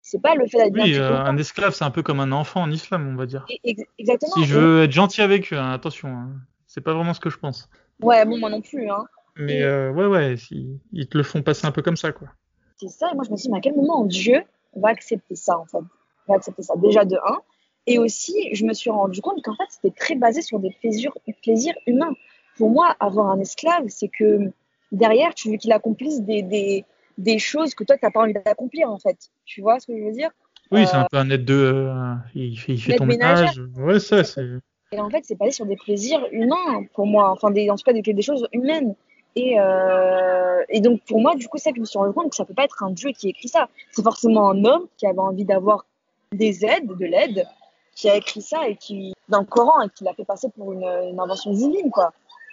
C'est 0.00 0.20
pas 0.20 0.34
le 0.34 0.46
fait 0.48 0.58
d'être 0.58 0.74
Oui, 0.74 0.96
euh, 0.96 1.16
un 1.16 1.36
esclave, 1.36 1.74
c'est 1.74 1.84
un 1.84 1.90
peu 1.90 2.02
comme 2.02 2.18
un 2.18 2.32
enfant 2.32 2.62
en 2.62 2.70
islam, 2.70 3.08
on 3.08 3.16
va 3.16 3.26
dire. 3.26 3.46
exactement. 3.98 4.34
Si 4.34 4.44
je 4.44 4.58
veux 4.58 4.82
être 4.82 4.90
gentil 4.90 5.22
avec 5.22 5.52
eux, 5.52 5.56
hein, 5.56 5.70
attention, 5.70 6.08
hein. 6.08 6.30
c'est 6.66 6.80
pas 6.80 6.92
vraiment 6.92 7.14
ce 7.14 7.20
que 7.20 7.30
je 7.30 7.38
pense. 7.38 7.68
Ouais, 8.00 8.24
bon, 8.24 8.38
moi 8.38 8.50
non 8.50 8.60
plus. 8.60 8.90
Hein. 8.90 9.04
Mais 9.36 9.62
euh, 9.62 9.92
ouais, 9.92 10.06
ouais, 10.06 10.36
si, 10.36 10.80
ils 10.92 11.08
te 11.08 11.16
le 11.16 11.22
font 11.22 11.42
passer 11.42 11.66
un 11.66 11.70
peu 11.70 11.82
comme 11.82 11.96
ça, 11.96 12.10
quoi. 12.10 12.28
C'est 12.80 12.88
ça, 12.88 13.10
et 13.12 13.14
moi 13.14 13.22
je 13.24 13.30
me 13.30 13.36
suis 13.36 13.46
dit, 13.46 13.52
mais 13.52 13.58
à 13.58 13.60
quel 13.60 13.76
moment 13.76 14.04
Dieu 14.04 14.42
va 14.74 14.88
accepter 14.88 15.36
ça, 15.36 15.56
en 15.56 15.66
fait? 15.66 15.78
Va 16.26 16.34
accepter 16.34 16.62
ça, 16.62 16.74
déjà 16.76 17.04
de 17.04 17.16
un. 17.24 17.38
Et 17.86 17.98
aussi, 17.98 18.54
je 18.54 18.64
me 18.64 18.72
suis 18.74 18.90
rendu 18.90 19.20
compte 19.20 19.42
qu'en 19.42 19.54
fait, 19.54 19.66
c'était 19.68 19.94
très 19.96 20.16
basé 20.16 20.42
sur 20.42 20.58
des 20.58 20.70
plaisirs, 20.80 21.12
plaisirs 21.42 21.74
humains. 21.86 22.14
Pour 22.56 22.70
moi, 22.70 22.96
avoir 22.98 23.28
un 23.28 23.38
esclave, 23.40 23.84
c'est 23.88 24.08
que 24.08 24.52
derrière, 24.92 25.34
tu 25.34 25.50
veux 25.50 25.56
qu'il 25.56 25.72
accomplisse 25.72 26.20
des, 26.22 26.42
des, 26.42 26.84
des, 27.18 27.38
choses 27.38 27.74
que 27.74 27.82
toi, 27.82 27.96
tu 27.96 28.04
n'as 28.04 28.10
pas 28.10 28.20
envie 28.20 28.34
d'accomplir, 28.34 28.90
en 28.90 28.98
fait. 28.98 29.30
Tu 29.44 29.60
vois 29.60 29.80
ce 29.80 29.86
que 29.86 29.98
je 29.98 30.04
veux 30.04 30.12
dire? 30.12 30.30
Oui, 30.70 30.86
c'est 30.86 30.96
un 30.96 31.02
euh, 31.02 31.06
peu 31.10 31.16
un 31.18 31.30
aide 31.30 31.44
de. 31.44 31.54
Euh, 31.54 32.14
il 32.34 32.56
fait, 32.56 32.74
il 32.74 32.80
fait 32.80 32.96
ton 32.96 33.06
ménage. 33.06 33.60
Ouais, 33.76 33.98
ça, 33.98 34.22
c'est. 34.22 34.46
Et 34.92 35.00
en 35.00 35.10
fait, 35.10 35.24
c'est 35.24 35.38
basé 35.38 35.50
sur 35.50 35.66
des 35.66 35.76
plaisirs 35.76 36.24
humains, 36.30 36.84
pour 36.94 37.06
moi. 37.06 37.30
Enfin, 37.30 37.50
des, 37.50 37.68
en 37.70 37.76
tout 37.76 37.84
cas, 37.84 37.92
des, 37.92 38.02
des 38.02 38.22
choses 38.22 38.46
humaines. 38.52 38.94
Et, 39.34 39.58
euh, 39.58 40.62
et, 40.68 40.80
donc, 40.80 41.00
pour 41.04 41.20
moi, 41.20 41.34
du 41.34 41.48
coup, 41.48 41.58
ça, 41.58 41.70
je 41.74 41.80
me 41.80 41.86
suis 41.86 41.98
rendu 41.98 42.12
compte 42.12 42.30
que 42.30 42.36
ça 42.36 42.44
peut 42.44 42.54
pas 42.54 42.64
être 42.64 42.82
un 42.82 42.90
dieu 42.90 43.10
qui 43.12 43.30
écrit 43.30 43.48
ça. 43.48 43.68
C'est 43.90 44.02
forcément 44.02 44.50
un 44.50 44.64
homme 44.64 44.86
qui 44.98 45.06
avait 45.06 45.18
envie 45.18 45.44
d'avoir 45.44 45.86
des 46.32 46.64
aides, 46.64 46.86
de 46.86 47.06
l'aide, 47.06 47.46
qui 47.94 48.08
a 48.10 48.16
écrit 48.16 48.42
ça 48.42 48.68
et 48.68 48.76
qui, 48.76 49.14
dans 49.28 49.40
le 49.40 49.46
Coran, 49.46 49.82
et 49.82 49.88
qui 49.90 50.04
l'a 50.04 50.12
fait 50.12 50.24
passer 50.24 50.48
pour 50.54 50.72
une, 50.72 50.84
une 50.84 51.18
invention 51.20 51.52
divine, 51.52 51.90
quoi. 51.90 52.12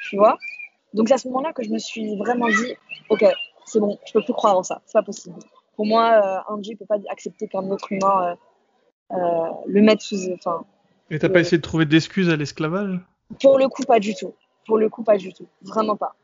Tu 0.09 0.17
vois? 0.17 0.37
Donc 0.93 1.07
c'est 1.07 1.15
à 1.15 1.17
ce 1.17 1.27
moment-là 1.27 1.53
que 1.53 1.63
je 1.63 1.69
me 1.69 1.77
suis 1.77 2.15
vraiment 2.17 2.47
dit, 2.47 2.75
ok, 3.09 3.25
c'est 3.65 3.79
bon, 3.79 3.97
je 4.05 4.13
peux 4.13 4.23
plus 4.23 4.33
croire 4.33 4.57
en 4.57 4.63
ça, 4.63 4.81
c'est 4.85 4.93
pas 4.93 5.03
possible. 5.03 5.35
Pour 5.75 5.85
moi, 5.85 6.11
euh, 6.49 6.53
un 6.53 6.57
dieu 6.57 6.75
peut 6.75 6.85
pas 6.85 6.97
accepter 7.09 7.47
qu'un 7.47 7.69
autre 7.69 7.91
humain 7.91 8.35
euh, 9.11 9.15
euh, 9.15 9.49
le 9.67 9.81
mette 9.81 10.01
sous, 10.01 10.31
enfin. 10.33 10.65
Et 11.09 11.19
t'as 11.19 11.29
pas 11.29 11.39
essayé 11.39 11.57
de 11.57 11.63
trouver 11.63 11.85
d'excuses 11.85 12.29
à 12.29 12.35
l'esclavage? 12.35 12.99
Pour 13.41 13.57
le 13.57 13.67
coup, 13.67 13.83
pas 13.83 13.99
du 13.99 14.13
tout. 14.15 14.33
Pour 14.65 14.77
le 14.77 14.89
coup, 14.89 15.03
pas 15.03 15.17
du 15.17 15.33
tout, 15.33 15.47
vraiment 15.61 15.95
pas. 15.95 16.15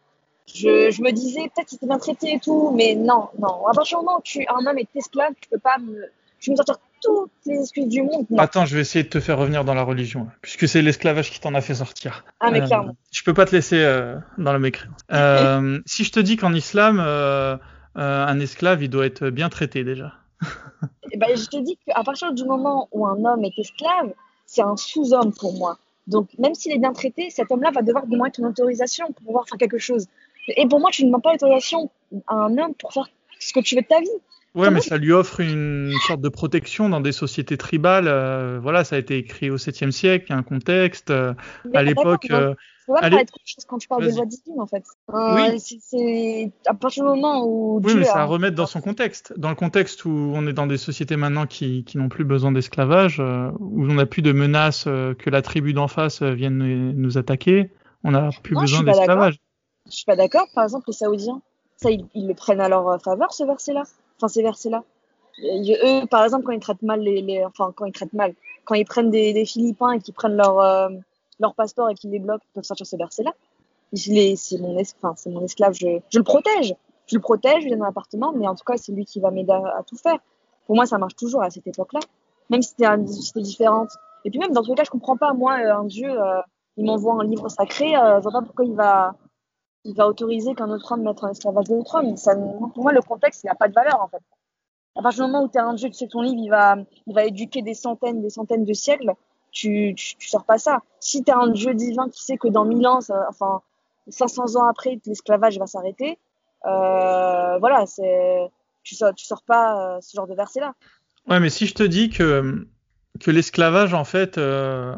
Je, 0.47 0.91
je 0.91 1.01
me 1.01 1.11
disais 1.11 1.49
peut-être 1.55 1.67
qu'il 1.67 1.77
était 1.77 1.87
bien 1.87 1.97
traité 1.97 2.33
et 2.33 2.39
tout, 2.39 2.71
mais 2.75 2.95
non, 2.95 3.29
non. 3.39 3.65
À 3.65 3.73
partir 3.73 3.99
du 3.99 4.05
moment 4.05 4.19
où 4.19 4.21
tu, 4.21 4.45
un 4.47 4.65
homme 4.65 4.77
est 4.77 4.95
esclave, 4.95 5.33
tu 5.41 5.49
peux 5.49 5.57
pas 5.57 5.77
me, 5.79 6.05
tu 6.39 6.51
me 6.51 6.55
toutes 7.05 7.31
les 7.45 7.61
excuses 7.61 7.87
du 7.87 8.01
monde. 8.01 8.25
Attends, 8.37 8.65
je 8.65 8.75
vais 8.75 8.81
essayer 8.81 9.03
de 9.03 9.09
te 9.09 9.19
faire 9.19 9.37
revenir 9.37 9.63
dans 9.63 9.73
la 9.73 9.83
religion, 9.83 10.27
puisque 10.41 10.67
c'est 10.67 10.81
l'esclavage 10.81 11.29
qui 11.31 11.39
t'en 11.39 11.53
a 11.53 11.61
fait 11.61 11.75
sortir. 11.75 12.25
Ah, 12.39 12.51
mais 12.51 12.61
euh, 12.61 12.65
clairement. 12.65 12.95
Je 13.11 13.23
peux 13.23 13.33
pas 13.33 13.45
te 13.45 13.55
laisser 13.55 13.77
euh, 13.77 14.17
dans 14.37 14.53
le 14.53 14.59
mécréant. 14.59 14.91
Euh, 15.11 15.79
si 15.85 16.03
je 16.03 16.11
te 16.11 16.19
dis 16.19 16.37
qu'en 16.37 16.53
islam, 16.53 16.99
un 17.95 18.39
esclave, 18.39 18.83
il 18.83 18.89
doit 18.89 19.05
être 19.05 19.29
bien 19.29 19.49
traité 19.49 19.83
déjà. 19.83 20.13
Eh 21.11 21.17
ben, 21.17 21.29
je 21.37 21.45
te 21.45 21.57
dis 21.57 21.77
qu'à 21.85 22.03
partir 22.03 22.33
du 22.33 22.43
moment 22.43 22.89
où 22.91 23.07
un 23.07 23.23
homme 23.23 23.45
est 23.45 23.57
esclave, 23.57 24.11
c'est 24.45 24.63
un 24.63 24.75
sous-homme 24.75 25.31
pour 25.33 25.53
moi. 25.53 25.77
Donc, 26.07 26.27
même 26.37 26.53
s'il 26.55 26.73
est 26.73 26.77
bien 26.77 26.91
traité, 26.93 27.29
cet 27.29 27.51
homme-là 27.51 27.71
va 27.71 27.83
devoir 27.83 28.05
demander 28.05 28.31
ton 28.31 28.43
autorisation 28.43 29.07
pour 29.13 29.23
pouvoir 29.23 29.47
faire 29.47 29.57
quelque 29.57 29.77
chose. 29.77 30.07
Et 30.47 30.67
pour 30.67 30.79
moi, 30.79 30.89
tu 30.91 31.03
ne 31.03 31.07
demandes 31.07 31.23
pas 31.23 31.31
l'autorisation 31.31 31.89
à 32.27 32.35
un 32.35 32.57
homme 32.57 32.73
pour 32.73 32.91
faire 32.91 33.07
ce 33.39 33.53
que 33.53 33.59
tu 33.61 33.75
veux 33.75 33.81
de 33.81 33.87
ta 33.87 33.99
vie. 33.99 34.09
Ouais, 34.55 34.71
mais 34.71 34.79
ça 34.79 34.97
lui 34.97 35.11
offre 35.11 35.41
une 35.41 35.91
sorte 36.07 36.21
de 36.21 36.29
protection 36.29 36.87
dans 36.87 37.01
des 37.01 37.11
sociétés 37.11 37.57
tribales. 37.57 38.07
Euh, 38.07 38.57
voilà, 38.61 38.85
ça 38.85 38.95
a 38.95 38.99
été 38.99 39.17
écrit 39.17 39.49
au 39.49 39.57
7e 39.57 39.91
siècle, 39.91 40.27
il 40.29 40.31
y 40.31 40.35
a 40.35 40.37
un 40.37 40.43
contexte. 40.43 41.11
Euh, 41.11 41.33
à 41.73 41.83
l'époque. 41.83 42.27
Euh, 42.31 42.55
pas 42.87 43.01
parler 43.01 43.23
de 43.23 43.31
chose 43.43 43.65
quand 43.65 43.79
tu 43.79 43.87
parles 43.87 44.05
de 44.05 44.11
voix 44.11 44.27
divine, 44.27 44.61
en 44.61 44.67
fait. 44.67 44.83
oui. 45.11 45.59
C'est 45.59 46.51
à 46.67 46.75
partir 46.75 47.03
du 47.03 47.09
moment 47.09 47.43
où. 47.43 47.81
Oui, 47.83 47.95
mais 47.95 48.05
ça 48.05 48.21
à 48.21 48.25
remettre 48.25 48.55
dans 48.55 48.67
son 48.67 48.79
contexte. 48.79 49.33
Dans 49.37 49.49
le 49.49 49.55
contexte 49.55 50.05
où 50.05 50.31
on 50.35 50.45
est 50.45 50.53
dans 50.53 50.67
des 50.67 50.77
sociétés 50.77 51.15
maintenant 51.17 51.47
qui, 51.47 51.83
qui 51.83 51.97
n'ont 51.97 52.09
plus 52.09 52.25
besoin 52.25 52.51
d'esclavage, 52.51 53.19
où 53.19 53.85
on 53.89 53.95
n'a 53.95 54.05
plus 54.05 54.21
de 54.21 54.31
menaces 54.31 54.83
que 54.83 55.29
la 55.31 55.41
tribu 55.41 55.73
d'en 55.73 55.87
face 55.87 56.21
vienne 56.21 56.93
nous 56.95 57.17
attaquer, 57.17 57.71
on 58.03 58.11
n'a 58.11 58.29
plus 58.43 58.55
besoin 58.55 58.83
d'esclavage. 58.83 59.39
Je 59.87 59.95
suis 59.95 60.05
pas 60.05 60.15
d'accord. 60.15 60.45
Par 60.53 60.63
exemple, 60.63 60.85
les 60.87 60.93
Saoudiens, 60.93 61.41
ça, 61.77 61.89
ils 61.89 62.27
le 62.27 62.35
prennent 62.35 62.61
à 62.61 62.69
leur 62.69 63.01
faveur, 63.01 63.33
ce 63.33 63.43
verset-là 63.43 63.83
enfin 64.17 64.27
ces 64.27 64.41
versets-là. 64.41 64.83
Eux, 65.43 66.05
par 66.07 66.23
exemple, 66.23 66.45
quand 66.45 66.53
ils 66.53 66.59
traitent 66.59 66.81
mal 66.81 67.01
les, 67.01 67.43
enfin 67.45 67.73
quand 67.75 67.85
ils 67.85 67.91
traitent 67.91 68.13
mal, 68.13 68.33
quand 68.63 68.75
ils 68.75 68.85
prennent 68.85 69.09
des, 69.09 69.45
Philippins 69.45 69.91
et 69.91 69.99
qu'ils 69.99 70.13
prennent 70.13 70.37
leur 70.37 70.59
euh, 70.59 70.89
leur 71.39 71.53
passeport 71.55 71.89
et 71.89 71.95
qu'ils 71.95 72.11
les 72.11 72.19
bloquent, 72.19 72.43
ils 72.51 72.53
peuvent 72.53 72.63
sortir 72.63 72.87
ce 72.87 72.95
verset-là. 72.95 73.33
C'est 73.93 74.57
mon, 74.59 74.73
mon 74.73 75.41
esclave, 75.43 75.73
je, 75.73 75.99
je 76.09 76.17
le 76.17 76.23
protège, 76.23 76.73
je 77.07 77.15
le 77.15 77.21
protège, 77.21 77.59
je 77.59 77.63
lui 77.63 77.71
donne 77.71 77.83
un 77.83 77.89
appartement, 77.89 78.33
mais 78.33 78.47
en 78.47 78.55
tout 78.55 78.63
cas 78.65 78.77
c'est 78.77 78.91
lui 78.91 79.05
qui 79.05 79.19
va 79.19 79.31
m'aider 79.31 79.51
à, 79.51 79.83
tout 79.87 79.97
faire. 79.97 80.19
Pour 80.65 80.75
moi, 80.75 80.85
ça 80.85 80.97
marche 80.97 81.15
toujours 81.15 81.43
à 81.43 81.49
cette 81.49 81.67
époque-là. 81.67 81.99
même 82.49 82.61
si 82.61 82.73
c'était 82.77 83.41
différente. 83.41 83.91
Et 84.23 84.31
puis 84.31 84.39
même, 84.39 84.51
dans 84.51 84.63
tous 84.63 84.71
les 84.71 84.75
cas, 84.75 84.83
je 84.83 84.89
comprends 84.89 85.17
pas, 85.17 85.33
moi, 85.33 85.53
un 85.53 85.83
dieu, 85.83 86.09
il 86.77 86.85
m'envoie 86.85 87.21
un 87.21 87.23
livre 87.23 87.47
sacré, 87.49 87.91
je 87.91 88.21
vois 88.21 88.31
pas 88.31 88.41
pourquoi 88.41 88.65
il 88.65 88.73
va, 88.73 89.15
il 89.85 89.95
va 89.95 90.07
autoriser 90.07 90.55
qu'un 90.55 90.69
autre 90.69 90.91
homme 90.91 91.03
mette 91.03 91.23
en 91.23 91.29
esclavage 91.29 91.65
d'autres 91.65 91.95
hommes. 91.95 92.17
Ça, 92.17 92.35
pour 92.35 92.83
moi, 92.83 92.91
le 92.91 93.01
contexte, 93.01 93.43
il 93.43 93.47
n'a 93.47 93.55
pas 93.55 93.67
de 93.67 93.73
valeur, 93.73 94.01
en 94.01 94.07
fait. 94.07 94.21
À 94.97 95.01
partir 95.01 95.25
du 95.25 95.31
moment 95.31 95.45
où 95.45 95.49
tu 95.49 95.57
es 95.57 95.61
un 95.61 95.73
dieu, 95.73 95.89
tu 95.89 95.95
sais 95.95 96.07
ton 96.07 96.21
livre, 96.21 96.37
il 96.37 96.49
va, 96.49 96.75
il 97.07 97.13
va 97.13 97.25
éduquer 97.25 97.61
des 97.61 97.73
centaines, 97.73 98.21
des 98.21 98.29
centaines 98.29 98.65
de 98.65 98.73
siècles, 98.73 99.13
tu, 99.51 99.93
tu, 99.95 100.15
tu 100.15 100.27
sors 100.27 100.43
pas 100.43 100.57
ça. 100.57 100.81
Si 100.99 101.23
tu 101.23 101.31
es 101.31 101.33
un 101.33 101.47
dieu 101.47 101.73
divin 101.73 102.09
qui 102.09 102.23
sait 102.23 102.37
que 102.37 102.47
dans 102.47 102.65
mille 102.65 102.85
ans, 102.87 103.01
ça, 103.01 103.25
enfin, 103.29 103.61
500 104.07 104.55
ans 104.55 104.67
après, 104.67 104.99
l'esclavage 105.05 105.59
va 105.59 105.67
s'arrêter, 105.67 106.17
euh, 106.65 107.57
voilà, 107.59 107.85
c'est, 107.85 108.49
tu 108.83 108.95
sors, 108.95 109.13
tu 109.13 109.25
sors 109.25 109.43
pas 109.43 109.97
euh, 109.97 110.01
ce 110.01 110.15
genre 110.15 110.27
de 110.27 110.33
verset-là. 110.33 110.73
Ouais, 111.27 111.39
mais 111.39 111.49
si 111.49 111.67
je 111.67 111.73
te 111.73 111.83
dis 111.83 112.09
que, 112.09 112.67
que 113.19 113.31
l'esclavage, 113.31 113.93
en 113.93 114.03
fait, 114.03 114.37
euh, 114.37 114.95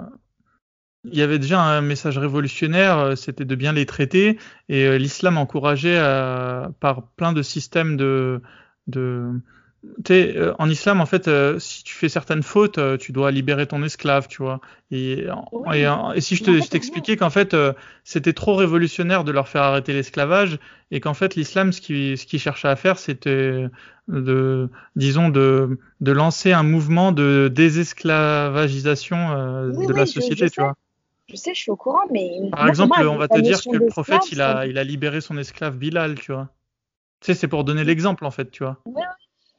il 1.12 1.18
y 1.18 1.22
avait 1.22 1.40
déjà 1.40 1.62
un 1.62 1.82
message 1.82 2.18
révolutionnaire, 2.18 2.98
euh, 2.98 3.16
c'était 3.16 3.46
de 3.46 3.56
bien 3.56 3.74
les 3.74 3.86
traiter, 3.86 4.38
et 4.70 4.86
euh, 4.86 4.98
l'islam 4.98 5.38
encourageait 5.38 5.98
euh, 5.98 6.68
par 6.80 7.08
plein 7.10 7.34
de 7.34 7.42
systèmes 7.42 7.98
de, 7.98 8.42
de 8.88 9.34
euh, 10.10 10.54
en 10.60 10.70
islam, 10.70 11.02
en 11.02 11.06
fait, 11.06 11.28
euh, 11.28 11.60
si 11.60 11.84
tu 11.84 11.94
fais 11.94 12.10
certaines 12.10 12.44
fautes, 12.44 12.78
euh, 12.78 12.98
tu 12.98 13.12
dois 13.12 13.32
libérer 13.32 13.68
ton 13.68 13.84
esclave, 13.84 14.28
tu 14.28 14.42
vois. 14.42 14.60
Et, 14.92 15.26
oui, 15.52 15.78
et, 15.78 15.88
et, 16.16 16.22
si 16.22 16.36
je 16.36 16.68
t'expliquais 16.68 17.18
qu'en 17.18 17.30
fait, 17.30 17.56
c'était 18.04 18.34
trop 18.34 18.56
révolutionnaire 18.56 19.24
de 19.24 19.32
leur 19.32 19.48
faire 19.48 19.64
arrêter 19.64 19.94
l'esclavage, 19.94 20.60
et 20.92 21.00
qu'en 21.00 21.14
fait, 21.14 21.36
l'islam, 21.36 21.72
ce 21.72 21.82
qu'il 21.82 22.18
ce 22.18 22.26
qui 22.26 22.40
cherchait 22.40 22.70
à 22.70 22.76
faire, 22.76 22.98
c'était 22.98 23.68
de, 24.08 24.70
disons, 24.96 25.30
de, 25.30 25.78
de 26.02 26.12
lancer 26.12 26.54
un 26.54 26.64
mouvement 26.64 27.12
de 27.12 27.52
désesclavagisation 27.54 29.72
oui, 29.74 29.88
de 29.88 29.94
oui, 29.94 30.00
la 30.00 30.06
société, 30.06 30.46
je, 30.46 30.46
je 30.46 30.54
tu 30.54 30.62
vois. 30.62 30.76
Je 31.30 31.36
sais, 31.36 31.54
je 31.54 31.60
suis 31.60 31.72
au 31.72 31.76
courant, 31.76 32.06
mais. 32.10 32.50
Par 32.52 32.68
exemple, 32.68 32.98
moi, 32.98 33.14
on 33.14 33.18
va 33.18 33.28
te 33.28 33.40
dire 33.40 33.62
que 33.62 33.76
le 33.76 33.88
prophète, 33.88 34.32
il 34.32 34.42
a, 34.42 34.66
il 34.66 34.78
a 34.78 34.84
libéré 34.84 35.22
son 35.22 35.38
esclave 35.38 35.78
Bilal, 35.78 36.16
tu 36.16 36.32
vois. 36.32 36.50
Tu 37.20 37.28
sais, 37.28 37.34
c'est 37.34 37.48
pour 37.48 37.64
donner 37.64 37.84
l'exemple, 37.84 38.26
en 38.26 38.32
fait, 38.32 38.50
tu 38.50 38.64
vois. 38.64 38.78
Ouais, 38.86 39.02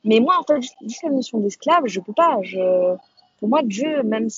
mais 0.04 0.20
moi, 0.20 0.38
en 0.38 0.44
fait, 0.44 0.62
juste 0.82 1.02
la 1.02 1.10
notion 1.10 1.38
d'esclave, 1.38 1.82
je 1.86 2.00
peux 2.00 2.12
pas. 2.12 2.38
Je... 2.42 2.94
Pour 3.38 3.48
moi, 3.48 3.60
Dieu, 3.62 4.02
même 4.02 4.28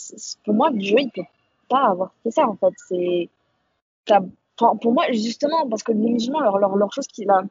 pour 0.44 0.54
moi, 0.54 0.70
Dieu, 0.72 0.96
il 0.98 1.10
peut 1.10 1.22
pas 1.68 1.90
avoir 1.90 2.12
fait 2.22 2.32
ça, 2.32 2.48
en 2.48 2.56
fait. 2.56 2.74
C'est. 2.88 3.28
Pour 4.56 4.92
moi, 4.92 5.04
justement, 5.12 5.68
parce 5.68 5.82
que 5.82 5.92
les 5.92 6.10
musulmans, 6.10 6.40
leur, 6.40 6.58
leur, 6.58 6.76
leur 6.76 6.92
chose 6.92 7.06
qu'il 7.06 7.30
a 7.30 7.42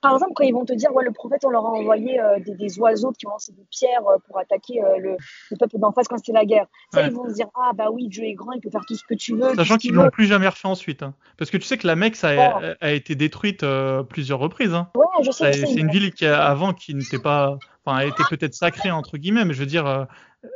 par 0.00 0.14
exemple, 0.14 0.32
quand 0.34 0.44
ils 0.44 0.52
vont 0.52 0.64
te 0.64 0.72
dire, 0.72 0.94
ouais, 0.94 1.04
le 1.04 1.10
prophète, 1.10 1.44
on 1.44 1.50
leur 1.50 1.64
a 1.66 1.70
envoyé 1.70 2.20
euh, 2.20 2.38
des, 2.38 2.54
des, 2.54 2.78
oiseaux 2.78 3.12
qui 3.12 3.26
ont 3.26 3.30
lancé 3.30 3.52
des 3.52 3.64
pierres 3.70 4.06
euh, 4.06 4.18
pour 4.26 4.38
attaquer 4.38 4.82
euh, 4.82 4.98
le, 4.98 5.16
le, 5.50 5.56
peuple 5.56 5.78
d'en 5.78 5.90
face 5.90 6.06
quand 6.06 6.18
c'était 6.18 6.32
la 6.32 6.44
guerre. 6.44 6.66
Ça, 6.92 7.00
ouais. 7.00 7.08
ils 7.08 7.12
vont 7.12 7.28
se 7.28 7.34
dire, 7.34 7.48
ah 7.56 7.72
bah 7.74 7.90
oui, 7.90 8.08
Dieu 8.08 8.24
est 8.24 8.34
grand, 8.34 8.52
il 8.52 8.60
peut 8.60 8.70
faire 8.70 8.84
tout 8.86 8.94
ce 8.94 9.02
que 9.02 9.14
tu 9.14 9.34
veux. 9.34 9.54
Sachant 9.56 9.76
qu'ils 9.76 9.94
l'ont 9.94 10.10
plus 10.10 10.26
jamais 10.26 10.46
refait 10.46 10.68
ensuite. 10.68 11.02
Hein. 11.02 11.14
Parce 11.36 11.50
que 11.50 11.56
tu 11.56 11.64
sais 11.64 11.78
que 11.78 11.86
la 11.86 11.96
Mecque, 11.96 12.14
ça 12.14 12.28
a, 12.28 12.60
ouais. 12.60 12.76
a 12.80 12.92
été 12.92 13.16
détruite 13.16 13.64
plusieurs 14.08 14.38
reprises. 14.38 14.74
Hein. 14.74 14.88
Ouais, 14.94 15.06
je 15.22 15.32
sais. 15.32 15.52
C'est 15.52 15.74
une 15.74 15.90
ville 15.90 16.12
qui, 16.12 16.26
a, 16.26 16.44
avant, 16.44 16.74
qui 16.74 16.94
n'était 16.94 17.18
pas. 17.18 17.58
Enfin, 17.84 17.98
a 17.98 18.04
été 18.04 18.22
peut-être 18.28 18.54
sacrée, 18.54 18.90
entre 18.90 19.18
guillemets, 19.18 19.44
mais 19.44 19.54
je 19.54 19.60
veux 19.60 19.66
dire, 19.66 20.06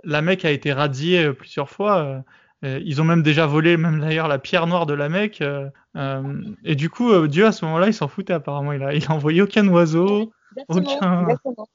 la 0.04 0.22
Mecque 0.22 0.44
a 0.44 0.50
été 0.50 0.72
radiée 0.72 1.32
plusieurs 1.32 1.68
fois. 1.68 2.22
Ils 2.62 3.00
ont 3.00 3.04
même 3.04 3.22
déjà 3.22 3.46
volé, 3.46 3.76
même 3.76 4.00
d'ailleurs, 4.00 4.28
la 4.28 4.38
pierre 4.38 4.66
noire 4.66 4.86
de 4.86 4.94
la 4.94 5.08
Mecque. 5.08 5.40
Euh, 5.40 5.68
euh, 5.96 6.22
et 6.64 6.76
du 6.76 6.90
coup, 6.90 7.10
euh, 7.10 7.26
Dieu, 7.26 7.44
à 7.44 7.52
ce 7.52 7.64
moment-là, 7.64 7.88
il 7.88 7.94
s'en 7.94 8.06
foutait 8.06 8.32
apparemment. 8.32 8.72
Il 8.72 8.82
a, 8.82 8.94
il 8.94 9.04
a 9.04 9.10
envoyé 9.10 9.42
aucun 9.42 9.66
oiseau. 9.68 10.32
Exactement, 10.56 10.96
aucun... 10.96 11.22
exactement. 11.22 11.68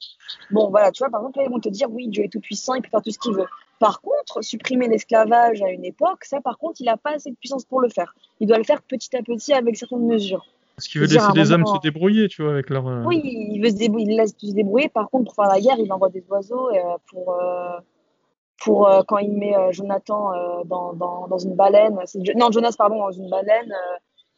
Bon, 0.52 0.70
voilà, 0.70 0.92
tu 0.92 1.04
vois, 1.04 1.10
par 1.10 1.22
exemple, 1.22 1.40
là, 1.40 1.46
ils 1.46 1.52
vont 1.52 1.60
te 1.60 1.70
dire, 1.70 1.92
oui, 1.92 2.08
Dieu 2.08 2.24
est 2.24 2.32
tout 2.32 2.40
puissant, 2.40 2.76
il 2.76 2.82
peut 2.82 2.90
faire 2.90 3.02
tout 3.02 3.12
ce 3.12 3.20
qu'il 3.20 3.34
veut. 3.34 3.48
Par 3.80 4.02
contre, 4.02 4.42
supprimer 4.42 4.88
l'esclavage 4.88 5.62
à 5.62 5.70
une 5.70 5.84
époque, 5.84 6.24
ça, 6.24 6.40
par 6.42 6.58
contre, 6.58 6.80
il 6.80 6.86
n'a 6.86 6.98
pas 6.98 7.16
assez 7.16 7.32
de 7.32 7.36
puissance 7.36 7.66
pour 7.66 7.82
le 7.82 7.90
faire. 7.90 8.16
Il 8.40 8.48
doit 8.48 8.58
le 8.58 8.64
faire 8.64 8.82
petit 8.82 9.16
à 9.16 9.22
petit 9.22 9.54
avec 9.54 9.76
certaines 9.76 10.08
mesures. 10.08 10.46
Parce 10.78 10.88
qu'il 10.88 11.02
veut 11.02 11.08
laisser 11.08 11.32
les 11.36 11.52
hommes 11.52 11.66
se 11.66 11.80
débrouiller, 11.82 12.28
tu 12.28 12.44
vois, 12.44 12.52
avec 12.52 12.70
leur. 12.70 12.86
Oui, 13.06 13.20
il 13.24 13.60
veut 13.62 13.72
se 13.72 13.76
débrouiller, 13.76 14.14
il 14.14 14.18
laisse 14.18 14.36
se 14.40 14.54
débrouiller. 14.54 14.90
Par 14.90 15.10
contre, 15.10 15.26
pour 15.26 15.36
faire 15.36 15.52
la 15.52 15.60
guerre, 15.60 15.78
il 15.80 15.92
envoie 15.92 16.10
des 16.10 16.24
oiseaux 16.30 16.70
euh, 16.70 17.80
pour 18.60 18.88
euh, 18.88 19.02
quand 19.08 19.18
il 19.18 19.34
met 19.34 19.56
euh, 19.56 19.72
Jonathan 19.72 20.34
euh, 20.34 20.64
dans, 20.66 20.94
dans, 20.94 21.28
dans, 21.28 21.38
une 21.38 21.56
baleine, 21.56 21.98
non 22.36 22.52
Jonas 22.52 22.76
pardon 22.78 23.00
dans 23.00 23.12
une 23.12 23.30
baleine 23.30 23.72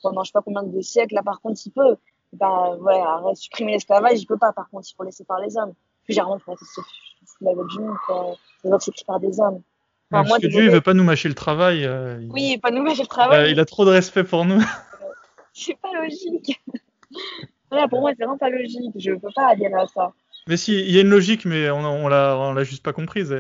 pendant 0.02 0.24
je 0.24 0.30
sais 0.30 0.34
pas 0.34 0.42
combien 0.42 0.64
de 0.64 0.82
siècles. 0.82 1.16
Là 1.16 1.24
par 1.24 1.42
contre 1.42 1.60
il 1.66 1.72
peut. 1.72 1.96
Bah 2.32 2.76
ouais, 2.76 3.02
supprimer 3.34 3.72
l'esclavage, 3.72 4.22
il 4.22 4.28
peut 4.28 4.38
pas. 4.38 4.54
Par 4.54 4.70
contre 4.70 4.88
il 4.90 4.94
faut 4.96 5.04
laisser 5.04 5.24
par 5.24 5.40
les 5.40 5.58
hommes. 5.58 5.74
Plus 6.06 6.14
généralement 6.14 6.40
faut 6.40 6.52
laisser 6.52 6.82
la 7.42 7.54
du 7.54 7.80
monde. 7.80 8.36
Les 8.64 8.72
autres 8.72 8.84
c'est 8.84 9.06
par 9.06 9.20
des 9.20 9.40
hommes. 9.40 9.62
Enfin, 10.12 10.28
parce 10.28 10.42
que 10.42 10.48
Dieu 10.48 10.64
il 10.64 10.72
veut 10.72 10.82
pas 10.82 10.94
nous 10.94 11.04
mâcher 11.04 11.30
le 11.30 11.36
travail. 11.36 11.86
Euh, 11.86 12.20
oui, 12.32 12.54
il... 12.56 12.60
pas 12.60 12.72
nous 12.72 12.82
mâcher 12.82 13.04
le 13.04 13.08
travail. 13.08 13.40
Euh, 13.40 13.50
il 13.50 13.60
a 13.60 13.66
trop 13.66 13.86
de 13.86 13.92
respect 13.92 14.24
pour 14.24 14.44
nous. 14.46 14.60
c'est 15.54 15.78
pas 15.80 15.94
logique. 15.94 16.60
voilà, 17.72 17.88
pour 17.88 18.02
moi 18.02 18.12
c'est 18.18 18.24
vraiment 18.24 18.38
pas 18.38 18.50
logique. 18.50 18.94
Je 18.96 19.12
peux 19.12 19.30
pas 19.36 19.50
adhérer 19.50 19.82
à 19.82 19.88
ça. 19.88 20.12
Mais 20.48 20.58
si, 20.58 20.80
il 20.80 20.92
y 20.92 20.98
a 20.98 21.02
une 21.02 21.10
logique, 21.10 21.46
mais 21.46 21.70
on, 21.70 21.86
on 21.86 22.08
l'a, 22.08 22.36
on 22.38 22.54
l'a 22.54 22.64
juste 22.64 22.84
pas 22.84 22.94
comprise. 22.94 23.36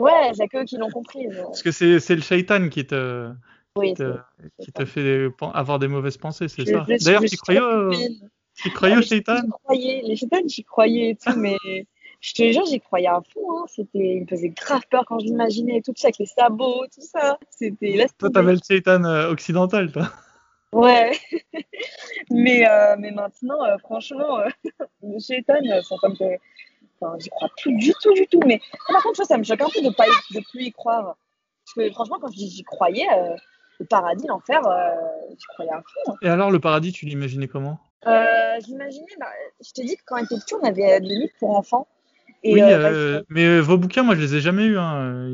Ouais, 0.00 0.30
c'est 0.34 0.48
que 0.48 0.64
qui 0.64 0.76
l'ont 0.76 0.90
compris. 0.90 1.26
Mais... 1.28 1.42
Parce 1.42 1.62
que 1.62 1.70
c'est, 1.70 2.00
c'est 2.00 2.14
le 2.14 2.22
shaitan 2.22 2.68
qui 2.68 2.86
te, 2.86 3.30
oui, 3.76 3.90
qui 3.90 3.94
te, 3.94 4.18
qui 4.62 4.72
te 4.72 4.84
fait 4.84 5.28
avoir 5.54 5.78
des 5.78 5.88
mauvaises 5.88 6.16
pensées, 6.16 6.48
c'est 6.48 6.66
ça. 6.66 6.86
D'ailleurs, 7.00 7.22
tu 7.22 7.36
croyais, 7.36 7.60
tu 8.56 8.70
croyais 8.70 8.96
au 8.96 9.02
shaitan? 9.02 9.42
les 9.70 10.16
shaitans, 10.16 10.46
j'y 10.46 10.64
croyais 10.64 11.10
et 11.10 11.16
tout, 11.16 11.38
mais 11.38 11.56
je 12.20 12.32
te 12.32 12.52
jure, 12.52 12.64
j'y 12.66 12.80
croyais 12.80 13.08
à 13.08 13.20
fond. 13.32 13.58
Hein. 13.58 13.64
C'était, 13.68 14.16
il 14.16 14.22
me 14.22 14.26
faisait 14.26 14.48
grave 14.50 14.82
peur 14.90 15.04
quand 15.06 15.18
je 15.20 15.26
l'imaginais, 15.26 15.80
tout 15.82 15.92
ça, 15.96 16.08
avec 16.08 16.18
les 16.18 16.26
sabots, 16.26 16.86
tout 16.94 17.02
ça. 17.02 17.38
C'était. 17.50 18.06
Toi, 18.18 18.30
t'avais 18.30 18.52
le 18.52 18.60
shaitan 18.66 19.04
euh, 19.04 19.30
occidental, 19.30 19.92
toi. 19.92 20.10
Ouais, 20.72 21.12
mais, 22.30 22.68
euh, 22.68 22.96
mais 22.98 23.10
maintenant, 23.10 23.64
euh, 23.64 23.78
franchement, 23.78 24.40
euh, 24.40 24.48
les 25.02 25.20
shaitans 25.20 25.82
sont 25.82 25.96
comme 25.96 26.16
que 26.16 26.24
Enfin, 27.00 27.16
j'y 27.18 27.28
crois 27.28 27.48
plus 27.56 27.74
du 27.76 27.92
tout, 28.00 28.12
du 28.14 28.26
tout. 28.26 28.40
Mais 28.46 28.60
par 28.88 29.02
contre, 29.02 29.24
ça 29.24 29.36
me 29.36 29.44
choque 29.44 29.60
un 29.60 29.68
peu 29.68 29.82
de 29.82 29.94
pas 29.94 30.06
de 30.06 30.40
plus 30.50 30.64
y 30.64 30.72
croire. 30.72 31.16
Parce 31.64 31.88
que 31.88 31.92
franchement, 31.92 32.18
quand 32.20 32.30
j'y 32.32 32.62
croyais, 32.62 33.06
euh, 33.16 33.34
le 33.80 33.86
paradis, 33.86 34.26
l'enfer, 34.26 34.66
euh, 34.66 34.90
j'y 35.30 35.46
croyais 35.54 35.72
à 35.72 35.82
fond. 35.82 36.14
Et 36.22 36.28
alors, 36.28 36.50
le 36.50 36.60
paradis, 36.60 36.92
tu 36.92 37.06
l'imaginais 37.06 37.48
comment? 37.48 37.78
Euh, 38.06 38.60
J'imaginais, 38.64 39.06
bah, 39.18 39.26
je 39.64 39.72
te 39.72 39.82
dis 39.82 39.96
que 39.96 40.02
quand 40.06 40.16
on 40.16 40.24
était 40.24 40.36
petit, 40.36 40.54
on 40.54 40.64
avait 40.64 41.00
des 41.00 41.08
livres 41.08 41.32
pour 41.38 41.56
enfants. 41.56 41.88
Et, 42.42 42.54
oui, 42.54 42.62
euh, 42.62 43.18
bah, 43.18 43.24
mais 43.28 43.60
vos 43.60 43.76
bouquins, 43.76 44.02
moi, 44.02 44.14
je 44.14 44.20
les 44.20 44.36
ai 44.36 44.40
jamais 44.40 44.64
eus. 44.64 44.78
Hein. 44.78 45.28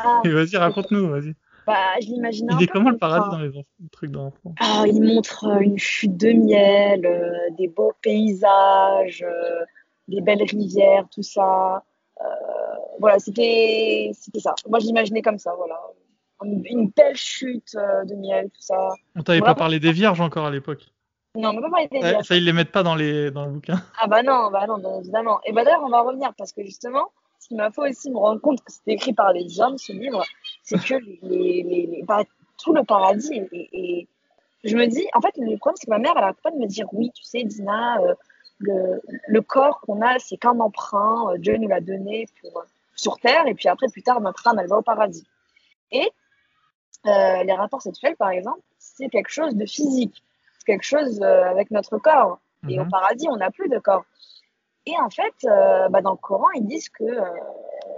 Ah, 0.00 0.22
vas-y, 0.24 0.56
raconte-nous, 0.56 1.08
vas-y. 1.08 1.34
Bah, 1.66 1.76
je. 2.00 2.08
Il 2.08 2.62
est 2.62 2.66
comment 2.66 2.90
le 2.90 2.98
paradis 2.98 3.30
dans 3.30 3.38
les 3.38 3.50
trucs 3.90 4.10
d'enfants? 4.10 4.54
Ah, 4.60 4.84
Il 4.86 5.02
montre 5.02 5.46
une 5.60 5.78
chute 5.78 6.16
de 6.16 6.32
miel, 6.32 7.50
des 7.56 7.68
beaux 7.68 7.92
paysages 8.02 9.24
des 10.08 10.20
belles 10.20 10.42
rivières, 10.42 11.06
tout 11.12 11.22
ça. 11.22 11.82
Euh, 12.20 12.24
voilà, 13.00 13.18
c'était 13.18 14.12
ça. 14.38 14.54
Moi, 14.68 14.78
je 14.78 14.86
l'imaginais 14.86 15.22
comme 15.22 15.38
ça, 15.38 15.54
voilà. 15.56 15.80
Une 16.42 16.90
belle 16.90 17.16
chute 17.16 17.74
euh, 17.76 18.04
de 18.04 18.14
miel, 18.14 18.50
tout 18.50 18.60
ça. 18.60 18.92
On 19.16 19.22
t'avait 19.22 19.38
voilà. 19.38 19.54
pas 19.54 19.58
parlé 19.58 19.80
des 19.80 19.92
vierges 19.92 20.20
encore 20.20 20.46
à 20.46 20.50
l'époque 20.50 20.82
Non, 21.36 21.50
on 21.50 21.52
m'a 21.54 21.62
pas 21.62 21.70
parlé 21.70 21.88
des 21.88 22.00
vierges. 22.00 22.26
Ça, 22.26 22.36
ils 22.36 22.44
les 22.44 22.52
mettent 22.52 22.72
pas 22.72 22.82
dans, 22.82 22.94
les, 22.94 23.30
dans 23.30 23.46
le 23.46 23.52
bouquin 23.52 23.82
Ah 24.00 24.06
bah 24.06 24.22
non, 24.22 24.50
bah 24.50 24.66
non, 24.66 24.78
bien 24.78 24.98
évidemment. 24.98 25.40
Et 25.44 25.52
bah 25.52 25.64
d'ailleurs, 25.64 25.82
on 25.84 25.90
va 25.90 26.02
revenir 26.02 26.32
parce 26.36 26.52
que 26.52 26.62
justement, 26.62 27.10
ce 27.38 27.48
qui 27.48 27.54
m'a 27.54 27.70
fait 27.70 27.90
aussi 27.90 28.10
me 28.10 28.18
rendre 28.18 28.40
compte 28.40 28.62
que 28.62 28.72
c'était 28.72 28.92
écrit 28.92 29.14
par 29.14 29.32
les 29.32 29.60
hommes, 29.60 29.78
ce 29.78 29.92
livre, 29.92 30.22
c'est 30.62 30.78
que 30.82 30.94
les, 30.94 31.18
les, 31.22 31.62
les, 31.62 31.86
les, 31.86 32.04
tout 32.62 32.72
le 32.74 32.84
paradis 32.84 33.42
et, 33.52 33.68
et, 33.72 34.08
je 34.64 34.76
me 34.76 34.86
dis, 34.86 35.06
en 35.12 35.20
fait, 35.20 35.36
le 35.36 35.58
problème, 35.58 35.76
c'est 35.76 35.86
que 35.86 35.90
ma 35.90 35.98
mère, 35.98 36.14
elle 36.16 36.24
arrête 36.24 36.40
pas 36.42 36.50
de 36.50 36.56
me 36.56 36.66
dire, 36.66 36.86
oui, 36.92 37.10
tu 37.14 37.22
sais, 37.22 37.44
Dina, 37.44 37.98
euh, 38.00 38.14
le, 38.58 39.00
le 39.26 39.42
corps 39.42 39.80
qu'on 39.80 40.00
a, 40.02 40.18
c'est 40.18 40.36
qu'un 40.36 40.58
emprunt. 40.60 41.30
Euh, 41.32 41.38
Dieu 41.38 41.56
nous 41.56 41.68
l'a 41.68 41.80
donné 41.80 42.26
pour, 42.40 42.64
sur 42.94 43.18
Terre, 43.18 43.46
et 43.46 43.54
puis 43.54 43.68
après, 43.68 43.88
plus 43.88 44.02
tard, 44.02 44.20
notre 44.20 44.46
âme, 44.46 44.58
elle 44.60 44.68
va 44.68 44.78
au 44.78 44.82
paradis. 44.82 45.26
Et 45.90 46.08
euh, 47.06 47.42
les 47.42 47.52
rapports 47.52 47.82
sexuels, 47.82 48.16
par 48.16 48.30
exemple, 48.30 48.60
c'est 48.78 49.08
quelque 49.08 49.30
chose 49.30 49.54
de 49.54 49.66
physique. 49.66 50.22
C'est 50.58 50.64
quelque 50.66 50.84
chose 50.84 51.20
euh, 51.22 51.44
avec 51.44 51.70
notre 51.70 51.98
corps. 51.98 52.38
Et 52.70 52.80
au 52.80 52.84
paradis, 52.90 53.26
on 53.28 53.36
n'a 53.36 53.50
plus 53.50 53.68
de 53.68 53.78
corps. 53.78 54.04
Et 54.86 54.94
en 54.98 55.10
fait, 55.10 55.34
euh, 55.44 55.88
bah, 55.88 56.00
dans 56.00 56.12
le 56.12 56.16
Coran, 56.16 56.50
ils 56.54 56.66
disent 56.66 56.88
que. 56.88 57.04
euh, 57.04 57.24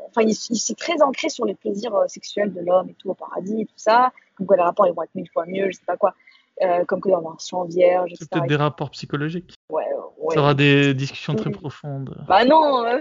Enfin, 0.08 0.22
il, 0.22 0.30
il- 0.30 0.56
c'est 0.58 0.76
très 0.78 1.02
ancré 1.02 1.28
sur 1.28 1.44
les 1.44 1.54
plaisirs 1.54 1.94
euh, 1.94 2.06
sexuels 2.08 2.50
de 2.52 2.60
l'homme 2.60 2.88
et 2.88 2.94
tout 2.94 3.10
au 3.10 3.14
paradis 3.14 3.62
et 3.62 3.66
tout 3.66 3.74
ça. 3.76 4.12
Comme 4.34 4.46
quoi 4.46 4.56
les 4.56 4.62
rapports 4.62 4.86
ils 4.86 4.92
vont 4.94 5.02
être 5.02 5.14
mille 5.14 5.28
fois 5.30 5.44
mieux, 5.46 5.66
je 5.70 5.76
sais 5.76 5.84
pas 5.84 5.96
quoi. 5.98 6.14
Euh, 6.62 6.84
comme 6.86 7.00
aura 7.04 7.32
un 7.34 7.38
sang 7.38 7.64
vierge, 7.64 8.12
C'est 8.18 8.30
peut-être 8.30 8.46
des 8.46 8.56
rapports 8.56 8.90
psychologiques. 8.90 9.54
Ouais, 9.70 9.84
ouais. 10.18 10.34
Ça 10.34 10.40
aura 10.40 10.54
des 10.54 10.94
discussions 10.94 11.34
très 11.34 11.50
Oui. 11.50 11.54
profondes. 11.56 12.16
Bah 12.26 12.44
non. 12.46 12.84
euh. 12.86 12.98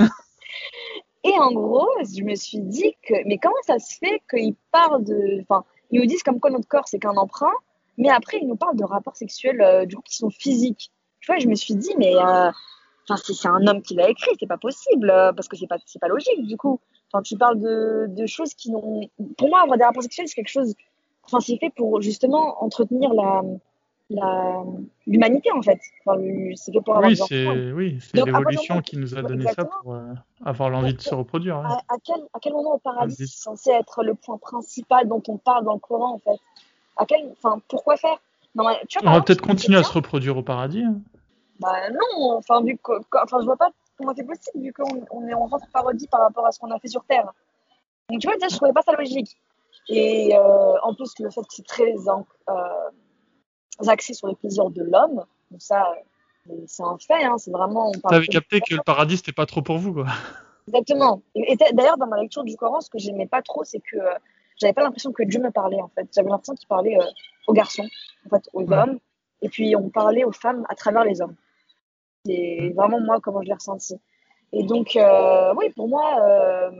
Et 1.24 1.32
en 1.38 1.52
gros, 1.52 1.88
je 2.00 2.22
me 2.22 2.34
suis 2.34 2.60
dit 2.60 2.94
que, 3.02 3.14
mais 3.26 3.38
comment 3.38 3.54
ça 3.66 3.78
se 3.78 3.96
fait 3.96 4.20
qu'ils 4.30 4.54
parlent 4.72 5.04
de, 5.04 5.40
enfin, 5.42 5.64
ils 5.90 6.00
nous 6.00 6.06
disent 6.06 6.22
comme 6.22 6.38
quoi 6.38 6.50
notre 6.50 6.68
corps 6.68 6.86
c'est 6.86 6.98
qu'un 6.98 7.16
emprunt, 7.16 7.52
mais 7.96 8.10
après 8.10 8.38
ils 8.42 8.46
nous 8.46 8.56
parlent 8.56 8.76
de 8.76 8.84
rapports 8.84 9.16
sexuels 9.16 9.60
euh, 9.62 9.86
du 9.86 9.96
coup 9.96 10.02
qui 10.02 10.16
sont 10.16 10.30
physiques. 10.30 10.90
Tu 11.20 11.32
vois, 11.32 11.38
je 11.38 11.46
me 11.48 11.54
suis 11.54 11.74
dit, 11.74 11.94
mais, 11.98 12.14
euh, 12.14 12.50
enfin, 13.08 13.16
c'est 13.16 13.48
un 13.48 13.66
homme 13.66 13.80
qui 13.80 13.94
l'a 13.94 14.10
écrit, 14.10 14.30
c'est 14.38 14.46
pas 14.46 14.58
possible, 14.58 15.08
euh, 15.10 15.32
parce 15.32 15.48
que 15.48 15.56
c'est 15.56 15.66
pas, 15.66 15.78
pas 16.00 16.08
logique 16.08 16.46
du 16.46 16.56
coup. 16.58 16.78
Enfin, 17.10 17.22
tu 17.22 17.36
parles 17.38 17.58
de, 17.60 18.06
de 18.08 18.26
choses 18.26 18.52
qui 18.54 18.70
n'ont. 18.70 19.08
Pour 19.38 19.48
moi, 19.48 19.60
avoir 19.62 19.78
des 19.78 19.84
rapports 19.84 20.02
sexuels, 20.02 20.28
c'est 20.28 20.34
quelque 20.34 20.48
chose. 20.48 20.74
Enfin, 21.26 21.40
c'est 21.40 21.56
fait 21.58 21.70
pour 21.70 22.00
justement 22.02 22.62
entretenir 22.62 23.12
la 23.14 23.42
l'humanité 25.06 25.50
en 25.52 25.62
fait. 25.62 25.80
Enfin, 26.04 26.20
c'est 26.54 26.72
fait 26.72 26.80
pour 26.80 26.96
avoir 26.96 27.10
oui, 27.10 27.16
c'est 27.16 27.72
oui, 27.72 27.98
c'est 28.00 28.24
l'évolution 28.24 28.80
qui 28.80 28.96
nous 28.96 29.16
a 29.16 29.22
donné 29.22 29.46
ça 29.52 29.64
pour 29.64 29.94
euh, 29.94 30.12
avoir 30.44 30.70
l'envie 30.70 30.94
de 30.94 31.00
se 31.00 31.14
reproduire. 31.14 31.58
Ouais. 31.58 31.66
À, 31.66 31.94
à, 31.94 31.96
quel, 32.04 32.22
à 32.32 32.38
quel 32.40 32.52
moment 32.52 32.74
au 32.74 32.78
paradis 32.78 33.16
c'est 33.16 33.26
censé 33.26 33.70
être 33.70 34.02
le 34.02 34.14
point 34.14 34.38
principal 34.38 35.08
dont 35.08 35.22
on 35.28 35.36
parle 35.36 35.64
dans 35.64 35.74
le 35.74 35.78
Coran 35.78 36.14
en 36.14 36.18
fait? 36.18 36.38
À 36.96 37.06
quel, 37.06 37.32
enfin, 37.32 37.60
pourquoi 37.68 37.96
faire? 37.96 38.18
Non, 38.54 38.66
tu 38.88 39.00
vois, 39.00 39.10
On 39.10 39.14
va 39.14 39.22
peut-être 39.22 39.40
continuer 39.40 39.78
à 39.78 39.82
se 39.82 39.92
reproduire 39.92 40.36
au 40.36 40.42
paradis. 40.42 40.84
Hein. 40.84 41.00
Bah 41.60 41.90
non, 41.90 42.36
enfin 42.36 42.62
vu 42.62 42.76
que, 42.76 42.92
enfin 43.22 43.38
je 43.40 43.46
vois 43.46 43.56
pas 43.56 43.70
comment 43.96 44.12
c'est 44.14 44.24
possible 44.24 44.64
vu 44.64 44.72
qu'on 44.72 45.04
on 45.10 45.26
est 45.26 45.34
en 45.34 45.46
rentre 45.46 45.66
parodie 45.72 46.08
par 46.08 46.20
rapport 46.20 46.46
à 46.46 46.52
ce 46.52 46.58
qu'on 46.58 46.70
a 46.70 46.78
fait 46.78 46.88
sur 46.88 47.04
Terre. 47.04 47.32
Donc 48.10 48.20
tu 48.20 48.26
vois, 48.26 48.36
déjà, 48.36 48.48
je 48.48 48.56
trouvais 48.56 48.72
pas 48.72 48.82
ça 48.82 48.92
logique. 48.92 49.36
Et 49.88 50.34
euh, 50.34 50.76
en 50.82 50.94
plus, 50.94 51.12
le 51.20 51.30
fait 51.30 51.42
que 51.42 51.54
c'est 51.54 51.66
très 51.66 51.94
euh, 52.08 53.88
axé 53.88 54.14
sur 54.14 54.28
les 54.28 54.34
plaisirs 54.34 54.70
de 54.70 54.82
l'homme, 54.82 55.24
donc 55.50 55.60
ça, 55.60 55.94
c'est 56.66 56.82
un 56.82 56.96
fait, 56.98 57.24
hein, 57.24 57.36
c'est 57.38 57.50
vraiment. 57.50 57.92
T'avais 58.08 58.26
capté 58.26 58.60
que 58.60 58.74
le 58.74 58.82
paradis, 58.84 59.18
c'était 59.18 59.32
pas 59.32 59.46
trop 59.46 59.62
pour 59.62 59.78
vous, 59.78 59.92
quoi. 59.92 60.06
Exactement. 60.68 61.22
Et, 61.34 61.56
d'ailleurs, 61.72 61.98
dans 61.98 62.06
ma 62.06 62.20
lecture 62.20 62.44
du 62.44 62.56
Coran, 62.56 62.80
ce 62.80 62.88
que 62.88 62.98
j'aimais 62.98 63.26
pas 63.26 63.42
trop, 63.42 63.64
c'est 63.64 63.80
que 63.80 63.96
euh, 63.96 64.14
j'avais 64.60 64.72
pas 64.72 64.82
l'impression 64.82 65.12
que 65.12 65.22
Dieu 65.22 65.40
me 65.40 65.50
parlait, 65.50 65.80
en 65.80 65.88
fait. 65.88 66.08
J'avais 66.14 66.30
l'impression 66.30 66.54
qu'il 66.54 66.68
parlait 66.68 66.98
euh, 66.98 67.04
aux 67.46 67.52
garçons, 67.52 67.86
en 68.26 68.30
fait, 68.30 68.48
aux 68.52 68.70
hommes, 68.72 68.98
et 69.42 69.48
puis 69.48 69.76
on 69.76 69.90
parlait 69.90 70.24
aux 70.24 70.32
femmes 70.32 70.64
à 70.68 70.74
travers 70.74 71.04
les 71.04 71.20
hommes. 71.20 71.36
C'est 72.26 72.72
vraiment 72.74 73.00
moi 73.00 73.20
comment 73.20 73.42
je 73.42 73.48
l'ai 73.48 73.54
ressenti. 73.54 73.96
Et 74.52 74.62
donc, 74.62 74.96
euh, 74.96 75.52
oui, 75.56 75.70
pour 75.70 75.88
moi, 75.88 76.18
euh, 76.22 76.70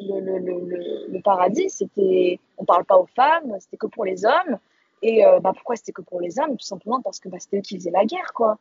le, 0.00 0.20
le, 0.20 0.38
le, 0.38 1.06
le, 1.08 1.20
paradis, 1.20 1.70
c'était, 1.70 2.38
on 2.58 2.64
parle 2.64 2.84
pas 2.84 2.96
aux 2.96 3.06
femmes, 3.06 3.56
c'était 3.60 3.76
que 3.76 3.86
pour 3.86 4.04
les 4.04 4.24
hommes. 4.24 4.58
Et 5.02 5.24
euh, 5.24 5.38
bah, 5.40 5.52
pourquoi 5.54 5.76
c'était 5.76 5.92
que 5.92 6.02
pour 6.02 6.20
les 6.20 6.38
hommes? 6.38 6.56
Tout 6.56 6.66
simplement 6.66 7.00
parce 7.02 7.20
que 7.20 7.28
bah, 7.28 7.36
c'était 7.38 7.58
eux 7.58 7.62
qui 7.62 7.76
faisaient 7.76 7.90
la 7.90 8.04
guerre, 8.04 8.32
quoi. 8.34 8.58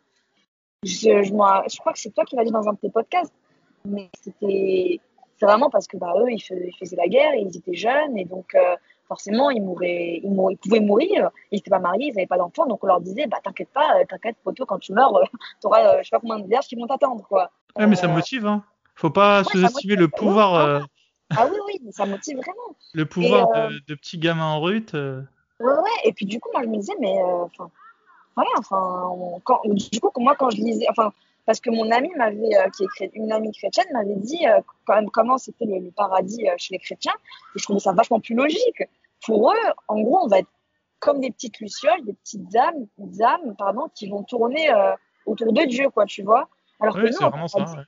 Je, 0.84 1.23
je, 1.23 1.29
je 1.31 1.79
crois 1.79 1.93
que 1.93 1.99
c'est 1.99 2.11
toi 2.11 2.25
qui 2.25 2.36
l'as 2.36 2.43
dit 2.43 2.51
dans 2.51 2.67
un 2.67 2.73
de 2.73 2.77
tes 2.77 2.89
podcasts, 2.89 3.34
mais 3.86 4.09
c'était, 4.21 4.99
c'est 5.38 5.45
vraiment 5.45 5.69
parce 5.69 5.88
que 5.88 5.95
bah, 5.95 6.13
eux, 6.17 6.29
ils 6.29 6.41
faisaient, 6.41 6.95
la 6.97 7.07
guerre 7.07 7.34
et 7.34 7.39
ils 7.39 7.55
étaient 7.55 7.73
jeunes, 7.73 8.17
et 8.17 8.25
donc 8.25 8.53
euh, 8.55 8.75
forcément, 9.07 9.49
ils, 9.49 9.61
mouraient, 9.61 10.19
ils, 10.21 10.31
mouraient, 10.31 10.55
ils 10.55 10.57
pouvaient 10.57 10.81
mourir, 10.81 11.31
ils 11.51 11.55
n'étaient 11.55 11.69
pas 11.69 11.79
mariés, 11.79 12.07
ils 12.07 12.15
n'avaient 12.15 12.27
pas 12.27 12.38
d'enfants, 12.38 12.65
donc 12.65 12.84
on 12.84 12.88
leur 12.88 12.99
disait, 12.99 13.27
bah 13.27 13.38
t'inquiète 13.41 13.69
pas, 13.73 13.99
euh, 13.99 14.03
t'inquiète, 14.07 14.36
poteau, 14.43 14.65
quand 14.65 14.79
tu 14.79 14.91
meurs, 14.91 15.13
tu 15.61 15.67
auras 15.67 15.99
je 15.99 16.03
sais 16.03 16.09
pas 16.11 16.19
combien 16.19 16.39
de 16.39 16.47
vierges 16.47 16.67
qui 16.67 16.75
vont 16.75 16.88
t'attendre, 16.88 17.25
quoi. 17.27 17.49
Ouais, 17.77 17.88
mais 17.88 17.95
ça 17.95 18.07
motive, 18.09 18.45
hein. 18.45 18.63
Faut 18.95 19.09
pas 19.09 19.43
sous-estimer 19.45 19.95
le 19.95 20.07
pouvoir. 20.07 20.86
Ah 21.38 21.47
oui, 21.51 21.57
oui, 21.67 21.91
ça 21.91 22.05
motive 22.05 22.38
vraiment. 22.38 22.75
Le 22.93 23.05
pouvoir 23.05 23.69
de, 23.69 23.79
de, 23.88 23.95
petits 23.95 24.17
gamins 24.17 24.45
en 24.45 24.61
rut. 24.61 24.95
Ouais, 25.63 25.73
ouais, 25.73 25.89
et 26.03 26.13
puis 26.13 26.25
du 26.25 26.39
coup, 26.39 26.49
moi, 26.51 26.63
je 26.63 26.67
me 26.67 26.77
disais, 26.77 26.93
mais 26.99 27.17
euh, 27.19 27.43
enfin, 27.43 27.69
voilà, 28.36 28.49
enfin, 28.57 29.39
quand, 29.45 29.61
du 29.65 29.99
coup, 29.99 30.11
moi, 30.17 30.36
quand 30.36 30.49
je 30.49 30.57
lisais, 30.57 30.86
enfin, 30.89 31.13
parce 31.45 31.59
que 31.59 31.69
mon 31.69 31.89
ami 31.91 32.09
m'avait, 32.17 32.57
euh, 32.57 32.69
qui 32.75 32.86
est 33.01 33.11
une 33.13 33.31
amie 33.31 33.51
chrétienne, 33.53 33.86
m'avait 33.93 34.15
dit 34.15 34.45
euh, 34.47 34.59
quand 34.86 34.95
même 34.95 35.09
comment 35.09 35.38
c'était 35.38 35.65
le, 35.65 35.91
paradis 35.91 36.45
chez 36.57 36.73
les 36.73 36.79
chrétiens, 36.79 37.13
et 37.55 37.59
je 37.59 37.63
trouvais 37.63 37.79
ça 37.79 37.93
vachement 37.93 38.19
plus 38.19 38.36
logique. 38.36 38.84
Pour 39.25 39.51
eux, 39.51 39.71
en 39.88 40.01
gros, 40.01 40.19
on 40.23 40.27
va 40.27 40.39
être 40.39 40.49
comme 40.99 41.21
des 41.21 41.31
petites 41.31 41.59
lucioles, 41.59 42.03
des 42.03 42.13
petites 42.13 42.53
âmes, 42.55 42.88
des 42.97 43.21
âmes, 43.21 43.55
pardon, 43.57 43.89
qui 43.95 44.09
vont 44.09 44.23
tourner 44.23 44.69
autour 45.25 45.53
de 45.53 45.63
Dieu, 45.65 45.89
quoi, 45.89 46.05
tu 46.05 46.23
vois. 46.23 46.49
Alors 46.81 46.97
oui, 46.97 47.13
c'est 47.13 47.23
vraiment 47.23 47.47
ça. 47.47 47.59
Ouais. 47.59 47.84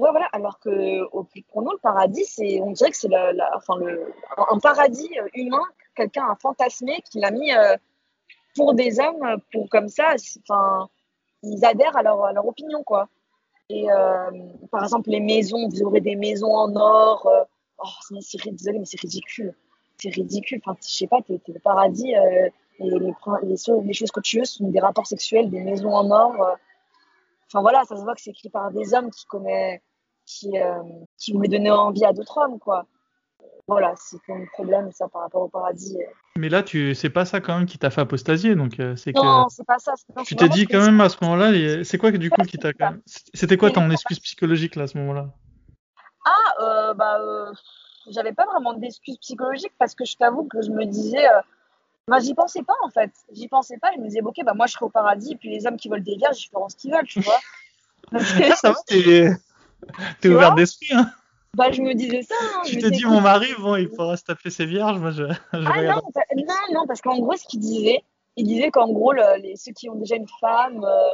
Ouais. 0.00 0.10
voilà. 0.10 0.26
Alors 0.32 0.58
que 0.60 1.02
au, 1.12 1.26
pour 1.50 1.62
nous, 1.62 1.72
le 1.72 1.78
paradis, 1.78 2.24
c'est, 2.24 2.60
on 2.60 2.72
dirait 2.72 2.90
que 2.90 2.96
c'est 2.96 3.08
la, 3.08 3.32
la, 3.32 3.56
enfin, 3.56 3.76
le, 3.76 4.12
un 4.36 4.58
paradis 4.58 5.10
humain 5.34 5.64
quelqu'un 5.98 6.26
a 6.30 6.36
fantasmé, 6.36 7.02
qu'il 7.10 7.24
a 7.24 7.30
mis 7.30 7.52
euh, 7.52 7.76
pour 8.54 8.74
des 8.74 9.00
hommes, 9.00 9.40
pour 9.52 9.68
comme 9.68 9.88
ça, 9.88 10.14
enfin, 10.42 10.88
ils 11.42 11.64
adhèrent 11.64 11.96
à 11.96 12.02
leur, 12.02 12.24
à 12.24 12.32
leur 12.32 12.46
opinion, 12.46 12.82
quoi. 12.82 13.08
Et 13.68 13.90
euh, 13.90 14.30
par 14.70 14.82
exemple, 14.84 15.10
les 15.10 15.20
maisons, 15.20 15.68
vous 15.68 15.82
aurez 15.82 16.00
des 16.00 16.16
maisons 16.16 16.54
en 16.54 16.74
or. 16.76 17.26
Euh, 17.26 17.44
oh, 17.78 18.18
c'est 18.20 18.50
désolé, 18.50 18.78
mais 18.78 18.86
c'est 18.86 19.00
ridicule. 19.00 19.54
C'est 20.00 20.14
ridicule. 20.14 20.60
Enfin, 20.64 20.78
je 20.80 20.88
sais 20.88 21.06
pas, 21.06 21.20
t'es 21.22 21.40
le 21.48 21.60
paradis. 21.60 22.12
et 22.12 22.50
les, 22.80 23.12
les, 23.42 23.92
choses 23.92 24.10
que 24.12 24.20
tu 24.20 24.38
veux 24.38 24.44
sont 24.44 24.68
des 24.68 24.80
rapports 24.80 25.06
sexuels, 25.06 25.50
des 25.50 25.60
maisons 25.60 25.92
en 25.92 26.10
or. 26.10 26.56
Enfin 27.48 27.60
voilà, 27.60 27.84
ça 27.84 27.96
se 27.96 28.02
voit 28.02 28.14
que 28.14 28.20
c'est 28.20 28.30
écrit 28.30 28.50
par 28.50 28.70
des 28.70 28.94
hommes 28.94 29.10
qui 29.10 29.26
connaissent, 29.26 29.80
qui, 30.28 30.52
qui 31.16 31.32
voulaient 31.32 31.48
donner 31.48 31.70
envie 31.70 32.04
à 32.04 32.12
d'autres 32.12 32.38
hommes, 32.38 32.58
quoi 32.58 32.86
voilà, 33.68 33.92
c'est 33.96 34.16
un 34.30 34.46
problème 34.46 34.90
ça 34.92 35.08
par 35.08 35.22
rapport 35.22 35.42
au 35.42 35.48
paradis. 35.48 35.98
Mais 36.36 36.48
là, 36.48 36.62
tu, 36.62 36.94
c'est 36.94 37.10
pas 37.10 37.26
ça 37.26 37.40
quand 37.40 37.54
même 37.54 37.66
qui 37.66 37.76
t'a 37.76 37.90
fait 37.90 38.00
apostasier, 38.00 38.54
donc 38.54 38.80
euh, 38.80 38.96
c'est 38.96 39.12
que. 39.12 39.20
Non, 39.20 39.48
c'est 39.50 39.66
pas 39.66 39.78
ça. 39.78 39.92
tu 40.24 40.36
t'es 40.36 40.48
dit 40.48 40.66
quand 40.66 40.80
même 40.80 41.00
à 41.02 41.10
ce 41.10 41.18
moment-là, 41.22 41.84
c'est 41.84 41.98
quoi 41.98 42.10
du 42.10 42.30
coup 42.30 42.42
qui 42.42 42.56
t'a 42.56 42.72
quand 42.72 42.92
même. 42.92 43.02
C'était 43.34 43.58
quoi 43.58 43.70
ton 43.70 43.90
excuse 43.90 44.20
psychologique 44.20 44.74
là 44.74 44.84
à 44.84 44.86
ce 44.86 44.96
moment-là? 44.98 45.28
Ah, 46.24 46.62
euh, 46.62 46.94
bah, 46.94 47.20
euh, 47.20 47.52
j'avais 48.10 48.32
pas 48.32 48.46
vraiment 48.46 48.72
d'excuse 48.72 49.18
psychologique 49.18 49.72
parce 49.78 49.94
que 49.94 50.06
je 50.06 50.16
t'avoue 50.16 50.44
que 50.44 50.62
je 50.62 50.70
me 50.70 50.86
disais. 50.86 51.26
Bah, 52.06 52.20
j'y 52.20 52.32
pensais 52.32 52.62
pas 52.62 52.76
en 52.82 52.88
fait. 52.88 53.10
J'y 53.32 53.48
pensais 53.48 53.76
pas. 53.76 53.90
Je 53.94 54.00
me 54.00 54.06
disais, 54.06 54.22
ok, 54.22 54.36
bah 54.46 54.54
moi 54.54 54.66
je 54.66 54.72
serai 54.72 54.86
au 54.86 54.88
paradis, 54.88 55.36
puis 55.36 55.50
les 55.50 55.66
hommes 55.66 55.76
qui 55.76 55.90
veulent 55.90 56.02
des 56.02 56.16
vierges, 56.16 56.42
ils 56.42 56.48
feront 56.48 56.70
ce 56.70 56.76
qu'ils 56.76 56.90
veulent, 56.90 57.06
tu 57.06 57.20
vois. 57.20 57.38
ah, 58.14 58.54
ça 58.54 58.70
va, 58.70 58.78
t'es, 60.20 60.28
ouvert 60.28 60.54
d'esprit, 60.54 60.94
hein. 60.94 61.10
Bah, 61.54 61.72
je 61.72 61.82
me 61.82 61.94
disais 61.94 62.22
ça. 62.22 62.34
Hein, 62.40 62.62
tu 62.64 62.78
t'es 62.78 62.90
dit, 62.90 63.04
mon 63.04 63.20
mari, 63.20 63.48
bon, 63.58 63.76
il 63.76 63.88
faudra 63.88 64.16
se 64.16 64.24
taper 64.24 64.50
ses 64.50 64.66
vierges. 64.66 64.98
Moi, 64.98 65.10
je, 65.10 65.24
je 65.24 65.32
ah 65.52 65.82
non, 65.82 66.02
non, 66.36 66.54
non, 66.72 66.86
parce 66.86 67.00
qu'en 67.00 67.18
gros, 67.18 67.36
ce 67.36 67.46
qu'il 67.46 67.60
disait, 67.60 68.02
il 68.36 68.46
disait 68.46 68.70
qu'en 68.70 68.92
gros, 68.92 69.12
le, 69.12 69.40
les, 69.42 69.56
ceux 69.56 69.72
qui 69.72 69.88
ont 69.88 69.96
déjà 69.96 70.16
une 70.16 70.28
femme, 70.40 70.84
euh, 70.84 71.10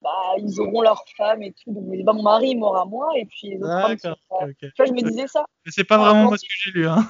bah, 0.00 0.10
ils 0.38 0.60
auront 0.60 0.80
leur 0.80 1.04
femme 1.16 1.42
et 1.42 1.52
tout. 1.52 1.72
Donc, 1.72 1.84
bah, 2.04 2.12
mon 2.12 2.22
mari, 2.22 2.50
il 2.50 2.58
m'aura 2.58 2.84
moi, 2.84 3.08
et 3.16 3.26
puis 3.26 3.50
les 3.50 3.56
autres 3.56 3.96
femmes. 4.00 4.14
Okay, 4.30 4.54
Tu 4.60 4.72
vois, 4.76 4.86
je 4.86 4.92
me 4.92 5.02
disais 5.02 5.26
ça. 5.26 5.44
Mais 5.66 5.72
c'est 5.72 5.84
pas 5.84 5.98
vraiment 5.98 6.24
moi 6.24 6.38
ce 6.38 6.44
que 6.44 6.54
j'ai 6.56 6.70
lu, 6.70 6.86
hein. 6.86 7.06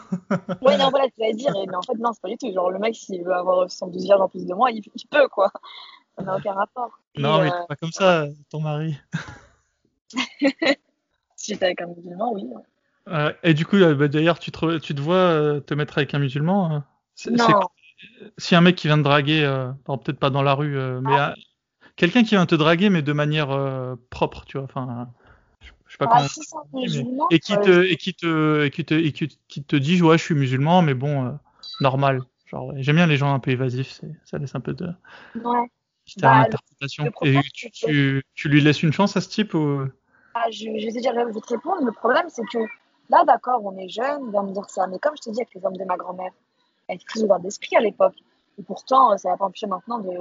ouais, 0.62 0.76
non, 0.78 0.90
voilà, 0.90 1.06
tu 1.08 1.20
vas 1.20 1.32
dire. 1.32 1.52
Mais 1.54 1.76
en 1.76 1.82
fait, 1.82 1.94
non, 1.98 2.12
c'est 2.12 2.22
pas 2.22 2.28
du 2.28 2.38
tout. 2.38 2.52
Genre, 2.52 2.70
le 2.70 2.78
mec, 2.78 2.96
s'il 2.96 3.22
veut 3.22 3.34
avoir 3.34 3.70
112 3.70 4.02
vierges 4.04 4.20
en 4.20 4.28
plus 4.28 4.46
de 4.46 4.54
moi, 4.54 4.70
il, 4.70 4.82
il 4.94 5.06
peut, 5.08 5.28
quoi. 5.28 5.52
Ça 6.16 6.24
n'a 6.24 6.36
aucun 6.36 6.54
rapport. 6.54 6.98
Non, 7.16 7.40
et, 7.40 7.44
mais 7.44 7.52
euh... 7.52 7.66
pas 7.68 7.76
comme 7.76 7.92
ça, 7.92 8.26
ton 8.50 8.60
mari. 8.60 8.96
si 11.36 11.52
j'étais 11.52 11.66
avec 11.66 11.80
un 11.80 11.86
musulman, 11.86 12.32
oui. 12.32 12.44
Euh, 13.08 13.32
et 13.42 13.54
du 13.54 13.66
coup, 13.66 13.76
bah, 13.78 14.08
d'ailleurs, 14.08 14.38
tu 14.38 14.50
te, 14.50 14.78
tu 14.78 14.94
te 14.94 15.00
vois 15.00 15.16
euh, 15.16 15.60
te 15.60 15.74
mettre 15.74 15.98
avec 15.98 16.14
un 16.14 16.18
musulman 16.18 16.72
hein? 16.72 16.84
Non. 17.30 17.60
Si 18.38 18.54
un 18.54 18.60
mec 18.60 18.76
qui 18.76 18.88
vient 18.88 18.98
te 18.98 19.02
draguer, 19.02 19.44
euh, 19.44 19.70
peut-être 19.86 20.18
pas 20.18 20.30
dans 20.30 20.42
la 20.42 20.54
rue, 20.54 20.76
mais 21.00 21.16
ah. 21.16 21.34
quelqu'un 21.96 22.22
qui 22.22 22.30
vient 22.30 22.44
te 22.44 22.54
draguer, 22.54 22.90
mais 22.90 23.02
de 23.02 23.12
manière 23.12 23.96
propre, 24.10 24.44
tu 24.46 24.58
vois. 24.58 24.64
Enfin, 24.64 25.08
je, 25.60 25.68
sais 25.92 25.98
pas 25.98 26.08
ah, 26.10 26.16
comment. 26.16 26.28
Si 26.28 26.98
musulman, 26.98 27.28
et 27.30 27.38
qui 27.38 27.54
te 27.54 27.84
et 27.84 27.96
qui 27.96 28.14
te 28.14 28.64
et 28.64 28.70
qui 28.70 28.84
te 28.84 28.94
et 28.94 29.12
qui, 29.12 29.64
te 29.64 29.76
dit 29.76 30.02
ouais, 30.02 30.18
je 30.18 30.24
suis 30.24 30.34
musulman, 30.34 30.82
mais 30.82 30.94
bon, 30.94 31.38
normal. 31.80 32.22
Genre, 32.46 32.72
j'aime 32.76 32.96
bien 32.96 33.06
les 33.06 33.16
gens 33.16 33.32
un 33.32 33.38
peu 33.38 33.52
évasifs, 33.52 34.00
ça 34.24 34.38
laisse 34.38 34.54
un 34.54 34.60
peu 34.60 34.74
de. 34.74 34.88
Ouais. 35.36 35.70
Bah, 36.18 36.40
interprétation. 36.40 37.10
Et 37.22 37.40
tu, 37.54 37.70
tu, 37.70 38.22
tu, 38.34 38.48
lui 38.48 38.60
laisses 38.60 38.82
une 38.82 38.92
chance 38.92 39.16
à 39.16 39.22
ce 39.22 39.28
type 39.28 39.54
ou? 39.54 39.86
Je, 40.50 40.64
je 40.78 40.86
vais 40.86 40.92
te 40.92 40.98
dire, 40.98 41.12
je 41.14 41.32
vais 41.32 41.40
te 41.40 41.54
répondre. 41.54 41.84
Le 41.84 41.92
problème, 41.92 42.26
c'est 42.28 42.44
que 42.44 42.58
Là, 43.10 43.24
d'accord, 43.26 43.60
on 43.64 43.76
est 43.76 43.88
jeune, 43.88 44.22
il 44.26 44.32
va 44.32 44.42
me 44.42 44.52
dire 44.52 44.68
ça. 44.68 44.86
Mais 44.86 44.98
comme 44.98 45.14
je 45.16 45.22
te 45.22 45.30
dis 45.30 45.40
avec 45.40 45.54
les 45.54 45.64
hommes 45.64 45.76
de 45.76 45.84
ma 45.84 45.96
grand-mère, 45.96 46.32
elle 46.88 46.96
était 46.96 47.04
très 47.04 47.22
ouverte 47.22 47.42
d'esprit 47.42 47.76
à 47.76 47.80
l'époque. 47.80 48.16
Et 48.58 48.62
pourtant, 48.62 49.16
ça 49.18 49.30
va 49.30 49.36
pas 49.36 49.44
empêcher 49.46 49.66
maintenant 49.66 49.98
de 49.98 50.12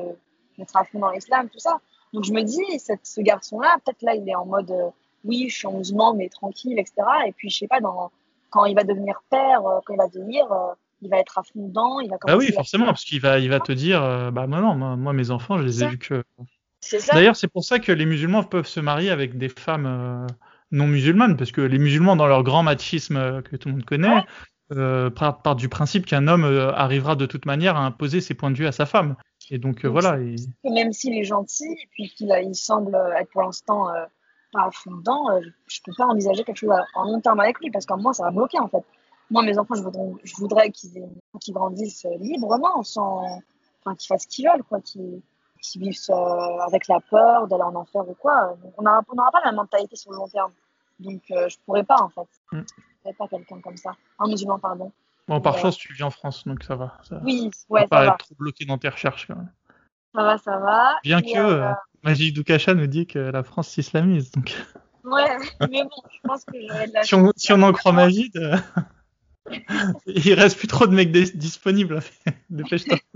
d'être 0.58 0.76
à 0.76 0.84
fond 0.84 1.00
dans 1.00 1.10
l'islam, 1.10 1.50
tout 1.50 1.60
ça. 1.60 1.80
Donc 2.14 2.26
je 2.26 2.32
me 2.32 2.44
dis, 2.44 2.78
cette, 2.78 3.06
ce 3.08 3.22
garçon-là, 3.22 3.78
peut-être 3.84 4.04
là, 4.04 4.14
il 4.14 4.28
est 4.30 4.36
en 4.36 4.46
mode, 4.46 4.70
euh, 4.70 4.90
oui, 5.24 5.48
je 5.50 5.56
suis 5.56 5.66
en 5.66 5.74
musulman, 5.74 6.14
mais 6.14 6.30
tranquille, 6.30 6.78
etc. 6.78 6.94
Et 7.26 7.32
puis, 7.32 7.50
je 7.50 7.58
sais 7.58 7.68
pas, 7.68 7.80
dans, 7.80 8.12
quand 8.52 8.66
il 8.66 8.76
va 8.76 8.84
devenir 8.84 9.24
père, 9.32 9.66
euh, 9.66 9.80
quand 9.84 9.96
il 9.96 9.98
va 9.98 10.06
vieillir, 10.06 10.52
euh, 10.52 10.74
il 11.02 11.10
va 11.10 11.18
être 11.18 11.40
à 11.40 11.44
fond 11.44 11.68
dedans. 11.68 12.00
Il 12.02 12.12
va 12.12 12.18
ah 12.28 12.38
oui, 12.38 12.52
forcément, 12.52 12.86
parce 12.86 13.04
qu'il 13.04 13.20
va, 13.20 13.40
il 13.40 13.50
va 13.50 13.60
te 13.60 13.72
dire, 13.72 14.00
bah 14.32 14.46
non, 14.46 14.76
moi, 14.76 14.96
moi, 14.96 15.14
mes 15.14 15.32
enfants, 15.32 15.58
je 15.58 15.64
les 15.64 15.84
ai 15.84 15.88
vus 15.88 15.98
que. 15.98 16.24
D'ailleurs, 17.12 17.36
c'est 17.36 17.48
pour 17.48 17.64
ça 17.64 17.80
que 17.80 17.92
les 17.92 18.06
musulmans 18.06 18.44
peuvent 18.44 18.68
se 18.68 18.80
marier 18.80 19.10
avec 19.10 19.38
des 19.38 19.50
femmes 19.50 20.28
non 20.74 20.88
musulmanes, 20.88 21.38
parce 21.38 21.52
que 21.52 21.62
les 21.62 21.78
musulmans, 21.78 22.16
dans 22.16 22.28
leur 22.28 22.44
grand 22.44 22.64
machisme 22.64 23.16
euh, 23.16 23.42
que 23.42 23.56
tout 23.56 23.70
le 23.70 23.76
monde 23.76 23.86
connaît, 23.86 24.26
euh, 24.72 25.10
partent 25.10 25.58
du 25.58 25.70
principe 25.70 26.06
qu'un 26.06 26.28
homme 26.28 26.44
euh, 26.44 26.74
arrivera 26.74 27.16
de 27.16 27.26
toute 27.26 27.46
manière 27.46 27.78
à 27.78 27.86
imposer 27.86 28.20
ses 28.22 28.34
points 28.34 28.52
de 28.52 28.58
vue 28.58 28.66
à 28.66 28.72
sa 28.72 28.86
femme. 28.86 29.16
Et 29.52 29.60
donc, 29.60 29.86
voilà. 29.86 30.18
Même 30.64 30.92
s'il 30.94 31.18
est 31.18 31.24
gentil, 31.24 31.72
et 31.72 31.88
puis 31.92 32.10
qu'il 32.10 32.34
il 32.44 32.56
semble 32.56 32.98
être 33.20 33.30
pour 33.32 33.44
l'instant 33.44 33.88
pas 34.52 34.70
fondant, 34.72 35.26
je 35.68 35.80
peux 35.84 35.92
pas 35.98 36.06
envisager 36.06 36.44
quelque 36.44 36.58
chose 36.58 36.72
en 36.96 37.04
long 37.04 37.20
terme 37.20 37.40
avec 37.40 37.60
lui, 37.60 37.70
parce 37.70 37.86
qu'en 37.86 37.98
moi, 37.98 38.14
ça 38.14 38.24
va 38.24 38.32
bloquer 38.32 38.60
en 38.60 38.68
fait. 38.70 38.84
Moi, 39.30 39.44
mes 39.44 39.58
enfants, 39.58 39.76
je 39.76 39.82
voudrais, 39.82 40.12
je 40.24 40.36
voudrais 40.38 40.72
qu'ils 40.72 41.10
grandissent 41.50 42.08
librement, 42.20 42.84
sans, 42.84 43.26
enfin, 43.84 43.96
qu'ils 43.96 44.08
fassent 44.08 44.24
ce 44.24 44.28
qu'ils 44.28 44.48
veulent, 44.48 44.64
quoi, 44.64 44.80
qu'ils 44.80 45.22
vivent 45.76 45.98
avec 46.68 46.88
la 46.88 47.00
peur 47.00 47.48
d'aller 47.48 47.64
en 47.64 47.76
enfer 47.76 48.08
ou 48.08 48.14
quoi. 48.14 48.58
On 48.78 48.84
n'aura 48.84 49.32
pas 49.32 49.42
la 49.46 49.52
mentalité 49.52 49.96
sur 49.96 50.12
le 50.12 50.18
long 50.18 50.28
terme. 50.28 50.52
Donc, 51.00 51.22
euh, 51.32 51.50
je 51.50 51.58
pourrais 51.66 51.84
pas, 51.84 51.98
en 52.02 52.10
fait. 52.10 52.28
Mm. 52.52 52.62
connais 53.04 53.16
pas 53.16 53.28
quelqu'un 53.28 53.60
comme 53.62 53.78
ça. 53.78 53.92
Un 54.20 54.28
musulman, 54.28 54.60
pardon. 54.60 54.92
Bon, 55.28 55.40
par 55.42 55.58
chance, 55.58 55.78
tu 55.78 55.94
vis 55.94 56.04
en 56.04 56.12
France, 56.12 56.46
donc 56.46 56.64
ça 56.64 56.76
va. 56.76 56.98
Ça 57.04 57.20
Oui, 57.24 57.50
va 57.70 57.76
ouais, 57.76 57.88
pas 57.88 57.98
ça 58.00 58.06
va. 58.06 58.12
être 58.14 58.26
trop 58.26 58.36
bloqué 58.36 58.66
dans 58.66 58.78
tes 58.78 58.90
recherches 58.90 59.26
quand 59.28 59.36
même. 59.36 59.52
Ça 60.14 60.24
va, 60.24 60.38
ça 60.38 60.58
va. 60.60 61.00
Bien 61.04 61.20
Et, 61.20 61.34
que 61.34 61.38
euh, 61.40 61.70
euh, 61.70 61.74
Magic 62.04 62.34
Dukasha 62.36 62.74
nous 62.74 62.88
dit 62.88 63.08
que 63.08 63.20
la 63.20 63.42
France 63.44 63.70
s'islamise. 63.70 64.32
Donc, 64.32 64.54
Ouais, 65.06 65.38
mais 65.70 65.84
bon, 65.84 65.90
je 66.12 66.20
pense 66.24 66.46
que 66.46 66.54
j'aurais 66.62 66.88
de 66.88 66.94
la 66.94 67.04
si 67.04 67.16
on, 67.16 67.32
si 67.36 67.52
on 67.54 67.62
en 67.62 67.72
croit 67.74 67.92
Magid, 67.94 68.36
euh, 68.38 68.56
il 70.06 70.34
reste 70.34 70.58
plus 70.58 70.68
trop 70.68 70.88
de 70.88 70.94
mecs 70.94 71.12
dis- 71.12 71.36
disponibles. 71.36 72.00
Dépêche-toi. 72.50 72.98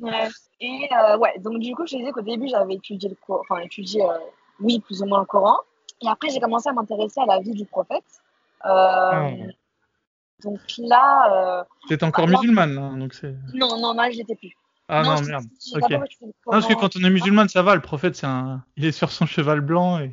Ouais. 0.00 0.28
Et 0.60 0.88
euh, 0.92 1.16
ouais, 1.18 1.38
donc 1.38 1.58
du 1.60 1.74
coup, 1.74 1.86
je 1.86 1.96
disais 1.96 2.12
qu'au 2.12 2.20
début, 2.22 2.48
j'avais 2.48 2.74
étudié 2.74 3.08
le 3.08 3.16
Coran, 3.26 3.42
enfin 3.48 3.60
étudié, 3.62 4.02
euh, 4.02 4.18
oui, 4.60 4.80
plus 4.80 5.02
ou 5.02 5.06
moins 5.06 5.20
le 5.20 5.26
Coran. 5.26 5.56
Et 6.02 6.08
après, 6.08 6.28
j'ai 6.30 6.40
commencé 6.40 6.68
à 6.68 6.72
m'intéresser 6.72 7.20
à 7.20 7.26
la 7.26 7.40
vie 7.40 7.52
du 7.52 7.64
prophète. 7.64 8.04
Euh, 8.64 9.30
Hmm. 9.30 9.50
Donc 10.44 10.60
là, 10.78 11.60
euh, 11.60 11.64
T'es 11.88 12.04
encore 12.04 12.26
Alors- 12.26 12.40
musulmane, 12.42 12.76
hein, 12.76 12.96
donc 12.98 13.14
c'est. 13.14 13.34
non, 13.54 13.78
non, 13.80 13.94
là, 13.94 14.10
je 14.10 14.18
l'étais 14.18 14.34
plus. 14.34 14.54
Ah 14.88 15.02
non, 15.02 15.20
merde. 15.22 15.44
Ok. 15.74 15.90
Non, 15.90 16.00
parce 16.44 16.66
que 16.66 16.74
quand 16.74 16.94
on 16.96 17.02
est 17.04 17.10
musulman, 17.10 17.48
ça 17.48 17.62
va. 17.62 17.74
Le 17.74 17.80
prophète, 17.80 18.16
c'est 18.16 18.26
un, 18.26 18.62
il 18.76 18.84
est 18.84 18.92
sur 18.92 19.10
son 19.10 19.24
cheval 19.26 19.60
blanc 19.62 19.98
et. 19.98 20.12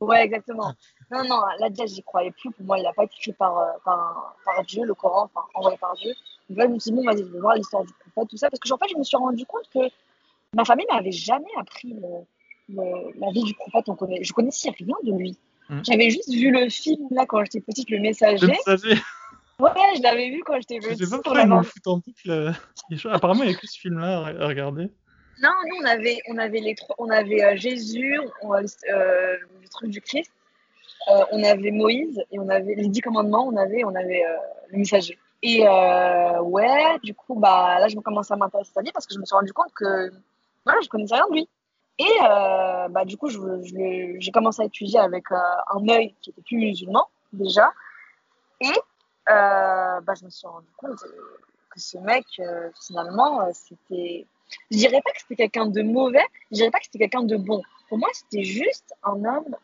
Ouais, 0.00 0.24
exactement. 0.24 0.74
Non, 1.12 1.22
non, 1.24 1.40
là 1.60 1.68
déjà, 1.70 1.86
j'y 1.86 2.02
croyais 2.02 2.32
plus. 2.32 2.50
Pour 2.50 2.66
moi, 2.66 2.78
il 2.78 2.82
n'a 2.82 2.92
pas 2.92 3.04
été 3.04 3.14
écrit 3.16 3.32
par, 3.32 3.54
par, 3.84 4.34
par 4.44 4.62
Dieu, 4.64 4.84
le 4.84 4.94
Coran, 4.94 5.30
enfin, 5.32 5.46
envoyé 5.54 5.78
par 5.78 5.94
Dieu. 5.94 6.12
Donc 6.50 6.58
là, 6.58 6.66
je 6.66 6.72
me 6.74 6.78
suis 6.80 6.90
dit, 6.90 6.96
bon, 6.96 7.04
vas-y, 7.04 7.18
je 7.20 7.32
vais 7.32 7.38
voir 7.40 7.54
l'histoire 7.54 7.84
du 7.84 7.92
prophète, 7.92 8.28
tout 8.30 8.36
ça. 8.36 8.50
Parce 8.50 8.60
que, 8.60 8.70
en 8.72 8.76
fait, 8.76 8.88
je 8.92 8.98
me 8.98 9.04
suis 9.04 9.16
rendu 9.16 9.46
compte 9.46 9.68
que 9.72 9.78
ma 10.54 10.64
famille 10.64 10.84
m'avait 10.90 11.12
jamais 11.12 11.46
appris 11.58 11.94
le- 11.94 12.26
le- 12.74 13.18
la 13.20 13.30
vie 13.30 13.44
du 13.44 13.54
prophète. 13.54 13.88
On 13.88 13.94
connaît, 13.94 14.22
je 14.22 14.32
connaissais 14.32 14.70
rien 14.70 14.96
de 15.04 15.12
lui. 15.16 15.38
Mhm. 15.68 15.82
J'avais 15.88 16.10
juste 16.10 16.28
vu 16.32 16.50
le 16.50 16.68
film, 16.68 17.06
là, 17.12 17.24
quand 17.26 17.42
j'étais 17.44 17.60
petite, 17.60 17.88
Le 17.90 18.00
Messager. 18.00 18.44
Le 18.46 18.52
messager. 18.52 19.00
Ouais, 19.60 19.70
je 19.96 20.02
l'avais 20.02 20.30
vu 20.30 20.42
quand 20.44 20.54
j'étais 20.58 20.80
Je 20.82 20.88
petite. 20.88 21.04
sais 21.04 21.10
pas 21.10 21.22
pourquoi 21.22 21.42
ils 21.42 21.52
en 21.52 21.96
boucle. 21.98 22.30
euh. 22.30 22.52
Apparemment, 23.12 23.44
il 23.44 23.50
y 23.50 23.54
a 23.54 23.56
que 23.56 23.66
ce 23.66 23.78
film-là 23.78 24.18
à 24.40 24.46
regarder. 24.48 24.88
Non, 25.42 25.50
nous 25.68 25.76
on 25.82 25.84
avait, 25.86 26.18
on 26.28 26.36
avait 26.38 26.60
les 26.60 26.74
trois, 26.74 26.96
on 26.98 27.08
avait 27.08 27.42
euh, 27.44 27.56
Jésus, 27.56 28.18
on, 28.42 28.52
euh, 28.54 28.62
le 28.90 29.68
truc 29.70 29.90
du 29.90 30.00
Christ, 30.02 30.30
euh, 31.10 31.24
on 31.32 31.42
avait 31.44 31.70
Moïse 31.70 32.22
et 32.30 32.38
on 32.38 32.48
avait 32.50 32.74
les 32.74 32.88
dix 32.88 33.00
commandements, 33.00 33.46
on 33.46 33.56
avait, 33.56 33.82
on 33.84 33.94
avait 33.94 34.22
le 34.70 34.78
messager. 34.78 35.18
Et 35.42 35.66
euh, 35.66 36.40
ouais, 36.42 36.98
du 37.02 37.14
coup 37.14 37.34
bah 37.34 37.78
là 37.78 37.88
je 37.88 37.96
me 37.96 38.02
à 38.02 38.36
m'intéresser 38.36 38.72
à 38.76 38.82
vie 38.82 38.92
parce 38.92 39.06
que 39.06 39.14
je 39.14 39.18
me 39.18 39.24
suis 39.24 39.34
rendu 39.34 39.52
compte 39.52 39.72
que 39.74 40.10
voilà 40.66 40.80
je 40.82 40.88
connaissais 40.88 41.14
rien 41.14 41.26
de 41.28 41.34
lui. 41.34 41.48
Et 41.98 42.12
euh, 42.24 42.88
bah 42.88 43.04
du 43.06 43.16
coup 43.16 43.28
je, 43.28 43.38
je 43.38 44.16
j'ai 44.18 44.30
commencé 44.32 44.62
à 44.62 44.66
étudier 44.66 44.98
avec 44.98 45.30
euh, 45.32 45.36
un 45.74 45.88
œil 45.88 46.14
qui 46.20 46.30
était 46.30 46.42
plus 46.42 46.58
musulman 46.58 47.06
déjà. 47.32 47.70
Et 48.60 48.72
bah 49.26 50.14
je 50.18 50.24
me 50.24 50.30
suis 50.30 50.46
rendu 50.46 50.68
compte 50.76 51.02
que 51.70 51.80
ce 51.80 51.96
mec 51.98 52.26
finalement 52.86 53.48
c'était 53.54 54.26
je 54.70 54.76
dirais 54.76 55.00
pas 55.02 55.12
que 55.12 55.20
c'était 55.20 55.36
quelqu'un 55.36 55.66
de 55.66 55.80
mauvais, 55.82 56.26
je 56.50 56.56
dirais 56.56 56.70
pas 56.70 56.80
que 56.80 56.84
c'était 56.84 56.98
quelqu'un 56.98 57.22
de 57.22 57.36
bon. 57.36 57.62
Pour 57.88 57.98
moi, 57.98 58.08
c'était 58.12 58.42
juste 58.42 58.92
un 59.04 59.24
homme 59.24 59.56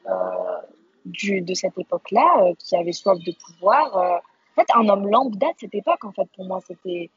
du, 1.04 1.40
de 1.40 1.54
cette 1.54 1.76
époque-là 1.76 2.52
qui 2.58 2.76
avait 2.76 2.92
soif 2.92 3.18
de 3.18 3.32
pouvoir. 3.32 4.22
En 4.56 4.62
fait, 4.62 4.68
un 4.74 4.88
homme 4.88 5.08
lambda 5.08 5.48
de 5.48 5.58
cette 5.58 5.74
époque, 5.74 6.04
en 6.04 6.12
fait, 6.12 6.28
pour 6.34 6.46
moi, 6.46 6.60
c'était. 6.66 7.10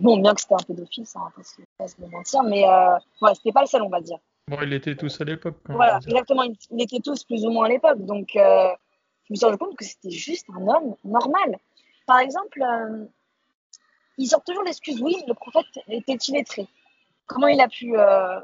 Bon, 0.00 0.18
bien 0.18 0.34
que 0.34 0.40
c'était 0.40 0.54
un 0.54 0.64
pédophile, 0.66 1.06
ça, 1.06 1.20
on 1.20 1.24
va 1.24 1.30
pas 1.78 1.88
se, 1.88 2.00
mentir, 2.00 2.42
mais 2.44 2.66
euh, 2.66 2.96
ouais, 3.20 3.34
c'était 3.34 3.52
pas 3.52 3.60
le 3.60 3.66
seul, 3.66 3.82
on 3.82 3.88
va 3.88 4.00
dire. 4.00 4.18
Bon, 4.48 4.58
il 4.62 4.72
était 4.72 4.96
tous 4.96 5.20
à 5.20 5.24
l'époque. 5.24 5.56
Voilà, 5.68 5.98
exactement. 5.98 6.42
Ils, 6.42 6.56
ils 6.70 6.82
étaient 6.82 7.00
tous 7.00 7.24
plus 7.24 7.44
ou 7.44 7.50
moins 7.50 7.66
à 7.66 7.68
l'époque. 7.68 8.04
Donc, 8.04 8.34
euh, 8.36 8.68
je 9.24 9.32
me 9.32 9.36
suis 9.36 9.44
rendu 9.44 9.58
compte 9.58 9.76
que 9.76 9.84
c'était 9.84 10.10
juste 10.10 10.46
un 10.54 10.66
homme 10.66 10.96
normal. 11.04 11.58
Par 12.06 12.18
exemple, 12.18 12.62
euh, 12.62 13.04
ils 14.18 14.26
sortent 14.26 14.46
toujours 14.46 14.64
l'excuse 14.64 15.00
oui, 15.00 15.16
le 15.28 15.34
prophète 15.34 15.66
était 15.88 16.16
illettré. 16.28 16.66
Comment 17.26 17.48
il 17.48 17.60
a 17.60 17.68
pu, 17.68 17.96
euh, 17.96 18.40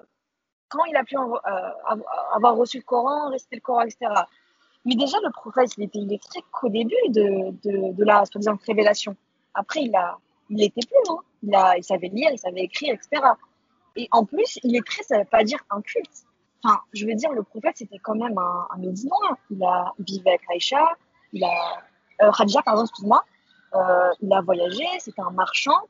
comment 0.68 0.84
il 0.84 0.96
a 0.96 1.04
pu 1.04 1.16
avoir 2.32 2.56
reçu 2.56 2.78
le 2.78 2.84
Coran, 2.84 3.30
réciter 3.30 3.56
le 3.56 3.62
Coran, 3.62 3.82
etc. 3.82 4.12
Mais 4.88 4.94
déjà, 4.94 5.18
le 5.22 5.30
prophète, 5.30 5.76
il 5.76 5.84
était 5.84 5.98
illettré 5.98 6.40
qu'au 6.50 6.70
début 6.70 6.94
de, 7.10 7.50
de, 7.62 7.92
de 7.92 8.04
la 8.04 8.24
soi-disant 8.24 8.58
révélation. 8.66 9.14
Après, 9.52 9.82
il 9.82 9.94
a, 9.94 10.16
il 10.48 10.62
était 10.62 10.80
plus, 10.80 11.12
hein. 11.12 11.18
il, 11.42 11.54
a, 11.54 11.76
il 11.76 11.84
savait 11.84 12.08
lire, 12.08 12.30
il 12.32 12.38
savait 12.38 12.62
écrire, 12.62 12.94
etc. 12.94 13.22
Et 13.96 14.08
en 14.12 14.24
plus, 14.24 14.58
illettré, 14.62 15.02
ça 15.02 15.16
ne 15.16 15.20
veut 15.20 15.26
pas 15.26 15.44
dire 15.44 15.58
inculte. 15.68 16.24
Enfin, 16.64 16.80
je 16.94 17.04
veux 17.04 17.12
dire, 17.12 17.30
le 17.32 17.42
prophète, 17.42 17.76
c'était 17.76 17.98
quand 17.98 18.14
même 18.14 18.38
un, 18.38 18.66
un. 18.70 18.80
Il, 18.80 19.62
a, 19.62 19.92
il 19.98 20.04
vivait 20.06 20.30
avec 20.30 20.42
Aïcha, 20.50 20.96
il 21.34 21.44
a, 21.44 21.82
euh, 22.22 22.32
Khadija, 22.32 22.62
pardon, 22.62 22.84
excuse-moi. 22.84 23.22
Euh, 23.74 24.10
il 24.22 24.32
a 24.32 24.40
voyagé, 24.40 24.86
c'était 25.00 25.20
un 25.20 25.32
marchand. 25.32 25.80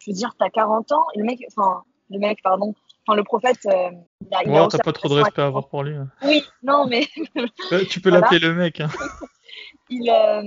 Je 0.00 0.10
veux 0.10 0.16
dire, 0.16 0.34
t'as 0.36 0.50
40 0.50 0.90
ans, 0.90 1.04
et 1.14 1.20
le 1.20 1.24
mec, 1.24 1.40
enfin, 1.56 1.84
le 2.10 2.18
mec, 2.18 2.42
pardon, 2.42 2.74
enfin, 3.06 3.16
le 3.16 3.24
prophète, 3.24 3.60
euh, 3.66 3.90
il 4.20 4.56
a, 4.56 4.66
t'as 4.68 4.78
pas 4.78 4.92
trop 4.92 5.08
de 5.08 5.14
respect 5.14 5.42
à 5.42 5.46
avoir 5.46 5.68
pour 5.68 5.82
lui. 5.84 5.94
hein. 5.96 6.08
Oui, 6.22 6.44
non, 6.62 6.86
mais 6.86 7.06
Euh, 7.72 7.84
Tu 7.88 8.00
peux 8.00 8.10
Voilà. 8.10 8.22
l'appeler 8.26 8.40
le 8.40 8.54
mec. 8.54 8.80
hein. 8.80 8.88
il, 9.90 10.08
euh, 10.10 10.42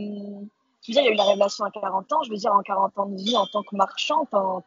je 0.81 0.91
veux 0.91 0.93
dire, 0.93 1.01
il 1.01 1.05
y 1.05 1.09
a 1.09 1.11
eu 1.11 1.15
la 1.15 1.23
révélation 1.23 1.65
à 1.65 1.71
40 1.71 2.11
ans. 2.13 2.23
Je 2.23 2.29
veux 2.31 2.35
dire, 2.37 2.53
en 2.53 2.61
40 2.61 2.97
ans 2.99 3.05
de 3.07 3.15
vie, 3.15 3.37
en 3.37 3.45
tant 3.47 3.63
que 3.63 3.75
marchand, 3.75 4.27
enfin, 4.31 4.61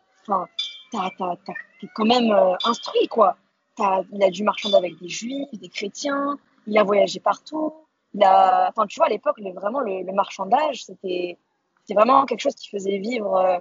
t'es 0.90 1.88
quand 1.94 2.05
même 2.07 2.30
euh, 2.30 2.55
instruit, 2.64 3.09
quoi. 3.09 3.36
Il 3.78 4.22
a 4.22 4.30
dû 4.30 4.42
marchander 4.42 4.76
avec 4.76 4.99
des 4.99 5.09
juifs, 5.09 5.49
des 5.53 5.68
chrétiens. 5.68 6.38
Il 6.66 6.78
a 6.78 6.82
voyagé 6.82 7.20
partout. 7.20 7.74
Il 8.14 8.24
a, 8.24 8.68
enfin, 8.70 8.86
tu 8.86 8.99
vois, 8.99 9.07
à 9.07 9.11
l'époque, 9.11 9.36
le, 9.38 9.53
vraiment, 9.53 9.80
le, 9.80 10.03
le 10.03 10.12
marchandage, 10.12 10.84
c'était, 10.84 11.36
c'était 11.82 11.94
vraiment 11.94 12.24
quelque 12.24 12.40
chose 12.40 12.55
qui 12.55 12.70
faisait 12.70 12.97
vivre 12.99 13.36
euh, 13.36 13.59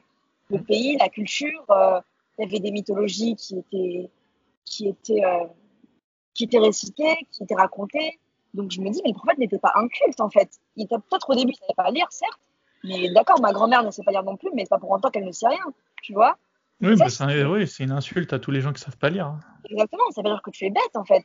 le 0.49 0.59
pays, 0.63 0.95
la 0.97 1.09
culture. 1.09 1.65
Il 2.37 2.43
y 2.43 2.47
avait 2.47 2.59
des 2.59 2.71
mythologies 2.71 3.35
qui 3.35 3.57
étaient, 3.59 4.09
qui 4.65 4.87
étaient, 4.87 5.23
euh, 5.25 5.45
qui 6.33 6.43
étaient 6.45 6.59
récitées, 6.59 7.15
qui 7.31 7.43
étaient 7.43 7.55
racontées. 7.55 8.19
Donc 8.53 8.71
je 8.71 8.81
me 8.81 8.89
dis, 8.89 9.01
mais 9.03 9.11
le 9.11 9.15
prophète 9.15 9.37
n'était 9.37 9.59
pas 9.59 9.71
inculte 9.75 10.19
en 10.21 10.29
fait. 10.29 10.49
Il 10.75 10.83
était 10.85 10.97
peut-être 10.97 11.29
au 11.29 11.35
début, 11.35 11.51
il 11.51 11.55
ne 11.61 11.67
savait 11.67 11.73
pas 11.75 11.91
lire, 11.91 12.07
certes, 12.09 12.39
mais 12.83 13.09
d'accord, 13.11 13.39
ma 13.41 13.51
grand-mère 13.53 13.83
ne 13.83 13.91
sait 13.91 14.03
pas 14.03 14.11
lire 14.11 14.23
non 14.23 14.37
plus, 14.37 14.49
mais 14.53 14.63
c'est 14.63 14.69
pas 14.69 14.77
pour 14.79 14.91
autant 14.91 15.09
qu'elle 15.09 15.25
ne 15.25 15.31
sait 15.31 15.47
rien, 15.47 15.63
tu 16.01 16.13
vois. 16.13 16.37
Oui, 16.81 16.95
bah, 16.97 17.09
c'est 17.09 17.23
un- 17.23 17.49
oui, 17.49 17.65
une 17.79 17.91
insulte 17.91 18.33
à 18.33 18.39
tous 18.39 18.51
les 18.51 18.59
gens 18.61 18.73
qui 18.73 18.81
savent 18.81 18.97
pas 18.97 19.09
lire. 19.09 19.27
hein. 19.27 19.39
Exactement, 19.69 20.03
ça 20.11 20.21
veut 20.21 20.29
dire 20.29 20.41
que 20.41 20.51
tu 20.51 20.65
es 20.65 20.69
bête 20.69 20.95
en 20.95 21.03
fait. 21.05 21.23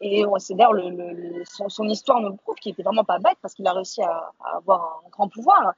Et 0.00 0.24
c'est 0.38 0.54
d'ailleurs 0.54 0.72
le, 0.74 0.90
le- 0.90 1.44
son, 1.46 1.68
son 1.70 1.84
histoire 1.84 2.20
nous 2.20 2.28
le 2.30 2.36
prouve 2.36 2.54
qu'il 2.56 2.72
était 2.72 2.82
vraiment 2.82 3.04
pas 3.04 3.18
bête 3.18 3.38
parce 3.40 3.54
qu'il 3.54 3.66
a 3.66 3.72
réussi 3.72 4.02
à, 4.02 4.30
à 4.44 4.56
avoir 4.56 5.02
un 5.06 5.08
grand 5.10 5.28
pouvoir. 5.28 5.72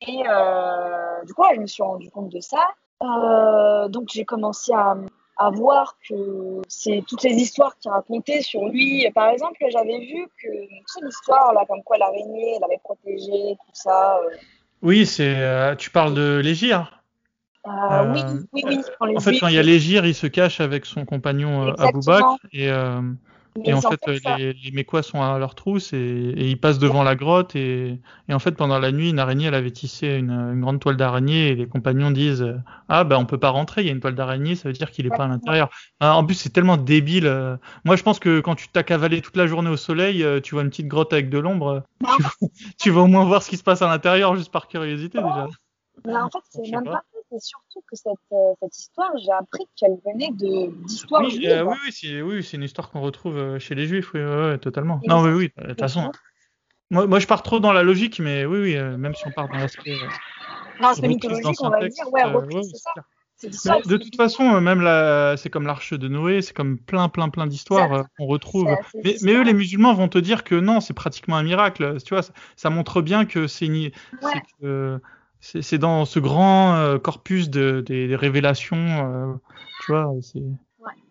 Et 0.00 0.22
euh, 0.28 1.24
du 1.24 1.34
coup, 1.34 1.44
je 1.54 1.60
me 1.60 1.66
suis 1.66 1.82
rendu 1.82 2.10
compte 2.10 2.30
de 2.30 2.40
ça. 2.40 2.64
Euh, 3.02 3.88
donc 3.88 4.08
j'ai 4.12 4.24
commencé 4.24 4.72
à, 4.72 4.96
à 5.38 5.50
voir 5.50 5.96
que 6.08 6.60
c'est 6.68 7.02
toutes 7.08 7.22
les 7.22 7.34
histoires 7.34 7.76
qu'il 7.78 7.90
racontait 7.90 8.42
sur 8.42 8.66
lui. 8.68 9.08
Par 9.14 9.30
exemple, 9.30 9.56
j'avais 9.70 9.98
vu 9.98 10.26
que 10.42 10.48
toute 10.92 11.04
l'histoire 11.04 11.52
là, 11.54 11.64
comme 11.66 11.82
quoi 11.82 11.96
l'araignée, 11.98 12.56
elle 12.56 12.64
avait 12.64 12.80
protégé 12.84 13.56
tout 13.56 13.72
ça. 13.72 14.16
euh, 14.18 14.36
Oui, 14.82 15.06
c'est. 15.06 15.34
euh, 15.36 15.74
tu 15.76 15.90
parles 15.90 16.14
de 16.14 16.40
l'égir. 16.44 17.02
Euh, 17.66 18.12
oui, 18.12 18.20
oui, 18.52 18.64
oui. 19.00 19.16
En 19.16 19.20
fait, 19.20 19.38
quand 19.38 19.48
il 19.48 19.54
y 19.54 19.58
a 19.58 19.62
l'égir, 19.62 20.06
il 20.06 20.14
se 20.14 20.26
cache 20.26 20.60
avec 20.60 20.86
son 20.86 21.04
compagnon 21.04 21.74
Abou 21.78 21.98
Exactement. 21.98 22.36
Bakr 22.36 22.36
et, 22.52 22.70
mais 23.56 23.68
et 23.70 23.74
en 23.74 23.80
fait, 23.80 24.00
euh, 24.08 24.18
ça. 24.22 24.36
les, 24.36 24.52
les 24.52 24.70
Mécois 24.70 25.02
sont 25.02 25.22
à 25.22 25.38
leur 25.38 25.54
trousse 25.54 25.92
et, 25.92 25.96
et 25.98 26.48
ils 26.50 26.58
passent 26.60 26.78
devant 26.78 27.02
la 27.02 27.16
grotte 27.16 27.56
et, 27.56 28.00
et 28.28 28.34
en 28.34 28.38
fait, 28.38 28.52
pendant 28.52 28.78
la 28.78 28.92
nuit, 28.92 29.10
une 29.10 29.18
araignée, 29.18 29.46
elle 29.46 29.54
avait 29.54 29.70
tissé 29.70 30.08
une, 30.16 30.30
une 30.30 30.60
grande 30.60 30.80
toile 30.80 30.96
d'araignée 30.96 31.48
et 31.48 31.54
les 31.54 31.66
compagnons 31.66 32.10
disent 32.10 32.46
ah 32.88 33.04
bah 33.04 33.18
on 33.18 33.26
peut 33.26 33.38
pas 33.38 33.50
rentrer, 33.50 33.82
il 33.82 33.86
y 33.86 33.90
a 33.90 33.92
une 33.92 34.00
toile 34.00 34.14
d'araignée, 34.14 34.54
ça 34.54 34.68
veut 34.68 34.72
dire 34.72 34.90
qu'il 34.90 35.06
est 35.06 35.10
pas 35.10 35.24
à 35.24 35.28
l'intérieur. 35.28 35.68
Ah, 36.00 36.16
en 36.16 36.24
plus, 36.24 36.34
c'est 36.34 36.50
tellement 36.50 36.76
débile. 36.76 37.26
euh. 37.26 37.56
Moi, 37.84 37.96
je 37.96 38.02
pense 38.02 38.18
que 38.18 38.40
quand 38.40 38.54
tu 38.54 38.68
t'as 38.68 38.82
cavalé 38.82 39.20
toute 39.20 39.36
la 39.36 39.46
journée 39.46 39.70
au 39.70 39.76
soleil, 39.76 40.22
euh, 40.22 40.40
tu 40.40 40.54
vois 40.54 40.62
une 40.62 40.70
petite 40.70 40.88
grotte 40.88 41.12
avec 41.12 41.28
de 41.28 41.38
l'ombre, 41.38 41.82
tu, 42.16 42.22
vas- 42.22 42.30
tu 42.78 42.90
vas 42.90 43.00
au 43.02 43.06
moins 43.06 43.24
voir 43.24 43.42
ce 43.42 43.50
qui 43.50 43.56
se 43.56 43.62
passe 43.62 43.82
à 43.82 43.88
l'intérieur 43.88 44.36
juste 44.36 44.50
par 44.52 44.68
curiosité 44.68 45.18
déjà. 45.18 45.48
Mais 46.06 46.16
en 46.16 46.30
fait, 46.30 46.38
c'est 46.50 46.70
même 46.70 46.84
pas. 46.84 46.90
pas 46.92 47.02
c'est 47.30 47.40
surtout 47.40 47.80
que 47.88 47.96
cette, 47.96 48.12
euh, 48.32 48.54
cette 48.60 48.76
histoire, 48.78 49.10
j'ai 49.18 49.30
appris 49.32 49.66
qu'elle 49.76 49.96
venait 50.04 50.30
de 50.32 50.70
d'histoires 50.84 51.22
Oui, 51.22 51.30
juives. 51.30 51.48
euh, 51.50 51.64
oui, 51.64 51.76
oui, 51.84 51.92
c'est 51.92 52.22
oui, 52.22 52.42
c'est 52.42 52.56
une 52.56 52.62
histoire 52.64 52.90
qu'on 52.90 53.00
retrouve 53.00 53.36
euh, 53.36 53.58
chez 53.58 53.74
les 53.74 53.86
juifs, 53.86 54.12
oui, 54.14 54.20
ouais, 54.20 54.58
totalement. 54.58 55.00
Et 55.04 55.08
Non, 55.08 55.22
oui, 55.22 55.30
oui, 55.30 55.52
de 55.56 55.68
toute 55.68 55.80
façon. 55.80 56.02
juifs. 56.02 56.12
Moi, 56.90 57.06
moi, 57.06 57.20
je 57.20 57.26
pars 57.26 57.42
trop 57.42 57.60
dans 57.60 57.72
la 57.72 57.82
logique, 57.84 58.18
mais 58.18 58.44
oui, 58.44 58.58
oui, 58.60 58.76
euh, 58.76 58.96
même 58.96 59.14
si 59.14 59.26
on 59.26 59.30
part 59.30 59.48
dans 59.48 59.58
l'aspect 59.58 59.92
euh, 59.92 60.08
Non, 60.80 60.92
c'est 60.94 61.06
mythologique, 61.06 61.56
on 61.60 61.68
va 61.70 61.88
dire. 61.88 62.12
Ouais, 62.12 62.24
euh, 62.24 62.40
ouais, 62.40 62.62
c'est 62.62 62.76
ça. 62.76 62.92
Mais 63.72 63.80
de 63.86 63.96
toute 63.96 64.16
façon, 64.16 64.60
même 64.60 64.82
la, 64.82 65.34
c'est 65.38 65.48
comme 65.48 65.66
l'arche 65.66 65.94
de 65.94 66.08
Noé, 66.08 66.42
c'est 66.42 66.52
comme 66.52 66.78
plein, 66.78 67.08
plein, 67.08 67.30
plein 67.30 67.46
d'histoires 67.46 68.04
qu'on 68.18 68.26
retrouve. 68.26 68.76
Mais, 69.02 69.16
mais 69.22 69.32
eux, 69.32 69.42
les 69.44 69.54
musulmans 69.54 69.94
vont 69.94 70.08
te 70.08 70.18
dire 70.18 70.44
que 70.44 70.54
non, 70.56 70.80
c'est 70.80 70.92
pratiquement 70.92 71.36
un 71.36 71.42
miracle. 71.42 71.96
Tu 72.04 72.12
vois, 72.12 72.22
ça, 72.22 72.32
ça 72.56 72.68
montre 72.68 73.00
bien 73.00 73.24
que 73.24 73.46
c'est 73.46 73.64
une- 73.66 73.90
Ouais. 74.20 74.92
C'est 75.40 75.78
dans 75.78 76.04
ce 76.04 76.18
grand 76.18 76.74
euh, 76.74 76.98
corpus 76.98 77.48
de, 77.48 77.80
des, 77.80 78.08
des 78.08 78.16
révélations, 78.16 78.76
euh, 78.76 79.32
tu 79.84 79.92
vois, 79.92 80.12
c'est. 80.20 80.42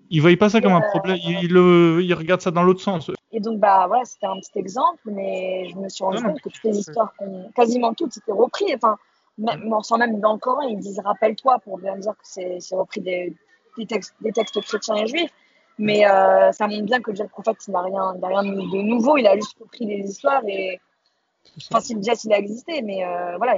ils 0.09 0.21
voyaient 0.21 0.37
pas 0.37 0.49
ça 0.49 0.61
comme 0.61 0.73
un 0.73 0.81
problème. 0.81 1.17
Ils, 1.23 1.51
ils, 1.51 2.13
regardent 2.13 2.41
ça 2.41 2.51
dans 2.51 2.63
l'autre 2.63 2.81
sens. 2.81 3.11
Et 3.31 3.39
donc, 3.39 3.59
bah 3.59 3.85
voilà, 3.87 4.05
c'était 4.05 4.27
un 4.27 4.39
petit 4.39 4.57
exemple, 4.59 5.01
mais 5.05 5.67
je 5.69 5.75
me 5.77 5.89
suis 5.89 6.03
rendu 6.03 6.21
compte 6.21 6.41
que 6.41 6.49
toutes 6.49 6.63
les 6.63 6.77
histoires, 6.77 7.13
quasiment 7.55 7.93
toutes, 7.93 8.15
étaient 8.17 8.31
reprises. 8.31 8.75
Enfin, 8.75 8.97
même, 9.37 9.71
sans 9.81 9.97
même 9.97 10.19
dans 10.19 10.33
le 10.33 10.39
Coran, 10.39 10.61
ils 10.61 10.79
disent 10.79 11.01
rappelle-toi 11.03 11.59
pour 11.63 11.79
bien 11.79 11.97
dire 11.97 12.13
que 12.13 12.59
c'est 12.59 12.75
repris 12.75 13.01
des, 13.01 13.35
des, 13.77 13.85
textes, 13.85 14.15
des 14.21 14.31
textes 14.31 14.61
chrétiens 14.61 14.95
et 14.95 15.07
juifs. 15.07 15.31
Mais 15.79 16.05
euh, 16.05 16.51
ça 16.51 16.67
montre 16.67 16.83
bien 16.83 17.01
que 17.01 17.11
déjà 17.11 17.23
le 17.23 17.29
prophète, 17.29 17.57
il 17.67 17.71
n'a 17.71 17.81
rien, 17.81 18.13
rien 18.21 18.43
de 18.43 18.81
nouveau, 18.81 19.17
il 19.17 19.25
a 19.25 19.35
juste 19.35 19.57
repris 19.59 19.85
des 19.85 20.07
histoires 20.07 20.43
et. 20.47 20.79
Enfin, 21.71 21.81
si 21.81 21.95
déjà 21.95 22.15
s'il 22.15 22.31
a 22.31 22.37
existé, 22.37 22.81
mais 22.81 23.03
euh, 23.03 23.37
voilà. 23.37 23.57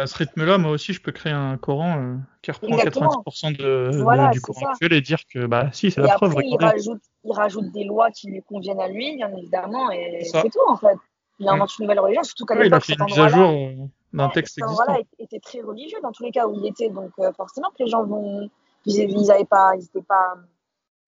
à 0.00 0.06
ce 0.06 0.18
rythme-là, 0.18 0.58
moi 0.58 0.70
aussi, 0.72 0.92
je 0.92 1.00
peux 1.00 1.12
créer 1.12 1.32
un 1.32 1.56
Coran 1.56 1.98
euh, 1.98 2.16
qui 2.42 2.50
reprend 2.50 2.76
90% 2.76 3.56
de, 3.56 4.32
du 4.32 4.40
Coran 4.40 4.70
actuel 4.70 4.92
et 4.92 5.00
dire 5.00 5.20
que, 5.32 5.46
bah, 5.46 5.70
si, 5.72 5.90
c'est 5.90 6.00
la 6.00 6.14
preuve. 6.14 6.34
il 6.42 6.56
rajoute, 6.58 7.02
il 7.24 7.32
rajoute 7.32 7.70
des 7.72 7.84
lois 7.84 8.10
qui 8.10 8.28
lui 8.28 8.42
conviennent 8.42 8.80
à 8.80 8.88
lui, 8.88 9.16
bien 9.16 9.30
évidemment, 9.36 9.90
et 9.90 10.24
c'est 10.24 10.50
tout, 10.50 10.58
en 10.68 10.76
fait. 10.76 10.96
Il 11.40 11.48
invente 11.48 11.78
une 11.78 11.84
nouvelle 11.84 12.00
religion, 12.00 12.24
surtout 12.24 12.46
qu'à 12.46 12.56
ouais, 12.56 12.64
l'époque, 12.64 12.84
cet 12.84 13.00
endroit-là. 13.00 13.28
jour 13.28 13.88
d'un 14.12 14.28
texte 14.30 14.58
existant. 14.58 14.84
Voilà, 14.84 15.00
était 15.18 15.38
très 15.38 15.60
religieux 15.60 15.98
dans 16.02 16.10
tous 16.10 16.24
les 16.24 16.32
cas 16.32 16.48
où 16.48 16.54
il 16.54 16.66
était, 16.66 16.88
donc 16.88 17.12
forcément 17.36 17.68
que 17.70 17.84
les 17.84 17.90
gens 17.90 18.04
vont. 18.04 18.48
Ils 18.86 19.26
n'avaient 19.26 19.44
pas, 19.44 19.72
ils 19.76 20.02
pas 20.02 20.34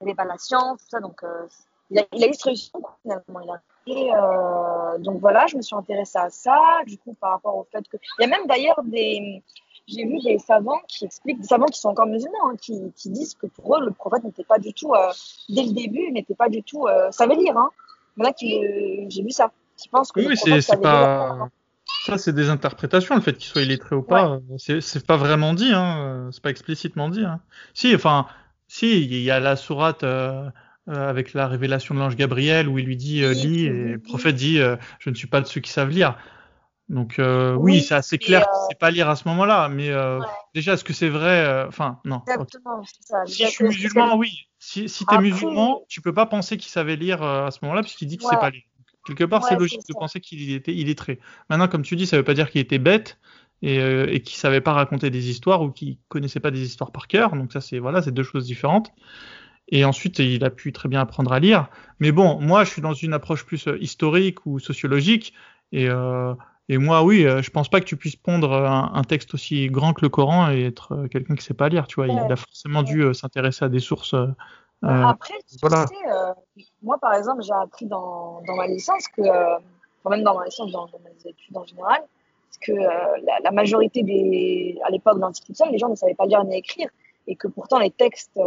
il 0.06 0.14
pas 0.16 0.24
la 0.24 0.38
science, 0.38 0.80
tout 0.80 0.88
ça. 0.88 1.00
Donc, 1.00 1.22
euh, 1.22 1.46
il, 1.90 1.98
a, 1.98 2.04
il 2.12 2.24
a 2.24 2.26
juste 2.28 2.42
réussi 2.42 2.70
finalement. 3.02 3.40
Il 3.40 3.50
a... 3.50 3.60
Et 3.90 4.12
euh, 4.14 4.98
donc 4.98 5.20
voilà, 5.20 5.46
je 5.48 5.56
me 5.56 5.62
suis 5.62 5.74
intéressée 5.74 6.18
à 6.18 6.30
ça, 6.30 6.58
du 6.86 6.96
coup, 6.96 7.16
par 7.20 7.32
rapport 7.32 7.56
au 7.56 7.66
fait 7.72 7.82
que. 7.88 7.96
Il 8.18 8.22
y 8.22 8.24
a 8.24 8.28
même 8.28 8.46
d'ailleurs 8.46 8.80
des. 8.84 9.42
J'ai 9.88 10.04
vu 10.04 10.20
des 10.20 10.38
savants 10.38 10.80
qui 10.86 11.04
expliquent, 11.04 11.40
des 11.40 11.46
savants 11.46 11.66
qui 11.66 11.80
sont 11.80 11.88
encore 11.88 12.06
musulmans, 12.06 12.50
hein, 12.50 12.56
qui, 12.60 12.92
qui, 12.94 13.10
disent 13.10 13.34
que 13.34 13.48
pour 13.48 13.76
eux, 13.76 13.84
le 13.84 13.90
prophète 13.90 14.22
n'était 14.22 14.44
pas 14.44 14.58
du 14.58 14.72
tout, 14.72 14.94
euh, 14.94 15.10
dès 15.48 15.64
le 15.64 15.72
début, 15.72 16.12
n'était 16.12 16.36
pas 16.36 16.48
du 16.48 16.62
tout. 16.62 16.86
Euh, 16.86 17.10
savait 17.10 17.34
lire. 17.34 17.56
Hein. 17.56 17.70
Là, 18.16 18.32
j'ai 18.38 19.08
vu 19.08 19.30
ça. 19.30 19.50
Qui 19.76 19.88
pensent 19.88 20.12
que 20.12 20.20
oui, 20.20 20.36
c'est 20.36 20.80
pas. 20.80 21.34
Lire, 21.34 21.48
ça, 22.04 22.18
c'est 22.18 22.32
des 22.32 22.50
interprétations, 22.50 23.16
le 23.16 23.20
fait 23.20 23.32
qu'il 23.32 23.44
soit 23.44 23.62
illettré 23.62 23.96
ou 23.96 24.02
pas. 24.02 24.38
Ouais. 24.58 24.80
C'est 24.80 25.04
pas 25.04 25.16
vraiment 25.16 25.54
dit, 25.54 25.72
hein. 25.72 26.28
c'est 26.30 26.42
pas 26.42 26.50
explicitement 26.50 27.08
dit. 27.08 27.24
Hein. 27.24 27.40
Si, 27.74 27.94
enfin, 27.94 28.26
si, 28.70 29.02
il 29.02 29.20
y 29.20 29.32
a 29.32 29.40
la 29.40 29.56
sourate 29.56 30.04
euh, 30.04 30.44
euh, 30.44 30.50
avec 30.90 31.34
la 31.34 31.46
révélation 31.46 31.94
de 31.94 32.00
l'ange 32.00 32.16
Gabriel 32.16 32.68
où 32.68 32.78
il 32.78 32.86
lui 32.86 32.96
dit 32.96 33.22
euh, 33.22 33.32
lis 33.32 33.64
et 33.64 33.70
le 33.70 33.98
prophète 33.98 34.36
dit 34.36 34.58
je 34.58 35.10
ne 35.10 35.14
suis 35.14 35.26
pas 35.26 35.40
de 35.40 35.46
ceux 35.46 35.60
qui 35.60 35.70
savent 35.70 35.90
lire. 35.90 36.16
Donc 36.88 37.20
oui, 37.56 37.82
c'est 37.82 37.94
assez 37.94 38.18
clair, 38.18 38.44
c'est 38.68 38.78
pas 38.78 38.90
lire 38.90 39.08
à 39.08 39.16
ce 39.16 39.28
moment-là, 39.28 39.68
mais 39.68 39.90
déjà 40.54 40.74
est-ce 40.74 40.84
que 40.84 40.92
c'est 40.92 41.08
vrai 41.08 41.64
Enfin 41.68 42.00
non. 42.04 42.22
Exactement, 42.26 42.82
ça. 43.00 43.24
Si 43.26 43.44
je 43.44 43.48
suis 43.48 43.64
musulman, 43.64 44.16
oui. 44.16 44.48
Si, 44.58 44.88
si 44.88 45.06
tu 45.06 45.14
es 45.14 45.18
musulman, 45.18 45.84
tu 45.88 46.00
peux 46.02 46.12
pas 46.12 46.26
penser 46.26 46.56
qu'il 46.56 46.70
savait 46.70 46.96
lire 46.96 47.22
à 47.22 47.50
ce 47.50 47.60
moment-là 47.62 47.82
puisqu'il 47.82 48.06
dit 48.06 48.18
qu'il 48.18 48.26
ne 48.26 48.32
sait 48.32 48.40
pas 48.40 48.50
lire. 48.50 48.62
Quelque 49.06 49.24
part, 49.24 49.44
c'est 49.44 49.56
logique 49.56 49.80
de 49.88 49.94
penser 49.94 50.20
qu'il 50.20 50.52
était 50.52 50.74
illettré. 50.74 51.20
Maintenant, 51.48 51.68
comme 51.68 51.82
tu 51.82 51.96
dis, 51.96 52.06
ça 52.06 52.16
veut 52.16 52.24
pas 52.24 52.34
dire 52.34 52.50
qu'il 52.50 52.60
était 52.60 52.78
bête 52.78 53.18
et, 53.62 53.78
euh, 53.78 54.06
et 54.10 54.20
qui 54.20 54.36
savait 54.36 54.60
pas 54.60 54.72
raconter 54.72 55.10
des 55.10 55.30
histoires 55.30 55.62
ou 55.62 55.70
qui 55.70 55.98
connaissait 56.08 56.40
pas 56.40 56.50
des 56.50 56.62
histoires 56.62 56.92
par 56.92 57.08
cœur. 57.08 57.34
Donc 57.34 57.52
ça 57.52 57.60
c'est 57.60 57.78
voilà, 57.78 58.02
c'est 58.02 58.12
deux 58.12 58.22
choses 58.22 58.46
différentes. 58.46 58.92
Et 59.70 59.84
ensuite, 59.84 60.18
il 60.18 60.44
a 60.44 60.50
pu 60.50 60.72
très 60.72 60.88
bien 60.88 61.00
apprendre 61.00 61.32
à 61.32 61.38
lire. 61.38 61.68
Mais 62.00 62.10
bon, 62.12 62.40
moi, 62.40 62.64
je 62.64 62.70
suis 62.70 62.82
dans 62.82 62.92
une 62.92 63.12
approche 63.12 63.46
plus 63.46 63.68
euh, 63.68 63.78
historique 63.80 64.44
ou 64.44 64.58
sociologique. 64.58 65.32
Et, 65.70 65.88
euh, 65.88 66.34
et 66.68 66.76
moi, 66.78 67.04
oui, 67.04 67.24
euh, 67.24 67.40
je 67.40 67.50
pense 67.50 67.68
pas 67.68 67.80
que 67.80 67.84
tu 67.84 67.96
puisses 67.96 68.16
pondre 68.16 68.52
un, 68.52 68.90
un, 68.94 69.04
texte 69.04 69.32
aussi 69.34 69.68
grand 69.68 69.92
que 69.92 70.02
le 70.02 70.08
Coran 70.08 70.50
et 70.50 70.64
être 70.64 71.06
quelqu'un 71.10 71.36
qui 71.36 71.44
sait 71.44 71.54
pas 71.54 71.68
lire. 71.68 71.86
Tu 71.86 71.96
vois, 71.96 72.08
il 72.08 72.32
a 72.32 72.36
forcément 72.36 72.82
dû 72.82 73.14
s'intéresser 73.14 73.64
à 73.64 73.68
des 73.68 73.78
sources. 73.78 74.14
Euh, 74.14 74.26
Après, 74.82 75.34
tu 75.48 75.56
voilà. 75.62 75.86
sais, 75.86 76.64
moi, 76.82 76.98
par 76.98 77.14
exemple, 77.14 77.42
j'ai 77.42 77.52
appris 77.52 77.86
dans, 77.86 78.42
dans 78.46 78.56
ma 78.56 78.66
licence 78.66 79.06
que, 79.16 79.22
enfin, 79.22 80.16
même 80.16 80.24
dans 80.24 80.36
ma 80.36 80.46
licence, 80.46 80.72
dans, 80.72 80.86
dans 80.86 81.00
mes 81.04 81.30
études 81.30 81.56
en 81.56 81.64
général, 81.64 82.02
que 82.60 82.72
la, 82.72 83.38
la, 83.44 83.50
majorité 83.52 84.02
des, 84.02 84.78
à 84.84 84.90
l'époque 84.90 85.18
d'Antiquité, 85.20 85.64
les 85.70 85.78
gens 85.78 85.88
ne 85.88 85.94
savaient 85.94 86.14
pas 86.14 86.26
lire 86.26 86.44
ni 86.44 86.56
écrire, 86.56 86.88
et 87.26 87.36
que 87.36 87.46
pourtant 87.46 87.78
les 87.78 87.90
textes, 87.90 88.38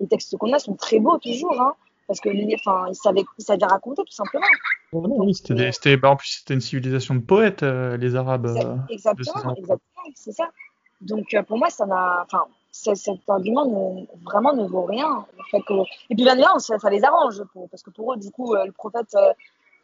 les 0.00 0.06
textes 0.06 0.36
qu'on 0.36 0.52
a 0.52 0.58
sont 0.58 0.74
très 0.74 1.00
beaux 1.00 1.18
toujours, 1.18 1.60
hein, 1.60 1.74
parce 2.06 2.20
que 2.20 2.28
enfin, 2.54 2.86
ils 2.88 2.94
savaient, 2.94 3.24
ils 3.38 3.44
savaient 3.44 3.66
raconter 3.66 4.02
tout 4.04 4.12
simplement. 4.12 4.46
oui, 4.92 5.34
c'était, 5.34 5.72
c'était, 5.72 5.96
bah, 5.96 6.10
en 6.10 6.16
plus 6.16 6.38
c'était 6.38 6.54
une 6.54 6.60
civilisation 6.60 7.14
de 7.14 7.20
poètes, 7.20 7.62
euh, 7.62 7.96
les 7.96 8.16
Arabes. 8.16 8.46
exactement, 8.88 9.54
exactement, 9.54 10.12
c'est 10.14 10.32
ça. 10.32 10.48
Donc 11.00 11.36
pour 11.46 11.58
moi, 11.58 11.70
ça 11.70 11.86
n'a, 11.86 12.22
enfin, 12.24 12.44
cet 12.70 13.00
argument 13.28 13.66
ne, 13.66 14.06
vraiment 14.24 14.54
ne 14.54 14.66
vaut 14.66 14.84
rien. 14.84 15.26
Le 15.36 15.42
fait 15.50 15.62
que... 15.62 15.74
Et 16.10 16.14
puis 16.14 16.24
bien 16.24 16.34
évidemment, 16.34 16.58
ça, 16.58 16.78
ça 16.78 16.90
les 16.90 17.04
arrange, 17.04 17.42
pour, 17.52 17.68
parce 17.68 17.82
que 17.82 17.90
pour 17.90 18.14
eux, 18.14 18.16
du 18.16 18.30
coup, 18.30 18.54
le 18.54 18.72
prophète 18.72 19.14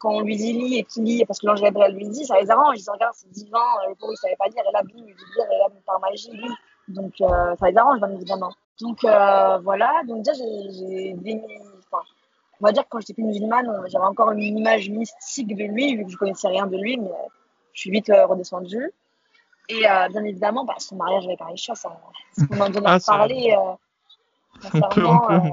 quand 0.01 0.15
on 0.15 0.21
lui 0.21 0.35
dit 0.35 0.53
lit 0.53 0.79
et 0.79 0.83
qu'il 0.83 1.03
lit, 1.03 1.23
parce 1.25 1.39
que 1.39 1.45
l'ange 1.45 1.61
Gabriel 1.61 1.95
lui 1.95 2.09
dit, 2.09 2.25
ça 2.25 2.41
les 2.41 2.49
arrange. 2.49 2.75
Ils 2.75 2.79
disent, 2.79 2.89
regarde, 2.89 3.13
c'est 3.15 3.29
divin, 3.29 3.59
le 3.87 3.93
pauvre, 3.93 4.13
il 4.13 4.17
savait 4.17 4.35
pas 4.35 4.47
lire, 4.47 4.63
et 4.67 4.73
là, 4.73 4.81
bim, 4.81 4.89
il 4.95 5.05
dit 5.05 5.23
lire, 5.35 5.45
et 5.45 5.57
là, 5.59 5.67
par 5.85 5.99
magie, 5.99 6.31
lui. 6.31 6.49
Donc, 6.91 7.13
euh, 7.21 7.55
ça 7.57 7.69
les 7.69 7.77
arrange, 7.77 7.99
bien 7.99 8.11
évidemment. 8.11 8.53
Donc, 8.79 9.03
euh, 9.03 9.57
voilà. 9.59 10.01
Donc, 10.07 10.23
déjà, 10.23 10.33
j'ai. 10.33 11.15
Enfin, 11.79 12.03
on 12.59 12.65
va 12.65 12.71
dire 12.71 12.83
que 12.83 12.89
quand 12.89 12.99
j'étais 12.99 13.13
plus 13.13 13.23
musulmane, 13.23 13.67
j'avais 13.87 14.05
encore 14.05 14.31
une 14.31 14.57
image 14.57 14.89
mystique 14.89 15.55
de 15.55 15.63
lui, 15.63 15.95
vu 15.95 16.05
que 16.05 16.11
je 16.11 16.17
connaissais 16.17 16.47
rien 16.47 16.67
de 16.67 16.77
lui, 16.77 16.97
mais 16.97 17.09
je 17.73 17.81
suis 17.81 17.91
vite 17.91 18.09
euh, 18.09 18.25
redescendue. 18.25 18.91
Et 19.69 19.89
euh, 19.89 20.09
bien 20.09 20.23
évidemment, 20.23 20.65
bah, 20.65 20.75
son 20.77 20.95
mariage 20.95 21.25
avec 21.25 21.39
Aïcha, 21.41 21.75
ça, 21.75 21.89
on 22.51 22.59
en 22.59 22.73
a 22.73 22.95
ah, 22.95 22.99
parlé. 23.05 23.55
Euh, 23.57 24.69
on 24.73 24.89
peut, 24.89 25.05
on 25.05 25.19
peut. 25.19 25.49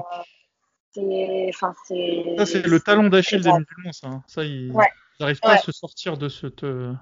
C'est, 0.91 1.49
enfin, 1.49 1.73
c'est. 1.85 2.35
Ça, 2.37 2.45
c'est 2.45 2.65
le 2.65 2.79
talon 2.79 3.09
d'Achille 3.09 3.41
des 3.41 3.51
musulmans, 3.51 3.91
ça. 3.91 4.07
Hein. 4.07 4.23
Ça, 4.27 4.43
ils 4.43 4.73
n'arrivent 5.19 5.39
pas 5.39 5.53
à 5.53 5.57
se 5.57 5.71
sortir 5.71 6.17
de 6.17 6.29
ce. 6.29 6.47
Euh... 6.63 6.93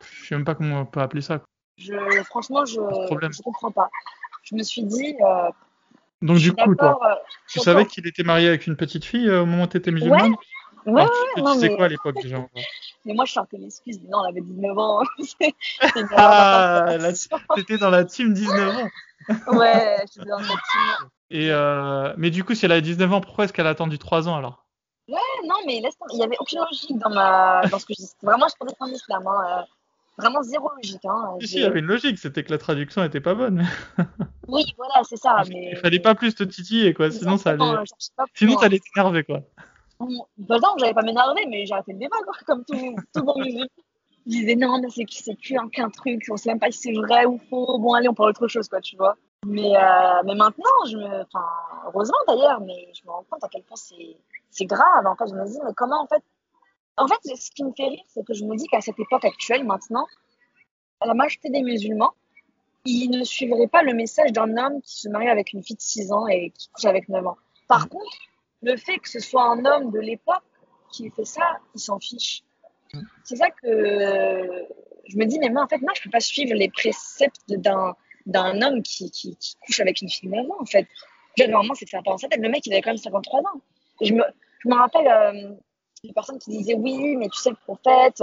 Je 0.00 0.26
sais 0.26 0.34
même 0.34 0.44
pas 0.44 0.54
comment 0.54 0.80
on 0.80 0.86
peut 0.86 1.00
appeler 1.00 1.22
ça. 1.22 1.40
Je, 1.78 2.22
franchement, 2.24 2.64
je 2.64 2.80
ne 2.80 3.42
comprends 3.42 3.70
pas. 3.70 3.88
Je 4.42 4.54
me 4.56 4.62
suis 4.62 4.82
dit. 4.82 5.16
Euh... 5.24 5.50
Donc, 6.20 6.38
du 6.38 6.52
coup, 6.52 6.74
toi, 6.74 6.98
euh, 7.04 7.14
tu 7.48 7.60
savais 7.60 7.86
qu'il 7.86 8.06
était 8.06 8.24
marié 8.24 8.48
avec 8.48 8.66
une 8.66 8.76
petite 8.76 9.04
fille 9.04 9.28
euh, 9.28 9.42
au 9.42 9.46
moment 9.46 9.64
où 9.64 9.66
tu 9.68 9.76
étais 9.76 9.92
musulmane 9.92 10.34
Ouais, 10.86 11.02
ouais, 11.02 11.08
tu, 11.34 11.42
non, 11.42 11.56
mais... 11.56 11.76
quoi 11.76 11.84
à 11.84 11.88
l'époque 11.88 12.16
déjà 12.22 12.38
Mais 13.04 13.14
moi, 13.14 13.24
je 13.24 13.34
peu 13.34 13.56
l'excuse. 13.56 14.00
Non, 14.08 14.24
elle 14.24 14.30
avait 14.30 14.40
19 14.40 14.78
ans. 14.78 15.02
ah, 16.16 16.96
t'étais 17.54 17.78
dans 17.78 17.90
la 17.90 18.04
team 18.04 18.32
19 18.32 18.76
ans. 18.76 18.88
ouais, 19.58 19.96
j'étais 20.12 20.28
dans 20.28 20.38
la 20.38 20.46
team. 20.46 21.08
Et 21.30 21.50
euh, 21.50 22.14
mais 22.16 22.30
du 22.30 22.42
coup, 22.42 22.54
si 22.54 22.64
elle 22.64 22.72
a 22.72 22.80
19 22.80 23.12
ans, 23.12 23.20
pourquoi 23.20 23.44
est-ce 23.44 23.52
qu'elle 23.52 23.66
a 23.66 23.70
attendu 23.70 23.98
3 23.98 24.28
ans 24.28 24.36
alors? 24.36 24.66
Ouais, 25.08 25.16
non, 25.46 25.56
mais 25.66 25.80
laisse 25.80 25.94
il 26.12 26.18
n'y 26.18 26.24
avait 26.24 26.36
aucune 26.38 26.58
logique 26.58 26.98
dans, 26.98 27.10
ma... 27.10 27.62
dans 27.66 27.78
ce 27.78 27.86
que 27.86 27.94
je 27.94 28.02
dis. 28.02 28.10
Vraiment, 28.22 28.46
je 28.48 28.54
prenais 28.56 28.74
en 28.80 28.86
islam. 28.86 29.26
Hein. 29.26 29.64
Vraiment 30.18 30.42
zéro 30.42 30.68
logique. 30.76 31.04
Hein. 31.04 31.36
Si, 31.40 31.56
il 31.56 31.62
y 31.62 31.64
avait 31.64 31.78
une 31.78 31.86
logique, 31.86 32.18
c'était 32.18 32.42
que 32.42 32.50
la 32.50 32.58
traduction 32.58 33.02
n'était 33.02 33.20
pas 33.20 33.34
bonne. 33.34 33.64
oui, 34.48 34.64
voilà, 34.76 35.04
c'est 35.04 35.16
ça. 35.16 35.42
Mais... 35.48 35.70
Il 35.72 35.76
fallait 35.76 36.00
pas 36.00 36.16
plus 36.16 36.34
te 36.34 36.42
titiller, 36.42 36.92
quoi. 36.92 37.10
Sinon, 37.10 37.36
ça 37.36 37.50
allait. 37.50 37.64
Sinon, 38.34 38.56
t'allais 38.56 38.80
t'énerver, 38.80 39.22
quoi. 39.22 39.42
Bah 40.38 40.56
non, 40.62 40.74
j'allais 40.78 40.94
pas 40.94 41.02
m'énerver, 41.02 41.46
mais 41.48 41.66
j'ai 41.66 41.72
arrêté 41.72 41.92
le 41.92 41.98
débat, 41.98 42.16
quoi, 42.24 42.34
comme 42.46 42.64
tout, 42.64 42.96
tout 43.14 43.22
bon 43.22 43.38
musulman. 43.38 43.66
Je 44.26 44.32
disais 44.32 44.56
non, 44.56 44.80
mais 44.80 44.88
c'est 44.90 45.34
qu'un 45.36 45.88
truc, 45.90 46.22
on 46.30 46.36
sait 46.36 46.50
même 46.50 46.58
pas 46.58 46.70
si 46.70 46.78
c'est 46.78 46.92
vrai 46.92 47.24
ou 47.24 47.38
faux. 47.48 47.78
Bon, 47.78 47.94
allez, 47.94 48.08
on 48.08 48.14
parle 48.14 48.30
autre 48.30 48.46
chose, 48.46 48.68
quoi, 48.68 48.80
tu 48.80 48.96
vois. 48.96 49.16
Mais, 49.46 49.76
euh, 49.76 50.22
mais 50.24 50.34
maintenant, 50.34 50.84
je 50.90 50.96
me, 50.96 51.22
enfin, 51.22 51.46
heureusement 51.86 52.18
d'ailleurs, 52.26 52.60
mais 52.60 52.92
je 52.92 53.06
me 53.06 53.12
rends 53.12 53.24
compte 53.30 53.42
à 53.42 53.48
quel 53.48 53.62
point 53.62 53.76
c'est 54.50 54.64
grave. 54.66 55.06
En 55.06 55.16
fait, 55.16 55.28
je 55.28 55.34
me 55.34 55.46
dis, 55.46 55.58
mais 55.64 55.72
comment 55.76 56.02
en 56.02 56.06
fait. 56.06 56.22
En 56.98 57.06
fait, 57.06 57.36
ce 57.36 57.50
qui 57.50 57.64
me 57.64 57.72
fait 57.76 57.86
rire, 57.86 58.04
c'est 58.08 58.24
que 58.24 58.34
je 58.34 58.44
me 58.44 58.56
dis 58.56 58.66
qu'à 58.66 58.80
cette 58.80 58.98
époque 58.98 59.24
actuelle, 59.24 59.64
maintenant, 59.64 60.06
la 61.04 61.14
majorité 61.14 61.48
des 61.50 61.62
musulmans, 61.62 62.12
ils 62.84 63.08
ne 63.08 63.22
suivraient 63.24 63.68
pas 63.68 63.82
le 63.82 63.94
message 63.94 64.32
d'un 64.32 64.56
homme 64.56 64.80
qui 64.82 65.00
se 65.00 65.08
marie 65.08 65.28
avec 65.28 65.52
une 65.52 65.62
fille 65.62 65.76
de 65.76 65.80
6 65.80 66.12
ans 66.12 66.26
et 66.26 66.50
qui 66.50 66.68
couche 66.70 66.86
avec 66.86 67.08
9 67.08 67.26
ans. 67.26 67.36
Par 67.68 67.86
mmh. 67.86 67.88
contre, 67.90 68.18
le 68.62 68.76
fait 68.76 68.98
que 68.98 69.08
ce 69.08 69.20
soit 69.20 69.44
un 69.44 69.64
homme 69.64 69.90
de 69.90 70.00
l'époque 70.00 70.42
qui 70.90 71.10
fait 71.10 71.24
ça, 71.24 71.58
ils 71.74 71.80
s'en 71.80 72.00
fichent. 72.00 72.42
Mmh. 72.92 73.00
C'est 73.24 73.36
ça 73.36 73.50
que 73.50 74.66
je 75.06 75.16
me 75.16 75.24
dis, 75.24 75.38
mais 75.38 75.50
moi, 75.50 75.62
en 75.64 75.68
fait, 75.68 75.80
moi, 75.80 75.92
je 75.94 76.02
peux 76.02 76.10
pas 76.10 76.20
suivre 76.20 76.54
les 76.54 76.70
préceptes 76.70 77.42
d'un 77.48 77.94
d'un 78.26 78.60
homme 78.60 78.82
qui, 78.82 79.10
qui, 79.10 79.36
qui, 79.36 79.56
couche 79.56 79.80
avec 79.80 80.02
une 80.02 80.10
fille 80.10 80.28
de 80.28 80.34
9 80.34 80.50
ans, 80.50 80.56
en 80.60 80.66
fait. 80.66 80.86
Normalement, 81.38 81.74
c'est 81.74 81.86
de 81.86 81.90
faire 81.90 82.02
penser 82.02 82.28
tête. 82.28 82.40
Le 82.40 82.48
mec, 82.50 82.66
il 82.66 82.72
avait 82.72 82.82
quand 82.82 82.90
même 82.90 82.98
53 82.98 83.40
ans. 83.40 83.60
Et 84.02 84.06
je 84.06 84.12
me, 84.12 84.22
je 84.58 84.68
me 84.68 84.74
rappelle 84.74 85.06
euh, 85.06 85.54
des 86.04 86.12
personnes 86.12 86.38
qui 86.38 86.50
disaient 86.50 86.74
Oui, 86.74 87.16
mais 87.16 87.28
tu 87.28 87.38
sais, 87.38 87.50
le 87.50 87.56
prophète, 87.56 88.22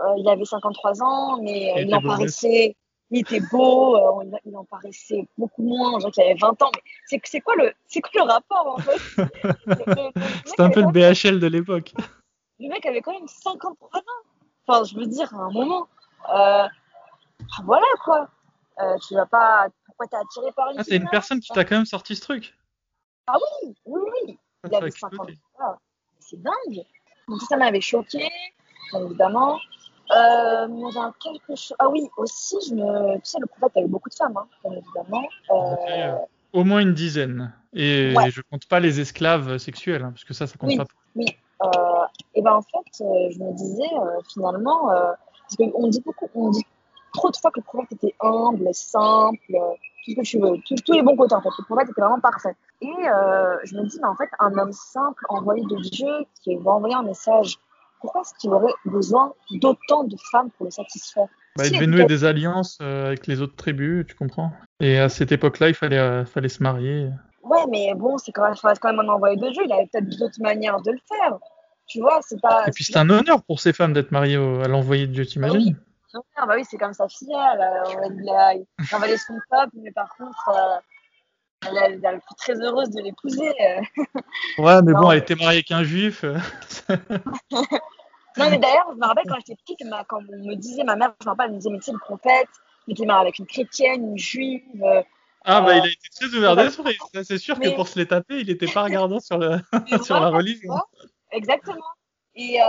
euh, 0.00 0.14
il 0.18 0.28
avait 0.28 0.44
53 0.44 1.02
ans, 1.02 1.38
mais 1.42 1.72
euh, 1.72 1.82
il 1.82 1.94
en 1.94 2.02
paraissait. 2.02 2.76
Il 3.10 3.20
était 3.20 3.40
beau, 3.52 3.96
euh, 3.96 4.24
il, 4.24 4.36
il, 4.46 4.56
en 4.56 4.64
paraissait 4.64 5.28
beaucoup 5.38 5.62
moins, 5.62 6.00
genre 6.00 6.10
qu'il 6.10 6.24
avait 6.24 6.34
20 6.34 6.60
ans. 6.62 6.72
Mais 7.12 7.20
c'est 7.22 7.40
quoi, 7.40 7.54
le, 7.54 7.72
quoi 8.00 8.10
le 8.14 8.22
rapport, 8.22 8.66
en 8.66 8.78
fait? 8.78 9.22
C'est 10.44 10.60
un 10.60 10.70
peu 10.70 10.80
le 10.80 10.90
BHL 10.90 11.38
de 11.38 11.46
l'époque. 11.46 11.94
Le 12.58 12.68
mec 12.68 12.84
avait 12.84 13.02
quand 13.02 13.12
même 13.12 13.28
53 13.28 14.00
ans. 14.00 14.02
Enfin, 14.66 14.82
je 14.84 14.96
veux 14.96 15.06
dire, 15.06 15.32
à 15.34 15.38
un 15.38 15.50
moment. 15.50 15.86
Euh, 16.34 16.66
voilà, 17.64 17.86
quoi. 18.04 18.28
Tu 19.06 19.14
vas 19.14 19.26
pas. 19.26 19.68
Pourquoi 19.86 20.08
t'es 20.08 20.16
attiré 20.16 20.50
par 20.52 20.70
une 20.72 20.80
ah, 20.80 20.84
C'est 20.84 20.96
une 20.96 21.08
personne 21.08 21.38
qui 21.38 21.52
t'a 21.52 21.64
quand 21.64 21.76
même 21.76 21.86
sorti 21.86 22.16
ce 22.16 22.22
truc. 22.22 22.58
Ah 23.28 23.36
oui, 23.62 23.74
oui, 23.84 24.00
oui. 24.26 24.38
Il 24.68 24.74
avait 24.74 24.90
50 24.90 25.30
ans. 25.60 25.76
C'est 26.18 26.42
dingue. 26.42 26.84
Donc 27.28 27.42
ça 27.42 27.56
m'avait 27.56 27.80
choqué, 27.80 28.30
évidemment. 28.94 29.58
Euh, 30.16 30.68
quelque 31.22 31.56
chose. 31.56 31.74
Ah 31.78 31.88
oui, 31.88 32.08
aussi, 32.16 32.56
je 32.68 32.74
me... 32.74 33.14
tu 33.16 33.20
sais, 33.24 33.38
le 33.40 33.46
prophète 33.46 33.76
avait 33.76 33.88
beaucoup 33.88 34.08
de 34.08 34.14
femmes, 34.14 34.36
hein, 34.36 34.46
bien 34.64 34.78
évidemment. 34.78 35.28
Euh... 35.50 36.16
Au 36.52 36.62
moins 36.62 36.80
une 36.80 36.94
dizaine. 36.94 37.52
Et 37.72 38.14
je 38.14 38.30
je 38.30 38.40
compte 38.42 38.66
pas 38.66 38.80
les 38.80 39.00
esclaves 39.00 39.58
sexuels, 39.58 40.02
hein, 40.02 40.10
parce 40.10 40.24
que 40.24 40.32
ça, 40.32 40.46
ça 40.46 40.56
compte 40.56 40.70
oui, 40.70 40.76
pas. 40.76 40.84
Oui. 41.16 41.26
Euh, 41.64 41.68
et 42.34 42.42
ben 42.42 42.54
en 42.54 42.62
fait, 42.62 43.04
euh, 43.04 43.30
je 43.30 43.38
me 43.38 43.52
disais 43.54 43.82
euh, 43.94 44.20
finalement, 44.32 44.88
parce 44.88 45.56
qu'on 45.56 45.88
dit 45.88 46.00
beaucoup, 46.00 46.28
on 46.34 46.50
dit 46.50 46.64
trop 47.12 47.30
de 47.30 47.36
fois 47.36 47.50
que 47.50 47.60
le 47.60 47.64
prophète 47.64 47.92
était 47.92 48.14
humble, 48.20 48.68
simple, 48.72 49.58
tout 50.06 50.12
ce 50.12 50.16
que 50.16 50.22
tu 50.22 50.38
veux, 50.38 50.56
tous 50.84 50.92
les 50.92 51.02
bons 51.02 51.16
côtés 51.16 51.34
en 51.34 51.42
fait. 51.42 51.50
Le 51.58 51.64
prophète 51.64 51.90
était 51.90 52.00
vraiment 52.00 52.20
parfait. 52.20 52.56
Et 52.80 52.86
je 52.86 53.76
me 53.76 53.86
dis, 53.86 53.98
mais 54.00 54.08
en 54.08 54.16
fait, 54.16 54.28
un 54.38 54.56
homme 54.56 54.72
simple, 54.72 55.24
envoyé 55.28 55.62
de 55.62 55.76
Dieu, 55.76 56.26
qui 56.42 56.56
va 56.56 56.72
envoyer 56.72 56.94
un 56.94 57.02
message 57.02 57.58
pourquoi 58.00 58.22
est-ce 58.22 58.34
qu'il 58.38 58.50
aurait 58.50 58.72
besoin 58.84 59.32
d'autant 59.50 60.04
de 60.04 60.16
femmes 60.30 60.50
pour 60.56 60.66
le 60.66 60.70
satisfaire? 60.70 61.26
Bah, 61.56 61.66
Il 61.66 61.72
devait 61.72 61.86
nouer 61.86 62.04
des 62.04 62.24
alliances 62.24 62.78
euh, 62.82 63.08
avec 63.08 63.26
les 63.26 63.40
autres 63.40 63.56
tribus, 63.56 64.06
tu 64.06 64.14
comprends? 64.14 64.52
Et 64.80 64.98
à 64.98 65.08
cette 65.08 65.32
époque-là, 65.32 65.68
il 65.68 65.74
fallait, 65.74 65.98
euh, 65.98 66.24
fallait 66.24 66.48
se 66.48 66.62
marier. 66.62 67.10
Ouais, 67.42 67.64
mais 67.70 67.94
bon, 67.96 68.18
c'est 68.18 68.32
quand 68.32 68.44
même, 68.44 68.54
quand 68.80 68.92
même 68.92 69.00
un 69.00 69.08
envoyé 69.08 69.36
de 69.36 69.48
Dieu. 69.50 69.62
Il 69.64 69.72
avait 69.72 69.88
peut-être 69.92 70.08
d'autres 70.18 70.40
manières 70.40 70.80
de 70.82 70.92
le 70.92 70.98
faire. 71.08 71.38
Tu 71.88 72.00
vois, 72.00 72.20
c'est 72.22 72.40
pas. 72.40 72.66
Et 72.66 72.70
puis 72.72 72.84
c'est 72.84 72.96
un 72.96 73.08
honneur 73.08 73.42
pour 73.42 73.60
ces 73.60 73.72
femmes 73.72 73.92
d'être 73.92 74.10
mariées 74.10 74.36
à 74.36 74.68
l'envoyé 74.68 75.06
de 75.06 75.12
Dieu, 75.12 75.24
t'imagines? 75.24 75.76
Ah. 75.78 75.85
Bah 76.36 76.54
oui, 76.56 76.64
c'est 76.68 76.76
comme 76.76 76.92
sa 76.92 77.08
fille. 77.08 77.32
Elle, 77.32 77.60
a, 77.60 78.54
il 78.54 78.64
a 78.92 78.96
envoyé 78.96 79.16
son 79.16 79.34
peuple, 79.50 79.72
mais 79.74 79.92
par 79.92 80.08
contre, 80.16 80.48
euh, 80.48 81.68
elle, 81.68 82.00
elle, 82.04 82.14
est 82.16 82.36
très 82.38 82.54
heureuse 82.54 82.90
de 82.90 83.02
l'épouser. 83.02 83.52
Ouais, 84.58 84.82
mais 84.82 84.92
bon, 84.92 85.10
elle 85.10 85.18
était 85.18 85.34
mariée 85.34 85.58
avec 85.58 85.70
un 85.70 85.82
juif. 85.82 86.22
non, 86.88 88.50
mais 88.50 88.58
d'ailleurs, 88.58 88.88
je 88.92 88.98
me 88.98 89.06
rappelle 89.06 89.24
quand 89.28 89.36
j'étais 89.36 89.56
petite, 89.56 89.80
quand 90.08 90.18
on 90.18 90.46
me 90.46 90.54
disait, 90.54 90.84
ma 90.84 90.96
mère, 90.96 91.14
je 91.20 91.26
me 91.26 91.30
rappelle, 91.30 91.46
elle 91.46 91.52
me 91.52 91.58
disait, 91.58 91.70
mais 91.70 91.78
tu 91.78 91.84
sais, 91.84 91.92
le 91.92 91.98
prophète, 91.98 92.48
il 92.86 92.92
était 92.92 93.06
marié 93.06 93.22
avec 93.22 93.38
une 93.38 93.46
chrétienne, 93.46 94.10
une 94.10 94.18
juive. 94.18 94.62
Euh, 94.82 95.02
ah, 95.44 95.60
bah, 95.60 95.76
il 95.76 95.82
a 95.82 95.86
été 95.86 96.08
très 96.14 96.26
ouvert 96.36 96.56
d'esprit. 96.56 96.98
C'est 97.22 97.38
sûr 97.38 97.58
que 97.58 97.68
pour 97.74 97.88
se 97.88 97.98
les 97.98 98.06
taper, 98.06 98.40
il 98.40 98.46
n'était 98.46 98.66
pas 98.66 98.82
regardant 98.84 99.20
sur, 99.20 99.38
le... 99.38 99.58
sur 100.02 100.18
la 100.18 100.28
religion. 100.28 100.74
Exactement. 101.30 101.84
Et 102.36 102.62
euh, 102.62 102.66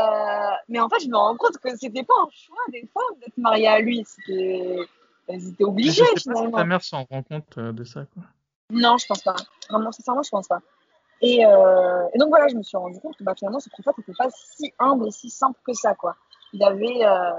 mais 0.70 0.80
en 0.80 0.90
fait, 0.90 1.02
je 1.02 1.10
me 1.10 1.18
rends 1.18 1.36
compte 1.36 1.58
que 1.58 1.76
c'était 1.76 2.04
pas 2.04 2.14
un 2.24 2.30
choix 2.32 2.58
des 2.72 2.88
femmes 2.94 3.20
d'être 3.20 3.38
mariées 3.38 3.68
à 3.68 3.80
lui. 3.80 4.06
C'était, 4.06 4.78
elles 5.28 5.50
étaient 5.50 5.64
obligées. 5.66 6.04
Je 6.16 6.22
sais 6.22 6.32
finalement. 6.32 6.52
Pas 6.52 6.58
si 6.58 6.62
ta 6.62 6.64
mère 6.64 6.84
s'en 6.84 7.04
rend 7.04 7.24
compte 7.24 7.58
euh, 7.58 7.74
de 7.74 7.84
ça, 7.84 8.06
quoi. 8.14 8.24
Non, 8.70 8.98
je 8.98 9.06
pense 9.06 9.22
pas. 9.22 9.36
Vraiment, 9.70 9.92
sincèrement, 9.92 10.24
je 10.24 10.30
pense 10.30 10.48
pas. 10.48 10.62
Et, 11.22 11.46
euh, 11.46 12.08
et, 12.14 12.18
donc 12.18 12.30
voilà, 12.30 12.48
je 12.48 12.56
me 12.56 12.64
suis 12.64 12.78
rendu 12.78 13.00
compte 13.00 13.18
que 13.18 13.24
bah, 13.24 13.34
finalement, 13.36 13.60
ce 13.60 13.70
prophète 13.70 13.98
n'était 13.98 14.14
pas 14.18 14.30
si 14.30 14.74
humble 14.80 15.08
et 15.08 15.12
si 15.12 15.30
simple 15.30 15.60
que 15.66 15.74
ça, 15.74 15.96
quoi. 15.96 16.16
Il 16.54 16.64
avait, 16.64 17.06
euh, 17.06 17.32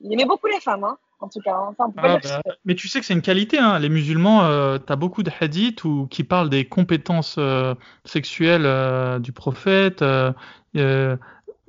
il, 0.00 0.12
aimait 0.12 0.24
beaucoup 0.24 0.46
les 0.46 0.60
femmes, 0.60 0.84
hein, 0.84 0.96
en 1.20 1.28
tout 1.28 1.40
cas. 1.40 1.56
Enfin, 1.68 1.92
ah, 1.96 2.18
bah, 2.18 2.40
mais 2.64 2.74
tu 2.74 2.88
sais 2.88 3.00
que 3.00 3.06
c'est 3.06 3.14
une 3.14 3.22
qualité, 3.22 3.58
hein. 3.58 3.78
Les 3.78 3.88
musulmans, 3.88 4.44
euh, 4.44 4.78
tu 4.84 4.92
as 4.92 4.96
beaucoup 4.96 5.22
de 5.22 5.30
hadiths 5.40 5.84
où, 5.84 6.06
qui 6.10 6.24
parlent 6.24 6.50
des 6.50 6.64
compétences 6.64 7.36
euh, 7.38 7.74
sexuelles 8.04 8.66
euh, 8.66 9.18
du 9.18 9.32
prophète, 9.32 10.02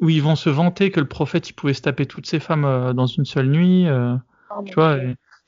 où 0.01 0.09
ils 0.09 0.21
vont 0.21 0.35
se 0.35 0.49
vanter 0.49 0.91
que 0.91 0.99
le 0.99 1.07
prophète, 1.07 1.49
il 1.49 1.53
pouvait 1.53 1.73
se 1.73 1.81
taper 1.81 2.05
toutes 2.05 2.25
ces 2.25 2.39
femmes 2.39 2.93
dans 2.93 3.05
une 3.05 3.25
seule 3.25 3.47
nuit. 3.47 3.87
Oh, 3.89 4.63
tu 4.65 4.73
vois. 4.73 4.97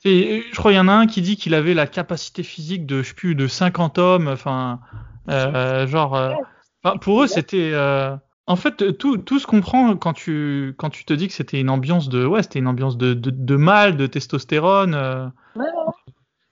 Et, 0.04 0.44
je 0.52 0.56
crois 0.56 0.70
qu'il 0.70 0.78
y 0.78 0.80
en 0.80 0.88
a 0.88 0.92
un 0.92 1.06
qui 1.06 1.22
dit 1.22 1.36
qu'il 1.36 1.54
avait 1.54 1.74
la 1.74 1.86
capacité 1.86 2.42
physique 2.42 2.86
de, 2.86 3.02
je 3.02 3.08
sais 3.08 3.14
plus, 3.14 3.34
de 3.34 3.46
50 3.46 3.98
hommes. 3.98 4.28
Enfin, 4.28 4.80
euh, 5.28 5.86
genre, 5.86 6.14
euh, 6.16 6.32
pour 7.00 7.22
eux, 7.22 7.26
c'était. 7.26 7.72
Euh, 8.48 8.52
en 8.52 8.56
fait, 8.56 8.96
tout, 8.98 9.18
tout 9.18 9.38
se 9.38 9.46
comprend 9.46 9.96
quand 9.96 10.12
tu, 10.12 10.74
quand 10.78 10.90
tu 10.90 11.04
te 11.04 11.12
dis 11.12 11.28
que 11.28 11.34
c'était 11.34 11.60
une 11.60 11.70
ambiance 11.70 12.08
de, 12.08 12.24
ouais, 12.24 12.42
c'était 12.42 12.58
une 12.58 12.66
ambiance 12.66 12.96
de, 12.96 13.14
de, 13.14 13.30
de 13.30 13.56
mal, 13.56 13.96
de 13.96 14.06
testostérone. 14.06 15.32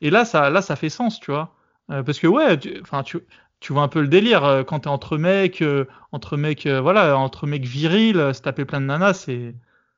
Et 0.00 0.10
là, 0.10 0.24
ça, 0.24 0.50
là, 0.50 0.62
ça 0.62 0.76
fait 0.76 0.90
sens, 0.90 1.20
tu 1.20 1.30
vois. 1.30 1.54
parce 1.88 2.18
que 2.18 2.26
ouais, 2.26 2.58
enfin, 2.82 3.02
tu, 3.02 3.18
tu, 3.60 3.72
vois 3.72 3.82
un 3.82 3.88
peu 3.88 4.00
le 4.00 4.08
délire 4.08 4.64
quand 4.66 4.80
t'es 4.80 4.88
entre 4.88 5.16
mecs, 5.16 5.64
entre 6.12 6.36
mecs, 6.36 6.66
voilà, 6.66 7.16
entre 7.18 7.46
mecs 7.46 7.64
virils, 7.64 8.34
se 8.34 8.42
taper 8.42 8.64
plein 8.64 8.80
de 8.80 8.86
nanas, 8.86 9.14
c'est, 9.14 9.54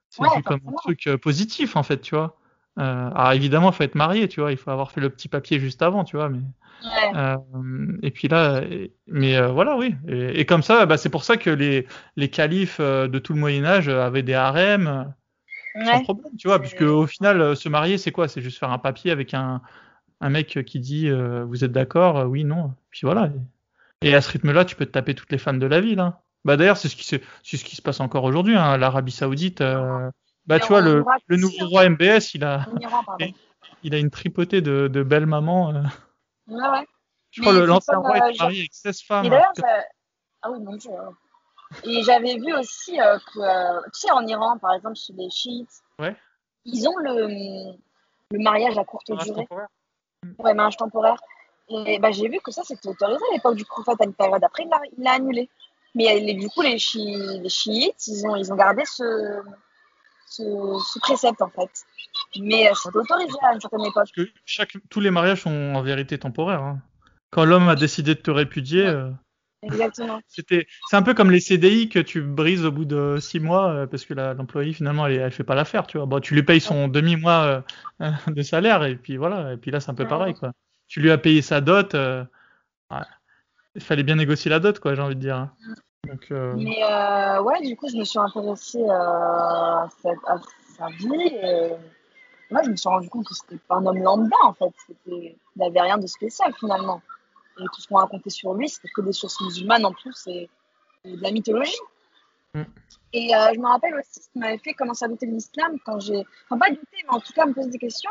c'est 0.08 0.22
vu 0.36 0.42
comme 0.42 0.60
un 0.66 0.72
truc 0.72 1.08
positif 1.20 1.76
en 1.76 1.82
fait, 1.82 2.00
tu 2.00 2.14
vois. 2.14 2.38
Alors 2.78 3.32
évidemment, 3.32 3.70
il 3.70 3.74
faut 3.74 3.82
être 3.82 3.94
marié, 3.94 4.28
tu 4.28 4.40
vois, 4.40 4.52
il 4.52 4.56
faut 4.56 4.70
avoir 4.70 4.92
fait 4.92 5.00
le 5.00 5.10
petit 5.10 5.28
papier 5.28 5.58
juste 5.58 5.82
avant, 5.82 6.04
tu 6.04 6.16
vois, 6.16 6.28
mais. 6.28 6.40
Euh, 7.14 7.36
et 8.02 8.10
puis 8.10 8.28
là, 8.28 8.62
mais 9.06 9.36
euh, 9.36 9.48
voilà, 9.48 9.76
oui. 9.76 9.94
Et, 10.06 10.44
comme 10.44 10.62
ça, 10.62 10.86
bah, 10.86 10.96
c'est 10.96 11.08
pour 11.08 11.24
ça 11.24 11.36
que 11.36 11.50
les, 11.50 11.86
les 12.16 12.28
califes 12.28 12.78
euh, 12.80 13.08
de 13.08 13.18
tout 13.18 13.32
le 13.32 13.40
Moyen 13.40 13.64
Âge 13.64 13.88
avaient 13.88 14.22
des 14.22 14.34
harems 14.34 15.12
sans 15.84 16.02
problème, 16.02 16.32
tu 16.36 16.48
vois, 16.48 16.58
puisque 16.58 16.82
au 16.82 17.06
final, 17.06 17.54
se 17.54 17.68
marier, 17.68 17.98
c'est 17.98 18.10
quoi? 18.10 18.26
C'est 18.26 18.42
juste 18.42 18.58
faire 18.58 18.72
un 18.72 18.78
papier 18.78 19.12
avec 19.12 19.32
un, 19.32 19.60
un 20.20 20.28
mec 20.28 20.64
qui 20.66 20.80
dit 20.80 21.08
vous 21.46 21.62
êtes 21.62 21.70
d'accord, 21.70 22.26
oui, 22.28 22.42
non. 22.42 22.72
Puis 22.90 23.02
voilà. 23.04 23.30
Et 24.02 24.12
à 24.14 24.20
ce 24.20 24.30
rythme-là, 24.32 24.64
tu 24.64 24.74
peux 24.74 24.86
te 24.86 24.90
taper 24.90 25.14
toutes 25.14 25.30
les 25.30 25.38
femmes 25.38 25.60
de 25.60 25.66
la 25.66 25.80
ville. 25.80 26.00
Hein. 26.00 26.16
Bah 26.44 26.56
d'ailleurs, 26.56 26.78
c'est 26.78 26.88
ce 26.88 26.96
qui 26.96 27.04
c'est 27.04 27.56
ce 27.56 27.64
qui 27.64 27.76
se 27.76 27.82
passe 27.82 28.00
encore 28.00 28.24
aujourd'hui. 28.24 28.56
Hein. 28.56 28.76
L'Arabie 28.76 29.12
Saoudite, 29.12 29.62
bah 30.48 30.58
tu 30.58 30.68
vois, 30.68 30.80
le, 30.80 31.04
le 31.26 31.36
nouveau 31.36 31.66
roi 31.68 31.88
MBS, 31.88 32.34
il 32.34 32.42
a, 32.42 32.66
il 33.82 33.94
a 33.94 33.98
une 33.98 34.10
tripotée 34.10 34.62
de, 34.62 34.88
de 34.88 35.02
belles 35.02 35.26
mamans. 35.26 35.70
Ouais, 36.46 36.68
ouais. 36.68 36.86
Je 37.30 37.42
crois 37.42 37.52
que 37.52 37.58
l'ancien 37.58 37.98
roi 37.98 38.16
est 38.16 38.38
marié 38.38 38.60
avec 38.60 38.72
16 38.72 39.02
femmes. 39.02 39.24
Et 39.26 39.30
d'ailleurs, 39.30 39.52
ah 40.42 40.50
oui, 40.50 40.60
mon 40.60 40.76
dieu. 40.76 40.90
Et 41.84 42.02
j'avais 42.02 42.36
vu 42.36 42.54
aussi 42.54 42.98
euh, 42.98 43.18
que, 43.18 43.40
euh, 43.40 43.80
tu 43.92 44.00
sais, 44.00 44.10
en 44.10 44.26
Iran, 44.26 44.56
par 44.58 44.72
exemple, 44.72 44.96
chez 44.96 45.12
les 45.12 45.28
chiites, 45.28 45.82
ouais. 45.98 46.16
ils 46.64 46.88
ont 46.88 46.96
le, 46.96 47.76
le 48.30 48.38
mariage 48.38 48.78
à 48.78 48.84
courte 48.84 49.10
durée. 49.10 49.42
Temporaire. 49.42 49.68
Ouais, 50.38 50.54
mariage 50.54 50.78
temporaire. 50.78 51.18
Et 51.68 51.98
bah, 51.98 52.10
j'ai 52.10 52.28
vu 52.28 52.38
que 52.42 52.50
ça, 52.50 52.62
c'était 52.64 52.88
autorisé 52.88 53.22
à 53.30 53.34
l'époque 53.34 53.56
du 53.56 53.66
prophète 53.66 54.00
à 54.00 54.04
une 54.04 54.14
période. 54.14 54.42
Après, 54.42 54.64
il 54.64 55.04
l'a 55.04 55.12
annulé. 55.12 55.50
Mais 55.94 56.18
les, 56.18 56.34
du 56.34 56.48
coup, 56.48 56.62
les, 56.62 56.78
les 56.78 57.48
chiites, 57.48 58.06
ils 58.06 58.26
ont, 58.26 58.36
ils 58.36 58.50
ont 58.50 58.56
gardé 58.56 58.84
ce, 58.86 59.42
ce, 60.28 60.42
ce 60.42 60.98
précepte, 61.00 61.42
en 61.42 61.50
fait. 61.50 61.70
Mais 62.38 62.68
euh, 62.68 62.72
c'est 62.74 62.94
autorisé 62.94 63.36
à 63.42 63.54
une 63.54 63.60
certaine 63.60 63.80
époque. 63.80 63.94
Parce 63.94 64.12
que 64.12 64.28
chaque, 64.44 64.76
tous 64.90 65.00
les 65.00 65.10
mariages 65.10 65.42
sont 65.42 65.74
en 65.74 65.82
vérité 65.82 66.18
temporaires. 66.18 66.62
Hein. 66.62 66.80
Quand 67.30 67.44
l'homme 67.44 67.68
a 67.68 67.76
décidé 67.76 68.14
de 68.14 68.20
te 68.20 68.30
répudier. 68.30 68.86
Euh, 68.86 69.10
Exactement. 69.62 70.20
C'était, 70.28 70.66
c'est 70.88 70.96
un 70.96 71.02
peu 71.02 71.14
comme 71.14 71.30
les 71.30 71.40
CDI 71.40 71.88
que 71.88 71.98
tu 71.98 72.20
brises 72.22 72.64
au 72.64 72.70
bout 72.70 72.84
de 72.84 73.16
six 73.20 73.40
mois 73.40 73.72
euh, 73.72 73.86
parce 73.86 74.04
que 74.04 74.14
l'employé 74.14 74.72
finalement 74.72 75.06
elle, 75.06 75.18
elle 75.18 75.32
fait 75.32 75.44
pas 75.44 75.56
l'affaire, 75.56 75.86
tu 75.86 75.98
vois. 75.98 76.06
Bon, 76.06 76.20
tu 76.20 76.34
lui 76.34 76.42
payes 76.42 76.60
son 76.60 76.86
demi 76.86 77.16
mois 77.16 77.64
de 78.28 78.42
salaire 78.42 78.84
et 78.84 78.96
puis 78.96 79.16
voilà. 79.16 79.54
Et 79.54 79.56
puis 79.56 79.70
là 79.70 79.80
c'est 79.80 79.90
un 79.90 79.94
peu 79.94 80.06
pareil 80.06 80.34
quoi. 80.34 80.52
Tu 80.86 81.00
lui 81.00 81.10
as 81.10 81.18
payé 81.18 81.42
sa 81.42 81.60
dot. 81.60 81.96
Il 83.74 83.82
fallait 83.82 84.04
bien 84.04 84.14
négocier 84.14 84.48
la 84.48 84.60
dot 84.60 84.78
quoi, 84.78 84.94
j'ai 84.94 85.02
envie 85.02 85.16
de 85.16 85.20
dire. 85.20 85.48
Donc, 86.06 86.30
Mais 86.30 86.82
ouais, 87.40 87.60
du 87.62 87.76
coup 87.76 87.88
je 87.88 87.96
me 87.96 88.04
suis 88.04 88.18
intéressée 88.18 88.84
à, 88.88 89.88
à 90.04 90.38
sa 90.76 90.86
vie. 90.88 91.34
Et 92.48 92.54
moi, 92.54 92.62
je 92.62 92.70
me 92.70 92.76
suis 92.76 92.88
rendu 92.88 93.08
compte 93.10 93.26
que 93.26 93.34
c'était 93.34 93.60
pas 93.68 93.76
un 93.76 93.86
homme 93.86 94.02
lambda, 94.02 94.36
en 94.44 94.54
fait. 94.54 94.72
Il 95.06 95.36
n'avait 95.56 95.80
rien 95.80 95.98
de 95.98 96.06
spécial, 96.06 96.52
finalement. 96.58 97.02
Et 97.58 97.64
tout 97.74 97.80
ce 97.80 97.88
qu'on 97.88 97.96
racontait 97.96 98.30
sur 98.30 98.54
lui, 98.54 98.68
c'était 98.68 98.88
que 98.88 99.02
des 99.02 99.12
sources 99.12 99.40
musulmanes 99.40 99.84
en 99.84 99.92
plus 99.92 100.26
et, 100.28 100.48
de 101.04 101.20
la 101.22 101.30
mythologie. 101.30 101.76
Mm. 102.54 102.62
Et 103.12 103.34
euh, 103.34 103.52
je 103.54 103.58
me 103.58 103.66
rappelle 103.66 103.94
aussi 103.94 104.22
ce 104.22 104.28
qui 104.30 104.38
m'avait 104.38 104.58
fait 104.58 104.72
commencer 104.72 105.04
à 105.04 105.08
douter 105.08 105.26
de 105.26 105.32
l'islam 105.32 105.78
quand 105.84 106.00
j'ai. 106.00 106.24
Enfin, 106.48 106.58
pas 106.58 106.70
douter, 106.70 107.02
mais 107.04 107.10
en 107.10 107.20
tout 107.20 107.32
cas 107.32 107.44
me 107.44 107.52
poser 107.52 107.70
des 107.70 107.78
questions. 107.78 108.10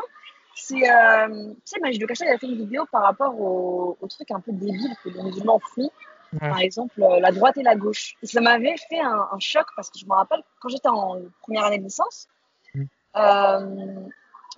C'est. 0.54 0.88
Euh, 0.88 1.50
tu 1.54 1.60
sais, 1.64 1.80
Magis 1.80 1.98
de 1.98 2.06
Cachet, 2.06 2.26
il 2.26 2.32
a 2.32 2.38
fait 2.38 2.46
une 2.46 2.58
vidéo 2.58 2.84
par 2.92 3.02
rapport 3.02 3.40
au, 3.40 3.96
au 4.00 4.06
truc 4.06 4.30
un 4.30 4.40
peu 4.40 4.52
débile 4.52 4.94
que 5.02 5.08
les 5.08 5.22
musulmans 5.22 5.60
font. 5.74 5.90
Par 6.38 6.60
exemple, 6.60 7.02
euh, 7.02 7.20
la 7.20 7.32
droite 7.32 7.56
et 7.56 7.62
la 7.62 7.74
gauche. 7.74 8.14
Et 8.22 8.26
ça 8.26 8.40
m'avait 8.40 8.76
fait 8.88 9.00
un, 9.00 9.28
un, 9.32 9.38
choc 9.38 9.66
parce 9.76 9.90
que 9.90 9.98
je 9.98 10.06
me 10.06 10.12
rappelle, 10.12 10.42
quand 10.60 10.68
j'étais 10.68 10.88
en 10.88 11.20
première 11.42 11.64
année 11.64 11.78
de 11.78 11.84
licence, 11.84 12.28
mm. 12.74 12.82
euh, 13.16 14.08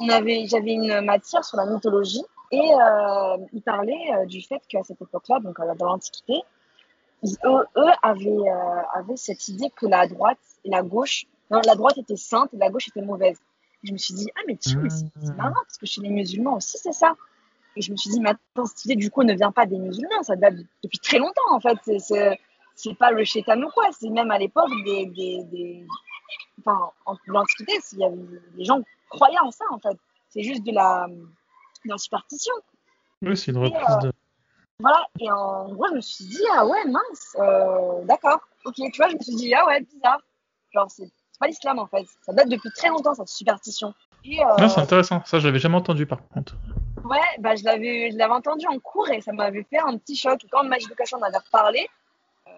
avait, 0.08 0.46
j'avais 0.46 0.72
une 0.72 1.00
matière 1.02 1.44
sur 1.44 1.56
la 1.58 1.66
mythologie 1.66 2.24
et 2.50 2.58
euh, 2.58 3.36
ils 3.52 3.62
parlaient 3.62 4.12
euh, 4.14 4.26
du 4.26 4.42
fait 4.42 4.60
qu'à 4.68 4.82
cette 4.82 5.00
époque-là, 5.00 5.38
donc 5.40 5.58
dans 5.78 5.86
l'Antiquité, 5.86 6.42
eux, 7.44 7.64
avaient, 8.02 8.48
avaient, 8.94 9.16
cette 9.16 9.46
idée 9.48 9.70
que 9.76 9.86
la 9.86 10.08
droite 10.08 10.38
et 10.64 10.70
la 10.70 10.82
gauche, 10.82 11.26
non, 11.50 11.60
la 11.66 11.74
droite 11.74 11.98
était 11.98 12.16
sainte 12.16 12.52
et 12.54 12.56
la 12.56 12.70
gauche 12.70 12.88
était 12.88 13.02
mauvaise. 13.02 13.38
je 13.84 13.92
me 13.92 13.98
suis 13.98 14.14
dit, 14.14 14.26
ah 14.36 14.40
mais 14.48 14.56
tiens, 14.56 14.82
c'est 14.88 15.36
marrant 15.36 15.52
parce 15.66 15.76
que 15.78 15.86
chez 15.86 16.00
les 16.00 16.08
musulmans 16.08 16.56
aussi 16.56 16.78
c'est 16.78 16.92
ça. 16.92 17.14
Et 17.76 17.82
je 17.82 17.92
me 17.92 17.96
suis 17.96 18.10
dit, 18.10 18.20
mais 18.20 18.30
attends, 18.30 18.66
cette 18.66 18.84
idée 18.84 18.96
du 18.96 19.10
coup 19.10 19.22
ne 19.22 19.34
vient 19.34 19.52
pas 19.52 19.66
des 19.66 19.78
musulmans, 19.78 20.22
ça 20.22 20.36
date 20.36 20.54
depuis 20.82 20.98
très 20.98 21.18
longtemps 21.18 21.50
en 21.50 21.60
fait. 21.60 21.78
C'est 22.76 22.94
pas 22.94 23.10
le 23.10 23.24
chétan 23.24 23.60
ou 23.60 23.68
quoi, 23.70 23.88
c'est 23.92 24.08
même 24.08 24.30
à 24.30 24.38
l'époque 24.38 24.70
des, 24.84 25.06
des, 25.06 25.44
des, 25.44 25.86
Enfin, 26.60 26.90
en 27.06 27.16
l'Antiquité, 27.26 27.78
il 27.92 27.98
y 27.98 28.04
avait 28.04 28.16
des 28.56 28.64
gens 28.64 28.80
croyaient 29.08 29.40
en 29.40 29.50
ça, 29.50 29.64
en 29.70 29.78
fait. 29.78 29.96
C'est 30.28 30.42
juste 30.42 30.64
de 30.64 30.72
la, 30.72 31.06
de 31.08 31.90
la 31.90 31.98
superstition. 31.98 32.54
Oui, 33.22 33.36
c'est 33.36 33.50
une 33.50 33.58
reprise 33.58 33.98
de. 34.02 34.12
Voilà, 34.78 35.06
et 35.18 35.30
en 35.30 35.72
gros, 35.74 35.86
je 35.90 35.94
me 35.94 36.00
suis 36.00 36.24
dit, 36.24 36.42
ah 36.54 36.66
ouais, 36.66 36.84
mince, 36.86 37.36
euh, 37.38 38.02
d'accord, 38.04 38.40
ok, 38.64 38.74
tu 38.76 38.96
vois, 38.96 39.10
je 39.10 39.16
me 39.16 39.20
suis 39.20 39.34
dit, 39.34 39.52
ah 39.54 39.66
ouais, 39.66 39.80
bizarre. 39.80 40.22
Genre, 40.72 40.90
c'est 40.90 41.10
pas 41.38 41.48
l'islam 41.48 41.78
en 41.78 41.86
fait, 41.86 42.06
ça 42.22 42.32
date 42.32 42.48
depuis 42.48 42.70
très 42.76 42.88
longtemps 42.88 43.14
cette 43.14 43.28
superstition. 43.28 43.92
Et, 44.24 44.40
euh, 44.40 44.56
Non, 44.58 44.68
c'est 44.68 44.80
intéressant. 44.80 45.22
Ça, 45.24 45.38
je 45.38 45.46
l'avais 45.46 45.58
jamais 45.58 45.76
entendu 45.76 46.06
par 46.06 46.20
contre. 46.28 46.54
ouais, 47.04 47.18
bah, 47.38 47.54
je 47.56 47.64
l'avais 47.64 48.10
je 48.10 48.16
l'avais 48.18 48.32
entendu 48.34 48.66
en 48.66 48.78
cours 48.78 49.08
et 49.10 49.20
ça 49.20 49.32
m'avait 49.32 49.64
fait 49.64 49.78
un 49.78 49.96
petit 49.98 50.16
choc. 50.16 50.40
Quand 50.50 50.64
Magie 50.64 50.86
de 50.86 50.94
Cachet 50.94 51.16
en 51.16 51.22
avait 51.22 51.38
reparlé, 51.38 51.88
euh, 52.46 52.50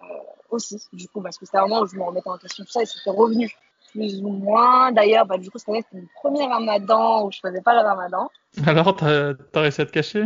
aussi, 0.50 0.82
du 0.92 1.08
coup, 1.08 1.20
parce 1.22 1.38
que 1.38 1.46
c'était 1.46 1.58
un 1.58 1.62
moment 1.62 1.80
où 1.80 1.86
je 1.86 1.96
me 1.96 2.02
remettais 2.02 2.28
en 2.28 2.38
question 2.38 2.64
tout 2.64 2.70
ça 2.70 2.82
et 2.82 2.86
c'était 2.86 3.10
revenu 3.10 3.50
plus 3.92 4.22
ou 4.22 4.28
moins. 4.30 4.90
D'ailleurs, 4.92 5.26
bah, 5.26 5.38
du 5.38 5.50
coup, 5.50 5.58
cette 5.58 5.68
année, 5.68 5.82
c'était 5.82 6.02
mon 6.02 6.08
premier 6.16 6.46
ramadan 6.46 7.26
où 7.26 7.32
je 7.32 7.38
faisais 7.40 7.60
pas 7.62 7.74
le 7.74 7.86
ramadan. 7.86 8.28
Alors, 8.66 8.94
t'as 8.96 9.34
t'as 9.34 9.60
réussi 9.60 9.80
à 9.80 9.86
te 9.86 9.92
cacher? 9.92 10.24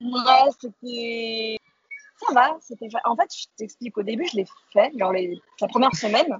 Ouais, 0.00 0.50
c'était. 0.60 1.58
Ça 2.26 2.34
va, 2.34 2.56
c'était. 2.60 2.88
En 3.04 3.16
fait, 3.16 3.28
je 3.36 3.44
t'explique, 3.56 3.96
au 3.98 4.02
début, 4.02 4.26
je 4.26 4.36
l'ai 4.38 4.46
fait, 4.72 4.92
genre 4.98 5.12
les... 5.12 5.40
la 5.60 5.68
première 5.68 5.94
semaine. 5.94 6.38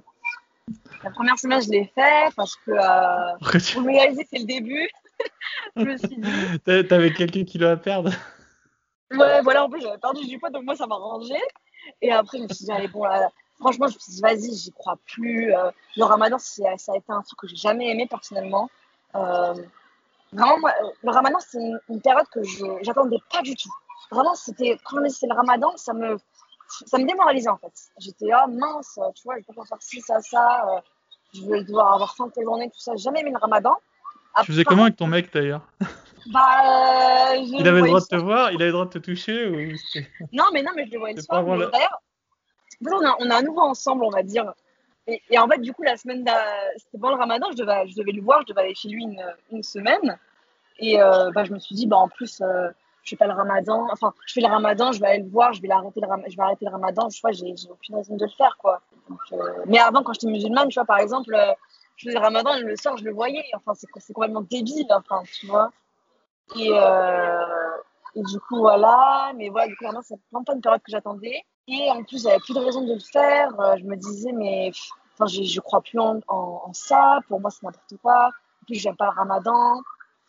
La 1.03 1.09
première 1.11 1.37
semaine, 1.37 1.61
je 1.61 1.69
l'ai 1.69 1.91
fait 1.93 2.33
parce 2.35 2.55
que, 2.55 2.71
euh, 2.71 3.59
tu- 3.59 3.73
pour 3.73 3.81
me 3.83 3.91
réaliser, 3.91 4.25
c'est 4.31 4.39
le 4.39 4.45
début. 4.45 4.87
je 5.75 5.81
me 5.83 5.97
suis 5.97 6.07
dit, 6.17 6.59
t'a- 6.63 6.83
T'avais 6.83 7.11
quelques 7.13 7.45
kilos 7.45 7.69
à 7.71 7.77
perdre. 7.77 8.11
ouais, 9.11 9.41
voilà, 9.41 9.65
en 9.65 9.69
plus, 9.69 9.81
j'avais 9.81 9.97
perdu 9.97 10.25
du 10.25 10.39
poids, 10.39 10.49
donc 10.49 10.63
moi, 10.63 10.75
ça 10.75 10.87
m'a 10.87 10.95
rangé. 10.95 11.35
Et 12.01 12.11
après, 12.11 12.37
je 12.37 12.43
me 12.43 12.47
suis 12.49 12.65
dit, 12.65 12.71
allez, 12.71 12.87
bon, 12.87 13.03
là, 13.03 13.29
franchement, 13.59 13.87
je 13.87 13.95
me 13.95 13.99
suis 13.99 14.13
dit, 14.13 14.21
vas-y, 14.21 14.55
j'y 14.55 14.71
crois 14.71 14.97
plus. 15.05 15.53
Euh, 15.53 15.69
le 15.97 16.03
ramadan, 16.05 16.37
ça 16.39 16.63
a 16.69 16.73
été 16.95 17.03
un 17.09 17.21
truc 17.21 17.39
que 17.39 17.47
j'ai 17.47 17.57
jamais 17.57 17.89
aimé 17.89 18.07
personnellement. 18.09 18.69
Euh, 19.15 19.53
vraiment, 20.31 20.59
moi, 20.59 20.73
euh, 20.81 20.87
le 21.03 21.11
ramadan, 21.11 21.37
c'est 21.39 21.59
une, 21.59 21.79
une 21.89 22.01
période 22.01 22.27
que 22.29 22.41
je 22.43 22.65
j'attendais 22.81 23.19
pas 23.31 23.41
du 23.41 23.55
tout. 23.55 23.69
Vraiment, 24.11 24.35
c'était 24.35 24.77
quand 24.85 24.97
on 25.03 25.09
c'est 25.09 25.27
le 25.27 25.33
ramadan, 25.35 25.75
ça 25.75 25.93
me, 25.93 26.17
ça 26.67 26.97
me 26.97 27.05
démoralisait 27.05 27.49
en 27.49 27.57
fait. 27.57 27.71
J'étais, 27.99 28.31
ah 28.31 28.47
mince, 28.47 28.99
tu 29.15 29.23
vois, 29.23 29.35
je 29.35 29.45
vais 29.47 29.53
pas 29.55 29.65
faire 29.65 29.81
ci, 29.81 30.01
ça, 30.01 30.19
ça. 30.21 30.65
euh, 30.69 30.79
je 31.33 31.41
vais 31.45 31.63
devoir 31.63 31.93
avoir 31.95 32.15
faim 32.15 32.25
toute 32.25 32.37
la 32.37 32.43
journée, 32.43 32.69
tout 32.69 32.79
ça. 32.79 32.95
Jamais 32.95 33.21
aimé 33.21 33.31
le 33.31 33.37
ramadan. 33.37 33.75
Tu 34.41 34.51
faisais 34.51 34.63
comment 34.63 34.83
avec 34.83 34.95
ton 34.95 35.07
mec 35.07 35.31
d'ailleurs? 35.33 35.61
Bah, 36.27 37.33
euh, 37.33 37.43
je 37.45 37.59
Il 37.59 37.67
avait 37.67 37.81
le 37.81 37.87
droit 37.87 37.99
de 37.99 38.05
te 38.05 38.15
voir, 38.15 38.51
il 38.51 38.55
avait 38.55 38.67
le 38.67 38.71
droit 38.71 38.85
de 38.85 38.91
te 38.91 38.97
toucher 38.99 39.47
ou 39.47 39.73
Non, 40.33 40.45
mais 40.53 40.63
non, 40.63 40.71
mais 40.75 40.85
je 40.87 40.91
le 40.91 40.99
voyais 40.99 41.15
le 41.15 41.21
soir. 41.21 41.43
D'ailleurs, 41.43 42.01
on 42.81 43.05
a, 43.05 43.15
on 43.19 43.29
a 43.29 43.35
à 43.35 43.41
nouveau 43.41 43.61
ensemble, 43.61 44.03
on 44.03 44.09
va 44.09 44.23
dire. 44.23 44.53
Et, 45.07 45.21
et 45.29 45.37
en 45.37 45.47
fait, 45.47 45.59
du 45.59 45.73
coup, 45.73 45.83
la 45.83 45.97
semaine 45.97 46.25
c'était 46.77 46.97
pendant 46.97 47.15
le 47.15 47.19
ramadan, 47.19 47.47
je 47.51 47.57
devais, 47.57 47.87
je 47.87 47.95
devais 47.95 48.11
le 48.13 48.21
voir, 48.21 48.41
je 48.41 48.53
devais 48.53 48.61
aller 48.61 48.75
chez 48.75 48.89
lui 48.89 49.03
une, 49.03 49.23
une 49.51 49.63
semaine. 49.63 50.17
Et 50.79 51.01
euh, 51.01 51.29
bah, 51.31 51.43
je 51.43 51.51
me 51.53 51.59
suis 51.59 51.75
dit, 51.75 51.87
bah, 51.87 51.97
en 51.97 52.07
plus, 52.07 52.41
euh, 52.41 52.69
je 53.03 53.09
fais 53.09 53.15
pas 53.17 53.27
le 53.27 53.33
ramadan. 53.33 53.87
Enfin, 53.91 54.13
je 54.25 54.33
fais 54.33 54.41
le 54.41 54.47
ramadan, 54.47 54.91
je 54.91 54.99
vais 54.99 55.07
aller 55.07 55.23
le 55.23 55.29
voir, 55.29 55.53
je 55.53 55.61
vais, 55.61 55.67
l'arrêter 55.67 55.99
le, 56.01 56.07
ram- 56.07 56.23
je 56.27 56.35
vais 56.35 56.43
arrêter 56.43 56.65
le 56.65 56.71
ramadan. 56.71 57.09
Je 57.09 57.19
vois, 57.21 57.31
j'ai 57.31 57.53
aucune 57.69 57.95
raison 57.95 58.15
de 58.15 58.23
le 58.25 58.31
faire, 58.31 58.57
quoi. 58.57 58.81
Euh, 59.33 59.63
Mais 59.67 59.79
avant, 59.79 60.03
quand 60.03 60.13
j'étais 60.13 60.27
musulmane, 60.27 60.69
tu 60.69 60.75
vois, 60.79 60.85
par 60.85 60.99
exemple, 60.99 61.33
euh, 61.35 61.51
je 61.97 62.07
faisais 62.07 62.17
le 62.17 62.23
ramadan, 62.23 62.51
le 62.61 62.75
soir, 62.75 62.97
je 62.97 63.03
le 63.03 63.11
voyais. 63.13 63.43
Enfin, 63.55 63.73
c'est 63.75 64.13
complètement 64.13 64.41
débile, 64.41 64.87
enfin, 64.91 65.21
tu 65.39 65.47
vois. 65.47 65.71
Et, 66.55 66.69
euh, 66.71 67.77
et 68.15 68.21
du 68.23 68.39
coup, 68.39 68.57
voilà. 68.59 69.31
Mais 69.35 69.49
voilà, 69.49 69.67
du 69.67 69.75
coup, 69.75 69.85
vraiment, 69.85 70.01
c'est 70.01 70.15
vraiment 70.31 70.43
pas 70.43 70.53
une 70.53 70.61
période 70.61 70.81
que 70.81 70.91
j'attendais. 70.91 71.41
Et 71.67 71.89
en 71.91 72.03
plus, 72.03 72.23
j'avais 72.23 72.39
plus 72.39 72.53
de 72.53 72.59
raison 72.59 72.81
de 72.85 72.93
le 72.93 72.99
faire. 72.99 73.49
Je 73.77 73.83
me 73.85 73.95
disais, 73.95 74.31
mais 74.33 74.71
enfin, 75.13 75.25
je, 75.27 75.43
je 75.43 75.59
crois 75.61 75.81
plus 75.81 75.99
en, 75.99 76.19
en, 76.27 76.61
en 76.65 76.73
ça. 76.73 77.19
Pour 77.27 77.39
moi, 77.39 77.49
c'est 77.51 77.63
n'importe 77.63 77.95
quoi. 78.01 78.27
En 78.27 78.65
plus, 78.65 78.75
j'aime 78.75 78.95
pas 78.95 79.05
le 79.05 79.11
ramadan. 79.17 79.81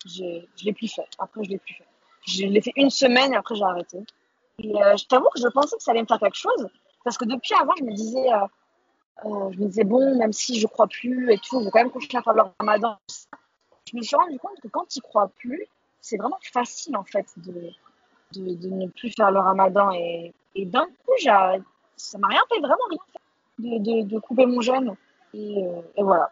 J'ai- 0.07 0.49
Je 0.57 0.65
l'ai 0.65 0.73
plus 0.73 0.89
fait. 0.93 1.07
Après, 1.19 1.43
je 1.45 1.51
l'ai 1.51 1.59
plus 1.59 1.75
fait. 1.75 1.87
Je 2.27 2.47
l'ai 2.47 2.61
fait 2.61 2.73
une 2.77 2.91
semaine 2.91 3.33
et 3.33 3.37
après, 3.37 3.55
j'ai 3.55 3.63
arrêté. 3.65 3.99
Et 4.59 4.83
euh, 4.83 4.97
je 4.97 5.05
t'avoue 5.07 5.29
que 5.35 5.41
je 5.41 5.49
pensais 5.49 5.77
que 5.77 5.83
ça 5.83 5.91
allait 5.91 6.03
me 6.03 6.07
faire 6.07 6.19
quelque 6.21 6.37
chose. 6.37 6.69
Parce 7.05 7.19
que 7.19 7.25
depuis 7.25 7.55
avant, 7.61 7.75
je 7.79 7.85
me 7.85 7.93
disais, 7.93 8.33
euh, 8.33 8.47
euh, 9.27 9.53
je 9.53 9.59
me 9.61 9.67
disais, 9.67 9.85
bon, 9.85 10.17
même 10.19 10.33
si 10.33 10.59
je 10.59 10.67
crois 10.67 10.87
plus 10.87 11.31
et 11.33 11.39
tout, 11.39 11.61
je 11.61 11.65
vais 11.67 11.71
quand 11.71 11.81
même 11.81 11.91
continuer 11.91 12.19
à 12.21 12.23
faire 12.23 12.35
le 12.35 12.43
ramadan. 12.61 12.97
Je 13.91 13.97
me 13.97 14.03
suis 14.03 14.17
rendu 14.17 14.39
compte 14.39 14.59
que 14.63 14.69
quand 14.69 14.87
tu 14.89 15.01
crois 15.01 15.29
plus, 15.37 15.67
c'est 16.01 16.17
vraiment 16.17 16.39
facile 16.53 16.97
en 16.97 17.05
fait 17.05 17.27
de, 17.37 17.53
de, 18.33 18.55
de 18.55 18.69
ne 18.69 18.89
plus 18.89 19.13
faire 19.15 19.31
le 19.31 19.41
ramadan. 19.41 19.93
Et, 19.93 20.33
et 20.55 20.65
d'un 20.65 20.87
coup, 20.87 21.13
j'ai- 21.19 21.31
ça 21.97 22.19
m'a 22.19 22.29
rien 22.29 22.43
fait, 22.49 22.61
vraiment 22.61 22.77
rien 22.91 22.99
fait 23.13 23.79
de, 23.79 24.03
de, 24.03 24.09
de 24.09 24.19
couper 24.19 24.47
mon 24.47 24.61
jeûne. 24.61 24.95
Et, 25.35 25.65
euh, 25.65 25.81
et 25.97 26.03
voilà. 26.03 26.31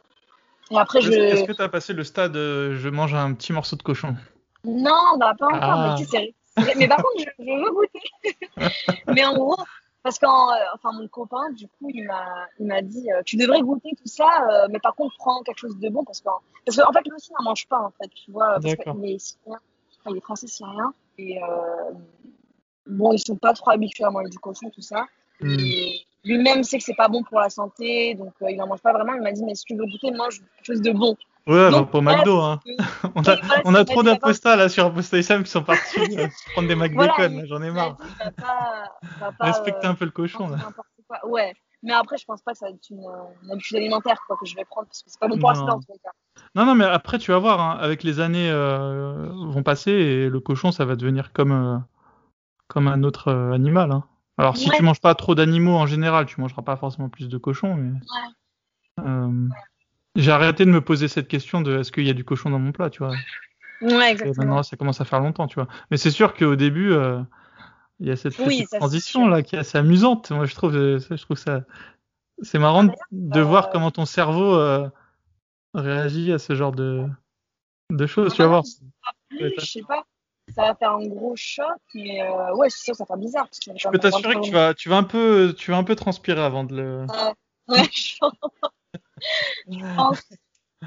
Et 0.70 0.78
après, 0.78 1.02
je. 1.02 1.12
Est-ce 1.12 1.44
que 1.44 1.52
t'as 1.52 1.68
passé 1.68 1.92
le 1.92 2.02
stade 2.04 2.36
euh, 2.36 2.76
je 2.76 2.88
mange 2.88 3.14
un 3.14 3.34
petit 3.34 3.52
morceau 3.52 3.76
de 3.76 3.82
cochon? 3.82 4.16
Non, 4.64 5.16
bah 5.18 5.34
pas 5.38 5.46
encore, 5.46 5.58
Ah. 5.62 5.96
mais 5.98 6.04
tu 6.04 6.10
sais. 6.10 6.34
Mais 6.76 6.86
par 6.88 6.98
contre, 6.98 7.18
je, 7.18 7.44
je 7.44 7.64
veux 7.64 7.70
goûter. 7.72 8.36
mais 9.08 9.24
en 9.24 9.34
gros, 9.34 9.56
parce 10.02 10.18
qu'en, 10.18 10.50
euh, 10.50 10.54
enfin, 10.74 10.92
mon 10.92 11.08
copain, 11.08 11.50
du 11.52 11.66
coup, 11.66 11.88
il 11.88 12.04
m'a, 12.06 12.46
il 12.58 12.66
m'a 12.66 12.82
dit, 12.82 13.10
euh, 13.12 13.22
tu 13.24 13.36
devrais 13.36 13.60
goûter 13.60 13.90
tout 13.96 14.06
ça, 14.08 14.28
euh, 14.50 14.68
mais 14.70 14.78
par 14.80 14.94
contre, 14.94 15.14
prends 15.16 15.42
quelque 15.42 15.58
chose 15.58 15.78
de 15.78 15.88
bon, 15.88 16.04
parce 16.04 16.20
qu'en, 16.20 16.38
parce 16.66 16.76
qu'en 16.76 16.92
fait, 16.92 17.00
lui 17.04 17.12
aussi 17.16 17.30
n'en 17.38 17.44
mange 17.50 17.66
pas, 17.68 17.78
en 17.80 17.90
fait, 17.90 18.08
tu 18.08 18.30
vois, 18.30 18.58
parce 18.60 18.74
qu'il 18.74 19.04
est 19.10 19.18
syrien, 19.18 19.58
il 20.10 20.16
est 20.16 20.20
français 20.20 20.46
syrien, 20.48 20.92
et 21.18 21.42
euh, 21.42 21.92
bon, 22.86 23.12
ils 23.12 23.18
sont 23.18 23.36
pas 23.36 23.52
trop 23.54 23.70
habitués 23.70 24.04
à 24.04 24.10
manger 24.10 24.28
du 24.28 24.38
cochon, 24.38 24.70
tout 24.70 24.82
ça. 24.82 25.06
Hmm. 25.40 25.56
Et 25.58 26.00
lui-même 26.24 26.62
sait 26.64 26.78
que 26.78 26.84
c'est 26.84 26.94
pas 26.94 27.08
bon 27.08 27.22
pour 27.22 27.40
la 27.40 27.50
santé, 27.50 28.14
donc 28.14 28.32
euh, 28.42 28.50
il 28.50 28.56
n'en 28.56 28.66
mange 28.66 28.80
pas 28.82 28.92
vraiment. 28.92 29.14
Il 29.14 29.22
m'a 29.22 29.32
dit, 29.32 29.44
mais 29.44 29.54
si 29.54 29.64
tu 29.64 29.76
veux 29.76 29.86
goûter, 29.86 30.10
mange 30.10 30.40
quelque 30.40 30.66
chose 30.66 30.82
de 30.82 30.92
bon. 30.92 31.16
Ouais, 31.46 31.70
Donc, 31.70 31.90
pour 31.90 32.00
ouais, 32.02 32.14
McDo, 32.16 32.40
hein. 32.40 32.60
On 33.16 33.22
a, 33.22 33.34
voilà, 33.42 33.62
on 33.64 33.74
a 33.74 33.84
trop 33.84 34.02
pas 34.02 34.10
d'apostas 34.10 34.54
là 34.56 34.68
sur 34.68 34.86
Aposta 34.86 35.18
Islam 35.18 35.42
qui 35.42 35.50
sont 35.50 35.62
partis 35.64 35.98
euh, 36.18 36.28
se 36.28 36.50
prendre 36.52 36.68
des 36.68 36.76
Mac 36.76 36.92
Voilà, 36.92 37.12
Bacon, 37.16 37.32
il- 37.32 37.38
là, 37.40 37.46
j'en 37.46 37.62
ai 37.62 37.70
marre. 37.70 37.96
Respectez 39.40 39.86
euh, 39.86 39.90
un 39.90 39.94
peu 39.94 40.04
le 40.04 40.10
cochon 40.12 40.48
là. 40.48 40.58
quoi. 41.08 41.28
Ouais, 41.28 41.52
mais 41.82 41.92
après, 41.92 42.16
je 42.16 42.24
pense 42.24 42.42
pas 42.42 42.52
que 42.52 42.58
ça 42.58 42.66
va 42.66 42.72
être 42.72 42.88
une, 42.90 43.00
euh, 43.00 43.44
une 43.44 43.50
habitude 43.52 43.76
alimentaire 43.76 44.18
quoi, 44.26 44.36
que 44.40 44.46
je 44.46 44.54
vais 44.54 44.64
prendre, 44.64 44.86
parce 44.86 45.02
que 45.02 45.10
c'est 45.10 45.18
pas 45.20 45.28
bon 45.28 45.38
pour 45.38 45.52
Non. 45.52 45.68
en 45.68 45.80
tout 45.80 45.86
cas. 46.02 46.10
Non, 46.54 46.64
non, 46.64 46.74
mais 46.74 46.84
après, 46.84 47.18
tu 47.18 47.32
vas 47.32 47.38
voir, 47.38 47.60
hein, 47.60 47.76
avec 47.80 48.02
les 48.04 48.20
années 48.20 48.48
euh, 48.50 49.28
vont 49.32 49.62
passer 49.62 49.90
et 49.90 50.28
le 50.28 50.40
cochon, 50.40 50.70
ça 50.70 50.84
va 50.84 50.96
devenir 50.96 51.32
comme, 51.32 51.52
euh, 51.52 51.78
comme 52.68 52.86
un 52.88 53.02
autre 53.02 53.28
euh, 53.28 53.52
animal. 53.52 53.90
hein. 53.90 54.04
Alors, 54.38 54.56
si 54.56 54.70
Ouais. 54.70 54.76
tu 54.76 54.82
manges 54.82 55.00
pas 55.00 55.14
trop 55.14 55.34
d'animaux 55.34 55.76
en 55.76 55.86
général, 55.86 56.24
tu 56.26 56.40
mangeras 56.40 56.62
pas 56.62 56.76
forcément 56.76 57.08
plus 57.08 57.28
de 57.28 57.36
cochons. 57.36 57.74
Mais... 57.74 57.98
Euh, 59.00 59.48
J'ai 60.14 60.30
arrêté 60.30 60.64
de 60.64 60.70
me 60.70 60.80
poser 60.80 61.08
cette 61.08 61.28
question 61.28 61.62
de 61.62 61.78
est-ce 61.78 61.90
qu'il 61.92 62.06
y 62.06 62.10
a 62.10 62.14
du 62.14 62.24
cochon 62.24 62.50
dans 62.50 62.58
mon 62.58 62.72
plat, 62.72 62.90
tu 62.90 62.98
vois. 62.98 63.14
Ouais, 63.80 64.12
exactement. 64.12 64.46
maintenant, 64.46 64.62
ça 64.62 64.76
commence 64.76 65.00
à 65.00 65.04
faire 65.04 65.20
longtemps, 65.20 65.46
tu 65.46 65.54
vois. 65.56 65.68
Mais 65.90 65.96
c'est 65.96 66.10
sûr 66.10 66.34
qu'au 66.34 66.54
début, 66.54 66.92
euh, 66.92 67.20
il 68.02 68.08
y 68.08 68.10
a 68.10 68.16
cette 68.16 68.36
Oui, 68.38 68.62
petite 68.64 68.78
transition 68.78 69.26
là 69.28 69.42
qui 69.42 69.56
est 69.56 69.60
assez 69.60 69.78
amusante. 69.78 70.30
Moi, 70.32 70.46
je 70.46 70.54
trouve, 70.54 70.76
euh, 70.76 70.98
ça, 70.98 71.16
je 71.16 71.22
trouve 71.22 71.36
ça, 71.36 71.62
c'est 72.42 72.58
marrant 72.58 72.84
de, 72.84 72.92
de 73.12 73.40
euh, 73.40 73.44
voir 73.44 73.70
comment 73.70 73.90
ton 73.90 74.06
cerveau 74.06 74.54
euh, 74.56 74.88
réagit 75.72 76.32
à 76.32 76.38
ce 76.38 76.54
genre 76.54 76.72
de, 76.72 77.06
de 77.90 78.06
choses. 78.06 78.34
Tu 78.34 78.42
vas 78.42 78.48
voir. 78.48 78.64
Je 79.30 79.60
sais 79.60 79.82
pas, 79.82 80.04
ça 80.54 80.62
va 80.62 80.74
faire 80.74 80.90
un 80.92 81.06
gros 81.06 81.34
choc, 81.36 81.66
mais 81.94 82.28
ouais, 82.54 82.70
c'est 82.70 82.82
sûr 82.82 82.92
que 82.92 82.98
ça 82.98 83.06
fait 83.06 83.18
bizarre. 83.18 83.48
Parce 83.48 83.60
que 83.60 83.70
Je 83.76 83.88
peux 83.88 83.98
t'assurer 83.98 84.34
que 84.34 84.40
tu 84.40 84.52
vas, 84.52 84.74
tu 84.74 84.88
vas 84.88 84.96
un 84.96 85.04
peu, 85.04 85.54
tu 85.56 85.70
vas 85.70 85.76
un 85.76 85.84
peu 85.84 85.96
transpirer 85.96 86.42
avant 86.42 86.64
de 86.64 86.76
le. 86.76 87.06
Ouais, 87.68 87.84
je 87.92 88.16
pense. 89.66 89.78
Je 89.78 89.96
pense. 89.96 90.22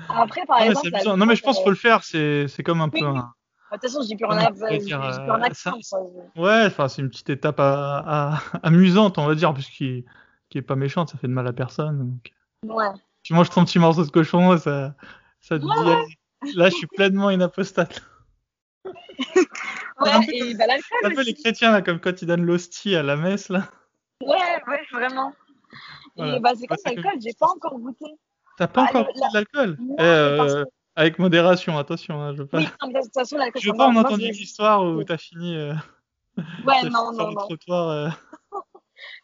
Après, 0.09 0.45
par 0.45 0.61
exemple. 0.61 0.89
Non, 1.17 1.25
mais 1.25 1.35
je 1.35 1.41
pense 1.43 1.55
viande, 1.55 1.55
qu'il 1.55 1.63
faut 1.63 1.69
le 1.69 1.75
faire. 1.75 2.03
C'est, 2.03 2.63
comme 2.63 2.81
un 2.81 2.89
peu 2.89 2.97
Oui, 2.99 3.03
oui. 3.11 3.17
un. 3.17 3.21
euh, 3.71 3.77
De 3.77 3.77
toute 3.77 3.81
façon, 3.81 4.01
je 4.01 4.07
dis 4.07 4.15
plus 4.15 4.25
rien 4.25 4.39
à 4.39 4.51
euh, 4.51 6.29
Ouais, 6.35 6.65
enfin, 6.65 6.87
c'est 6.87 7.01
une 7.01 7.09
petite 7.09 7.29
étape 7.29 7.59
à, 7.59 8.33
à- 8.33 8.39
amusante, 8.63 9.17
on 9.17 9.25
va 9.25 9.35
dire, 9.35 9.53
puisqu'il 9.53 10.03
qui 10.49 10.57
est 10.57 10.61
pas 10.61 10.75
méchante, 10.75 11.09
ça 11.09 11.17
fait 11.17 11.27
de 11.27 11.33
mal 11.33 11.47
à 11.47 11.53
personne. 11.53 11.97
donc. 11.99 12.31
Ouais. 12.75 12.87
Tu 13.23 13.33
manges 13.33 13.49
ton 13.49 13.63
petit 13.65 13.79
morceau 13.79 14.03
de 14.05 14.11
cochon, 14.11 14.57
ça, 14.57 14.93
ça 15.41 15.57
te 15.57 15.63
dit, 15.63 15.67
Ouais. 15.89 16.53
là, 16.55 16.69
je 16.69 16.75
suis 16.75 16.87
pleinement 16.87 17.29
une 17.31 17.41
apostate. 17.41 18.03
Ouais, 18.85 20.11
un 20.11 20.19
peu 20.21 20.31
et 20.33 20.53
bah, 20.55 20.65
un 21.05 21.09
peu 21.09 21.23
les 21.23 21.33
chrétiens, 21.33 21.71
là, 21.71 21.81
comme 21.81 21.99
quand 21.99 22.21
ils 22.21 22.25
donnent 22.27 22.45
l'hostie 22.45 22.95
à 22.95 23.01
la 23.03 23.15
messe, 23.15 23.49
là. 23.49 23.69
Ouais, 24.21 24.35
ouais, 24.67 24.81
vraiment. 24.91 25.33
Voilà. 26.15 26.37
Et 26.37 26.39
bah, 26.39 26.51
c'est 26.55 26.67
comme 26.67 26.77
c'est 26.83 26.95
l'alcool, 26.95 27.19
j'ai 27.21 27.33
pas 27.33 27.47
encore 27.47 27.77
goûté. 27.79 28.05
T'as 28.57 28.67
pas 28.67 28.85
Ah, 28.85 28.89
encore 28.99 29.07
la- 29.15 29.27
de 29.29 29.33
l'alcool 29.33 29.77
Non, 29.79 29.95
Eh, 29.99 30.37
parce 30.37 30.53
euh, 30.53 30.63
que- 30.65 30.69
Avec 30.97 31.19
modération, 31.19 31.77
attention, 31.77 32.21
hein, 32.21 32.33
je 32.33 32.43
veux 32.43 32.47
pas. 32.47 32.59
Oui, 32.59 32.67
non, 32.81 32.87
mais 32.87 32.99
de 32.99 33.03
toute 33.05 33.13
façon, 33.13 33.37
l'alcool, 33.37 33.61
Je 33.61 33.69
veux 33.69 33.75
pas 33.77 33.87
en 33.87 33.95
entendre 33.97 34.23
une 34.23 34.33
histoire 34.33 34.81
où 34.85 35.03
t'as 35.03 35.17
fini 35.17 35.53
euh, 35.57 35.73
Ouais, 36.37 36.75
t'as 36.81 36.89
non, 36.89 37.07
fini 37.07 37.15
sur 37.17 37.23
non, 37.23 37.27
le 37.29 37.33
non. 37.35 37.41
trottoir. 37.41 37.89
euh. 37.89 38.09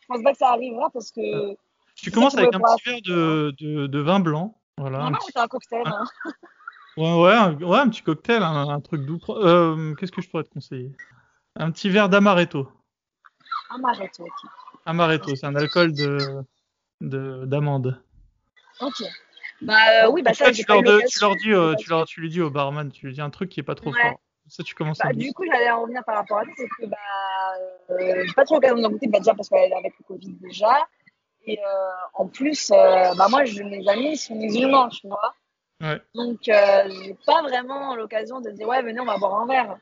Je 0.02 0.06
pense 0.08 0.22
pas 0.24 0.32
que 0.34 0.38
ça 0.38 0.50
arrivera 0.52 0.90
parce 0.90 1.12
que. 1.12 1.52
Tu 1.96 2.06
C'est 2.06 2.12
commences 2.12 2.38
avec 2.38 2.54
un 2.54 2.60
petit 2.60 2.90
verre 2.90 3.02
de, 3.06 3.54
de, 3.60 3.88
de 3.88 4.00
vin 4.00 4.20
blanc. 4.20 4.58
Voilà. 4.78 5.00
Vraiment, 5.00 5.18
petit- 5.18 5.32
c'est 5.34 5.40
un 5.40 5.48
cocktail. 5.48 5.84
Hein. 5.86 6.04
Ouais, 6.98 7.22
ouais, 7.22 7.32
un, 7.34 7.54
ouais, 7.54 7.78
un 7.80 7.88
petit 7.90 8.02
cocktail, 8.02 8.44
un, 8.44 8.68
un 8.68 8.82
truc 8.82 9.06
doux. 9.06 9.20
Euh, 9.30 9.96
Qu'est-ce 9.96 10.12
que 10.12 10.22
je 10.22 10.30
pourrais 10.30 10.44
te 10.44 10.50
conseiller? 10.50 10.92
Un 11.56 11.72
petit 11.72 11.90
verre 11.90 12.10
d'amaretto. 12.10 12.68
Un 13.70 13.78
maréto, 13.78 14.24
ok. 14.24 14.50
Amaretto, 14.86 15.36
c'est 15.36 15.46
un 15.46 15.56
alcool 15.56 15.94
de 15.94 16.18
de- 17.02 17.46
d'amande. 17.46 18.02
Ok. 18.80 19.04
Bah, 19.62 20.06
euh, 20.06 20.10
oui, 20.10 20.22
bah, 20.24 20.34
ça, 20.34 20.46
fait, 20.46 20.54
tu 20.54 20.66
leur, 20.68 20.82
de- 20.82 21.02
tu 21.08 21.20
leur 21.20 21.36
dis, 21.36 21.54
euh, 21.54 21.76
tu 21.76 21.90
leur, 21.90 22.06
tu 22.06 22.20
lui 22.22 22.30
dis 22.30 22.42
au 22.42 22.50
barman, 22.50 22.92
tu 22.92 23.06
lui 23.06 23.14
dis 23.14 23.22
un 23.22 23.30
truc 23.30 23.50
qui 23.50 23.60
est 23.60 23.64
pas 23.64 23.76
trop 23.76 23.92
Ouais. 23.92 24.02
fort. 24.02 24.20
Ça, 24.48 24.64
tu 24.64 24.74
commences 24.74 24.98
Bah, 24.98 25.10
à 25.10 25.14
du 25.14 25.32
coup, 25.34 25.46
j'allais 25.46 25.70
en 25.70 25.82
revenir 25.84 26.04
par 26.04 26.16
rapport 26.16 26.40
à 26.40 26.46
ça, 26.46 26.52
c'est 26.58 26.68
que 26.68 26.86
bah, 26.88 26.98
euh, 27.92 28.24
j'ai 28.26 28.34
pas 28.34 28.44
trop 28.44 28.56
l'occasion 28.56 28.78
d'en 28.78 28.90
goûter, 28.90 29.08
bah, 29.08 29.20
déjà 29.20 29.34
parce 29.36 29.50
qu'elle 29.50 29.72
est 29.72 29.76
avec 29.76 29.94
le 30.00 30.04
Covid 30.06 30.34
déjà. 30.42 30.88
Et 31.46 31.60
euh, 31.60 31.90
en 32.16 32.28
plus, 32.28 32.70
bah, 32.70 33.28
moi, 33.30 33.46
je, 33.46 33.64
mes 33.64 33.88
amis 33.88 34.18
sont 34.18 34.36
musulmans, 34.36 34.90
tu 34.90 35.08
vois. 35.08 35.34
Ouais. 35.80 36.02
Donc, 36.16 36.40
j'ai 36.44 37.16
pas 37.26 37.42
vraiment 37.44 37.96
l'occasion 37.96 38.42
de 38.42 38.50
dire, 38.50 38.68
ouais, 38.68 38.82
venez, 38.82 39.00
on 39.00 39.06
va 39.06 39.18
boire 39.18 39.42
un 39.42 39.48
verre. 39.48 39.78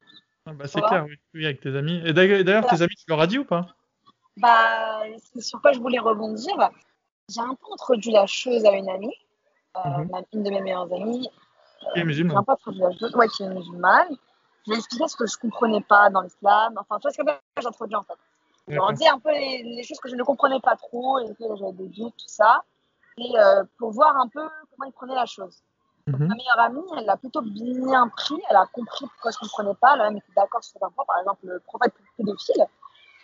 Ah, 0.46 0.54
bah, 0.54 0.68
c'est 0.68 0.82
clair, 0.82 1.06
oui, 1.08 1.16
oui, 1.34 1.46
avec 1.46 1.62
tes 1.62 1.76
amis. 1.76 2.02
Et 2.06 2.14
d'ailleurs, 2.14 2.44
d'ailleurs, 2.44 2.62
Voilà. 2.64 2.78
tes 2.78 2.84
amis, 2.84 2.96
tu 2.96 3.06
leur 3.08 3.22
as 3.22 3.28
dit 3.28 3.40
ou 3.40 3.46
pas? 3.46 3.68
Bah, 4.38 5.04
c'est 5.34 5.42
sur 5.42 5.62
quoi 5.62 5.72
je 5.74 5.80
voulais 5.80 6.00
rebondir. 6.00 6.70
J'ai 7.30 7.42
un 7.42 7.56
peu 7.56 7.72
introduit 7.74 8.12
la 8.12 8.26
chose 8.26 8.66
à 8.66 8.72
une 8.72 8.90
amie, 8.90 9.14
euh, 9.78 9.80
Mhm. 9.90 10.24
une 10.34 10.44
de 10.44 10.50
mes 10.50 10.62
meilleures 10.62 10.92
amies. 10.94 11.30
Qui 11.80 11.86
est 11.86 11.92
J'ai 11.96 12.04
musulmane. 12.04 12.38
un 12.38 12.44
peu 12.44 12.52
introduit 12.54 12.82
la 12.82 12.92
chose, 12.92 13.16
ouais, 13.16 13.28
qui 13.30 13.44
est 13.44 13.50
musulmane. 13.50 14.08
Je 14.66 14.72
lui 14.72 14.76
ai 14.76 14.78
expliqué 14.80 15.08
ce 15.08 15.16
que 15.16 15.26
je 15.26 15.38
comprenais 15.38 15.82
pas 15.82 16.10
dans 16.10 16.22
l'islam. 16.22 16.74
Enfin, 16.78 16.98
tu 17.00 17.04
vois, 17.04 17.12
ça 17.12 17.24
que 17.56 17.62
j'introduis 17.62 17.96
en 17.96 18.04
fait. 18.04 18.18
Je 18.68 18.76
leur 18.76 18.94
dis 18.94 19.08
un 19.08 19.18
peu 19.20 19.32
les, 19.32 19.64
les 19.64 19.84
choses 19.84 20.00
que 20.00 20.10
je 20.10 20.16
ne 20.16 20.24
comprenais 20.24 20.60
pas 20.60 20.76
trop 20.76 21.20
et 21.20 21.34
que 21.34 21.44
j'avais 21.56 21.72
des 21.74 21.88
doutes, 21.88 22.14
tout 22.18 22.28
ça. 22.28 22.64
Et 23.18 23.32
euh, 23.40 23.64
pour 23.78 23.92
voir 23.92 24.16
un 24.18 24.28
peu 24.28 24.42
comment 24.42 24.88
ils 24.88 24.92
prenaient 24.94 25.16
la 25.16 25.26
chose. 25.26 25.62
Mhm. 26.08 26.28
Ma 26.28 26.36
meilleure 26.36 26.60
amie, 26.60 26.82
elle 26.98 27.06
l'a 27.06 27.18
plutôt 27.18 27.42
bien 27.42 28.08
pris, 28.10 28.36
elle 28.50 28.56
a 28.56 28.66
compris 28.74 29.06
pourquoi 29.08 29.32
je 29.32 29.38
ne 29.38 29.48
comprenais 29.48 29.76
pas, 29.76 29.94
elle 29.96 30.02
a 30.02 30.04
même 30.06 30.18
été 30.18 30.28
d'accord 30.36 30.64
sur 30.64 30.74
certains 30.74 30.90
points, 30.92 31.06
par 31.06 31.20
exemple 31.20 31.40
le 31.46 31.60
prophète 31.60 31.94
pédophile, 32.18 32.66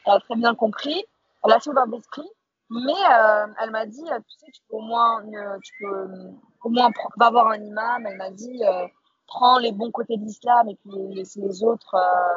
elle 0.06 0.14
a 0.14 0.20
très 0.20 0.36
bien 0.36 0.54
compris, 0.56 1.04
elle 1.44 1.52
a 1.52 1.60
fait 1.60 1.70
ouvert 1.72 1.88
d'esprit, 1.88 2.30
mais 2.70 2.94
euh, 3.12 3.48
elle 3.62 3.72
m'a 3.72 3.86
dit, 3.86 4.04
euh, 4.12 4.20
tu 4.28 4.38
sais, 4.38 4.52
tu 4.52 4.62
peux 4.70 4.76
au 4.78 4.82
moins, 4.82 5.24
euh, 5.26 5.58
tu 5.64 5.74
peux, 5.80 5.94
euh, 5.94 6.32
au 6.64 6.70
moins 6.70 6.90
va 7.18 7.30
voir 7.30 7.48
un 7.50 7.62
imam, 7.62 8.06
elle 8.08 8.18
m'a 8.18 8.32
dit, 8.32 8.64
euh, 8.66 8.88
prends 9.28 9.58
les 9.60 9.72
bons 9.72 9.92
côtés 9.92 10.18
de 10.18 10.24
l'islam 10.24 10.68
et 10.70 10.76
puis 10.76 10.92
les, 11.10 11.24
les- 11.36 11.64
autres, 11.64 11.96
euh, 11.96 12.36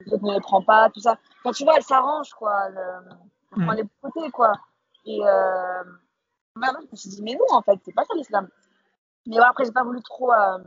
les 0.00 0.12
autres 0.14 0.24
ne 0.24 0.34
les 0.34 0.40
prends 0.40 0.62
pas, 0.62 0.88
tout 0.90 1.00
ça. 1.00 1.16
Quand 1.42 1.52
tu 1.52 1.64
vois, 1.64 1.74
elle 1.76 1.82
s'arrange, 1.82 2.30
quoi, 2.30 2.66
elle, 2.66 3.18
prend 3.50 3.72
Mm. 3.72 3.76
les 3.76 3.82
bons 3.82 4.10
côtés, 4.10 4.30
quoi. 4.30 4.52
Et 5.04 5.18
moi, 5.20 6.68
je 6.80 6.86
me 6.90 6.96
suis 6.96 7.10
dit, 7.10 7.22
mais 7.22 7.34
non, 7.34 7.56
en 7.56 7.62
fait, 7.62 7.78
c'est 7.84 7.94
pas 7.94 8.04
ça 8.04 8.14
l'islam. 8.14 8.48
Mais 9.26 9.36
voilà, 9.36 9.50
après, 9.50 9.64
j'ai 9.64 9.72
pas 9.72 9.84
voulu 9.84 10.02
trop 10.02 10.32
euh, 10.32 10.58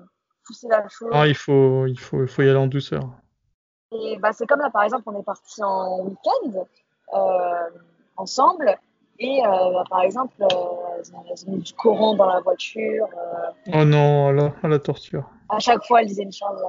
pousser 0.45 0.67
la 0.67 0.87
chose. 0.89 1.09
Ah, 1.11 1.27
il 1.27 1.35
faut, 1.35 1.85
il 1.87 1.99
faut, 1.99 2.21
il 2.21 2.27
faut 2.27 2.41
y 2.43 2.49
aller 2.49 2.57
en 2.59 2.67
douceur. 2.67 3.03
Et 3.91 4.17
bah, 4.19 4.31
c'est 4.33 4.47
comme 4.47 4.59
là, 4.61 4.69
par 4.69 4.83
exemple, 4.83 5.03
on 5.07 5.19
est 5.19 5.23
parti 5.23 5.61
en 5.63 6.01
week-end 6.05 6.65
euh, 7.13 7.69
ensemble. 8.15 8.77
Et 9.23 9.39
euh, 9.45 9.71
bah, 9.73 9.83
par 9.87 10.01
exemple, 10.01 10.33
euh, 10.41 10.47
elles 10.97 11.45
ont- 11.47 11.51
mis 11.51 11.59
du 11.59 11.73
Coran 11.73 12.15
dans 12.15 12.25
la 12.25 12.39
voiture. 12.39 13.05
euh, 13.15 13.71
Oh 13.73 13.85
non, 13.85 14.31
la, 14.31 14.51
à 14.63 14.67
la 14.67 14.79
torture. 14.79 15.29
à 15.49 15.59
chaque 15.59 15.83
fois, 15.85 16.01
elle 16.01 16.07
disait 16.07 16.23
une 16.23 16.31
chose, 16.31 16.59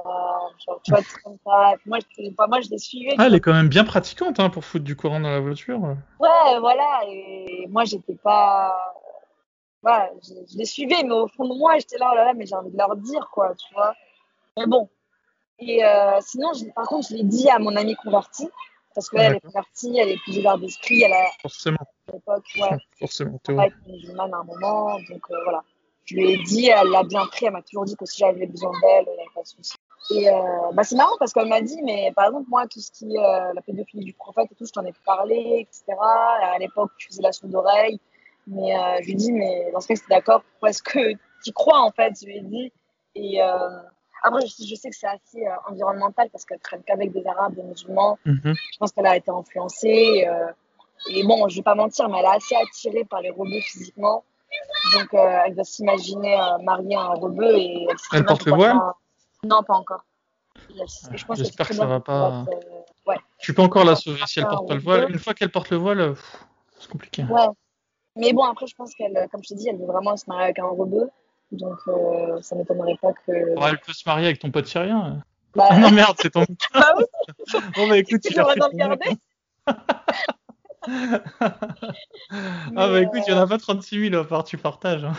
tu 0.83 0.91
vois, 0.91 1.01
comme 1.23 1.37
ça. 1.43 1.73
Moi, 1.87 1.97
je, 2.17 2.29
bah, 2.37 2.45
moi, 2.47 2.61
je 2.61 2.69
les 2.69 2.77
suivais. 2.77 3.15
Ah, 3.17 3.25
elle 3.25 3.33
est 3.35 3.39
quand 3.39 3.53
même 3.53 3.69
bien 3.69 3.83
pratiquante 3.83 4.39
hein, 4.39 4.51
pour 4.51 4.63
foutre 4.65 4.83
du 4.85 4.95
Coran 4.95 5.19
dans 5.21 5.31
la 5.31 5.39
voiture. 5.39 5.79
Ouais, 6.19 6.59
voilà. 6.59 7.01
Et 7.09 7.65
moi, 7.69 7.85
j'étais 7.85 8.15
pas. 8.15 8.71
Voilà, 9.81 10.11
je, 10.21 10.33
je 10.53 10.57
les 10.57 10.65
suivais, 10.65 11.03
mais 11.03 11.11
au 11.11 11.27
fond 11.27 11.47
de 11.49 11.57
moi, 11.57 11.73
j'étais 11.77 11.97
là, 11.97 12.09
oh 12.11 12.15
là 12.15 12.25
là, 12.25 12.33
mais 12.33 12.45
j'ai 12.45 12.55
envie 12.55 12.71
de 12.71 12.77
leur 12.77 12.95
dire, 12.97 13.29
quoi, 13.33 13.53
tu 13.55 13.73
vois. 13.73 13.93
Mais 14.57 14.65
bon. 14.67 14.89
Et 15.59 15.83
euh, 15.83 16.19
sinon, 16.21 16.53
je- 16.53 16.65
par 16.73 16.85
contre, 16.87 17.07
je 17.09 17.15
l'ai 17.15 17.23
dit 17.23 17.49
à 17.49 17.57
mon 17.59 17.75
amie 17.75 17.95
convertie, 17.95 18.49
parce 18.93 19.09
qu'elle 19.09 19.21
elle 19.21 19.35
est 19.35 19.39
convertie, 19.39 19.97
elle 19.97 20.09
est 20.09 20.17
plus 20.23 20.37
ouverte 20.39 20.61
d'esprit, 20.61 21.03
elle 21.03 21.13
a 21.13 21.25
Forcément, 21.41 21.77
à 22.07 22.11
l'époque, 22.13 22.45
ouais, 22.57 22.77
forcément. 22.99 23.39
elle 23.47 23.59
a 23.59 23.67
été 23.67 23.75
musulmane 23.87 24.33
à 24.33 24.37
un 24.37 24.43
moment, 24.43 24.99
donc 25.09 25.21
euh, 25.31 25.43
voilà. 25.43 25.63
Je 26.05 26.15
lui 26.15 26.31
ai 26.33 26.37
dit, 26.43 26.67
elle 26.67 26.89
l'a 26.89 27.03
bien 27.03 27.25
pris, 27.27 27.45
elle 27.45 27.53
m'a 27.53 27.61
toujours 27.61 27.85
dit 27.85 27.95
que 27.95 28.05
si 28.05 28.19
j'avais 28.19 28.45
besoin 28.45 28.71
d'elle, 28.81 29.05
il 29.07 29.13
n'y 29.13 29.21
avait 29.21 29.29
pas 29.33 29.41
de 29.41 29.47
souci. 29.47 29.73
Et 30.11 30.29
euh, 30.29 30.71
bah, 30.73 30.83
c'est 30.83 30.95
marrant 30.95 31.15
parce 31.17 31.31
qu'elle 31.31 31.47
m'a 31.47 31.61
dit, 31.61 31.81
mais 31.83 32.11
par 32.13 32.25
exemple, 32.25 32.49
moi, 32.49 32.67
tout 32.67 32.81
ce 32.81 32.91
qui 32.91 33.15
est 33.15 33.19
euh, 33.19 33.53
la 33.53 33.61
pédophilie 33.61 34.03
du 34.03 34.13
prophète 34.13 34.51
et 34.51 34.55
tout, 34.55 34.65
je 34.65 34.71
t'en 34.71 34.83
ai 34.83 34.93
parlé, 35.05 35.59
etc. 35.65 35.97
À 35.97 36.57
l'époque, 36.59 36.91
je 36.97 37.07
faisais 37.07 37.21
la 37.21 37.31
sourde 37.31 37.53
d'oreille. 37.53 37.99
Mais 38.47 38.75
euh, 38.75 38.97
je 38.99 39.05
lui 39.05 39.11
ai 39.13 39.15
dit, 39.15 39.31
mais 39.31 39.71
dans 39.71 39.79
ce 39.79 39.87
cas, 39.87 39.95
c'est 39.95 40.09
d'accord, 40.09 40.43
pourquoi 40.43 40.71
est-ce 40.71 40.83
que 40.83 41.13
tu 41.43 41.53
crois 41.53 41.79
en 41.79 41.91
fait 41.91 42.13
Je 42.19 42.25
lui 42.25 42.37
ai 42.37 42.41
dit. 42.41 42.73
Et 43.15 43.41
euh, 43.41 43.69
après, 44.23 44.45
je, 44.47 44.65
je 44.65 44.75
sais 44.75 44.89
que 44.89 44.95
c'est 44.95 45.07
assez 45.07 45.45
euh, 45.45 45.51
environnemental 45.69 46.29
parce 46.31 46.45
qu'elle 46.45 46.59
traîne 46.59 46.81
qu'avec 46.83 47.11
des 47.11 47.25
arabes, 47.27 47.55
des 47.55 47.63
musulmans. 47.63 48.17
Mhm. 48.25 48.53
Je 48.73 48.77
pense 48.79 48.91
qu'elle 48.91 49.05
a 49.05 49.15
été 49.17 49.29
influencée. 49.29 50.25
euh, 50.27 50.47
et 51.09 51.23
bon, 51.23 51.47
je 51.49 51.57
vais 51.57 51.61
pas 51.63 51.75
mentir, 51.75 52.07
mais 52.09 52.19
elle 52.19 52.25
est 52.25 52.37
assez 52.37 52.55
attirée 52.55 53.03
par 53.03 53.21
les 53.21 53.29
rebeux 53.29 53.59
physiquement. 53.61 54.23
Donc, 54.93 55.13
euh, 55.13 55.39
elle 55.45 55.55
doit 55.55 55.63
s'imaginer 55.65 56.37
mariée 56.63 56.95
à 56.95 57.01
un 57.01 57.13
rebeu. 57.15 57.57
Et 57.57 57.85
elle, 57.89 57.97
Elle 58.13 58.25
porte 58.25 58.45
le 58.45 58.53
voile 58.53 58.77
pas- 58.77 58.95
Non, 59.43 59.63
pas 59.63 59.73
encore. 59.73 60.05
Je 60.69 61.25
qu'elle 61.25 61.35
J'espère 61.35 61.67
que 61.67 61.73
ça 61.73 61.85
bien 61.85 61.95
va 61.95 61.99
pas- 61.99 62.45
être, 62.49 62.63
ouais. 63.07 63.17
Tu 63.39 63.53
peux 63.53 63.61
encore 63.63 63.83
la 63.83 63.91
Ouais, 63.93 63.97
sauver 63.97 64.21
si 64.27 64.39
elle 64.39 64.47
porte 64.47 64.67
pas 64.67 64.75
le 64.75 64.79
voile. 64.79 65.11
Une 65.11 65.19
fois 65.19 65.33
qu'elle 65.33 65.51
porte 65.51 65.69
le 65.71 65.77
voile, 65.77 66.15
c'est 66.79 66.89
compliqué. 66.89 67.23
Ouais. 67.23 67.47
Mais 68.15 68.31
bon, 68.31 68.43
après, 68.43 68.67
je 68.67 68.75
pense 68.75 68.93
qu'elle, 68.95 69.27
comme 69.31 69.43
je 69.43 69.49
te 69.49 69.53
dis, 69.55 69.67
elle 69.67 69.77
veut 69.77 69.85
vraiment 69.87 70.15
se 70.15 70.25
marier 70.27 70.43
avec 70.45 70.59
un 70.59 70.67
rebeu. 70.67 71.09
Donc, 71.53 71.77
euh, 71.87 72.41
ça 72.41 72.55
m'étonnerait 72.55 72.97
pas 73.01 73.13
que. 73.13 73.31
Alors, 73.51 73.69
elle 73.69 73.79
peut 73.79 73.93
se 73.93 74.07
marier 74.07 74.25
avec 74.27 74.39
ton 74.39 74.51
pote 74.51 74.65
syrien. 74.67 75.23
Bah, 75.55 75.67
Ah 75.69 75.77
non, 75.79 75.91
merde, 75.91 76.15
c'est 76.19 76.31
ton. 76.31 76.45
bah 76.73 76.93
oui, 76.97 77.03
Bon, 77.75 77.87
bah 77.87 77.97
écoute, 77.97 78.21
tu 78.21 78.33
devrais 78.33 78.55
fait 78.55 78.63
regarder. 78.63 79.09
Ah 80.85 82.71
Mais, 82.71 82.75
bah 82.75 83.01
écoute, 83.01 83.21
il 83.27 83.33
n'y 83.33 83.39
en 83.39 83.41
euh, 83.41 83.45
a 83.45 83.47
pas 83.47 83.57
36 83.57 84.09
000 84.09 84.21
à 84.21 84.27
part 84.27 84.43
tu 84.43 84.57
partages. 84.57 85.05
hein. 85.05 85.13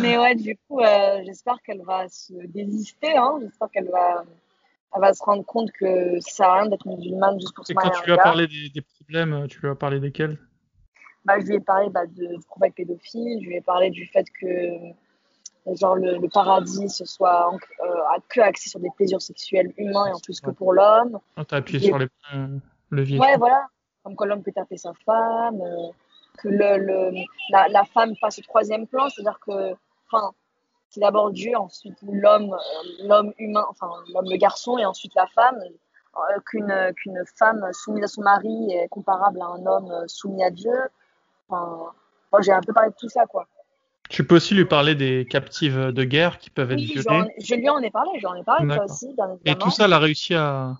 Mais 0.00 0.18
ouais, 0.18 0.34
du 0.34 0.58
coup, 0.68 0.80
euh, 0.80 1.22
j'espère 1.24 1.62
qu'elle 1.64 1.82
va 1.82 2.08
se 2.08 2.34
désister. 2.48 3.16
Hein. 3.16 3.38
J'espère 3.40 3.70
qu'elle 3.70 3.88
va, 3.90 4.24
elle 4.94 5.00
va 5.00 5.14
se 5.14 5.22
rendre 5.22 5.44
compte 5.44 5.70
que 5.72 6.18
ça 6.20 6.30
sert 6.30 6.48
à 6.48 6.60
rien 6.60 6.66
d'être 6.68 6.86
musulmane 6.86 7.40
juste 7.40 7.54
pour 7.54 7.66
se 7.66 7.72
Et 7.72 7.74
quand 7.74 7.86
marier 7.86 8.00
tu 8.00 8.06
lui 8.06 8.12
as 8.12 8.18
parlé 8.18 8.46
des, 8.46 8.68
des 8.68 8.82
problèmes, 8.82 9.32
euh, 9.32 9.46
tu 9.46 9.60
lui 9.60 9.68
as 9.68 9.74
parlé 9.74 10.00
desquels? 10.00 10.38
Bah, 11.26 11.40
je 11.40 11.46
lui 11.46 11.56
ai 11.56 11.60
parlé 11.60 11.90
bah, 11.90 12.06
de, 12.06 12.38
prophète 12.46 12.74
pédophile. 12.74 13.42
Je 13.42 13.48
lui 13.48 13.56
ai 13.56 13.60
parlé 13.60 13.90
du 13.90 14.06
fait 14.06 14.24
que 14.40 14.46
genre 15.74 15.96
le, 15.96 16.18
le 16.18 16.28
paradis 16.28 16.88
ce 16.88 17.04
soit 17.04 17.50
en- 17.50 17.56
euh, 17.56 18.20
que 18.28 18.40
axé 18.40 18.70
sur 18.70 18.78
des 18.78 18.90
plaisirs 18.96 19.20
sexuels 19.20 19.72
humains 19.76 20.06
et 20.06 20.12
en 20.12 20.20
plus 20.20 20.40
que 20.40 20.50
pour 20.50 20.72
l'homme. 20.72 21.18
Ah, 21.36 21.44
T'as 21.44 21.56
appuyé 21.56 21.80
sur 21.88 21.98
les 21.98 22.06
euh, 22.34 22.46
leviers. 22.90 23.18
Ouais, 23.18 23.36
voilà. 23.36 23.66
Comme 24.04 24.14
que 24.14 24.24
l'homme 24.24 24.44
peut 24.44 24.52
taper 24.52 24.76
sa 24.76 24.92
femme, 25.04 25.60
euh, 25.60 25.88
que 26.38 26.48
le, 26.48 26.78
le, 26.78 27.10
la, 27.50 27.66
la 27.68 27.84
femme 27.84 28.14
passe 28.20 28.38
au 28.38 28.42
troisième 28.42 28.86
plan, 28.86 29.08
c'est-à-dire 29.08 29.40
que, 29.44 29.74
enfin, 30.06 30.30
c'est 30.90 31.00
d'abord 31.00 31.32
Dieu, 31.32 31.56
ensuite 31.56 31.98
l'homme, 32.02 32.52
euh, 32.54 33.06
l'homme 33.08 33.32
humain, 33.38 33.66
enfin, 33.68 33.90
l'homme, 34.14 34.30
le 34.30 34.36
garçon, 34.36 34.78
et 34.78 34.84
ensuite 34.84 35.14
la 35.16 35.26
femme. 35.26 35.58
Qu'une 36.46 36.94
qu'une 36.96 37.22
femme 37.34 37.68
soumise 37.74 38.04
à 38.04 38.06
son 38.06 38.22
mari 38.22 38.72
est 38.72 38.88
comparable 38.88 39.38
à 39.42 39.48
un 39.48 39.66
homme 39.66 39.92
soumis 40.08 40.42
à 40.42 40.50
Dieu. 40.50 40.72
Enfin, 41.48 41.92
moi, 42.32 42.40
j'ai 42.42 42.52
un 42.52 42.60
peu 42.60 42.72
parlé 42.72 42.90
de 42.90 42.96
tout 42.98 43.08
ça, 43.08 43.26
quoi. 43.26 43.46
Tu 44.08 44.24
peux 44.24 44.36
aussi 44.36 44.54
lui 44.54 44.64
parler 44.64 44.94
des 44.94 45.26
captives 45.28 45.92
de 45.92 46.04
guerre 46.04 46.38
qui 46.38 46.50
peuvent 46.50 46.70
être 46.70 46.78
Oui, 46.78 46.86
violées. 46.86 47.30
je 47.38 47.54
lui 47.54 47.68
en 47.68 47.78
ai 47.80 47.90
parlé, 47.90 48.10
j'en 48.20 48.34
ai 48.34 48.44
parlé 48.44 48.66
D'accord. 48.66 48.84
aussi, 48.84 49.12
bien 49.14 49.36
Et 49.44 49.54
tout 49.56 49.70
ça, 49.70 49.86
elle 49.86 49.92
a 49.92 49.98
réussi 49.98 50.34
à. 50.34 50.76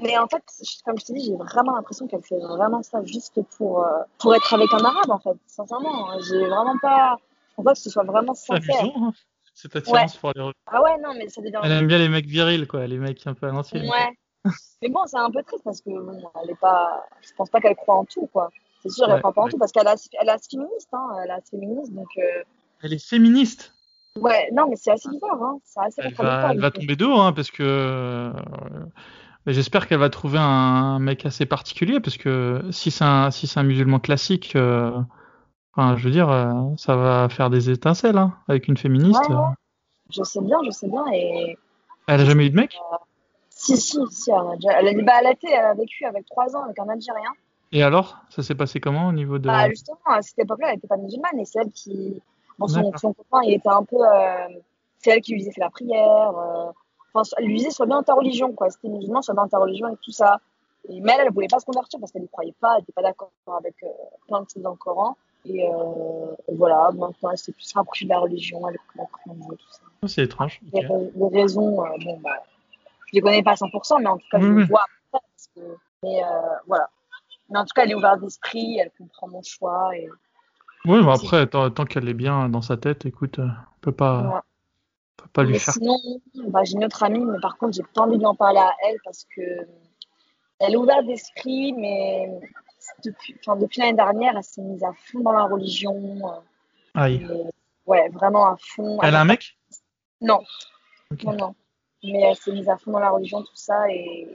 Mais 0.00 0.16
en 0.18 0.28
fait, 0.28 0.42
je- 0.60 0.82
comme 0.84 0.98
je 0.98 1.04
te 1.06 1.12
dis, 1.12 1.24
j'ai 1.24 1.34
vraiment 1.36 1.74
l'impression 1.74 2.06
qu'elle 2.06 2.22
fait 2.22 2.38
vraiment 2.38 2.82
ça 2.82 3.02
juste 3.04 3.40
pour, 3.56 3.84
euh, 3.84 4.02
pour 4.18 4.34
être 4.34 4.52
avec 4.54 4.72
un 4.72 4.84
arabe, 4.84 5.10
en 5.10 5.18
fait, 5.18 5.36
sincèrement. 5.46 6.18
J'ai 6.20 6.46
vraiment 6.46 6.78
pas. 6.78 7.16
Voit 7.56 7.72
que 7.72 7.80
ce 7.80 7.90
soit 7.90 8.04
vraiment 8.04 8.34
sincère. 8.34 8.76
amusant, 8.80 9.08
hein, 9.08 9.12
cette 9.54 9.74
attirance 9.74 10.16
pour 10.16 10.32
les. 10.36 10.50
Ah 10.66 10.82
ouais, 10.82 10.98
non, 10.98 11.14
mais 11.14 11.28
ça 11.28 11.40
devient. 11.40 11.58
Elle 11.64 11.72
aime 11.72 11.88
bien 11.88 11.98
les 11.98 12.08
mecs 12.08 12.26
virils, 12.26 12.66
quoi, 12.68 12.86
les 12.86 12.98
mecs 12.98 13.26
un 13.26 13.34
peu 13.34 13.46
à 13.46 13.50
l'ancienne. 13.50 13.88
Ouais. 13.88 14.14
mais 14.82 14.88
bon, 14.90 15.00
c'est 15.06 15.18
un 15.18 15.30
peu 15.30 15.42
triste 15.42 15.64
parce 15.64 15.80
que 15.80 15.90
bon, 15.90 16.30
elle 16.44 16.50
est 16.50 16.60
pas. 16.60 17.04
Je 17.22 17.32
pense 17.34 17.50
pas 17.50 17.60
qu'elle 17.60 17.74
croit 17.74 17.96
en 17.96 18.04
tout, 18.04 18.28
quoi. 18.32 18.50
C'est 18.82 18.90
sûr, 18.90 19.06
elle 19.08 19.14
Ouais, 19.14 19.20
croit 19.20 19.32
pas 19.32 19.40
en 19.40 19.44
ouais. 19.44 19.50
tout 19.50 19.58
parce 19.58 19.72
qu'elle 19.72 19.86
est 19.86 20.08
elle 20.20 20.28
est 20.28 20.32
assez 20.32 20.48
féministe, 20.50 20.88
hein. 20.92 21.08
Elle 21.22 21.30
est 21.30 21.32
assez 21.32 21.50
féministe, 21.50 21.92
donc. 21.92 22.08
euh, 22.18 22.42
Elle 22.82 22.92
est 22.92 23.04
féministe. 23.04 23.74
Ouais, 24.20 24.48
non, 24.52 24.68
mais 24.68 24.76
c'est 24.76 24.92
assez 24.92 25.08
bizarre, 25.08 25.42
hein. 25.42 25.58
C'est 25.64 25.80
assez 25.80 26.02
Elle 26.02 26.14
va, 26.14 26.52
elle 26.52 26.72
tomber 26.72 26.96
de 26.96 27.04
haut, 27.04 27.18
hein, 27.18 27.32
parce 27.32 27.50
que. 27.50 27.62
euh, 27.62 28.32
J'espère 29.46 29.86
qu'elle 29.88 29.98
va 29.98 30.10
trouver 30.10 30.38
un 30.38 30.98
mec 30.98 31.24
assez 31.24 31.46
particulier, 31.46 32.00
parce 32.00 32.18
que 32.18 32.62
si 32.70 32.90
c'est 32.90 33.04
un, 33.04 33.30
si 33.30 33.46
c'est 33.46 33.58
un 33.58 33.62
musulman 33.62 33.98
classique, 33.98 34.54
euh, 34.56 34.90
enfin, 35.74 35.96
je 35.96 36.04
veux 36.04 36.10
dire, 36.10 36.30
euh, 36.30 36.52
ça 36.76 36.96
va 36.96 37.28
faire 37.30 37.48
des 37.48 37.70
étincelles, 37.70 38.18
hein, 38.18 38.36
avec 38.46 38.68
une 38.68 38.76
féministe. 38.76 39.26
Ouais, 39.28 39.34
ouais. 39.34 39.54
Je 40.10 40.22
sais 40.22 40.40
bien, 40.42 40.58
je 40.66 40.70
sais 40.70 40.88
bien. 40.88 41.04
Et. 41.12 41.56
Elle 42.08 42.20
a 42.20 42.24
jamais 42.26 42.46
eu 42.46 42.50
de 42.50 42.56
mec? 42.56 42.76
Si, 43.48 43.76
si, 43.78 43.98
si, 44.10 44.30
elle 44.30 44.36
a, 44.36 44.56
déjà... 44.56 44.80
elle 44.80 44.88
a, 44.88 45.02
bah, 45.02 45.12
elle 45.20 45.26
a 45.28 45.32
été, 45.32 45.50
elle 45.50 45.64
a 45.64 45.74
vécu 45.74 46.04
avec 46.04 46.26
trois 46.26 46.54
ans 46.54 46.64
avec 46.64 46.78
un 46.78 46.88
Algérien. 46.88 47.30
Et 47.72 47.82
alors, 47.82 48.16
ça 48.30 48.42
s'est 48.42 48.54
passé 48.54 48.80
comment 48.80 49.08
au 49.08 49.12
niveau 49.12 49.38
de. 49.38 49.46
Bah, 49.46 49.68
justement, 49.68 49.98
à 50.06 50.22
cette 50.22 50.38
époque-là, 50.38 50.68
elle 50.68 50.74
n'était 50.76 50.88
pas 50.88 50.96
musulmane 50.96 51.38
et 51.38 51.44
c'est 51.44 51.60
elle 51.60 51.70
qui. 51.72 52.20
Bon, 52.58 52.66
son, 52.66 53.12
copain, 53.12 53.40
il 53.44 53.54
était 53.54 53.68
un 53.68 53.84
peu. 53.84 53.96
euh, 53.96 54.48
C'est 54.98 55.10
elle 55.10 55.20
qui 55.20 55.32
lui 55.32 55.38
disait 55.40 55.52
fais 55.52 55.60
la 55.60 55.70
prière. 55.70 56.30
euh, 56.36 56.70
Enfin, 57.14 57.28
elle 57.38 57.46
lui 57.46 57.56
disait 57.56 57.70
sois 57.70 57.86
bien 57.86 57.96
dans 57.96 58.02
ta 58.02 58.14
religion, 58.14 58.52
quoi. 58.52 58.68
C'était 58.70 58.88
musulman, 58.88 59.22
sois 59.22 59.34
bien 59.34 59.44
dans 59.44 59.48
ta 59.48 59.58
religion 59.58 59.88
et 59.88 59.96
tout 60.02 60.10
ça. 60.12 60.40
Et, 60.88 61.00
mais 61.00 61.12
elle, 61.18 61.26
elle 61.26 61.32
voulait 61.32 61.48
pas 61.48 61.58
se 61.58 61.64
convertir 61.66 61.98
parce 62.00 62.12
qu'elle 62.12 62.22
ne 62.22 62.26
croyait 62.26 62.54
pas, 62.60 62.74
elle 62.74 62.80
n'était 62.80 62.92
pas 62.92 63.02
d'accord 63.02 63.30
avec 63.58 63.74
euh, 63.82 63.86
plein 64.26 64.42
de 64.42 64.48
choses 64.48 64.62
dans 64.62 64.70
le 64.72 64.76
Coran. 64.76 65.16
Et 65.44 65.66
euh, 65.68 65.74
voilà, 66.54 66.90
maintenant, 66.94 67.30
elle 67.30 67.38
s'est 67.38 67.52
plus 67.52 67.72
rapprochée 67.74 68.04
de 68.04 68.10
la 68.10 68.18
religion, 68.18 68.60
elle 68.68 68.76
a 69.00 69.04
pris 69.06 69.30
Dieu, 69.34 69.56
tout 69.56 69.66
ça. 69.70 69.80
Oh, 70.02 70.06
c'est 70.06 70.22
étrange. 70.24 70.60
Les, 70.72 70.82
les 70.82 71.40
raisons, 71.40 71.82
euh, 71.84 71.88
bon, 72.04 72.18
bah, 72.22 72.42
je 73.06 73.14
les 73.14 73.20
connais 73.20 73.42
pas 73.42 73.52
à 73.52 73.54
100%, 73.54 74.00
mais 74.00 74.06
en 74.08 74.18
tout 74.18 74.26
cas, 74.30 74.38
je 74.40 74.46
les 74.46 74.64
vois. 74.64 74.84
Parce 75.12 75.48
que, 75.54 75.60
mais 76.02 76.22
euh, 76.22 76.26
voilà. 76.66 76.88
Mais 77.50 77.58
en 77.58 77.64
tout 77.64 77.72
cas, 77.74 77.84
elle 77.84 77.92
est 77.92 77.94
ouverte 77.94 78.20
d'esprit, 78.20 78.78
elle 78.78 78.90
comprend 78.96 79.28
mon 79.28 79.42
choix. 79.42 79.96
Et, 79.96 80.08
Oui, 80.84 81.02
mais 81.02 81.12
après, 81.12 81.46
tant, 81.46 81.70
tant 81.70 81.84
qu'elle 81.84 82.08
est 82.08 82.14
bien 82.14 82.48
dans 82.48 82.62
sa 82.62 82.76
tête, 82.76 83.06
écoute, 83.06 83.38
euh, 83.38 83.46
on 83.46 83.80
peut 83.80 83.92
pas, 83.92 84.42
on 85.18 85.22
peut 85.22 85.28
pas 85.32 85.42
lui 85.44 85.52
Mais 85.52 85.58
faire. 85.58 85.74
sinon, 85.74 85.98
bah, 86.48 86.64
j'ai 86.64 86.74
une 86.74 86.84
autre 86.84 87.02
amie, 87.02 87.24
mais 87.24 87.40
par 87.40 87.56
contre, 87.56 87.74
j'ai 87.74 87.82
pas 87.82 88.02
envie 88.02 88.14
de 88.14 88.18
lui 88.20 88.26
en 88.26 88.34
parler 88.34 88.58
à 88.58 88.72
elle 88.86 88.96
parce 89.04 89.26
que 89.34 89.66
elle 90.60 90.72
est 90.72 90.76
ouverte 90.76 91.06
d'esprit, 91.06 91.72
mais 91.72 92.40
depuis, 93.04 93.38
depuis 93.60 93.80
l'année 93.80 93.94
dernière, 93.94 94.36
elle 94.36 94.42
s'est 94.42 94.62
mise 94.62 94.82
à 94.82 94.92
fond 94.92 95.20
dans 95.20 95.32
la 95.32 95.44
religion. 95.44 95.94
euh, 96.28 96.40
Aïe. 96.94 97.24
et- 97.30 97.44
ouais, 97.86 98.08
vraiment 98.10 98.46
à 98.46 98.56
fond. 98.58 99.00
Elle 99.02 99.14
a 99.14 99.20
un 99.20 99.24
mec? 99.24 99.56
Non, 100.20 100.42
non, 101.22 101.32
non. 101.32 101.54
Mais 102.02 102.20
elle 102.22 102.36
s'est 102.36 102.52
mise 102.52 102.68
à 102.68 102.76
fond 102.76 102.92
dans 102.92 102.98
la 102.98 103.10
religion, 103.10 103.42
tout 103.42 103.54
ça, 103.54 103.88
et 103.90 104.28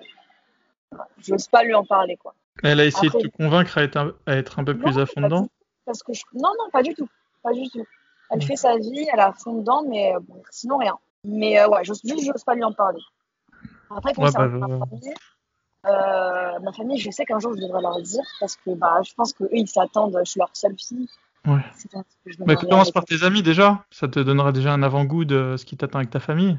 j'ose 1.19 1.48
pas 1.48 1.64
lui 1.64 1.73
en 1.73 1.85
parler, 1.85 2.18
quoi. 2.18 2.34
Elle 2.61 2.80
a 2.80 2.85
essayé 2.85 3.09
de 3.09 3.17
te 3.17 3.27
convaincre 3.27 3.77
à 3.77 3.84
être 3.84 3.97
un, 3.97 4.13
à 4.25 4.35
être 4.35 4.59
un 4.59 4.63
peu 4.63 4.77
plus 4.77 4.99
à 4.99 5.05
fond 5.05 5.21
dedans 5.21 5.41
du 5.41 5.47
tout, 5.47 5.53
Parce 5.85 6.03
que 6.03 6.13
je... 6.13 6.21
Non, 6.34 6.51
non, 6.59 6.69
pas 6.71 6.84
du 6.84 6.93
tout. 6.93 7.09
Pas 7.41 7.53
du 7.53 7.67
tout. 7.69 7.85
Elle 8.30 8.41
fait 8.41 8.55
sa 8.55 8.77
vie, 8.77 9.07
elle 9.11 9.19
à 9.19 9.34
fond 9.34 9.59
dedans, 9.59 9.84
mais 9.88 10.15
euh, 10.15 10.19
bon, 10.19 10.41
sinon 10.49 10.77
rien. 10.77 10.97
Mais 11.25 11.59
euh, 11.59 11.67
ouais, 11.67 11.84
juste, 11.84 12.03
j'ose 12.05 12.43
pas 12.43 12.55
lui 12.55 12.63
en 12.63 12.73
parler. 12.73 13.01
Après, 13.89 14.09
Ouais, 14.11 14.25
concernant 14.25 14.67
bah, 14.67 14.77
ma 14.77 14.85
famille, 14.85 15.13
euh, 15.85 16.59
ma 16.59 16.73
famille, 16.73 16.97
je 16.97 17.11
sais 17.11 17.25
qu'un 17.25 17.39
jour 17.39 17.53
je 17.55 17.61
devrais 17.61 17.81
leur 17.81 18.01
dire 18.01 18.23
parce 18.39 18.55
que 18.55 18.71
bah, 18.71 19.01
je 19.03 19.13
pense 19.13 19.34
qu'eux, 19.34 19.49
ils 19.51 19.67
s'attendent, 19.67 20.17
je 20.23 20.31
suis 20.31 20.39
leur 20.39 20.49
seule 20.53 20.75
fille. 20.77 21.09
Ouais. 21.45 21.61
Bah, 22.39 22.55
commence 22.55 22.91
par 22.91 23.03
tes 23.03 23.23
amis 23.23 23.43
déjà. 23.43 23.84
Ça 23.91 24.07
te 24.07 24.19
donnera 24.19 24.51
déjà 24.51 24.73
un 24.73 24.81
avant-goût 24.81 25.25
de 25.25 25.55
ce 25.57 25.65
qui 25.65 25.75
t'attend 25.75 25.99
avec 25.99 26.09
ta 26.09 26.21
famille. 26.21 26.57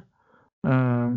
Euh, 0.66 1.10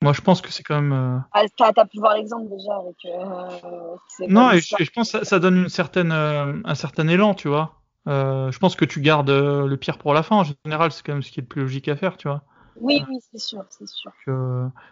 moi, 0.00 0.12
je 0.12 0.20
pense 0.20 0.40
que 0.40 0.52
c'est 0.52 0.62
quand 0.62 0.80
même. 0.80 0.92
euh, 0.92 1.18
Ah, 1.32 1.42
t'as, 1.56 1.72
t'as 1.72 1.84
pu 1.84 1.98
voir 1.98 2.14
l'exemple 2.14 2.48
déjà 2.50 2.76
avec. 2.76 2.96
Euh, 3.04 3.96
c'est 4.08 4.28
Non, 4.28 4.52
et 4.52 4.60
je, 4.60 4.90
pense 4.92 5.10
que 5.12 5.18
ça, 5.18 5.24
ça 5.24 5.38
donne 5.40 5.56
une 5.56 5.68
certaine, 5.68 6.12
euh, 6.12 6.54
un 6.64 6.74
certain 6.74 7.08
élan, 7.08 7.34
tu 7.34 7.48
vois. 7.48 7.74
Je 8.06 8.58
pense 8.58 8.74
que 8.74 8.84
tu 8.84 9.00
gardes 9.00 9.30
le 9.30 9.76
pire 9.76 9.98
pour 9.98 10.14
la 10.14 10.22
fin. 10.22 10.36
En 10.36 10.44
général, 10.64 10.92
c'est 10.92 11.04
quand 11.04 11.12
même 11.12 11.22
ce 11.22 11.30
qui 11.30 11.40
est 11.40 11.42
le 11.42 11.48
plus 11.48 11.62
logique 11.62 11.88
à 11.88 11.96
faire, 11.96 12.16
tu 12.16 12.28
vois. 12.28 12.42
Oui, 12.80 13.04
oui, 13.08 13.18
c'est 13.32 13.40
sûr, 13.40 13.64
c'est 13.70 13.88
sûr. 13.88 14.12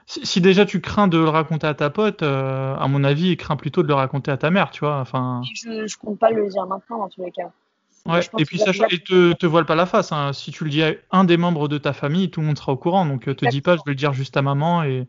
Si, 0.07 0.27
si 0.27 0.41
déjà 0.41 0.67
tu 0.67 0.81
crains 0.81 1.07
de 1.09 1.19
le 1.19 1.29
raconter 1.29 1.69
à 1.69 1.75
ta 1.75 1.89
pote, 1.89 2.23
à 2.23 2.87
mon 2.89 3.05
avis, 3.05 3.37
crains 3.37 3.57
plutôt 3.57 3.83
de 3.83 3.89
le 3.89 3.95
raconter 3.95 4.31
à 4.33 4.37
ta 4.37 4.51
mère, 4.51 4.71
tu 4.71 4.81
vois. 4.81 4.99
Enfin, 4.99 5.41
je, 5.55 5.87
je 5.87 5.97
compte 5.97 6.19
pas 6.19 6.31
le 6.31 6.49
dire 6.49 6.67
maintenant 6.67 6.99
dans 6.99 7.09
tous 7.09 7.23
les 7.23 7.31
cas. 7.31 7.53
Ouais. 8.09 8.21
Et 8.39 8.45
puis 8.45 8.59
là, 8.59 8.73
et 8.91 8.99
te, 8.99 9.33
te 9.33 9.47
voile 9.47 9.67
pas 9.67 9.75
la 9.75 9.87
face. 9.87 10.13
Hein. 10.13 10.33
Si 10.33 10.51
tu 10.51 10.65
le 10.65 10.71
dis 10.71 10.83
à 10.83 10.95
un 11.11 11.25
des 11.25 11.37
membres 11.37 11.69
de 11.69 11.79
ta 11.79 11.93
famille, 11.93 12.31
tout 12.31 12.41
le 12.41 12.47
monde 12.47 12.59
sera 12.59 12.73
au 12.73 12.77
courant. 12.77 13.07
Donc, 13.07 13.29
euh, 13.29 13.35
te 13.35 13.47
dis 13.49 13.61
pas, 13.61 13.77
je 13.77 13.83
vais 13.87 13.93
le 13.93 13.97
dire 13.97 14.13
juste 14.13 14.37
à 14.37 14.43
maman 14.43 14.83
et, 14.83 15.07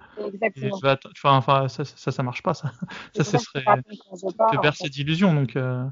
Exactement. 0.55 1.37
enfin, 1.37 1.67
ça, 1.67 1.85
ça, 1.85 2.11
ça 2.11 2.23
marche 2.23 2.43
pas, 2.43 2.53
ça. 2.53 2.71
Ça, 3.13 3.37
je 3.37 3.43
serait 3.43 3.63
te 3.63 4.71
fait. 4.71 4.89
d'illusions. 4.89 5.33
Donc, 5.33 5.55
euh, 5.55 5.83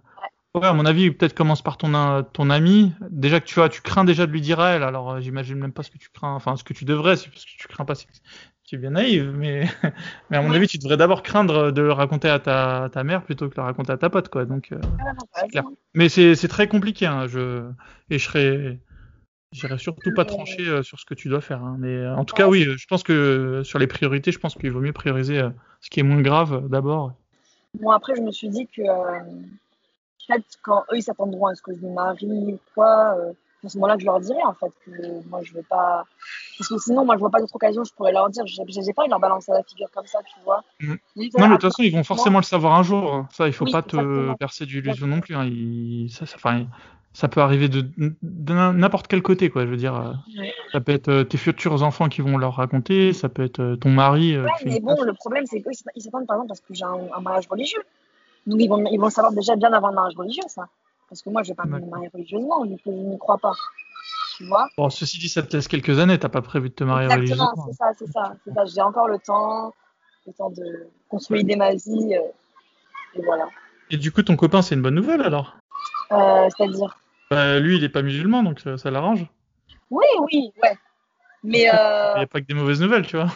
ouais, 0.53 0.65
à 0.65 0.73
mon 0.73 0.85
avis, 0.85 1.11
peut-être 1.11 1.35
commence 1.35 1.61
par 1.61 1.77
ton, 1.77 1.93
euh, 1.93 2.21
ton 2.21 2.49
ami. 2.49 2.93
Déjà 3.09 3.39
que 3.39 3.45
tu 3.45 3.55
vois, 3.55 3.69
tu 3.69 3.81
crains 3.81 4.05
déjà 4.05 4.25
de 4.25 4.31
lui 4.31 4.41
dire 4.41 4.59
à 4.59 4.71
elle. 4.71 4.83
Alors, 4.83 5.19
j'imagine 5.21 5.57
même 5.57 5.73
pas 5.73 5.83
ce 5.83 5.91
que 5.91 5.97
tu 5.97 6.09
crains. 6.09 6.35
Enfin, 6.35 6.55
ce 6.55 6.63
que 6.63 6.73
tu 6.73 6.85
devrais, 6.85 7.15
c'est 7.15 7.29
parce 7.29 7.45
que 7.45 7.51
tu 7.57 7.67
crains 7.67 7.85
pas. 7.85 7.95
Tu 8.65 8.75
es 8.75 8.77
bien 8.79 8.91
naïve, 8.91 9.31
mais, 9.35 9.63
mais 10.29 10.37
à 10.37 10.41
mon 10.41 10.49
Ouais. 10.49 10.55
avis, 10.55 10.67
tu 10.67 10.79
devrais 10.79 10.97
d'abord 10.97 11.21
craindre 11.21 11.71
de 11.71 11.81
le 11.83 11.91
raconter 11.91 12.29
à 12.29 12.39
ta, 12.39 13.03
mère 13.03 13.23
plutôt 13.23 13.47
que 13.47 13.53
de 13.55 13.61
le 13.61 13.65
raconter 13.65 13.91
à 13.91 13.97
ta 13.97 14.09
pote, 14.09 14.29
quoi. 14.29 14.45
Donc, 14.45 14.71
euh, 14.71 14.79
Ah, 15.33 15.47
clair. 15.47 15.63
raison. 15.63 15.77
Mais 15.93 16.09
c'est 16.09 16.47
très 16.47 16.67
compliqué, 16.67 17.05
hein, 17.05 17.27
je... 17.27 17.69
et 18.09 18.17
je 18.17 18.23
serais. 18.25 18.79
J'irai 19.51 19.77
surtout 19.77 20.11
pas 20.11 20.25
trancher 20.25 20.67
euh, 20.67 20.83
sur 20.83 20.99
ce 20.99 21.05
que 21.05 21.13
tu 21.13 21.29
dois 21.29 21.39
faire. 21.39 21.63
hein. 21.63 21.77
Mais 21.79 21.95
euh, 21.95 22.15
en 22.15 22.25
tout 22.25 22.35
cas, 22.35 22.47
oui, 22.47 22.65
je 22.75 22.87
pense 22.87 23.03
que 23.03 23.61
sur 23.63 23.79
les 23.79 23.87
priorités, 23.87 24.31
je 24.31 24.39
pense 24.39 24.55
qu'il 24.55 24.71
vaut 24.71 24.81
mieux 24.81 24.91
prioriser 24.91 25.41
ce 25.79 25.89
qui 25.89 25.99
est 25.99 26.03
moins 26.03 26.21
grave 26.21 26.67
d'abord. 26.67 27.13
Bon, 27.79 27.91
après, 27.91 28.15
je 28.15 28.21
me 28.21 28.31
suis 28.31 28.49
dit 28.49 28.67
que 28.67 28.81
peut-être 30.27 30.57
quand 30.63 30.83
eux, 30.91 30.97
ils 30.97 31.03
s'attendront 31.03 31.45
à 31.45 31.55
ce 31.55 31.61
que 31.61 31.73
je 31.73 31.79
me 31.81 31.93
marie 31.93 32.53
ou 32.53 32.59
quoi, 32.73 33.15
à 33.65 33.69
ce 33.69 33.77
moment-là, 33.77 33.95
que 33.95 34.01
je 34.01 34.05
leur 34.05 34.19
dirai 34.19 34.43
en 34.43 34.53
fait 34.53 34.71
que 34.85 35.27
moi, 35.29 35.41
je 35.43 35.53
vais 35.53 35.63
pas. 35.63 36.05
Parce 36.57 36.69
que 36.69 36.77
sinon, 36.77 37.03
moi, 37.05 37.15
je 37.15 37.19
vois 37.19 37.29
pas 37.29 37.39
d'autre 37.39 37.55
occasion, 37.55 37.83
je 37.83 37.93
pourrais 37.93 38.11
leur 38.13 38.29
dire. 38.29 38.43
J'ai 38.45 38.93
pas 38.93 39.05
de 39.05 39.09
leur 39.09 39.19
balancer 39.19 39.51
à 39.51 39.55
la 39.55 39.63
figure 39.63 39.89
comme 39.93 40.07
ça, 40.07 40.19
tu 40.23 40.39
vois. 40.43 40.63
Donc, 40.81 40.99
Non, 41.17 41.47
mais 41.47 41.47
de 41.47 41.51
toute 41.53 41.61
façon, 41.63 41.83
ils 41.83 41.91
vont 41.93 42.03
forcément 42.03 42.39
le 42.39 42.43
savoir 42.43 42.75
un 42.75 42.83
jour. 42.83 43.13
hein. 43.13 43.27
Ça, 43.33 43.47
il 43.47 43.53
faut 43.53 43.65
Oui, 43.65 43.71
pas 43.71 43.81
te 43.81 44.33
percer 44.35 44.65
d'illusions 44.65 45.07
non 45.07 45.19
plus. 45.19 45.35
hein. 45.35 45.45
Il- 45.45 46.09
Ça, 46.11 46.25
ça, 46.25 46.35
enfin, 46.37 46.65
ça 47.13 47.27
peut 47.27 47.41
arriver 47.41 47.67
de, 47.69 47.81
de 47.97 48.53
n'importe 48.53 49.07
quel 49.07 49.21
côté, 49.21 49.49
quoi. 49.49 49.65
Je 49.65 49.71
veux 49.71 49.77
dire, 49.77 49.95
euh, 49.95 50.13
Ouais. 50.37 50.53
ça 50.71 50.81
peut 50.81 50.91
être 50.91 51.07
euh, 51.09 51.23
tes 51.23 51.37
futurs 51.37 51.83
enfants 51.83 52.07
qui 52.09 52.21
vont 52.21 52.37
leur 52.37 52.55
raconter, 52.55 53.13
ça 53.13 53.29
peut 53.29 53.43
être 53.43 53.59
euh, 53.61 53.75
ton 53.75 53.89
mari. 53.89 54.37
Ouais, 54.37 54.49
mais 54.65 54.79
bon, 54.79 55.01
le 55.01 55.13
problème, 55.13 55.45
c'est 55.45 55.61
qu'eux, 55.61 55.71
ils 55.71 56.01
s'attendent- 56.01 56.23
ils 56.23 56.27
par 56.27 56.35
exemple 56.37 56.47
parce 56.49 56.61
que 56.61 56.73
j'ai 56.73 56.83
un, 56.85 56.97
un 57.15 57.21
mariage 57.21 57.47
religieux. 57.49 57.83
Donc, 58.47 58.61
ils 58.61 58.67
vont, 58.69 58.85
ils 58.91 58.99
vont 58.99 59.09
savoir 59.09 59.33
déjà 59.33 59.55
bien 59.55 59.73
avant 59.73 59.89
le 59.89 59.95
mariage 59.95 60.15
religieux, 60.15 60.43
ça. 60.47 60.67
Parce 61.09 61.21
que 61.21 61.29
moi, 61.29 61.43
je 61.43 61.49
vais 61.49 61.55
pas 61.55 61.65
me 61.65 61.79
marier 61.79 62.09
religieusement, 62.13 62.65
vu 62.65 62.75
que 62.77 62.81
je 62.91 62.91
n'y 62.91 63.17
crois 63.17 63.37
pas. 63.37 63.53
Tu 64.37 64.45
vois 64.45 64.67
Bon, 64.77 64.89
ceci 64.89 65.17
dit, 65.17 65.29
ça 65.29 65.43
te 65.43 65.55
laisse 65.55 65.67
quelques 65.67 65.99
années. 65.99 66.17
T'as 66.19 66.29
pas 66.29 66.41
prévu 66.41 66.69
de 66.69 66.73
te 66.73 66.83
marier 66.83 67.05
Exactement, 67.07 67.49
religieusement. 67.53 67.65
c'est 67.67 67.73
ça, 67.73 67.91
c'est 67.97 68.11
ça, 68.11 68.35
c'est 68.43 68.53
ça. 68.53 68.65
J'ai 68.65 68.81
encore 68.81 69.07
le 69.07 69.19
temps, 69.19 69.73
le 70.25 70.33
temps 70.33 70.49
de 70.49 70.87
consolider 71.09 71.55
ma 71.55 71.73
vie, 71.73 72.15
euh, 72.15 72.21
et 73.13 73.21
voilà. 73.23 73.47
Et 73.91 73.97
du 73.97 74.11
coup, 74.11 74.23
ton 74.23 74.35
copain, 74.35 74.61
c'est 74.61 74.75
une 74.75 74.81
bonne 74.81 74.95
nouvelle 74.95 75.21
alors? 75.21 75.55
Euh, 76.11 76.49
C'est-à-dire, 76.57 76.97
Bah, 77.31 77.59
lui, 77.59 77.77
il 77.77 77.83
est 77.83 77.89
pas 77.89 78.01
musulman, 78.01 78.43
donc 78.43 78.61
euh, 78.67 78.77
ça 78.77 78.89
l'arrange. 78.91 79.25
oui, 79.91 80.05
oui, 80.21 80.51
ouais. 80.63 80.77
Mais 81.43 81.59
Il 81.59 81.61
n'y 81.61 81.67
a 81.69 82.27
pas 82.27 82.41
que 82.41 82.45
des 82.47 82.55
mauvaises 82.55 82.81
nouvelles, 82.81 83.05
tu 83.05 83.15
vois. 83.17 83.27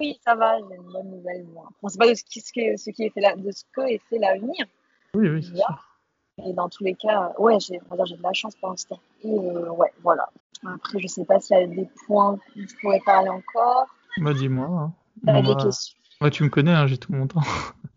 oui, 0.00 0.18
ça 0.24 0.34
va, 0.34 0.58
j'ai 0.58 0.74
une 0.74 0.82
bonne 0.92 1.08
nouvelle. 1.10 1.44
Moi. 1.54 1.68
On 1.82 1.88
sait 1.88 1.98
pas 1.98 2.08
de 2.08 2.14
ce 2.14 2.24
qui, 2.24 2.40
ce 2.40 2.52
qui, 2.52 2.60
est- 2.60 2.76
ce 2.76 2.90
qui 2.90 3.04
est 3.04 3.10
fait 3.10 3.20
la, 3.20 3.36
de 3.36 3.50
ce 3.52 3.62
que 3.72 3.82
est 3.82 4.00
fait 4.10 4.18
l'avenir. 4.18 4.66
Oui, 5.14 5.28
oui, 5.28 5.42
c'est 5.44 5.54
sûr. 5.56 5.93
Et 6.42 6.52
dans 6.52 6.68
tous 6.68 6.82
les 6.84 6.94
cas, 6.94 7.32
ouais, 7.38 7.58
j'ai, 7.60 7.80
on 7.86 7.90
va 7.90 7.96
dire, 7.96 8.06
j'ai 8.06 8.16
de 8.16 8.22
la 8.22 8.32
chance 8.32 8.54
pour 8.56 8.70
l'instant. 8.70 8.98
Et 9.22 9.28
euh, 9.28 9.70
ouais, 9.70 9.92
voilà. 10.02 10.28
Après, 10.66 10.98
je 10.98 11.06
sais 11.06 11.24
pas 11.24 11.38
s'il 11.40 11.56
y 11.58 11.62
a 11.62 11.66
des 11.66 11.88
points 12.06 12.32
dont 12.32 12.40
je 12.56 12.74
pourrais 12.80 13.00
parler 13.04 13.28
encore. 13.28 13.86
Bah, 14.18 14.32
dis-moi. 14.34 14.66
hein. 14.66 14.92
T'as 15.24 15.32
On 15.38 15.42
des 15.42 15.54
va- 15.54 15.62
questions. 15.62 15.96
Ouais, 16.20 16.30
tu 16.30 16.42
me 16.44 16.48
connais, 16.48 16.72
hein, 16.72 16.86
j'ai 16.86 16.96
tout 16.98 17.12
mon 17.12 17.26
temps. 17.26 17.42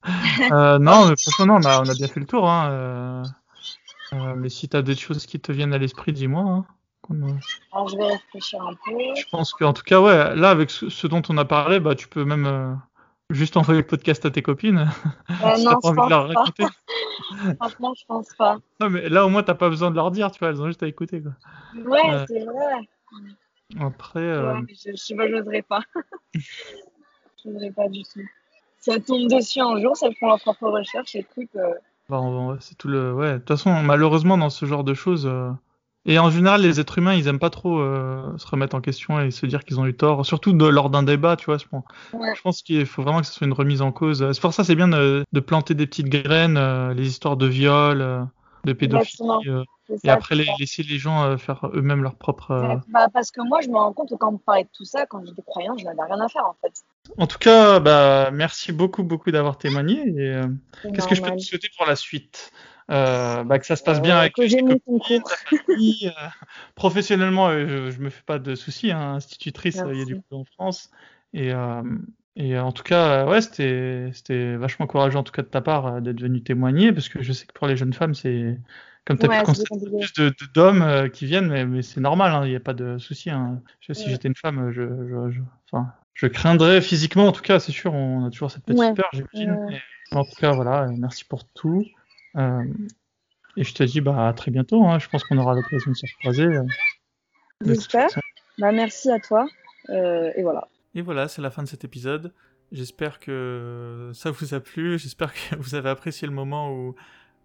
euh, 0.52 0.78
non, 0.80 1.14
franchement, 1.18 1.46
non, 1.46 1.56
on 1.56 1.66
a, 1.66 1.82
on 1.82 1.90
a 1.90 1.94
bien 1.94 2.08
fait 2.08 2.20
le 2.20 2.26
tour. 2.26 2.48
Hein, 2.50 2.70
euh, 2.72 3.24
euh, 4.14 4.34
mais 4.36 4.50
si 4.50 4.68
t'as 4.70 4.82
des 4.82 4.96
choses 4.96 5.26
qui 5.26 5.40
te 5.40 5.52
viennent 5.52 5.74
à 5.74 5.78
l'esprit, 5.78 6.14
dis-moi. 6.14 6.42
hein, 6.44 6.66
euh, 7.12 7.32
Alors, 7.72 7.88
je 7.88 7.98
vais 7.98 8.08
réfléchir 8.08 8.62
un 8.62 8.74
peu. 8.74 8.98
Je 9.16 9.24
pense 9.32 9.54
qu'en 9.54 9.74
tout 9.74 9.84
cas, 9.84 10.00
ouais, 10.02 10.36
là, 10.36 10.50
avec 10.50 10.70
ce, 10.70 10.90
ce 10.90 11.08
dont 11.08 11.22
on 11.30 11.38
a 11.38 11.46
parlé, 11.46 11.80
bah, 11.80 11.96
tu 11.96 12.08
peux 12.08 12.26
même 12.26 12.46
euh, 12.46 12.74
juste 13.30 13.56
envoyer 13.58 13.82
le 13.82 13.88
podcast 13.88 14.26
à 14.26 14.32
tes 14.32 14.42
copines. 14.42 14.90
Euh, 15.44 15.56
si 15.56 15.64
non, 15.64 15.72
t'as 15.72 15.80
pas 15.82 15.88
envie 15.90 16.06
de 16.06 16.10
leur 16.10 16.28
raconter. 16.28 16.66
Franchement, 17.60 17.94
je 17.96 18.06
pense 18.06 18.34
pas. 18.38 18.60
Non, 18.80 18.90
mais 18.90 19.10
là, 19.10 19.26
au 19.26 19.30
moins, 19.30 19.44
t'as 19.44 19.56
pas 19.56 19.70
besoin 19.70 19.92
de 19.92 19.96
leur 19.96 20.12
dire, 20.12 20.32
tu 20.32 20.40
vois, 20.40 20.50
elles 20.50 20.62
ont 20.62 20.68
juste 20.68 20.84
à 20.84 20.88
écouter, 20.88 21.22
quoi. 21.22 21.32
Ouais, 21.86 22.26
c'est 22.28 22.44
vrai. 22.46 22.90
Après, 23.80 24.20
euh, 24.20 24.54
Ouais, 24.54 24.66
je, 24.70 24.92
je 24.92 24.96
sais 24.96 25.16
pas, 25.16 25.28
j'oserais 25.28 25.62
pas. 25.62 25.82
j'oserais 27.44 27.72
pas 27.72 27.88
du 27.90 28.04
tout. 28.04 28.22
Si 28.80 28.92
elles 28.92 29.04
tombent 29.04 29.30
dessus 29.30 29.60
un 29.60 29.80
jour, 29.82 29.96
si 29.96 30.06
elles 30.06 30.16
font 30.16 30.28
leur 30.28 30.40
propre 30.40 30.70
recherche, 30.70 31.16
écoute, 31.16 31.50
euh, 31.56 31.74
bah, 32.10 32.22
c'est 32.60 32.78
tout 32.78 32.88
le. 32.88 33.14
Ouais, 33.14 33.34
de 33.34 33.38
toute 33.40 33.48
façon, 33.50 33.72
malheureusement, 33.84 34.38
dans 34.38 34.50
ce 34.50 34.66
genre 34.66 34.84
de 34.84 34.94
choses. 34.94 35.30
Et 36.08 36.20
en 36.20 36.30
général, 36.32 36.62
les 36.62 36.80
êtres 36.80 36.98
humains, 36.98 37.14
ils 37.14 37.28
aiment 37.28 37.40
pas 37.40 37.50
trop 37.50 37.80
euh, 37.80 38.36
se 38.38 38.48
remettre 38.48 38.76
en 38.76 38.82
question 38.82 39.20
et 39.20 39.30
se 39.32 39.46
dire 39.46 39.64
qu'ils 39.64 39.80
ont 39.80 39.86
eu 39.86 39.96
tort, 39.96 40.26
surtout 40.26 40.54
de- 40.54 40.66
lors 40.66 40.90
d'un 40.90 41.04
débat, 41.04 41.36
tu 41.36 41.46
vois. 41.46 41.58
Je 41.58 41.66
pense, 41.68 41.84
ouais. 42.14 42.34
je 42.36 42.42
pense 42.42 42.62
qu'il 42.62 42.86
faut 42.86 43.04
vraiment 43.04 43.22
que 43.22 43.28
ce 43.28 43.34
soit 43.34 43.46
une 43.48 43.54
remise 43.54 43.82
en 43.82 43.92
cause. 43.92 44.32
C'est 44.32 44.42
pour 44.42 44.54
ça, 44.54 44.64
c'est 44.64 44.76
bien 44.76 44.88
de, 44.88 45.24
de 45.32 45.40
planter 45.40 45.74
des 45.76 45.86
petites 45.86 46.10
graines, 46.10 46.58
euh, 46.58 46.94
les 46.94 47.08
histoires 47.08 47.38
de 47.38 47.46
viol, 47.46 48.02
euh, 48.02 48.24
de 48.66 48.74
pédophilie, 48.74 49.20
et 50.04 50.08
ça, 50.08 50.14
après 50.14 50.36
les- 50.36 50.48
laisser 50.60 50.84
les 50.84 50.98
gens 50.98 51.38
faire 51.38 51.70
eux-mêmes 51.74 52.04
leur 52.04 52.16
propre. 52.16 52.82
bah, 52.88 53.08
parce 53.14 53.32
que 53.32 53.42
moi, 53.42 53.62
je 53.62 53.70
me 53.70 53.76
rends 53.78 53.94
compte 53.94 54.10
que 54.10 54.16
quand 54.16 54.30
on 54.30 54.34
me 54.34 54.38
parlait 54.38 54.64
de 54.64 54.70
tout 54.74 54.86
ça, 54.86 55.06
quand 55.06 55.26
j'étais 55.26 55.42
croyante, 55.42 55.80
je 55.80 55.86
n'avais 55.86 56.04
rien 56.04 56.20
à 56.20 56.30
faire 56.30 56.46
en 56.46 56.56
fait. 56.62 56.74
En 57.18 57.28
tout 57.28 57.38
cas, 57.38 57.80
bah, 57.80 58.32
merci 58.32 58.72
beaucoup, 58.72 59.04
beaucoup 59.04 59.32
d'avoir 59.32 59.58
témoigné. 59.58 60.02
Et 60.18 60.42
qu'est-ce 60.94 61.08
que 61.08 61.16
je 61.16 61.22
peux 61.22 61.32
te 61.32 61.42
souhaiter 61.42 61.70
pour 61.78 61.86
la 61.86 61.96
suite? 61.96 62.52
Euh, 62.90 63.44
bah, 63.44 63.60
Que 63.60 63.66
ça 63.66 63.76
se 63.76 63.84
passe 63.84 64.00
Euh, 64.00 64.02
bien 64.02 64.18
avec 64.18 64.34
j'ai 64.48 64.62
mon 64.62 64.80
copines, 64.80 65.22
famille. 65.70 66.08
euh, 66.08 66.28
professionnellement, 66.76 67.50
euh, 67.50 67.68
je, 67.68 67.92
je 67.92 68.00
me 68.02 68.10
fais 68.10 68.24
pas 68.24 68.40
de 68.40 68.56
soucis. 68.56 68.92
Hein, 68.92 69.16
institutrice, 69.16 69.78
euh, 69.86 69.94
il 69.94 70.00
y 70.00 70.02
a 70.02 70.06
du 70.06 70.16
boulot 70.16 70.42
en 70.42 70.46
France. 70.46 70.92
Et, 71.34 71.52
euh, 71.54 71.84
et 72.36 72.56
euh, 72.56 72.64
en 72.64 72.72
tout 72.72 72.84
cas, 72.84 73.26
euh, 73.26 73.30
ouais, 73.30 73.42
c'était 73.42 74.10
c'était 74.14 74.56
vachement 74.56 74.88
courageux 74.88 75.18
en 75.18 75.24
tout 75.24 75.32
cas 75.34 75.42
de 75.42 75.48
ta 75.48 75.62
part 75.62 75.86
euh, 75.88 76.00
d'être 76.02 76.22
venu 76.22 76.42
témoigner, 76.44 76.94
parce 76.94 77.10
que 77.10 77.22
je 77.22 77.34
sais 77.34 77.46
que 77.46 77.54
pour 77.54 77.68
les 77.68 77.76
jeunes 77.76 77.94
femmes, 77.94 78.14
c'est 78.16 78.58
comme 79.06 79.18
tu 79.18 79.26
as 79.26 79.30
Ouais, 79.30 79.40
pu 79.40 79.44
constater, 79.46 79.86
plus 80.00 80.14
de 80.14 80.30
de- 80.30 80.46
d'hommes 80.54 80.82
euh, 80.82 81.10
qui 81.10 81.26
viennent, 81.26 81.48
mais, 81.50 81.66
mais 81.66 81.82
c'est 81.82 82.02
normal, 82.02 82.32
hein, 82.34 82.46
il 82.46 82.50
n'y 82.50 82.56
a 82.56 82.60
pas 82.60 82.74
de 82.74 82.98
souci. 82.98 83.30
Hein. 83.30 83.62
Je- 83.82 83.94
si 83.94 84.06
Ouais. 84.06 84.12
j'étais 84.12 84.28
une 84.28 84.36
femme, 84.36 84.72
je, 84.72 84.82
je, 84.84 85.32
je, 85.32 85.42
enfin, 85.72 85.94
je 86.14 86.28
craindrais 86.28 86.82
physiquement, 86.82 87.28
en 87.28 87.32
tout 87.32 87.42
cas, 87.42 87.60
c'est 87.60 87.72
sûr, 87.72 87.94
on 87.94 88.26
a 88.26 88.30
toujours 88.32 88.52
cette 88.52 88.64
petite 88.66 88.80
Ouais. 88.80 88.94
peur, 88.94 89.10
j'imagine. 89.14 89.58
Mais 89.70 89.82
en 90.12 90.24
tout 90.26 90.36
cas, 90.40 90.54
voilà, 90.54 90.84
euh, 90.84 90.92
merci 90.98 91.26
pour 91.26 91.46
tout. 91.54 91.86
Euh, 92.38 92.64
Et 93.56 93.64
je 93.64 93.74
te 93.74 93.84
dis 93.84 94.02
bah, 94.02 94.28
à 94.28 94.34
très 94.34 94.52
bientôt. 94.52 94.86
Hein. 94.86 95.00
Je 95.00 95.10
pense 95.10 95.24
qu'on 95.24 95.38
aura 95.38 95.56
l'occasion 95.56 95.92
de 95.92 95.96
se 95.96 96.06
recroiser. 96.16 96.48
J'espère. 97.66 98.10
Bah, 98.60 98.72
merci 98.72 99.12
à 99.12 99.20
toi. 99.20 99.48
et 99.90 100.42
voilà. 100.42 100.68
Et 100.96 101.02
voilà, 101.02 101.28
c'est 101.28 101.42
la 101.42 101.52
fin 101.52 101.64
de 101.64 101.68
cet 101.68 101.84
épisode. 101.84 102.34
J'espère 102.72 103.20
que 103.20 104.12
ça 104.14 104.32
vous 104.32 104.54
a 104.54 104.60
plu. 104.60 105.00
J'espère 105.00 105.34
que 105.34 105.56
vous 105.58 105.76
avez 105.76 105.90
apprécié 105.90 106.28
le 106.28 106.34
moment 106.34 106.72
où, 106.72 106.96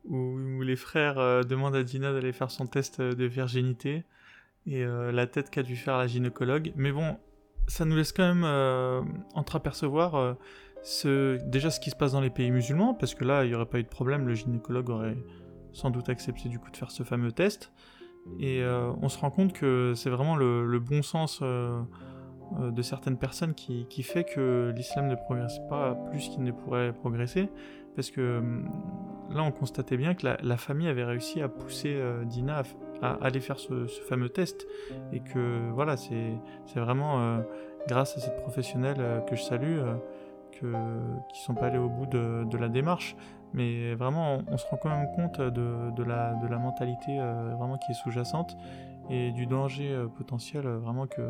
où, 0.09 0.63
les 0.63 0.77
frères 0.77 1.19
euh, 1.19 1.43
demandent 1.43 1.77
à 1.77 1.83
Dina 1.83 2.13
d'aller 2.13 2.33
faire 2.33 2.51
son 2.51 2.67
test 2.67 3.01
de 3.01 3.25
virginité 3.25 4.05
et 4.67 4.85
euh, 4.85 5.13
la 5.13 5.27
tête 5.27 5.51
qu'a 5.51 5.63
dû 5.63 5.77
faire 5.77 5.99
la 5.99 6.07
gynécologue. 6.07 6.73
Mais 6.77 6.93
bon, 6.93 7.17
ça 7.69 7.85
nous 7.85 7.97
laisse 7.97 8.13
quand 8.13 8.27
même 8.27 8.45
euh, 8.45 9.03
entreapercevoir 9.35 10.37
ce, 10.83 11.39
déjà 11.47 11.71
ce 11.71 11.81
qui 11.81 11.91
se 11.91 11.97
passe 11.97 12.13
dans 12.13 12.21
les 12.21 12.31
pays 12.31 12.51
musulmans, 12.51 12.95
parce 12.95 13.15
que 13.15 13.25
là, 13.25 13.45
il 13.45 13.49
n'y 13.49 13.55
aurait 13.55 13.67
pas 13.67 13.79
eu 13.79 13.85
de 13.85 13.89
problème. 13.89 14.27
Le 14.27 14.35
gynécologue 14.35 14.91
aurait 14.91 15.17
sans 15.73 15.91
doute 15.91 16.09
accepté 16.09 16.49
du 16.49 16.59
coup 16.59 16.71
de 16.71 16.77
faire 16.77 16.91
ce 16.91 17.03
fameux 17.03 17.33
test. 17.33 17.73
Et 18.39 18.63
on 19.01 19.09
se 19.09 19.19
rend 19.19 19.31
compte 19.31 19.53
que 19.53 19.95
c'est 19.97 20.11
vraiment 20.11 20.37
le, 20.37 20.79
bon 20.79 21.03
sens 21.03 21.43
euh, 22.59 22.71
de 22.71 22.83
certaines 22.83 23.17
personnes 23.17 23.55
qui, 23.55 24.03
fait 24.03 24.25
que 24.25 24.73
l'islam 24.77 25.07
ne 25.07 25.15
progresse 25.15 25.59
pas 25.69 25.95
plus 26.11 26.29
qu'il 26.29 26.43
ne 26.43 26.53
pourrait 26.53 26.93
progresser. 26.93 27.49
Parce 27.95 28.11
que 28.11 28.39
hum, 28.39 28.69
là, 29.31 29.43
on 29.43 29.53
constatait 29.53 29.97
bien 29.97 30.15
que 30.15 30.27
la, 30.41 30.57
famille 30.57 30.89
avait 30.89 31.05
réussi 31.05 31.41
à 31.41 31.49
pousser 31.49 31.95
euh, 31.95 32.25
Dina 32.25 32.63
à, 33.01 33.15
aller 33.23 33.41
faire 33.41 33.59
ce, 33.59 33.87
fameux 34.09 34.29
test. 34.29 34.67
Et 35.13 35.21
que 35.21 35.71
voilà, 35.73 35.97
c'est 35.97 36.37
vraiment 36.77 37.21
euh, 37.21 37.39
grâce 37.89 38.17
à 38.17 38.21
cette 38.21 38.37
professionnelle 38.37 39.23
que 39.29 39.37
je 39.37 39.43
salue 39.43 39.79
que, 40.63 40.73
qui 41.33 41.43
sont 41.43 41.55
pas 41.55 41.67
allés 41.67 41.79
au 41.79 41.89
bout 41.89 42.07
de, 42.07 42.57
la 42.57 42.69
démarche. 42.69 43.17
Mais 43.55 43.95
vraiment, 43.95 44.39
on, 44.49 44.57
se 44.57 44.67
rend 44.67 44.79
quand 44.79 44.89
même 44.89 45.11
compte 45.15 45.41
de, 45.41 46.03
la, 46.03 46.59
mentalité 46.59 47.19
vraiment 47.19 47.77
qui 47.79 47.93
est 47.93 47.95
sous-jacente 47.95 48.57
et 49.11 49.33
du 49.33 49.47
danger 49.47 50.07
potentiel 50.17 50.67
vraiment 50.67 51.07
que, 51.07 51.23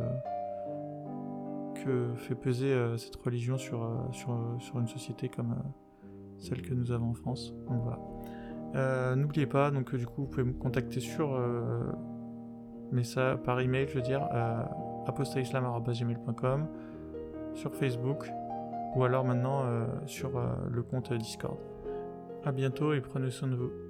fait 2.17 2.35
peser 2.35 2.73
euh, 2.73 2.97
cette 2.97 3.17
religion 3.17 3.57
sur, 3.57 3.83
euh, 3.83 3.97
euh, 4.29 4.81
une 4.81 4.89
société 4.89 5.29
comme 5.29 5.57
celle 6.39 6.63
que 6.63 6.75
nous 6.75 6.93
avons 6.93 7.11
en 7.11 7.15
France. 7.15 7.55
Donc 7.69 7.83
voilà. 7.83 9.17
N'oubliez 9.17 9.47
pas, 9.47 9.71
donc 9.71 9.95
du 9.95 10.07
coup, 10.07 10.23
vous 10.23 10.29
pouvez 10.29 10.45
me 10.45 10.55
contacter 10.55 11.01
sur, 11.01 11.39
mais 12.91 13.05
ça 13.05 13.37
par 13.45 13.61
email, 13.61 13.87
je 13.87 13.97
veux 13.97 14.03
dire, 14.03 14.27
apostaislam.gmail.com, 15.07 16.69
sur 17.53 17.75
Facebook, 17.75 18.33
ou 18.95 19.05
alors 19.05 19.25
maintenant 19.25 19.65
sur 20.07 20.33
le 20.71 20.83
compte 20.83 21.13
Discord. 21.13 21.59
A 22.45 22.53
bientôt 22.53 22.93
et 22.93 23.01
prenez 23.01 23.31
soin 23.31 23.49
de 23.49 23.57
vous. 23.57 23.82